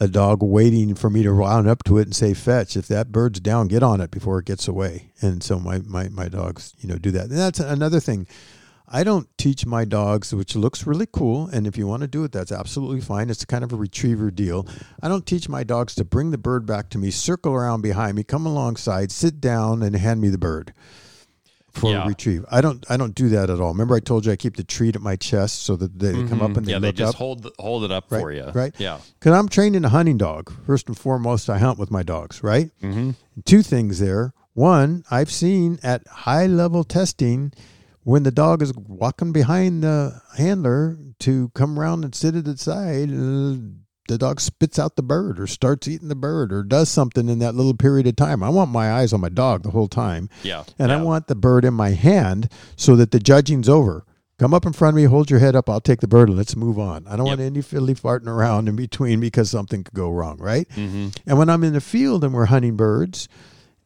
a 0.00 0.08
dog 0.08 0.42
waiting 0.42 0.94
for 0.94 1.10
me 1.10 1.22
to 1.24 1.32
round 1.32 1.68
up 1.68 1.84
to 1.84 1.98
it 1.98 2.06
and 2.06 2.16
say 2.16 2.32
fetch. 2.32 2.74
If 2.74 2.88
that 2.88 3.12
bird's 3.12 3.40
down, 3.40 3.68
get 3.68 3.82
on 3.82 4.00
it 4.00 4.10
before 4.10 4.38
it 4.38 4.46
gets 4.46 4.66
away. 4.66 5.12
And 5.20 5.42
so 5.42 5.58
my 5.60 5.80
my 5.80 6.08
my 6.08 6.28
dogs, 6.28 6.72
you 6.80 6.88
know, 6.88 6.96
do 6.96 7.10
that. 7.10 7.24
And 7.28 7.32
that's 7.38 7.60
another 7.60 8.00
thing. 8.00 8.26
I 8.88 9.02
don't 9.04 9.28
teach 9.36 9.66
my 9.66 9.84
dogs, 9.84 10.32
which 10.34 10.54
looks 10.54 10.86
really 10.86 11.06
cool. 11.10 11.48
And 11.48 11.66
if 11.66 11.76
you 11.76 11.86
want 11.86 12.02
to 12.02 12.06
do 12.08 12.22
it, 12.24 12.30
that's 12.32 12.52
absolutely 12.52 13.00
fine. 13.00 13.30
It's 13.30 13.44
kind 13.44 13.64
of 13.64 13.72
a 13.72 13.76
retriever 13.76 14.30
deal. 14.30 14.66
I 15.02 15.08
don't 15.08 15.26
teach 15.26 15.48
my 15.48 15.64
dogs 15.64 15.94
to 15.96 16.04
bring 16.04 16.30
the 16.30 16.38
bird 16.38 16.66
back 16.66 16.88
to 16.90 16.98
me, 16.98 17.10
circle 17.10 17.52
around 17.52 17.80
behind 17.82 18.16
me, 18.16 18.22
come 18.22 18.46
alongside, 18.46 19.10
sit 19.10 19.40
down, 19.40 19.82
and 19.82 19.96
hand 19.96 20.20
me 20.20 20.28
the 20.28 20.38
bird 20.38 20.72
for 21.72 21.90
Yeah. 21.90 22.04
a 22.04 22.08
retrieve. 22.08 22.44
I 22.50 22.60
don't. 22.60 22.86
I 22.88 22.96
don't 22.96 23.14
do 23.14 23.28
that 23.30 23.50
at 23.50 23.60
all. 23.60 23.72
Remember, 23.72 23.96
I 23.96 24.00
told 24.00 24.24
you 24.24 24.32
I 24.32 24.36
keep 24.36 24.56
the 24.56 24.64
treat 24.64 24.94
at 24.96 25.02
my 25.02 25.16
chest 25.16 25.62
so 25.64 25.76
that 25.76 25.98
they 25.98 26.12
come 26.26 26.40
up 26.40 26.52
Mhm. 26.52 26.56
and 26.58 26.66
they 26.66 26.72
yeah, 26.72 26.78
they 26.78 26.92
just 26.92 27.14
up. 27.14 27.18
hold 27.18 27.50
hold 27.58 27.84
it 27.84 27.90
up 27.90 28.06
Right, 28.08 28.20
for 28.20 28.32
you. 28.32 28.50
right. 28.54 28.72
Yeah. 28.78 28.98
Because 29.18 29.32
I'm 29.34 29.48
trained 29.48 29.76
in 29.76 29.84
a 29.84 29.88
hunting 29.90 30.16
dog. 30.16 30.50
First 30.64 30.86
and 30.86 30.96
foremost, 30.96 31.50
I 31.50 31.58
hunt 31.58 31.78
with 31.78 31.90
my 31.90 32.02
dogs. 32.02 32.42
Right 32.42 32.70
Mm-hmm. 32.82 33.10
two 33.44 33.62
things 33.62 33.98
there. 33.98 34.32
One, 34.54 35.04
I've 35.10 35.30
seen 35.30 35.78
at 35.82 36.06
high 36.06 36.46
level 36.46 36.82
testing 36.82 37.52
when 38.06 38.22
the 38.22 38.30
dog 38.30 38.62
is 38.62 38.72
walking 38.76 39.32
behind 39.32 39.82
the 39.82 40.20
handler 40.38 40.96
to 41.18 41.50
come 41.56 41.76
around 41.76 42.04
and 42.04 42.14
sit 42.14 42.36
at 42.36 42.44
the 42.44 42.56
side, 42.56 43.08
the 44.08 44.16
dog 44.16 44.40
spits 44.40 44.78
out 44.78 44.94
the 44.94 45.02
bird 45.02 45.40
or 45.40 45.48
starts 45.48 45.88
eating 45.88 46.06
the 46.06 46.14
bird 46.14 46.52
or 46.52 46.62
does 46.62 46.88
something 46.88 47.28
in 47.28 47.40
that 47.40 47.56
little 47.56 47.74
period 47.74 48.06
of 48.06 48.14
time. 48.14 48.44
I 48.44 48.48
want 48.48 48.70
my 48.70 48.92
eyes 48.92 49.12
on 49.12 49.20
my 49.20 49.28
dog 49.28 49.64
the 49.64 49.70
whole 49.72 49.88
time. 49.88 50.28
Yeah. 50.44 50.62
And 50.78 50.90
yeah. 50.90 50.98
I 50.98 51.02
want 51.02 51.26
the 51.26 51.34
bird 51.34 51.64
in 51.64 51.74
my 51.74 51.90
hand 51.90 52.48
so 52.76 52.94
that 52.94 53.10
the 53.10 53.18
judging's 53.18 53.68
over. 53.68 54.04
Come 54.38 54.54
up 54.54 54.64
in 54.66 54.72
front 54.72 54.94
of 54.94 55.02
me, 55.02 55.04
hold 55.08 55.28
your 55.28 55.40
head 55.40 55.56
up. 55.56 55.68
I'll 55.68 55.80
take 55.80 55.98
the 56.00 56.06
bird 56.06 56.28
and 56.28 56.38
let's 56.38 56.54
move 56.54 56.78
on. 56.78 57.08
I 57.08 57.16
don't 57.16 57.26
Yep. 57.26 57.38
want 57.38 57.40
any 57.40 57.60
fiddly 57.60 58.00
farting 58.00 58.28
around 58.28 58.68
in 58.68 58.76
between 58.76 59.18
because 59.18 59.50
something 59.50 59.82
could 59.82 59.94
go 59.94 60.10
wrong, 60.10 60.36
right? 60.38 60.68
Mhm. 60.76 61.16
And 61.26 61.38
when 61.38 61.50
I'm 61.50 61.64
in 61.64 61.72
the 61.72 61.80
field 61.80 62.22
and 62.22 62.32
we're 62.32 62.44
hunting 62.44 62.76
birds 62.76 63.26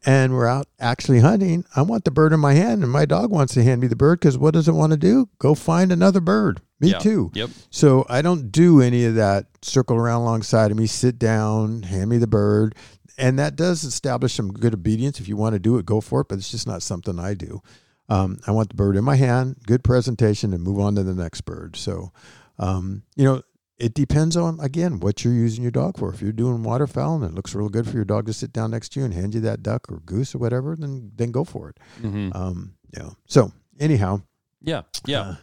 and 0.07 0.33
we're 0.33 0.47
out 0.47 0.67
actually 0.79 1.21
hunting, 1.21 1.65
I 1.77 1.83
want 1.83 2.05
the 2.05 2.11
bird 2.11 2.33
in 2.33 2.41
my 2.41 2.55
hand 2.55 2.83
and 2.83 2.91
my 2.91 3.05
dog 3.05 3.31
wants 3.31 3.55
to 3.55 3.63
hand 3.63 3.81
me 3.81 3.87
the 3.87 3.97
bird 3.97 4.21
because 4.21 4.39
what 4.39 4.55
does 4.55 4.69
it 4.69 4.73
want 4.73 4.93
to 4.93 4.97
do? 4.97 5.29
Go 5.39 5.55
find 5.55 5.93
another 5.93 6.21
bird. 6.21 6.61
Me 6.81 6.91
Yeah. 6.91 6.99
too. 6.99 7.31
Yep. 7.35 7.51
So 7.71 8.07
I 8.09 8.23
don't 8.23 8.51
do 8.51 8.81
any 8.81 9.05
of 9.05 9.15
that 9.17 9.47
circle 9.63 9.97
around 9.97 10.23
alongside 10.23 10.71
of 10.71 10.77
me, 10.79 10.87
sit 10.87 11.19
down, 11.19 11.83
hand 11.83 12.09
me 12.09 12.17
the 12.19 12.27
bird. 12.27 12.75
And 13.19 13.39
that 13.39 13.55
does 13.57 13.85
establish 13.85 14.33
some 14.33 14.51
good 14.53 14.73
obedience. 14.73 15.21
If 15.21 15.29
you 15.29 15.37
want 15.37 15.53
to 15.55 15.59
do 15.59 15.77
it, 15.77 15.85
go 15.85 16.01
for 16.01 16.23
it, 16.23 16.29
but 16.29 16.39
it's 16.39 16.51
just 16.51 16.67
not 16.67 16.83
something 16.83 17.19
I 17.19 17.35
do. 17.35 17.61
Um, 18.09 18.39
I 18.47 18.51
want 18.53 18.71
the 18.71 18.75
bird 18.77 18.97
in 18.97 19.05
my 19.05 19.17
hand, 19.17 19.57
good 19.67 19.85
presentation, 19.85 20.55
and 20.55 20.63
move 20.65 20.81
on 20.81 20.95
to 20.95 21.03
the 21.03 21.15
next 21.15 21.43
bird. 21.43 21.77
So, 21.77 22.13
um, 22.59 23.03
you 23.17 23.25
know, 23.25 23.43
it 23.81 23.95
depends 23.95 24.37
on 24.37 24.61
again 24.61 25.01
what 25.01 25.25
you're 25.25 25.33
using 25.35 25.63
your 25.63 25.71
dog 25.73 25.97
for. 25.99 26.13
If 26.13 26.21
you're 26.23 26.33
doing 26.33 26.63
waterfowl 26.63 27.17
and 27.17 27.25
it 27.25 27.35
looks 27.35 27.55
real 27.55 27.69
good 27.69 27.87
for 27.89 27.97
your 27.97 28.05
dog 28.05 28.27
to 28.27 28.33
sit 28.33 28.53
down 28.53 28.71
next 28.71 28.91
to 28.91 29.01
you 29.01 29.07
and 29.07 29.15
hand 29.15 29.35
you 29.35 29.41
that 29.41 29.63
duck 29.63 29.91
or 29.91 30.01
goose 30.01 30.35
or 30.35 30.39
whatever, 30.39 30.77
then 30.77 31.11
then 31.17 31.31
go 31.31 31.45
for 31.45 31.71
it. 31.71 31.79
Mhm. 32.03 32.35
Um, 32.37 32.75
know. 32.97 33.17
So 33.27 33.53
anyhow, 33.79 34.23
Yeah. 34.63 34.83
Yeah. 35.07 35.37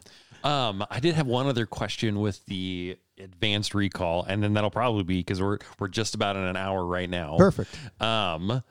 Uh, 0.43 0.47
Um, 0.47 0.85
I 0.91 0.99
did 0.99 1.15
have 1.15 1.25
one 1.27 1.47
other 1.47 1.65
question 1.65 2.19
with 2.19 2.45
the 2.45 2.97
advanced 3.17 3.73
recall, 3.73 4.23
and 4.23 4.41
then 4.43 4.53
that'll 4.53 4.69
probably 4.69 5.03
be 5.03 5.17
because 5.17 5.41
we're 5.41 5.57
we're 5.79 5.87
just 5.87 6.13
about 6.15 6.35
in 6.35 6.43
an 6.43 6.55
hour 6.55 6.85
right 6.85 7.09
now. 7.09 7.35
perfect. 7.37 7.75
Um, 7.99 8.61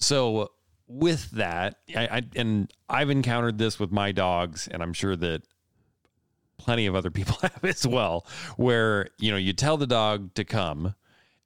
so 0.00 0.52
with 0.86 1.30
that, 1.32 1.80
I, 1.94 2.06
I 2.06 2.22
and 2.36 2.72
I've 2.88 3.10
encountered 3.10 3.58
this 3.58 3.78
with 3.80 3.90
my 3.90 4.12
dogs, 4.12 4.68
and 4.70 4.82
I'm 4.82 4.92
sure 4.92 5.16
that 5.16 5.42
plenty 6.58 6.86
of 6.86 6.94
other 6.94 7.10
people 7.10 7.36
have 7.42 7.64
as 7.64 7.86
well, 7.86 8.26
where 8.56 9.08
you 9.18 9.30
know 9.30 9.36
you 9.36 9.52
tell 9.52 9.76
the 9.76 9.86
dog 9.86 10.34
to 10.34 10.44
come, 10.44 10.94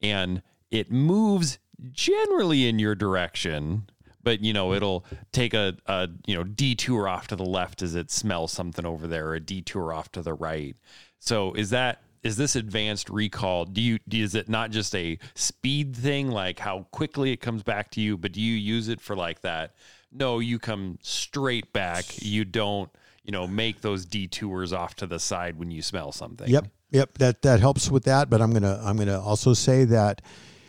and 0.00 0.42
it 0.70 0.90
moves 0.90 1.58
generally 1.92 2.66
in 2.68 2.78
your 2.78 2.94
direction. 2.94 3.88
But 4.24 4.40
you 4.40 4.52
know 4.52 4.72
it'll 4.72 5.04
take 5.32 5.52
a, 5.52 5.76
a 5.86 6.08
you 6.26 6.36
know 6.36 6.44
detour 6.44 7.08
off 7.08 7.26
to 7.28 7.36
the 7.36 7.44
left 7.44 7.82
as 7.82 7.94
it 7.94 8.10
smells 8.10 8.52
something 8.52 8.86
over 8.86 9.06
there, 9.06 9.28
or 9.28 9.34
a 9.34 9.40
detour 9.40 9.92
off 9.92 10.12
to 10.12 10.22
the 10.22 10.34
right. 10.34 10.76
So 11.18 11.52
is 11.54 11.70
that 11.70 12.02
is 12.22 12.36
this 12.36 12.54
advanced 12.54 13.10
recall? 13.10 13.64
Do 13.64 13.80
you 13.80 13.98
is 14.10 14.34
it 14.34 14.48
not 14.48 14.70
just 14.70 14.94
a 14.94 15.18
speed 15.34 15.96
thing, 15.96 16.30
like 16.30 16.60
how 16.60 16.86
quickly 16.92 17.32
it 17.32 17.38
comes 17.38 17.62
back 17.62 17.90
to 17.92 18.00
you, 18.00 18.16
but 18.16 18.32
do 18.32 18.40
you 18.40 18.54
use 18.54 18.88
it 18.88 19.00
for 19.00 19.16
like 19.16 19.40
that? 19.40 19.74
No, 20.12 20.38
you 20.38 20.58
come 20.58 20.98
straight 21.02 21.72
back. 21.72 22.22
You 22.22 22.44
don't, 22.44 22.90
you 23.24 23.32
know, 23.32 23.46
make 23.46 23.80
those 23.80 24.04
detours 24.04 24.72
off 24.72 24.94
to 24.96 25.06
the 25.06 25.18
side 25.18 25.58
when 25.58 25.70
you 25.70 25.82
smell 25.82 26.12
something. 26.12 26.48
Yep, 26.48 26.68
yep. 26.90 27.18
That 27.18 27.42
that 27.42 27.60
helps 27.60 27.90
with 27.90 28.04
that. 28.04 28.28
But 28.28 28.40
I'm 28.40 28.52
gonna 28.52 28.80
I'm 28.82 28.96
gonna 28.96 29.20
also 29.20 29.54
say 29.54 29.84
that 29.84 30.22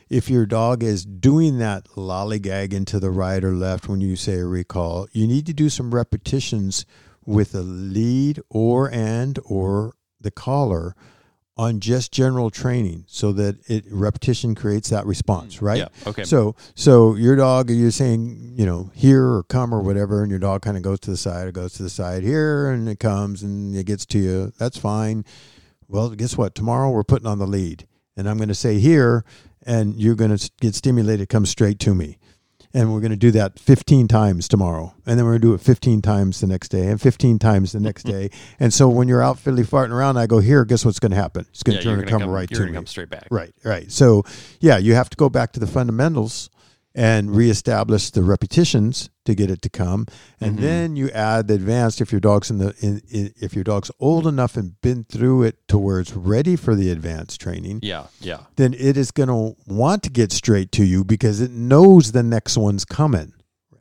if 0.09 0.29
your 0.29 0.45
dog 0.45 0.83
is 0.83 1.05
doing 1.05 1.57
that 1.57 1.85
lollygag 1.95 2.73
into 2.73 2.99
the 2.99 3.09
right 3.09 3.43
or 3.43 3.53
left 3.53 3.87
when 3.87 4.01
you 4.01 4.15
say 4.15 4.35
a 4.35 4.45
recall, 4.45 5.07
you 5.11 5.27
need 5.27 5.45
to 5.47 5.53
do 5.53 5.69
some 5.69 5.93
repetitions 5.93 6.85
with 7.25 7.55
a 7.55 7.61
lead 7.61 8.39
or 8.49 8.91
and 8.91 9.39
or 9.45 9.93
the 10.19 10.31
collar 10.31 10.95
on 11.55 11.79
just 11.79 12.11
general 12.11 12.49
training 12.49 13.05
so 13.07 13.31
that 13.31 13.57
it 13.69 13.85
repetition 13.91 14.55
creates 14.55 14.89
that 14.89 15.05
response 15.05 15.57
mm, 15.57 15.61
right 15.61 15.77
Yeah, 15.79 15.87
okay. 16.07 16.23
so 16.23 16.55
so 16.73 17.13
your 17.15 17.35
dog 17.35 17.69
you're 17.69 17.91
saying 17.91 18.53
you 18.57 18.65
know 18.65 18.89
here 18.95 19.23
or 19.23 19.43
come 19.43 19.73
or 19.73 19.81
whatever 19.81 20.23
and 20.23 20.31
your 20.31 20.39
dog 20.39 20.63
kind 20.63 20.77
of 20.77 20.83
goes 20.83 20.99
to 21.01 21.11
the 21.11 21.17
side 21.17 21.47
or 21.47 21.51
goes 21.51 21.73
to 21.73 21.83
the 21.83 21.89
side 21.91 22.23
here 22.23 22.69
and 22.71 22.89
it 22.89 22.99
comes 22.99 23.43
and 23.43 23.75
it 23.75 23.85
gets 23.85 24.05
to 24.07 24.17
you. 24.19 24.51
That's 24.57 24.77
fine. 24.77 25.25
Well 25.87 26.09
guess 26.09 26.35
what? 26.37 26.55
Tomorrow 26.55 26.89
we're 26.89 27.03
putting 27.03 27.27
on 27.27 27.37
the 27.37 27.47
lead 27.47 27.87
and 28.17 28.29
i'm 28.29 28.37
going 28.37 28.49
to 28.49 28.55
say 28.55 28.79
here 28.79 29.23
and 29.65 29.95
you're 29.99 30.15
going 30.15 30.35
to 30.35 30.51
get 30.59 30.75
stimulated 30.75 31.29
come 31.29 31.45
straight 31.45 31.79
to 31.79 31.95
me 31.95 32.17
and 32.73 32.91
we're 32.93 32.99
going 33.01 33.11
to 33.11 33.15
do 33.17 33.29
that 33.31 33.59
15 33.59 34.07
times 34.07 34.47
tomorrow. 34.47 34.93
And 35.05 35.17
then 35.19 35.25
we're 35.25 35.33
going 35.33 35.41
to 35.41 35.47
do 35.49 35.53
it 35.53 35.61
15 35.61 36.01
times 36.01 36.39
the 36.41 36.47
next 36.47 36.69
day 36.69 36.87
and 36.87 36.99
15 36.99 37.37
times 37.39 37.71
the 37.71 37.79
next 37.79 38.03
day. 38.03 38.29
And 38.59 38.73
so 38.73 38.87
when 38.89 39.07
you're 39.07 39.21
out 39.21 39.37
fiddly 39.37 39.65
farting 39.65 39.91
around 39.91 40.17
i 40.17 40.25
go 40.25 40.39
here 40.39 40.63
guess 40.65 40.85
what's 40.85 40.99
going 40.99 41.11
to 41.11 41.15
happen? 41.17 41.45
It's 41.49 41.63
going 41.63 41.75
Yeah, 41.75 41.81
to 41.81 41.85
turn 41.89 41.99
and 41.99 42.09
gonna 42.09 42.23
come, 42.25 42.29
right 42.31 42.49
to 42.49 42.65
me. 42.65 42.71
come 42.73 42.85
straight 42.85 43.09
back. 43.09 43.27
right 43.29 43.53
right. 43.63 43.91
So 43.91 44.23
yeah 44.59 44.77
you 44.77 44.93
have 44.95 45.09
to 45.09 45.17
go 45.17 45.29
back 45.29 45.51
to 45.53 45.59
the 45.59 45.67
fundamentals 45.67 46.49
and 46.95 47.35
reestablish 47.35 48.11
the 48.11 48.21
repetitions 48.23 49.09
to 49.25 49.33
get 49.33 49.49
it 49.49 49.61
to 49.63 49.69
come 49.69 50.05
and 50.39 50.53
Mm-hmm. 50.57 50.61
then 50.61 50.95
you 50.95 51.09
add 51.09 51.47
the 51.47 51.55
advanced 51.55 52.01
if 52.01 52.11
your 52.11 52.21
dog's 52.21 52.51
in 52.51 52.57
the 52.59 52.75
in, 52.81 53.01
in, 53.09 53.33
if 53.41 53.55
your 53.55 53.63
dog's 53.63 53.89
old 53.99 54.27
enough 54.27 54.55
and 54.57 54.79
been 54.81 55.03
through 55.05 55.43
it 55.43 55.67
to 55.69 55.77
where 55.77 55.99
it's 55.99 56.13
ready 56.13 56.55
for 56.55 56.75
the 56.75 56.91
advanced 56.91 57.41
training 57.41 57.79
Yeah, 57.81 58.07
yeah, 58.19 58.41
then 58.57 58.73
it 58.75 58.95
is 58.97 59.11
going 59.11 59.29
to 59.29 59.55
want 59.65 60.03
to 60.03 60.09
get 60.11 60.31
straight 60.31 60.71
to 60.73 60.83
you 60.85 61.03
because 61.03 61.41
it 61.41 61.51
knows 61.51 62.11
the 62.11 62.23
next 62.23 62.57
one's 62.57 62.85
coming 62.85 63.33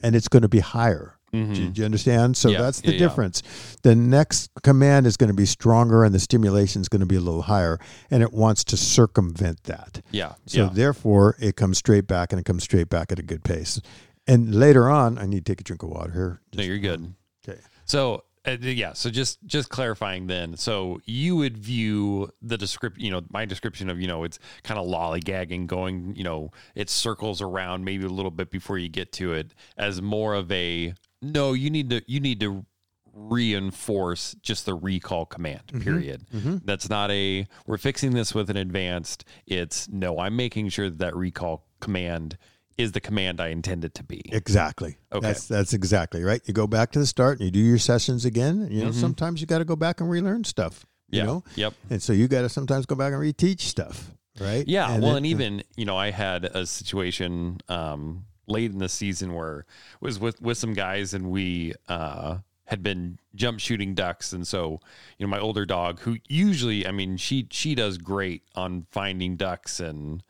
and 0.02 0.16
it's 0.16 0.28
going 0.28 0.42
to 0.42 0.48
be 0.48 0.60
higher. 0.60 1.16
Mhm. 1.32 1.54
Do, 1.54 1.68
do 1.70 1.80
you 1.80 1.84
understand? 1.84 2.36
So 2.36 2.50
Yeah, 2.50 2.60
that's 2.60 2.80
the 2.82 2.88
yeah, 2.88 2.92
yeah. 2.94 2.98
difference. 2.98 3.42
The 3.82 3.94
next 3.94 4.50
command 4.62 5.06
is 5.06 5.16
going 5.16 5.28
to 5.28 5.34
be 5.34 5.46
stronger 5.46 6.04
and 6.04 6.14
the 6.14 6.20
stimulation 6.20 6.82
is 6.82 6.88
going 6.88 7.00
to 7.00 7.06
be 7.06 7.16
a 7.16 7.20
little 7.20 7.42
higher 7.42 7.78
and 8.10 8.22
it 8.22 8.32
wants 8.32 8.64
to 8.64 8.76
circumvent 8.76 9.64
that. 9.64 10.02
yeah, 10.10 10.34
So 10.46 10.64
yeah. 10.64 10.70
therefore, 10.72 11.36
it 11.40 11.56
comes 11.56 11.78
straight 11.78 12.06
back 12.06 12.32
and 12.32 12.38
it 12.40 12.44
comes 12.44 12.62
straight 12.64 12.88
back 12.90 13.10
at 13.12 13.18
a 13.18 13.22
good 13.22 13.44
pace. 13.44 13.80
And 14.26 14.54
later 14.54 14.88
on, 14.90 15.18
I 15.18 15.26
need 15.26 15.44
to 15.46 15.52
take 15.52 15.60
a 15.60 15.64
drink 15.64 15.82
of 15.82 15.88
water 15.88 16.12
here. 16.12 16.40
no, 16.54 16.62
you're 16.62 16.78
good. 16.78 17.14
Okay. 17.48 17.58
So 17.86 18.24
uh, 18.44 18.56
yeah, 18.60 18.92
so 18.92 19.08
just 19.08 19.38
just 19.46 19.68
clarifying 19.68 20.26
then. 20.26 20.56
So 20.56 21.00
you 21.06 21.36
would 21.36 21.56
view 21.56 22.28
the 22.42 22.58
description, 22.58 23.04
you 23.04 23.10
know, 23.12 23.22
my 23.30 23.44
description 23.44 23.88
of 23.88 24.00
you 24.00 24.08
know 24.08 24.24
it's 24.24 24.38
kind 24.64 24.80
of 24.80 24.86
lollygagging, 24.86 25.66
going, 25.68 26.14
you 26.16 26.24
know, 26.24 26.50
it 26.74 26.90
circles 26.90 27.40
around 27.40 27.84
maybe 27.84 28.04
a 28.04 28.08
little 28.08 28.32
bit 28.32 28.50
before 28.50 28.78
you 28.78 28.88
get 28.88 29.12
to 29.12 29.32
it, 29.32 29.54
as 29.78 30.02
more 30.02 30.34
of 30.34 30.50
a 30.50 30.92
no. 31.22 31.52
You 31.54 31.70
need 31.70 31.88
to 31.90 32.02
you 32.06 32.20
need 32.20 32.40
to 32.40 32.66
reinforce 33.14 34.34
just 34.42 34.66
the 34.66 34.74
recall 34.74 35.26
command. 35.26 35.62
Period. 35.80 36.22
That's 36.64 36.88
not 36.88 37.10
a 37.10 37.46
we're 37.66 37.78
fixing 37.78 38.12
this 38.12 38.34
with 38.34 38.50
an 38.50 38.56
advanced. 38.56 39.24
It's 39.46 39.88
no. 39.88 40.18
I'm 40.18 40.36
making 40.36 40.68
sure 40.70 40.88
that 40.90 40.98
that 40.98 41.16
recall 41.16 41.66
command 41.80 42.36
is 42.78 42.92
the 42.92 43.00
command 43.00 43.40
I 43.40 43.48
intend 43.48 43.84
it 43.84 43.94
to 43.96 44.02
be. 44.04 44.22
Exactly. 44.32 44.96
Okay. 45.12 45.26
That's 45.26 45.46
that's 45.46 45.72
exactly 45.74 46.22
right. 46.22 46.40
You 46.46 46.54
go 46.54 46.66
back 46.66 46.90
to 46.92 46.98
the 46.98 47.06
start 47.06 47.38
and 47.38 47.44
you 47.46 47.50
do 47.50 47.58
your 47.60 47.78
sessions 47.78 48.24
again. 48.24 48.68
You 48.70 48.84
know, 48.84 48.92
sometimes 48.92 49.40
you 49.40 49.46
got 49.46 49.58
to 49.58 49.64
go 49.64 49.76
back 49.76 50.00
and 50.00 50.10
relearn 50.10 50.44
stuff. 50.44 50.84
You 50.84 50.88
Mm-hmm. 51.12 51.16
Yeah. 51.18 51.24
know, 51.34 51.44
Yep. 51.56 51.74
and 51.90 52.02
so 52.02 52.14
you 52.14 52.26
got 52.26 52.40
to 52.40 52.48
sometimes 52.48 52.86
go 52.86 52.94
back 52.94 53.12
and 53.12 53.20
reteach 53.20 53.60
stuff. 53.60 54.10
Right. 54.40 54.66
Yeah, 54.66 54.92
well, 54.92 55.00
then- 55.08 55.16
and 55.18 55.26
even 55.26 55.62
you 55.76 55.84
know, 55.84 55.94
I 55.98 56.10
had 56.10 56.46
a 56.46 56.64
situation 56.64 57.58
um, 57.68 58.24
late 58.52 58.70
in 58.70 58.78
the 58.78 58.88
season 58.88 59.34
where 59.34 59.66
was 60.00 60.20
with 60.20 60.40
with 60.40 60.58
some 60.58 60.74
guys, 60.74 61.14
and 61.14 61.30
we 61.30 61.74
uh, 61.88 62.38
had 62.66 62.82
been 62.82 63.18
jump 63.34 63.58
shooting 63.60 63.94
ducks, 63.94 64.32
and 64.32 64.46
so 64.46 64.80
you 65.18 65.26
know, 65.26 65.30
my 65.30 65.40
older 65.40 65.66
dog, 65.66 66.00
who 66.00 66.18
usually, 66.28 66.86
I 66.86 66.92
mean, 66.92 67.16
she 67.16 67.48
she 67.50 67.74
does 67.74 67.98
great 67.98 68.42
on 68.54 68.86
finding 68.90 69.36
ducks, 69.36 69.80
and 69.80 70.22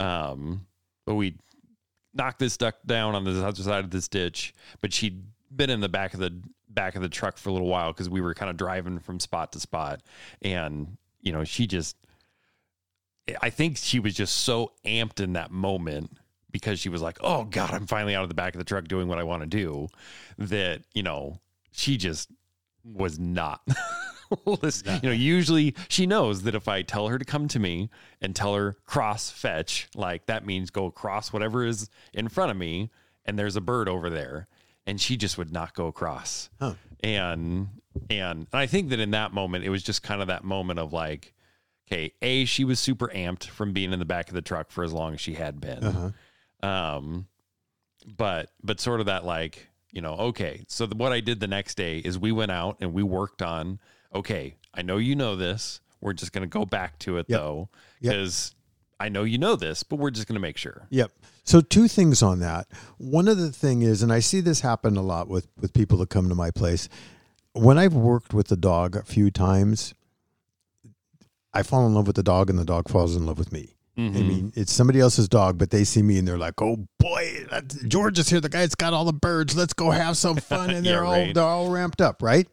um, 0.00 0.66
but 1.04 1.14
we 1.14 1.36
knocked 2.14 2.38
this 2.40 2.56
duck 2.56 2.76
down 2.86 3.14
on 3.14 3.24
the 3.24 3.46
other 3.46 3.62
side 3.62 3.84
of 3.84 3.90
this 3.90 4.08
ditch, 4.08 4.54
but 4.80 4.92
she'd 4.92 5.22
been 5.54 5.70
in 5.70 5.80
the 5.80 5.88
back 5.88 6.14
of 6.14 6.20
the 6.20 6.42
back 6.68 6.96
of 6.96 7.02
the 7.02 7.08
truck 7.08 7.38
for 7.38 7.50
a 7.50 7.52
little 7.52 7.68
while 7.68 7.92
because 7.92 8.08
we 8.08 8.20
were 8.20 8.34
kind 8.34 8.50
of 8.50 8.56
driving 8.56 8.98
from 8.98 9.20
spot 9.20 9.52
to 9.52 9.60
spot, 9.60 10.02
and 10.42 10.96
you 11.20 11.32
know, 11.32 11.44
she 11.44 11.66
just 11.66 11.96
I 13.42 13.50
think 13.50 13.76
she 13.76 14.00
was 14.00 14.14
just 14.14 14.36
so 14.36 14.72
amped 14.84 15.20
in 15.20 15.34
that 15.34 15.50
moment 15.50 16.18
because 16.60 16.78
she 16.80 16.88
was 16.88 17.00
like, 17.02 17.18
"Oh 17.20 17.44
God, 17.44 17.72
I'm 17.72 17.86
finally 17.86 18.14
out 18.14 18.22
of 18.22 18.28
the 18.28 18.34
back 18.34 18.54
of 18.54 18.58
the 18.58 18.64
truck 18.64 18.84
doing 18.88 19.08
what 19.08 19.18
I 19.18 19.22
want 19.24 19.42
to 19.42 19.46
do." 19.46 19.88
That 20.38 20.82
you 20.94 21.02
know, 21.02 21.40
she 21.72 21.96
just 21.96 22.30
was 22.84 23.18
not. 23.18 23.60
This- 24.60 24.82
you 24.86 25.08
know, 25.08 25.14
usually 25.14 25.74
she 25.88 26.04
knows 26.06 26.42
that 26.42 26.54
if 26.54 26.68
I 26.68 26.82
tell 26.82 27.08
her 27.08 27.18
to 27.18 27.24
come 27.24 27.48
to 27.48 27.58
me 27.58 27.88
and 28.20 28.36
tell 28.36 28.54
her 28.54 28.76
cross 28.84 29.30
fetch, 29.30 29.88
like 29.94 30.26
that 30.26 30.44
means 30.44 30.68
go 30.68 30.84
across 30.84 31.32
whatever 31.32 31.64
is 31.64 31.88
in 32.12 32.28
front 32.28 32.50
of 32.50 32.58
me, 32.58 32.90
and 33.24 33.38
there's 33.38 33.56
a 33.56 33.62
bird 33.62 33.88
over 33.88 34.10
there, 34.10 34.46
and 34.86 35.00
she 35.00 35.16
just 35.16 35.38
would 35.38 35.50
not 35.50 35.72
go 35.72 35.86
across. 35.86 36.50
Huh. 36.60 36.74
And 37.02 37.68
and 38.10 38.46
I 38.52 38.66
think 38.66 38.90
that 38.90 39.00
in 39.00 39.12
that 39.12 39.32
moment, 39.32 39.64
it 39.64 39.70
was 39.70 39.82
just 39.82 40.02
kind 40.02 40.20
of 40.20 40.28
that 40.28 40.44
moment 40.44 40.78
of 40.78 40.92
like, 40.92 41.32
okay, 41.90 42.12
a 42.20 42.44
she 42.44 42.64
was 42.64 42.78
super 42.78 43.08
amped 43.08 43.44
from 43.46 43.72
being 43.72 43.94
in 43.94 43.98
the 43.98 44.04
back 44.04 44.28
of 44.28 44.34
the 44.34 44.42
truck 44.42 44.70
for 44.70 44.84
as 44.84 44.92
long 44.92 45.14
as 45.14 45.20
she 45.22 45.32
had 45.34 45.58
been, 45.58 45.82
Uh-huh. 45.82 46.10
Um, 46.62 47.26
but 48.06 48.50
but 48.62 48.80
sort 48.80 49.00
of 49.00 49.06
that 49.06 49.24
like 49.24 49.68
you 49.92 50.00
know 50.00 50.14
okay. 50.14 50.64
So 50.68 50.86
the, 50.86 50.96
what 50.96 51.12
I 51.12 51.20
did 51.20 51.40
the 51.40 51.46
next 51.48 51.76
day 51.76 51.98
is 51.98 52.18
we 52.18 52.32
went 52.32 52.50
out 52.52 52.76
and 52.80 52.92
we 52.92 53.02
worked 53.02 53.42
on 53.42 53.78
okay. 54.14 54.54
I 54.74 54.82
know 54.82 54.96
you 54.98 55.14
know 55.16 55.36
this. 55.36 55.80
We're 56.00 56.12
just 56.12 56.32
going 56.32 56.42
to 56.42 56.48
go 56.48 56.64
back 56.64 56.98
to 57.00 57.18
it 57.18 57.26
Yep. 57.28 57.40
though 57.40 57.68
Yep. 58.00 58.12
because 58.12 58.54
I 59.00 59.08
know 59.08 59.22
you 59.24 59.38
know 59.38 59.56
this, 59.56 59.82
but 59.82 59.96
we're 59.98 60.10
just 60.10 60.26
going 60.28 60.34
to 60.34 60.40
make 60.40 60.56
sure. 60.56 60.86
Yep. 60.90 61.12
So 61.44 61.60
two 61.60 61.88
things 61.88 62.22
on 62.22 62.40
that. 62.40 62.66
One 62.98 63.28
of 63.28 63.38
the 63.38 63.52
thing 63.52 63.82
is, 63.82 64.02
and 64.02 64.12
I 64.12 64.18
see 64.20 64.40
this 64.40 64.60
happen 64.60 64.96
a 64.96 65.02
lot 65.02 65.28
with 65.28 65.48
with 65.60 65.72
people 65.72 65.98
that 65.98 66.10
come 66.10 66.28
to 66.28 66.34
my 66.34 66.50
place. 66.50 66.88
When 67.52 67.78
I've 67.78 67.94
worked 67.94 68.32
with 68.34 68.48
the 68.48 68.56
dog 68.56 68.94
a 68.96 69.02
few 69.02 69.30
times, 69.30 69.94
I 71.54 71.62
fall 71.62 71.86
in 71.86 71.94
love 71.94 72.06
with 72.06 72.16
the 72.16 72.22
dog, 72.22 72.50
and 72.50 72.58
the 72.58 72.64
dog 72.64 72.88
falls 72.88 73.16
in 73.16 73.24
love 73.26 73.38
with 73.38 73.52
me. 73.52 73.74
I 73.98 74.00
Mhm. 74.00 74.28
mean, 74.28 74.52
it's 74.54 74.72
somebody 74.72 75.00
else's 75.00 75.28
dog, 75.28 75.58
but 75.58 75.70
they 75.70 75.82
see 75.82 76.02
me 76.02 76.18
and 76.18 76.28
they're 76.28 76.38
like, 76.38 76.62
"Oh 76.62 76.86
boy, 77.00 77.46
George 77.88 78.18
is 78.20 78.28
here. 78.28 78.40
The 78.40 78.48
guy's 78.48 78.76
got 78.76 78.92
all 78.92 79.04
the 79.04 79.12
birds. 79.12 79.56
Let's 79.56 79.72
go 79.74 79.90
have 79.90 80.16
some 80.16 80.36
fun." 80.52 80.70
And 80.70 80.86
Yeah, 80.86 80.92
they're 80.92 81.04
all 81.04 81.12
right. 81.12 81.34
they're 81.34 81.42
all 81.42 81.68
ramped 81.70 82.00
up, 82.00 82.22
right? 82.22 82.46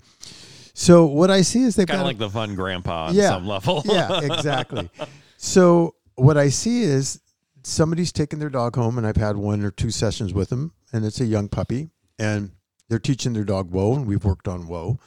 So 0.73 1.05
what 1.05 1.29
I 1.29 1.41
see 1.41 1.61
is 1.61 1.75
they've 1.75 1.87
kind 1.87 1.97
got 1.99 2.01
of 2.01 2.05
a- 2.05 2.09
like 2.09 2.17
the 2.17 2.29
fun 2.31 2.55
grandpa 2.55 3.05
on 3.07 3.15
Yeah. 3.15 3.29
some 3.29 3.47
level. 3.47 3.83
yeah, 3.85 4.21
exactly. 4.23 4.89
So 5.37 5.95
what 6.15 6.35
I 6.37 6.49
see 6.49 6.81
is 6.81 7.19
somebody's 7.63 8.11
taking 8.11 8.39
their 8.39 8.49
dog 8.49 8.75
home, 8.75 8.97
and 8.97 9.05
I've 9.05 9.15
had 9.17 9.37
one 9.37 9.63
or 9.63 9.71
two 9.71 9.91
sessions 9.91 10.33
with 10.33 10.49
them, 10.49 10.71
and 10.91 11.05
it's 11.05 11.21
a 11.21 11.25
young 11.25 11.47
puppy, 11.47 11.89
and 12.17 12.51
they're 12.89 12.99
teaching 12.99 13.33
their 13.33 13.43
dog 13.43 13.69
whoa, 13.71 13.93
and 13.95 14.07
we've 14.07 14.23
worked 14.25 14.47
on 14.47 14.67
whoa, 14.67 14.97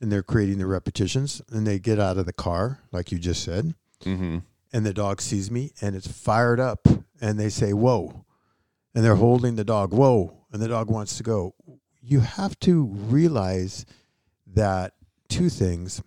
and 0.00 0.10
they're 0.10 0.22
creating 0.22 0.58
the 0.58 0.66
repetitions, 0.66 1.42
and 1.50 1.66
they 1.66 1.78
get 1.78 1.98
out 2.00 2.16
of 2.18 2.24
the 2.26 2.32
car, 2.32 2.80
like 2.92 3.12
you 3.12 3.18
just 3.18 3.44
said, 3.44 3.74
hmm 4.02 4.38
and 4.72 4.86
the 4.86 4.94
dog 4.94 5.20
sees 5.20 5.50
me, 5.50 5.72
and 5.80 5.94
it's 5.94 6.06
fired 6.06 6.60
up, 6.60 6.88
and 7.20 7.38
they 7.38 7.48
say 7.48 7.72
whoa, 7.72 8.24
and 8.94 9.04
they're 9.04 9.16
holding 9.16 9.56
the 9.56 9.64
dog 9.64 9.92
whoa, 9.92 10.46
and 10.52 10.62
the 10.62 10.68
dog 10.68 10.90
wants 10.90 11.16
to 11.16 11.22
go. 11.22 11.54
You 12.00 12.20
have 12.20 12.58
to 12.60 12.84
realize 12.84 13.86
that 14.46 14.94
two 15.28 15.48
things. 15.48 16.02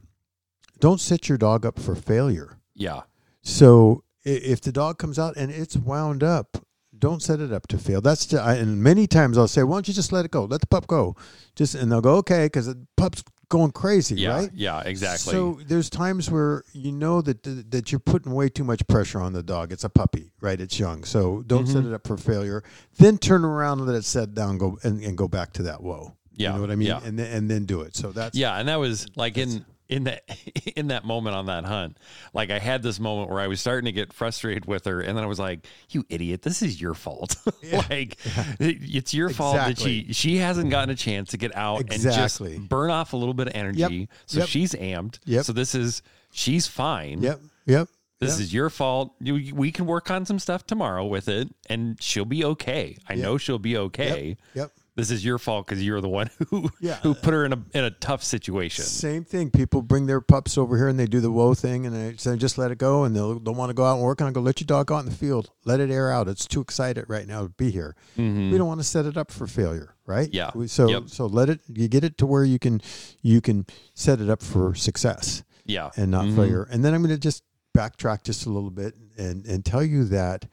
Don't 0.79 0.99
set 0.99 1.29
your 1.29 1.37
dog 1.37 1.65
up 1.65 1.79
for 1.79 1.95
failure. 1.95 2.57
Yeah. 2.73 3.01
So 3.41 4.03
if 4.23 4.61
the 4.61 4.71
dog 4.71 4.97
comes 4.97 5.17
out 5.17 5.37
and 5.37 5.51
it's 5.51 5.77
wound 5.77 6.23
up, 6.23 6.65
don't 6.97 7.21
set 7.21 7.39
it 7.39 7.51
up 7.51 7.67
to 7.67 7.77
fail. 7.77 8.01
That's 8.01 8.25
to, 8.27 8.41
I, 8.41 8.55
and 8.55 8.81
many 8.81 9.07
times 9.07 9.37
I'll 9.37 9.47
say, 9.47 9.63
"Why 9.63 9.75
don't 9.75 9.87
you 9.87 9.93
just 9.93 10.11
let 10.11 10.25
it 10.25 10.31
go? 10.31 10.45
Let 10.45 10.61
the 10.61 10.67
pup 10.67 10.87
go." 10.87 11.15
Just 11.55 11.75
and 11.75 11.91
they'll 11.91 12.01
go, 12.01 12.15
"Okay," 12.17 12.45
because 12.45 12.67
the 12.67 12.87
pup's 12.97 13.23
going 13.49 13.71
crazy, 13.71 14.15
Yeah. 14.15 14.29
right? 14.35 14.51
Yeah. 14.53 14.81
Exactly. 14.81 15.31
So 15.33 15.59
there's 15.67 15.89
times 15.89 16.29
where 16.31 16.63
you 16.73 16.91
know 16.91 17.21
that 17.21 17.43
that 17.71 17.91
you're 17.91 17.99
putting 17.99 18.31
way 18.33 18.49
too 18.49 18.63
much 18.63 18.85
pressure 18.87 19.19
on 19.19 19.33
the 19.33 19.43
dog. 19.43 19.71
It's 19.71 19.83
a 19.83 19.89
puppy, 19.89 20.31
right? 20.41 20.59
It's 20.59 20.79
young, 20.79 21.03
so 21.03 21.43
don't 21.47 21.67
set 21.67 21.83
Mhm. 21.83 21.87
it 21.87 21.93
up 21.93 22.07
for 22.07 22.17
failure. 22.17 22.63
Then 22.97 23.17
turn 23.17 23.43
around 23.45 23.79
and 23.79 23.87
let 23.87 23.95
it 23.95 24.05
set 24.05 24.33
down, 24.33 24.57
go 24.57 24.77
and, 24.83 25.01
and 25.03 25.17
go 25.17 25.27
back 25.27 25.53
to 25.53 25.63
that 25.63 25.81
whoa. 25.83 26.15
Yeah, 26.37 26.49
you 26.49 26.55
know 26.55 26.61
what 26.61 26.71
I 26.71 26.75
mean, 26.75 26.87
yeah. 26.89 26.99
and 27.03 27.17
then 27.17 27.31
and 27.31 27.49
then 27.49 27.65
do 27.65 27.81
it. 27.81 27.95
So 27.95 28.11
that's 28.11 28.35
Yeah, 28.37 28.57
and 28.57 28.67
that 28.67 28.79
was 28.79 29.07
like 29.15 29.37
in 29.37 29.65
in 29.89 30.05
that 30.05 30.23
in 30.75 30.87
that 30.87 31.05
moment 31.05 31.35
on 31.35 31.45
that 31.47 31.65
hunt, 31.65 31.97
like 32.33 32.49
I 32.49 32.59
had 32.59 32.83
this 32.83 32.99
moment 32.99 33.29
where 33.29 33.39
I 33.39 33.47
was 33.47 33.59
starting 33.61 33.85
to 33.85 33.91
get 33.91 34.13
frustrated 34.13 34.65
with 34.65 34.85
her, 34.85 35.01
and 35.01 35.17
then 35.17 35.23
I 35.23 35.27
was 35.27 35.39
like, 35.39 35.65
"You 35.89 36.05
idiot! 36.09 36.41
This 36.41 36.61
is 36.61 36.79
your 36.81 36.93
fault. 36.93 37.35
like 37.89 38.17
it's 38.59 39.13
your 39.13 39.29
fault 39.29 39.55
that 39.55 39.79
she 39.79 40.11
she 40.13 40.37
hasn't 40.37 40.69
gotten 40.69 40.89
a 40.89 40.95
chance 40.95 41.31
to 41.31 41.37
get 41.37 41.55
out 41.55 41.81
Exactly. 41.81 42.53
and 42.53 42.59
just 42.59 42.69
burn 42.69 42.89
off 42.89 43.13
a 43.13 43.17
little 43.17 43.33
bit 43.33 43.47
of 43.47 43.55
energy. 43.55 44.09
So 44.25 44.39
Yep. 44.39 44.47
she's 44.47 44.73
amped. 44.73 45.19
Yep. 45.25 45.45
So 45.45 45.53
this 45.53 45.75
is 45.75 46.01
she's 46.31 46.67
fine. 46.67 47.21
Yep. 47.21 47.41
Yep. 47.65 47.89
This 48.19 48.31
yep. 48.31 48.39
is 48.39 48.53
your 48.53 48.69
fault. 48.69 49.13
You, 49.19 49.53
we 49.53 49.71
can 49.71 49.85
work 49.85 50.09
on 50.09 50.25
some 50.25 50.39
stuff 50.39 50.65
tomorrow 50.65 51.05
with 51.05 51.27
it, 51.27 51.53
and 51.67 52.01
she'll 52.01 52.23
be 52.25 52.45
okay. 52.45 52.97
I 53.09 53.15
know 53.15 53.37
she'll 53.37 53.59
be 53.59 53.75
okay. 53.77 54.37
Yep. 54.53 54.71
This 54.95 55.11
is 55.11 55.25
your 55.25 55.37
fault 55.37 55.65
because 55.67 55.83
you're 55.83 55.99
the 55.99 56.07
one 56.07 56.29
who 56.49 56.69
Yeah. 56.79 56.95
who 57.01 57.13
put 57.13 57.33
her 57.33 57.43
in 57.45 57.51
a 57.51 57.61
in 57.73 57.83
a 57.83 57.91
tough 57.91 58.23
situation. 58.23 58.85
Same 58.85 59.25
thing. 59.25 59.51
People 59.51 59.81
bring 59.81 60.05
their 60.05 60.21
pups 60.21 60.57
over 60.57 60.77
here 60.77 60.87
and 60.87 60.97
they 60.97 61.05
do 61.05 61.19
the 61.19 61.31
whoa 61.31 61.53
thing 61.53 61.85
and 61.85 61.93
they 61.93 62.15
say 62.15 62.37
just 62.37 62.57
let 62.57 62.71
it 62.71 62.77
go 62.77 63.03
and 63.03 63.13
they'll 63.13 63.37
they'll 63.39 63.53
want 63.53 63.69
to 63.69 63.73
go 63.73 63.83
out 63.85 63.95
and 63.95 64.03
work 64.03 64.21
and 64.21 64.29
I 64.29 64.31
go 64.31 64.39
let 64.39 64.61
your 64.61 64.65
dog 64.67 64.87
go 64.87 64.95
out 64.95 64.99
in 65.03 65.09
the 65.09 65.15
field. 65.15 65.51
Let 65.65 65.81
it 65.81 65.91
air 65.91 66.11
out. 66.11 66.29
It's 66.29 66.45
too 66.47 66.61
excited 66.61 67.05
right 67.09 67.27
now 67.27 67.43
to 67.43 67.49
be 67.49 67.71
here. 67.71 67.95
We 68.15 68.57
don't 68.57 68.67
want 68.67 68.79
to 68.79 68.85
set 68.85 69.05
it 69.05 69.17
up 69.17 69.31
for 69.31 69.47
failure, 69.47 69.95
right? 70.05 70.29
Yeah. 70.33 70.51
We- 70.55 70.67
So 70.67 70.87
Yep. 70.87 71.09
so 71.09 71.25
let 71.25 71.49
it 71.49 71.59
you 71.67 71.89
get 71.89 72.05
it 72.05 72.17
to 72.19 72.25
where 72.25 72.45
you 72.45 72.57
can 72.57 72.81
you 73.21 73.41
can 73.41 73.65
set 73.93 74.21
it 74.21 74.29
up 74.29 74.41
for 74.41 74.75
success 74.75 75.43
Yeah, 75.65 75.89
and 75.97 76.09
not 76.09 76.25
Mhm. 76.25 76.35
failure. 76.35 76.63
And 76.71 76.85
then 76.85 76.93
I'm 76.93 77.01
going 77.01 77.13
to 77.13 77.19
just 77.19 77.43
backtrack 77.77 78.23
just 78.23 78.45
a 78.45 78.49
little 78.49 78.71
bit 78.71 78.95
and 79.17 79.45
and 79.45 79.65
tell 79.65 79.83
you 79.83 80.05
that 80.05 80.45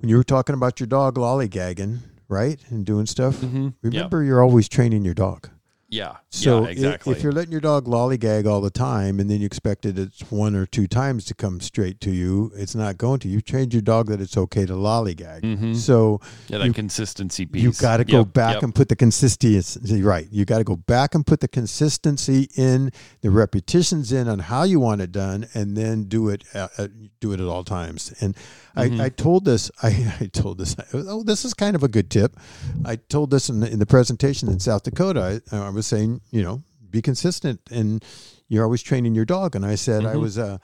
when 0.00 0.08
you 0.08 0.16
were 0.16 0.24
talking 0.24 0.54
about 0.54 0.80
your 0.80 0.88
dog 0.88 1.14
lollygagging, 1.14 2.00
right, 2.28 2.58
and 2.70 2.84
doing 2.84 3.06
stuff, 3.06 3.40
Mhm. 3.40 3.74
Yeah. 3.82 3.90
remember 3.90 4.22
you're 4.22 4.42
always 4.42 4.68
training 4.68 5.04
your 5.04 5.14
dog. 5.14 5.48
Yeah, 5.88 6.16
So 6.30 6.64
yeah, 6.64 6.68
exactly. 6.70 7.12
if 7.14 7.22
you're 7.22 7.30
letting 7.30 7.52
your 7.52 7.60
dog 7.60 7.86
lollygag 7.86 8.44
all 8.44 8.60
the 8.60 8.70
time 8.70 9.20
and 9.20 9.30
then 9.30 9.38
you 9.40 9.46
expect 9.46 9.86
it 9.86 9.96
it's 9.96 10.20
one 10.32 10.56
or 10.56 10.66
two 10.66 10.88
times 10.88 11.24
to 11.26 11.34
come 11.34 11.60
straight 11.60 12.00
to 12.00 12.10
you, 12.10 12.50
it's 12.56 12.74
not 12.74 12.98
going 12.98 13.20
to. 13.20 13.28
You 13.28 13.40
trained 13.40 13.72
your 13.72 13.82
dog 13.82 14.08
that 14.08 14.20
it's 14.20 14.36
okay 14.36 14.66
to 14.66 14.72
lollygag. 14.72 15.42
Mhm. 15.42 15.76
So 15.76 16.20
yeah, 16.48 16.58
that 16.58 16.66
you- 16.66 16.72
consistency 16.72 17.46
piece. 17.46 17.62
you 17.62 17.72
got 17.72 17.98
to 17.98 18.04
go 18.04 18.18
Yep, 18.18 18.32
back 18.32 18.54
yep. 18.54 18.62
and 18.64 18.74
put 18.74 18.88
the 18.88 18.96
consistency 18.96 20.02
right. 20.02 20.26
You 20.32 20.44
got 20.44 20.58
to 20.58 20.64
go 20.64 20.74
back 20.74 21.14
and 21.14 21.24
put 21.24 21.38
the 21.38 21.46
consistency 21.48 22.48
in, 22.56 22.90
the 23.20 23.30
repetitions 23.30 24.10
in 24.10 24.26
on 24.28 24.40
how 24.40 24.64
you 24.64 24.80
want 24.80 25.00
it 25.02 25.12
done, 25.12 25.46
and 25.54 25.76
then 25.76 26.04
do 26.04 26.28
it. 26.30 26.42
Uh, 26.52 26.66
uh, 26.78 26.88
do 27.20 27.32
it 27.32 27.38
at 27.40 27.46
all 27.46 27.62
times. 27.62 28.12
And 28.20 28.34
Mhm. 28.76 29.00
I, 29.00 29.04
I 29.04 29.08
told 29.08 29.44
this. 29.44 29.70
I, 29.84 30.12
I 30.20 30.26
told 30.26 30.58
this. 30.58 30.74
Oh, 30.92 31.22
this 31.22 31.44
is 31.44 31.54
kind 31.54 31.76
of 31.76 31.82
a 31.84 31.88
good 31.88 32.10
tip. 32.10 32.36
I 32.84 32.96
told 32.96 33.30
this 33.30 33.48
in 33.48 33.60
the, 33.60 33.70
in 33.70 33.78
the 33.78 33.86
presentation 33.86 34.48
in 34.48 34.58
South 34.58 34.82
Dakota. 34.82 35.40
I, 35.52 35.56
I 35.56 35.68
was 35.76 35.86
saying, 35.86 36.20
you 36.32 36.42
know, 36.42 36.62
be 36.90 37.00
consistent, 37.02 37.60
and 37.70 38.04
you're 38.48 38.64
always 38.64 38.82
training 38.82 39.14
your 39.14 39.24
dog. 39.24 39.54
And 39.54 39.64
I 39.64 39.76
said 39.76 40.04
I 40.04 40.14
Mhm. 40.14 40.20
was. 40.20 40.38
Uh, 40.38 40.58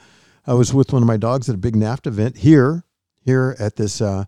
I 0.44 0.54
was 0.54 0.74
with 0.74 0.92
one 0.92 1.02
of 1.02 1.06
my 1.06 1.16
dogs 1.18 1.48
at 1.48 1.54
a 1.54 1.58
big 1.58 1.76
NAVHDA 1.76 2.06
event 2.08 2.36
here, 2.38 2.84
here 3.24 3.54
at 3.60 3.76
this. 3.76 4.00
Uh, 4.00 4.24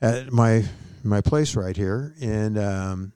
at 0.00 0.32
my 0.32 0.64
my 1.02 1.20
place 1.20 1.56
right 1.56 1.76
here, 1.76 2.14
and 2.20 2.56
um, 2.58 3.12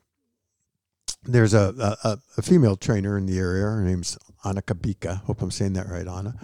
there's 1.24 1.54
a, 1.54 1.96
a 2.04 2.18
a 2.36 2.42
female 2.42 2.76
trainer 2.76 3.16
in 3.18 3.26
the 3.26 3.38
area. 3.38 3.64
Her 3.64 3.82
name's 3.82 4.18
Anna 4.44 4.62
Kabika. 4.62 5.22
Hope 5.24 5.42
I'm 5.42 5.50
saying 5.50 5.74
that 5.74 5.88
right, 5.88 6.06
Anna. 6.06 6.34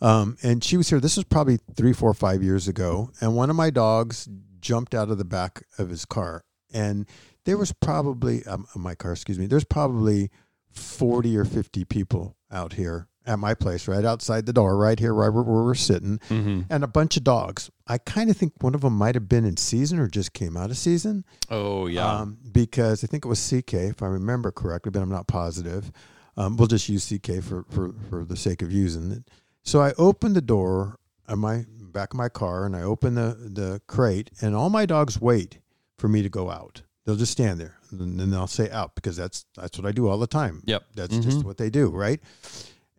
Um, 0.00 0.36
and 0.42 0.62
she 0.62 0.76
was 0.76 0.88
here. 0.88 1.00
This 1.00 1.16
was 1.16 1.24
probably 1.24 1.58
three, 1.76 1.92
four, 1.92 2.14
five 2.14 2.42
years 2.42 2.68
ago. 2.68 3.10
And 3.20 3.34
one 3.34 3.50
of 3.50 3.56
my 3.56 3.70
dogs 3.70 4.28
jumped 4.60 4.94
out 4.94 5.10
of 5.10 5.18
the 5.18 5.24
back 5.24 5.64
of 5.78 5.88
his 5.90 6.04
car, 6.04 6.44
and 6.72 7.06
there 7.48 7.56
was 7.56 7.72
probably 7.72 8.44
um, 8.44 8.66
my 8.76 8.94
car. 8.94 9.12
Excuse 9.12 9.38
me. 9.38 9.46
There's 9.46 9.64
probably 9.64 10.30
forty 10.70 11.34
or 11.36 11.44
fifty 11.46 11.84
people 11.84 12.36
out 12.52 12.74
here 12.74 13.08
at 13.26 13.38
my 13.38 13.52
place, 13.54 13.88
right 13.88 14.04
outside 14.04 14.46
the 14.46 14.52
door, 14.52 14.76
right 14.76 14.98
here, 14.98 15.12
right 15.14 15.28
where 15.30 15.42
we're 15.44 15.74
sitting 15.74 16.18
Mhm. 16.30 16.64
and 16.70 16.82
a 16.84 16.86
bunch 16.86 17.16
of 17.16 17.24
dogs. 17.24 17.70
I 17.86 17.98
kind 17.98 18.30
of 18.30 18.36
think 18.36 18.52
one 18.60 18.74
of 18.74 18.80
them 18.82 18.96
might 18.96 19.14
have 19.14 19.28
been 19.28 19.44
in 19.44 19.56
season 19.58 19.98
or 19.98 20.08
just 20.08 20.32
came 20.32 20.56
out 20.56 20.70
of 20.70 20.78
season. 20.78 21.24
Oh 21.50 21.86
yeah. 21.86 22.06
Um, 22.20 22.38
because 22.52 23.02
I 23.04 23.06
think 23.06 23.24
it 23.24 23.28
was 23.28 23.40
CK, 23.40 23.74
if 23.88 24.02
I 24.02 24.06
remember 24.06 24.50
correctly, 24.50 24.90
but 24.90 25.02
I'm 25.02 25.10
not 25.10 25.26
positive. 25.26 25.90
Um, 26.36 26.56
we'll 26.56 26.68
just 26.68 26.88
use 26.88 27.06
CK 27.08 27.42
for, 27.42 27.64
for, 27.70 27.92
for 28.08 28.24
the 28.24 28.36
sake 28.36 28.62
of 28.62 28.70
using 28.72 29.10
it. 29.10 29.24
So 29.62 29.80
I 29.82 29.92
opened 29.98 30.34
the 30.36 30.40
door 30.40 30.98
on 31.28 31.38
my 31.40 31.64
back 31.92 32.14
of 32.14 32.18
my 32.18 32.28
car 32.30 32.64
and 32.64 32.74
I 32.76 32.82
open 32.82 33.14
the, 33.14 33.36
the 33.38 33.80
crate, 33.86 34.30
and 34.40 34.54
all 34.54 34.70
my 34.70 34.86
dogs 34.86 35.20
wait 35.20 35.58
for 35.98 36.08
me 36.08 36.22
to 36.22 36.28
go 36.30 36.50
out. 36.50 36.82
They'll 37.08 37.16
just 37.16 37.32
stand 37.32 37.58
there 37.58 37.78
and 37.90 38.20
then 38.20 38.30
they'll 38.30 38.46
say 38.46 38.68
out 38.70 38.94
because 38.94 39.16
that's 39.16 39.46
that's 39.56 39.78
what 39.78 39.86
I 39.88 39.92
do 39.92 40.08
all 40.08 40.18
the 40.18 40.26
time. 40.26 40.62
Yep. 40.66 40.84
That's 40.94 41.16
just 41.16 41.38
Mhm. 41.38 41.44
what 41.44 41.56
they 41.56 41.70
do, 41.70 41.88
right? 41.88 42.20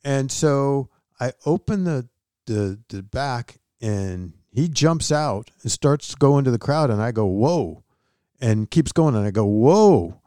And 0.03 0.31
so 0.31 0.89
I 1.19 1.33
open 1.45 1.83
the 1.83 2.07
the 2.47 2.79
the 2.89 3.03
back 3.03 3.59
and 3.79 4.33
he 4.51 4.67
jumps 4.67 5.11
out 5.11 5.51
and 5.61 5.71
starts 5.71 6.07
to 6.07 6.15
go 6.17 6.39
into 6.39 6.49
the 6.49 6.57
crowd 6.57 6.89
and 6.89 6.99
I 7.03 7.11
go, 7.11 7.27
Whoa 7.27 7.83
and 8.41 8.71
keeps 8.71 8.91
going 8.91 9.13
and 9.15 9.27
I 9.27 9.29
go, 9.29 9.45
Whoa 9.45 10.19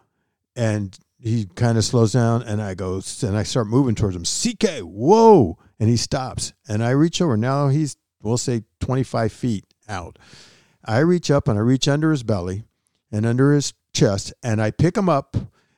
and 0.55 0.97
he 1.19 1.47
kind 1.57 1.77
of 1.77 1.85
slows 1.85 2.13
down 2.13 2.43
and 2.45 2.63
I 2.63 2.75
go 2.75 3.03
and 3.23 3.37
I 3.37 3.43
start 3.43 3.67
moving 3.67 3.97
towards 3.97 4.15
him. 4.15 4.23
CK, 4.25 4.79
whoa. 4.83 5.59
And 5.81 5.89
he 5.91 5.97
stops. 5.97 6.53
And 6.69 6.85
I 6.85 6.91
reach 6.91 7.21
over. 7.21 7.37
Now 7.37 7.67
he's 7.67 7.97
we'll 8.23 8.39
say 8.39 8.63
twenty 8.79 9.03
five 9.03 9.33
feet 9.33 9.65
out. 9.89 10.21
I 10.85 10.99
reach 10.99 11.33
up 11.33 11.49
and 11.49 11.59
I 11.59 11.63
reach 11.63 11.89
under 11.89 12.13
his 12.13 12.23
belly 12.23 12.63
and 13.13 13.25
under 13.27 13.53
his 13.53 13.75
chest 13.93 14.33
and 14.43 14.61
I 14.61 14.71
pick 14.71 14.97
him 14.97 15.09
up 15.09 15.37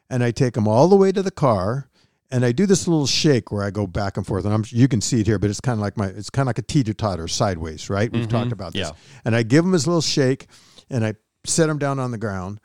and 0.09 0.23
I 0.23 0.31
take 0.31 0.57
him 0.57 0.69
all 0.69 0.89
the 0.89 0.97
way 0.97 1.11
to 1.13 1.23
the 1.23 1.31
car 1.33 1.89
and 2.31 2.45
I 2.45 2.53
do 2.53 2.65
this 2.67 2.87
little 2.89 3.07
shake 3.07 3.51
where 3.53 3.63
I 3.65 3.71
go 3.71 3.87
back 3.87 4.17
and 4.17 4.27
forth 4.27 4.45
and 4.45 4.55
I'm 4.55 4.65
you 4.69 4.87
can 4.89 5.01
see 5.01 5.21
it 5.21 5.27
here 5.27 5.39
but 5.39 5.51
it's 5.51 5.61
kind 5.61 5.79
of 5.79 5.81
like 5.83 5.97
my 5.97 6.07
it's 6.07 6.31
kind 6.31 6.45
of 6.45 6.49
like 6.49 6.59
a 6.59 6.63
teeter 6.63 6.93
totter 6.95 7.27
sideways 7.29 7.91
right 7.91 8.11
we've 8.13 8.27
Mhm. 8.27 8.31
talked 8.31 8.53
about 8.53 8.73
this 8.73 8.89
Yeah. 8.89 8.93
and 9.25 9.35
I 9.35 9.43
give 9.43 9.65
him 9.65 9.73
his 9.73 9.87
little 9.87 10.01
shake 10.01 10.47
and 10.89 11.05
I 11.05 11.15
set 11.45 11.69
him 11.69 11.79
down 11.79 11.99
on 11.99 12.11
the 12.13 12.19
ground 12.19 12.61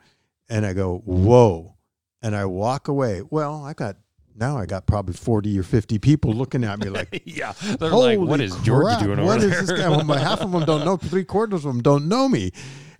and 0.48 0.64
I 0.64 0.72
go 0.72 0.98
whoa 1.04 1.74
and 2.22 2.36
I 2.36 2.44
walk 2.44 2.86
away 2.88 3.22
well 3.28 3.64
I 3.64 3.72
got 3.74 3.96
now 4.36 4.56
I 4.56 4.64
got 4.66 4.86
probably 4.86 5.14
40 5.14 5.58
or 5.58 5.62
50 5.64 5.98
people 5.98 6.32
looking 6.32 6.62
at 6.64 6.78
me 6.78 6.88
like 6.98 7.22
yeah. 7.26 7.52
They're 7.78 7.90
like, 7.90 8.18
what 8.20 8.40
is 8.40 8.54
George 8.58 8.96
doing 9.00 9.18
over 9.18 9.24
What 9.26 9.40
there? 9.40 9.50
is 9.60 9.66
this 9.68 9.78
guy? 9.78 9.88
Well, 9.88 10.04
half 10.18 10.40
of 10.40 10.52
them 10.52 10.64
don't 10.64 10.84
know. 10.84 10.96
Three 10.96 11.24
quarters 11.24 11.64
of 11.64 11.72
them 11.74 11.82
don't 11.82 12.08
know 12.08 12.28
me, 12.28 12.52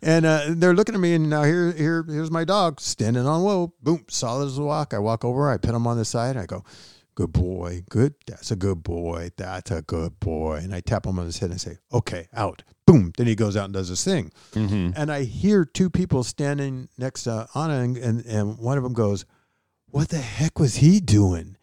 and 0.02 0.24
uh, 0.26 0.44
they're 0.50 0.74
looking 0.74 0.94
at 0.94 1.00
me. 1.00 1.14
And 1.14 1.28
now 1.30 1.42
here, 1.44 1.72
here, 1.72 2.04
here's 2.08 2.30
my 2.30 2.44
dog 2.44 2.80
standing 2.80 3.26
on 3.26 3.42
whoa, 3.42 3.72
boom, 3.82 4.04
solid 4.08 4.46
as 4.46 4.58
a 4.58 4.62
rock. 4.62 4.94
I 4.94 4.98
walk 4.98 5.24
over, 5.24 5.50
I 5.50 5.56
pet 5.58 5.74
him 5.74 5.86
on 5.86 5.96
the 5.96 6.04
side. 6.04 6.30
and 6.36 6.40
I 6.40 6.46
go, 6.46 6.64
"Good 7.14 7.32
boy, 7.32 7.84
good. 7.88 8.14
That's 8.26 8.50
a 8.50 8.56
good 8.56 8.82
boy. 8.82 9.30
That's 9.36 9.70
a 9.70 9.82
good 9.82 10.18
boy." 10.20 10.60
And 10.62 10.74
I 10.74 10.80
tap 10.80 11.06
him 11.06 11.18
on 11.18 11.26
his 11.26 11.38
head 11.38 11.50
and 11.50 11.60
say, 11.60 11.78
"Okay, 11.92 12.28
out." 12.34 12.62
Boom. 12.86 13.12
Then 13.16 13.28
he 13.28 13.36
goes 13.36 13.56
out 13.56 13.66
and 13.66 13.72
does 13.74 13.86
his 13.88 14.02
thing. 14.02 14.32
Mhm. 14.52 14.94
And 14.96 15.12
I 15.12 15.22
hear 15.22 15.64
two 15.64 15.88
people 15.90 16.24
standing 16.24 16.88
next 16.98 17.22
to 17.24 17.46
Anna, 17.54 17.74
and, 17.80 17.96
and, 17.96 18.26
and 18.26 18.58
one 18.58 18.78
of 18.78 18.82
them 18.82 18.94
goes, 18.94 19.24
What 19.92 20.08
the 20.08 20.18
heck 20.18 20.58
was 20.58 20.76
he 20.76 20.98
doing? 20.98 21.56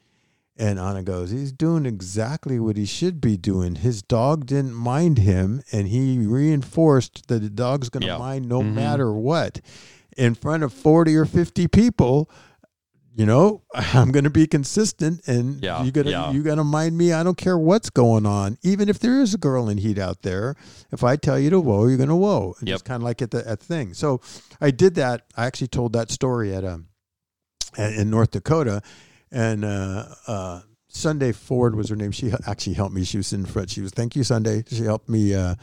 And 0.59 0.79
Anna 0.79 1.03
goes, 1.03 1.29
He's 1.29 1.51
doing 1.51 1.85
exactly 1.85 2.59
what 2.59 2.77
he 2.77 2.85
should 2.85 3.21
be 3.21 3.37
doing. 3.37 3.75
His 3.75 4.01
dog 4.01 4.45
didn't 4.47 4.73
mind 4.73 5.19
him, 5.19 5.61
and 5.71 5.87
he 5.87 6.17
reinforced 6.19 7.27
that 7.27 7.39
the 7.41 7.49
dog's 7.49 7.89
going 7.89 8.01
to 8.01 8.07
Yeah. 8.07 8.17
mind 8.17 8.47
no 8.49 8.61
Mhm. 8.61 8.73
matter 8.73 9.13
what. 9.13 9.61
In 10.17 10.33
front 10.33 10.63
of 10.63 10.73
40 10.73 11.15
or 11.15 11.25
50 11.25 11.67
people, 11.67 12.27
you 13.15 13.25
know, 13.25 13.61
I'm 13.75 14.11
going 14.11 14.23
to 14.23 14.31
be 14.31 14.47
consistent, 14.47 15.21
and 15.27 15.63
Yeah, 15.63 15.83
you 15.83 15.91
gotta 15.91 16.09
yeah. 16.09 16.31
you 16.31 16.41
gotta 16.41 16.63
mind 16.63 16.97
me. 16.97 17.13
I 17.13 17.21
don't 17.23 17.37
care 17.37 17.57
what's 17.57 17.89
going 17.91 18.25
on, 18.25 18.57
even 18.63 18.89
if 18.89 18.97
there 18.99 19.21
is 19.21 19.33
a 19.35 19.37
girl 19.37 19.69
in 19.69 19.77
heat 19.77 19.99
out 19.99 20.23
there. 20.23 20.55
If 20.91 21.03
I 21.03 21.17
tell 21.17 21.37
you 21.39 21.49
to 21.51 21.59
whoa, 21.59 21.85
you're 21.87 21.97
going 21.97 22.09
to 22.09 22.15
whoa. 22.15 22.55
And 22.59 22.67
Yep. 22.67 22.75
Just 22.75 22.85
kind 22.85 22.97
of 23.01 23.03
like 23.03 23.21
at 23.21 23.29
the 23.31 23.47
at 23.47 23.59
the 23.59 23.65
thing. 23.65 23.93
So 23.93 24.21
I 24.59 24.71
did 24.71 24.95
that. 24.95 25.21
I 25.35 25.45
actually 25.45 25.67
told 25.67 25.93
that 25.93 26.09
story 26.11 26.53
at 26.55 26.63
um 26.65 26.87
at- 27.77 27.93
in 27.93 28.09
North 28.09 28.31
Dakota, 28.31 28.81
and 29.31 29.65
uh, 29.65 30.05
uh, 30.27 30.61
Sunday 30.87 31.31
Ford 31.31 31.75
was 31.75 31.89
her 31.89 31.95
name. 31.95 32.11
She 32.11 32.31
actually 32.45 32.73
helped 32.73 32.93
me. 32.93 33.03
She 33.03 33.17
was 33.17 33.33
in 33.33 33.45
front. 33.45 33.69
She 33.69 33.81
was 33.81 33.91
thank 33.91 34.15
you 34.15 34.23
Sunday. 34.23 34.63
She 34.67 34.83
helped 34.83 35.09
me 35.09 35.33
uh, 35.35 35.55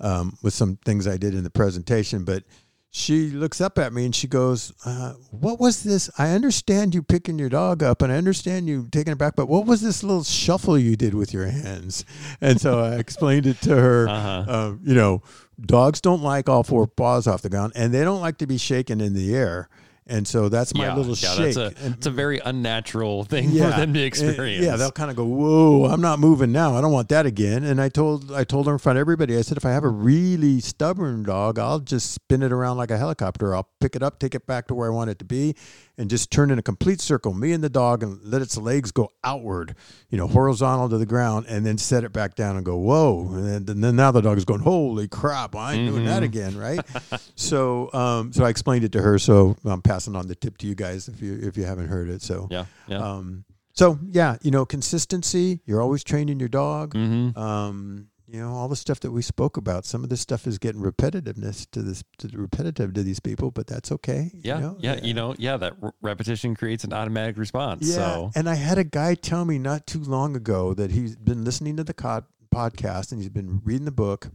um, 0.00 0.36
with 0.42 0.54
some 0.54 0.76
things 0.84 1.06
I 1.06 1.16
did 1.16 1.34
in 1.34 1.44
the 1.44 1.50
presentation, 1.50 2.24
but. 2.24 2.44
She 2.90 3.28
looks 3.28 3.60
up 3.60 3.78
at 3.78 3.92
me 3.92 4.06
and 4.06 4.16
she 4.16 4.26
goes, 4.26 4.72
uh, 4.86 5.12
"What 5.30 5.60
was 5.60 5.82
this? 5.82 6.08
I 6.16 6.30
understand 6.30 6.94
you 6.94 7.02
picking 7.02 7.38
your 7.38 7.50
dog 7.50 7.82
up, 7.82 8.00
and 8.00 8.10
I 8.10 8.16
understand 8.16 8.66
you 8.66 8.88
taking 8.90 9.12
it 9.12 9.18
back, 9.18 9.36
but 9.36 9.46
what 9.46 9.66
was 9.66 9.82
this 9.82 10.02
little 10.02 10.24
shuffle 10.24 10.78
you 10.78 10.96
did 10.96 11.12
with 11.12 11.34
your 11.34 11.44
hands?" 11.44 12.06
And 12.40 12.58
so 12.58 12.80
I 12.80 12.94
explained 12.94 13.46
it 13.46 13.60
to 13.60 13.76
her. 13.76 14.08
Uh-huh. 14.08 14.44
Um, 14.48 14.80
you 14.82 14.94
know, 14.94 15.22
dogs 15.60 16.00
don't 16.00 16.22
like 16.22 16.48
all 16.48 16.62
four 16.62 16.86
paws 16.86 17.26
off 17.26 17.42
the 17.42 17.50
ground, 17.50 17.74
and 17.76 17.92
they 17.92 18.04
don't 18.04 18.22
like 18.22 18.38
to 18.38 18.46
be 18.46 18.56
shaken 18.56 19.02
in 19.02 19.12
the 19.12 19.36
air. 19.36 19.68
And 20.10 20.26
so 20.26 20.48
that's 20.48 20.74
my 20.74 20.86
yeah, 20.86 20.94
little 20.96 21.14
yeah, 21.14 21.34
shake. 21.34 21.54
That's 21.54 21.56
a, 21.56 21.84
And- 21.84 21.94
it's 21.94 22.06
a 22.06 22.10
very 22.10 22.38
unnatural 22.38 23.24
thing 23.24 23.50
for 23.50 23.56
them 23.58 23.92
to 23.92 24.00
experience. 24.02 24.64
Yeah, 24.64 24.76
they'll 24.76 24.90
kind 24.90 25.10
of 25.10 25.16
go, 25.16 25.24
"Whoa, 25.26 25.84
I'm 25.84 26.00
not 26.00 26.18
moving 26.18 26.50
now. 26.50 26.74
I 26.76 26.80
don't 26.80 26.92
want 26.92 27.10
that 27.10 27.26
again." 27.26 27.62
And 27.64 27.80
I 27.80 27.90
told 27.90 28.32
I 28.32 28.44
told 28.44 28.66
her 28.66 28.72
in 28.72 28.78
front 28.78 28.96
of 28.96 29.00
everybody. 29.00 29.36
I 29.36 29.42
said, 29.42 29.58
"If 29.58 29.66
I 29.66 29.70
have 29.70 29.84
a 29.84 29.88
really 29.88 30.60
stubborn 30.60 31.24
dog, 31.24 31.58
I'll 31.58 31.80
just 31.80 32.12
spin 32.12 32.42
it 32.42 32.52
around 32.52 32.78
like 32.78 32.90
a 32.90 32.96
helicopter. 32.96 33.54
I'll 33.54 33.68
pick 33.80 33.94
it 33.94 34.02
up, 34.02 34.18
take 34.18 34.34
it 34.34 34.46
back 34.46 34.66
to 34.68 34.74
where 34.74 34.90
I 34.90 34.94
want 34.94 35.10
it 35.10 35.18
to 35.18 35.24
be, 35.26 35.54
and 35.98 36.08
just 36.08 36.30
turn 36.30 36.50
in 36.50 36.58
a 36.58 36.62
complete 36.62 37.00
circle, 37.00 37.34
me 37.34 37.52
and 37.52 37.62
the 37.62 37.68
dog, 37.68 38.02
and 38.02 38.22
let 38.22 38.40
its 38.40 38.56
legs 38.56 38.92
go 38.92 39.10
outward, 39.24 39.74
you 40.08 40.16
know, 40.16 40.28
horizontal 40.28 40.88
to 40.88 40.96
the 40.96 41.06
ground, 41.06 41.46
and 41.48 41.66
then 41.66 41.76
set 41.76 42.04
it 42.04 42.12
back 42.12 42.36
down 42.36 42.56
and 42.56 42.64
go, 42.64 42.76
whoa. 42.76 43.28
And 43.32 43.46
then, 43.46 43.74
and 43.74 43.84
then 43.84 43.96
now 43.96 44.12
the 44.12 44.22
dog 44.22 44.38
is 44.38 44.44
going, 44.44 44.60
holy 44.60 45.08
crap, 45.08 45.56
I 45.56 45.74
ain't 45.74 45.90
doing 45.90 46.04
that 46.06 46.22
again, 46.22 46.56
right? 46.56 46.80
so, 47.34 47.92
um, 47.92 48.32
so 48.32 48.44
I 48.44 48.48
explained 48.48 48.84
it 48.84 48.92
to 48.92 49.02
her. 49.02 49.18
So 49.18 49.56
I'm 49.64 49.82
passing 49.82 50.16
on 50.16 50.28
the 50.28 50.34
tip 50.34 50.56
to 50.58 50.66
you 50.66 50.74
guys 50.74 51.08
if 51.08 51.20
you 51.20 51.38
if 51.42 51.56
you 51.56 51.64
haven't 51.64 51.88
heard 51.88 52.08
it. 52.08 52.22
So 52.22 52.46
Yeah. 52.50 52.66
Yeah. 52.86 52.98
um, 52.98 53.44
so 53.72 53.98
yeah, 54.10 54.36
you 54.42 54.50
know, 54.50 54.66
consistency. 54.66 55.60
You're 55.64 55.80
always 55.80 56.02
training 56.02 56.40
your 56.40 56.48
dog. 56.48 56.94
mm-hmm. 56.94 57.38
Um, 57.38 58.07
you 58.30 58.40
know, 58.40 58.52
all 58.52 58.68
the 58.68 58.76
stuff 58.76 59.00
that 59.00 59.10
we 59.10 59.22
spoke 59.22 59.56
about. 59.56 59.86
Some 59.86 60.04
of 60.04 60.10
this 60.10 60.20
stuff 60.20 60.46
is 60.46 60.58
getting 60.58 60.82
repetitiveness 60.82 61.66
to 61.70 61.80
this, 61.82 62.04
to 62.18 62.28
repetitive 62.34 62.92
to 62.92 63.02
these 63.02 63.20
people, 63.20 63.50
but 63.50 63.66
that's 63.66 63.90
okay. 63.90 64.30
you 64.34 64.40
Yeah, 64.44 64.60
know? 64.60 64.76
yeah, 64.80 65.00
you 65.02 65.14
know, 65.14 65.34
yeah. 65.38 65.56
That 65.56 65.74
r- 65.82 65.94
repetition 66.02 66.54
creates 66.54 66.84
an 66.84 66.92
automatic 66.92 67.38
response. 67.38 67.88
Yeah. 67.88 67.94
So 67.94 68.30
And 68.34 68.48
I 68.48 68.54
had 68.56 68.76
a 68.76 68.84
guy 68.84 69.14
tell 69.14 69.46
me 69.46 69.58
not 69.58 69.86
too 69.86 70.00
long 70.00 70.36
ago 70.36 70.74
that 70.74 70.90
he's 70.90 71.16
been 71.16 71.42
listening 71.42 71.76
to 71.78 71.84
the 71.84 71.94
co- 71.94 72.24
podcast 72.54 73.12
and 73.12 73.20
he's 73.20 73.30
been 73.30 73.62
reading 73.64 73.86
the 73.86 73.90
book. 73.90 74.28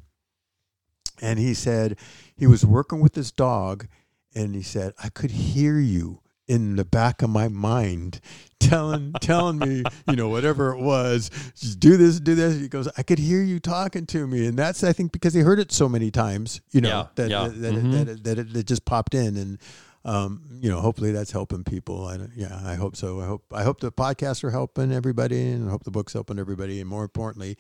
And 1.22 1.38
he 1.38 1.53
said 1.53 1.98
he 2.36 2.48
was 2.48 2.65
working 2.65 2.99
with 2.99 3.14
his 3.14 3.32
dog 3.32 3.88
and 4.34 4.56
he 4.56 4.64
said, 4.64 4.94
I 5.03 5.10
could 5.10 5.30
hear 5.30 5.78
you 5.80 6.22
in 6.48 6.76
the 6.76 6.86
back 6.86 7.22
of 7.22 7.30
my 7.30 7.48
mind 7.48 8.20
telling 8.60 9.14
telling 9.22 9.60
me, 9.60 9.84
you 10.10 10.15
know, 10.15 10.30
whatever 10.30 10.72
it 10.74 10.80
was, 10.80 11.30
just 11.60 11.80
do 11.80 11.98
this, 11.98 12.20
do 12.20 12.36
this. 12.36 12.60
He 12.60 12.68
goes, 12.68 12.88
I 12.98 13.03
could 13.03 13.20
hear 13.20 13.41
you 13.41 13.60
talking 13.60 14.06
to 14.07 14.28
me. 14.28 14.45
And 14.48 14.57
that's 14.57 14.84
I 14.84 14.94
think 14.94 15.11
because 15.11 15.34
he 15.34 15.41
heard 15.41 15.60
it 15.60 15.72
so 15.72 15.88
many 15.90 16.11
times, 16.11 16.61
you 16.72 16.82
know, 16.82 16.90
Yeah, 16.90 17.07
that 17.15 17.30
yeah. 17.30 17.48
that, 17.48 17.61
that, 17.61 17.74
Mhm. 17.74 17.94
it, 17.94 18.24
that, 18.24 18.38
it, 18.40 18.53
that 18.53 18.60
it, 18.60 18.65
just 18.68 18.86
popped 18.86 19.14
in 19.15 19.38
and 19.38 19.57
um, 20.06 20.41
you 20.60 20.70
know, 20.70 20.82
hopefully 20.82 21.14
that's 21.14 21.32
helping 21.32 21.64
people. 21.64 22.06
I, 22.07 22.18
don't- 22.18 22.32
yeah, 22.36 22.60
I 22.65 22.76
hope 22.76 22.98
so. 22.98 23.22
I 23.22 23.26
hope 23.26 23.45
I 23.53 23.64
hope 23.64 23.80
the 23.80 23.90
podcasts 23.90 24.44
are 24.44 24.52
helping 24.52 24.91
everybody, 24.91 25.52
and 25.52 25.65
I 25.65 25.72
hope 25.72 25.86
the 25.86 25.91
book's 25.91 26.11
helping 26.11 26.40
everybody, 26.40 26.82
and 26.82 26.90
more 26.90 27.03
importantly, 27.03 27.57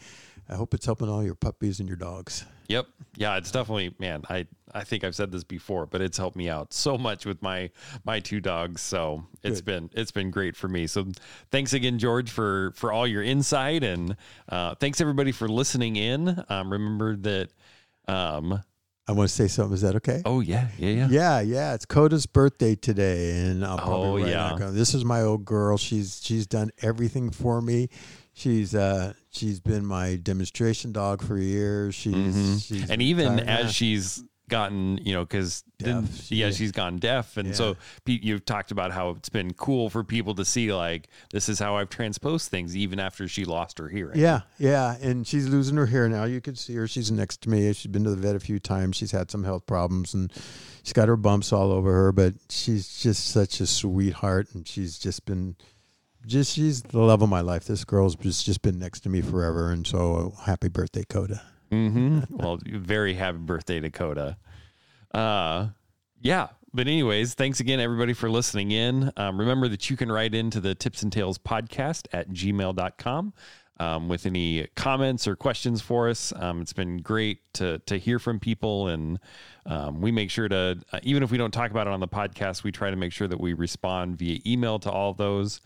I 0.49 0.55
hope 0.55 0.73
it's 0.73 0.85
helping 0.85 1.09
all 1.09 1.23
your 1.23 1.35
puppies 1.35 1.79
and 1.79 1.87
your 1.87 1.97
dogs. 1.97 2.45
Yep. 2.67 2.87
Yeah, 3.17 3.37
it's 3.37 3.51
definitely 3.51 3.93
man, 3.99 4.23
I 4.29 4.47
I 4.73 4.83
think 4.83 5.03
I've 5.03 5.15
said 5.15 5.31
this 5.31 5.43
before, 5.43 5.85
but 5.85 6.01
it's 6.01 6.17
helped 6.17 6.35
me 6.35 6.49
out 6.49 6.73
so 6.73 6.97
much 6.97 7.25
with 7.25 7.41
my 7.41 7.69
my 8.05 8.19
two 8.19 8.39
dogs. 8.39 8.81
So 8.81 9.25
it's 9.43 9.61
Good. 9.61 9.65
been 9.65 9.89
it's 9.93 10.11
been 10.11 10.31
great 10.31 10.55
for 10.55 10.67
me. 10.67 10.87
So 10.87 11.07
thanks 11.51 11.73
again, 11.73 11.99
George, 11.99 12.31
for 12.31 12.71
for 12.75 12.91
all 12.91 13.05
your 13.05 13.21
insight 13.23 13.83
and 13.83 14.15
uh 14.49 14.75
thanks 14.75 15.01
everybody 15.01 15.31
for 15.31 15.47
listening 15.47 15.95
in. 15.95 16.43
Um 16.49 16.71
remember 16.71 17.15
that 17.17 17.49
um 18.07 18.61
I 19.05 19.11
want 19.11 19.29
to 19.29 19.35
say 19.35 19.49
something. 19.49 19.73
Is 19.73 19.81
that 19.81 19.95
okay? 19.97 20.21
oh 20.25 20.39
yeah, 20.39 20.69
yeah, 20.77 20.89
yeah. 20.89 21.07
Yeah, 21.09 21.39
yeah. 21.41 21.73
It's 21.73 21.85
Coda's 21.85 22.25
birthday 22.25 22.73
today, 22.75 23.37
and 23.47 23.65
I'll 23.65 23.77
probably 23.77 24.23
Oh, 24.33 24.57
yeah. 24.57 24.69
This 24.71 24.93
is 24.93 25.03
my 25.03 25.21
old 25.21 25.43
girl. 25.43 25.77
She's 25.77 26.21
she's 26.23 26.47
done 26.47 26.71
everything 26.81 27.29
for 27.29 27.61
me. 27.61 27.89
She's 28.33 28.73
uh 28.73 29.13
she's 29.33 29.59
been 29.59 29.85
my 29.85 30.15
demonstration 30.15 30.91
dog 30.91 31.21
for 31.23 31.37
years. 31.37 31.95
She's, 31.95 32.13
Mhm. 32.15 32.63
she's 32.67 32.89
and 32.89 33.01
even 33.01 33.31
retired 33.35 33.45
now. 33.47 33.57
as 33.67 33.73
she's 33.73 34.23
gotten 34.49 34.97
you 35.01 35.13
know 35.13 35.23
because 35.25 35.63
yeah. 35.79 36.51
she's 36.51 36.73
gone 36.73 36.97
deaf 36.99 37.37
and 37.37 37.47
Yeah. 37.47 37.53
so 37.55 37.77
you've 38.05 38.43
talked 38.45 38.71
about 38.71 38.91
how 38.91 39.11
it's 39.11 39.29
been 39.29 39.53
cool 39.53 39.89
for 39.89 40.03
people 40.03 40.35
to 40.35 40.43
see 40.45 40.71
like 40.73 41.07
this 41.31 41.47
is 41.47 41.57
how 41.59 41.77
i've 41.77 41.89
transposed 41.89 42.51
things 42.51 42.75
even 42.75 42.99
after 42.99 43.27
she 43.27 43.45
lost 43.45 43.79
her 43.79 43.87
hearing 43.87 44.19
Yeah, 44.19 44.41
yeah, 44.59 44.97
and 45.01 45.25
she's 45.25 45.47
losing 45.47 45.77
her 45.77 45.85
hair 45.87 46.07
now. 46.09 46.25
You 46.25 46.41
can 46.41 46.55
see 46.55 46.75
her; 46.75 46.87
she's 46.87 47.09
next 47.09 47.41
to 47.43 47.49
me. 47.49 47.71
She's 47.73 47.89
been 47.91 48.03
to 48.03 48.09
the 48.11 48.17
vet 48.17 48.35
a 48.35 48.39
few 48.39 48.59
times. 48.59 48.97
She's 48.97 49.11
had 49.11 49.31
some 49.31 49.43
health 49.45 49.65
problems, 49.65 50.13
and 50.13 50.31
she's 50.83 50.93
got 50.93 51.07
her 51.07 51.15
bumps 51.17 51.51
all 51.53 51.71
over 51.71 51.91
her. 51.93 52.11
But 52.11 52.35
she's 52.49 52.99
just 53.01 53.25
such 53.25 53.59
a 53.61 53.65
sweetheart, 53.65 54.49
and 54.53 54.67
she's 54.67 54.99
just 54.99 55.25
been, 55.25 55.55
just 56.25 56.53
she's 56.53 56.81
the 56.81 56.99
love 56.99 57.21
of 57.21 57.29
my 57.29 57.41
life. 57.41 57.65
This 57.65 57.83
girl's 57.85 58.15
just 58.15 58.45
just 58.45 58.61
been 58.61 58.79
next 58.79 59.01
to 59.01 59.09
me 59.09 59.21
forever, 59.21 59.71
and 59.71 59.85
so 59.85 60.33
happy 60.45 60.67
birthday, 60.69 61.03
Coda. 61.07 61.41
hmm 61.71 62.19
well 62.29 62.59
very 62.65 63.13
happy 63.15 63.39
birthday 63.39 63.79
dakota 63.79 64.37
uh 65.13 65.67
yeah 66.21 66.47
but 66.73 66.87
anyways 66.87 67.33
thanks 67.35 67.59
again 67.59 67.79
everybody 67.79 68.13
for 68.13 68.29
listening 68.29 68.71
in. 68.71 69.11
Um, 69.17 69.39
remember 69.39 69.67
that 69.67 69.89
you 69.89 69.97
can 69.97 70.11
write 70.11 70.33
into 70.33 70.59
the 70.59 70.73
tips 70.75 71.03
and 71.03 71.11
tales 71.11 71.37
podcast 71.37 72.07
at 72.13 72.29
gmail.com 72.29 73.33
um, 73.79 74.07
with 74.09 74.25
any 74.25 74.67
comments 74.75 75.27
or 75.27 75.35
questions 75.35 75.81
for 75.81 76.09
us. 76.09 76.31
Um, 76.35 76.61
it's 76.61 76.73
been 76.73 76.97
great 76.97 77.39
to 77.55 77.77
to 77.79 77.97
hear 77.97 78.17
from 78.17 78.39
people 78.39 78.87
and 78.87 79.19
um, 79.67 80.01
we 80.01 80.11
make 80.11 80.29
sure 80.31 80.47
to 80.47 80.79
uh, 80.91 80.99
even 81.03 81.21
if 81.21 81.29
we 81.31 81.37
don't 81.37 81.51
talk 81.51 81.69
about 81.71 81.85
it 81.87 81.93
on 81.93 81.99
the 81.99 82.07
podcast 82.07 82.63
we 82.63 82.71
try 82.71 82.89
to 82.89 82.95
make 82.97 83.11
sure 83.13 83.27
that 83.27 83.39
we 83.39 83.53
respond 83.53 84.17
via 84.17 84.39
email 84.45 84.79
to 84.79 84.91
all 84.91 85.13
those 85.13 85.61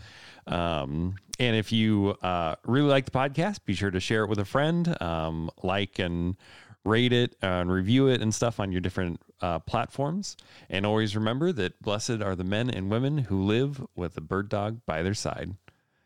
um, 0.47 1.15
and 1.39 1.55
if 1.55 1.71
you 1.71 2.15
uh, 2.21 2.55
really 2.65 2.89
like 2.89 3.05
the 3.05 3.11
podcast, 3.11 3.65
be 3.65 3.73
sure 3.73 3.91
to 3.91 3.99
share 3.99 4.23
it 4.23 4.29
with 4.29 4.39
a 4.39 4.45
friend, 4.45 4.99
um, 5.01 5.51
like 5.63 5.99
and 5.99 6.35
rate 6.83 7.13
it 7.13 7.35
and 7.41 7.71
review 7.71 8.07
it 8.07 8.21
and 8.21 8.33
stuff 8.33 8.59
on 8.59 8.71
your 8.71 8.81
different 8.81 9.21
uh, 9.41 9.59
platforms. 9.59 10.37
And 10.69 10.85
always 10.85 11.15
remember 11.15 11.51
that 11.51 11.81
blessed 11.81 12.21
are 12.21 12.35
the 12.35 12.43
men 12.43 12.69
and 12.69 12.89
women 12.89 13.17
who 13.17 13.43
live 13.43 13.85
with 13.95 14.17
a 14.17 14.21
bird 14.21 14.49
dog 14.49 14.79
by 14.85 15.03
their 15.03 15.13
side. 15.13 15.55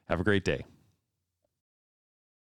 Have 0.09 0.19
a 0.19 0.23
great 0.23 0.43
day. 0.43 0.65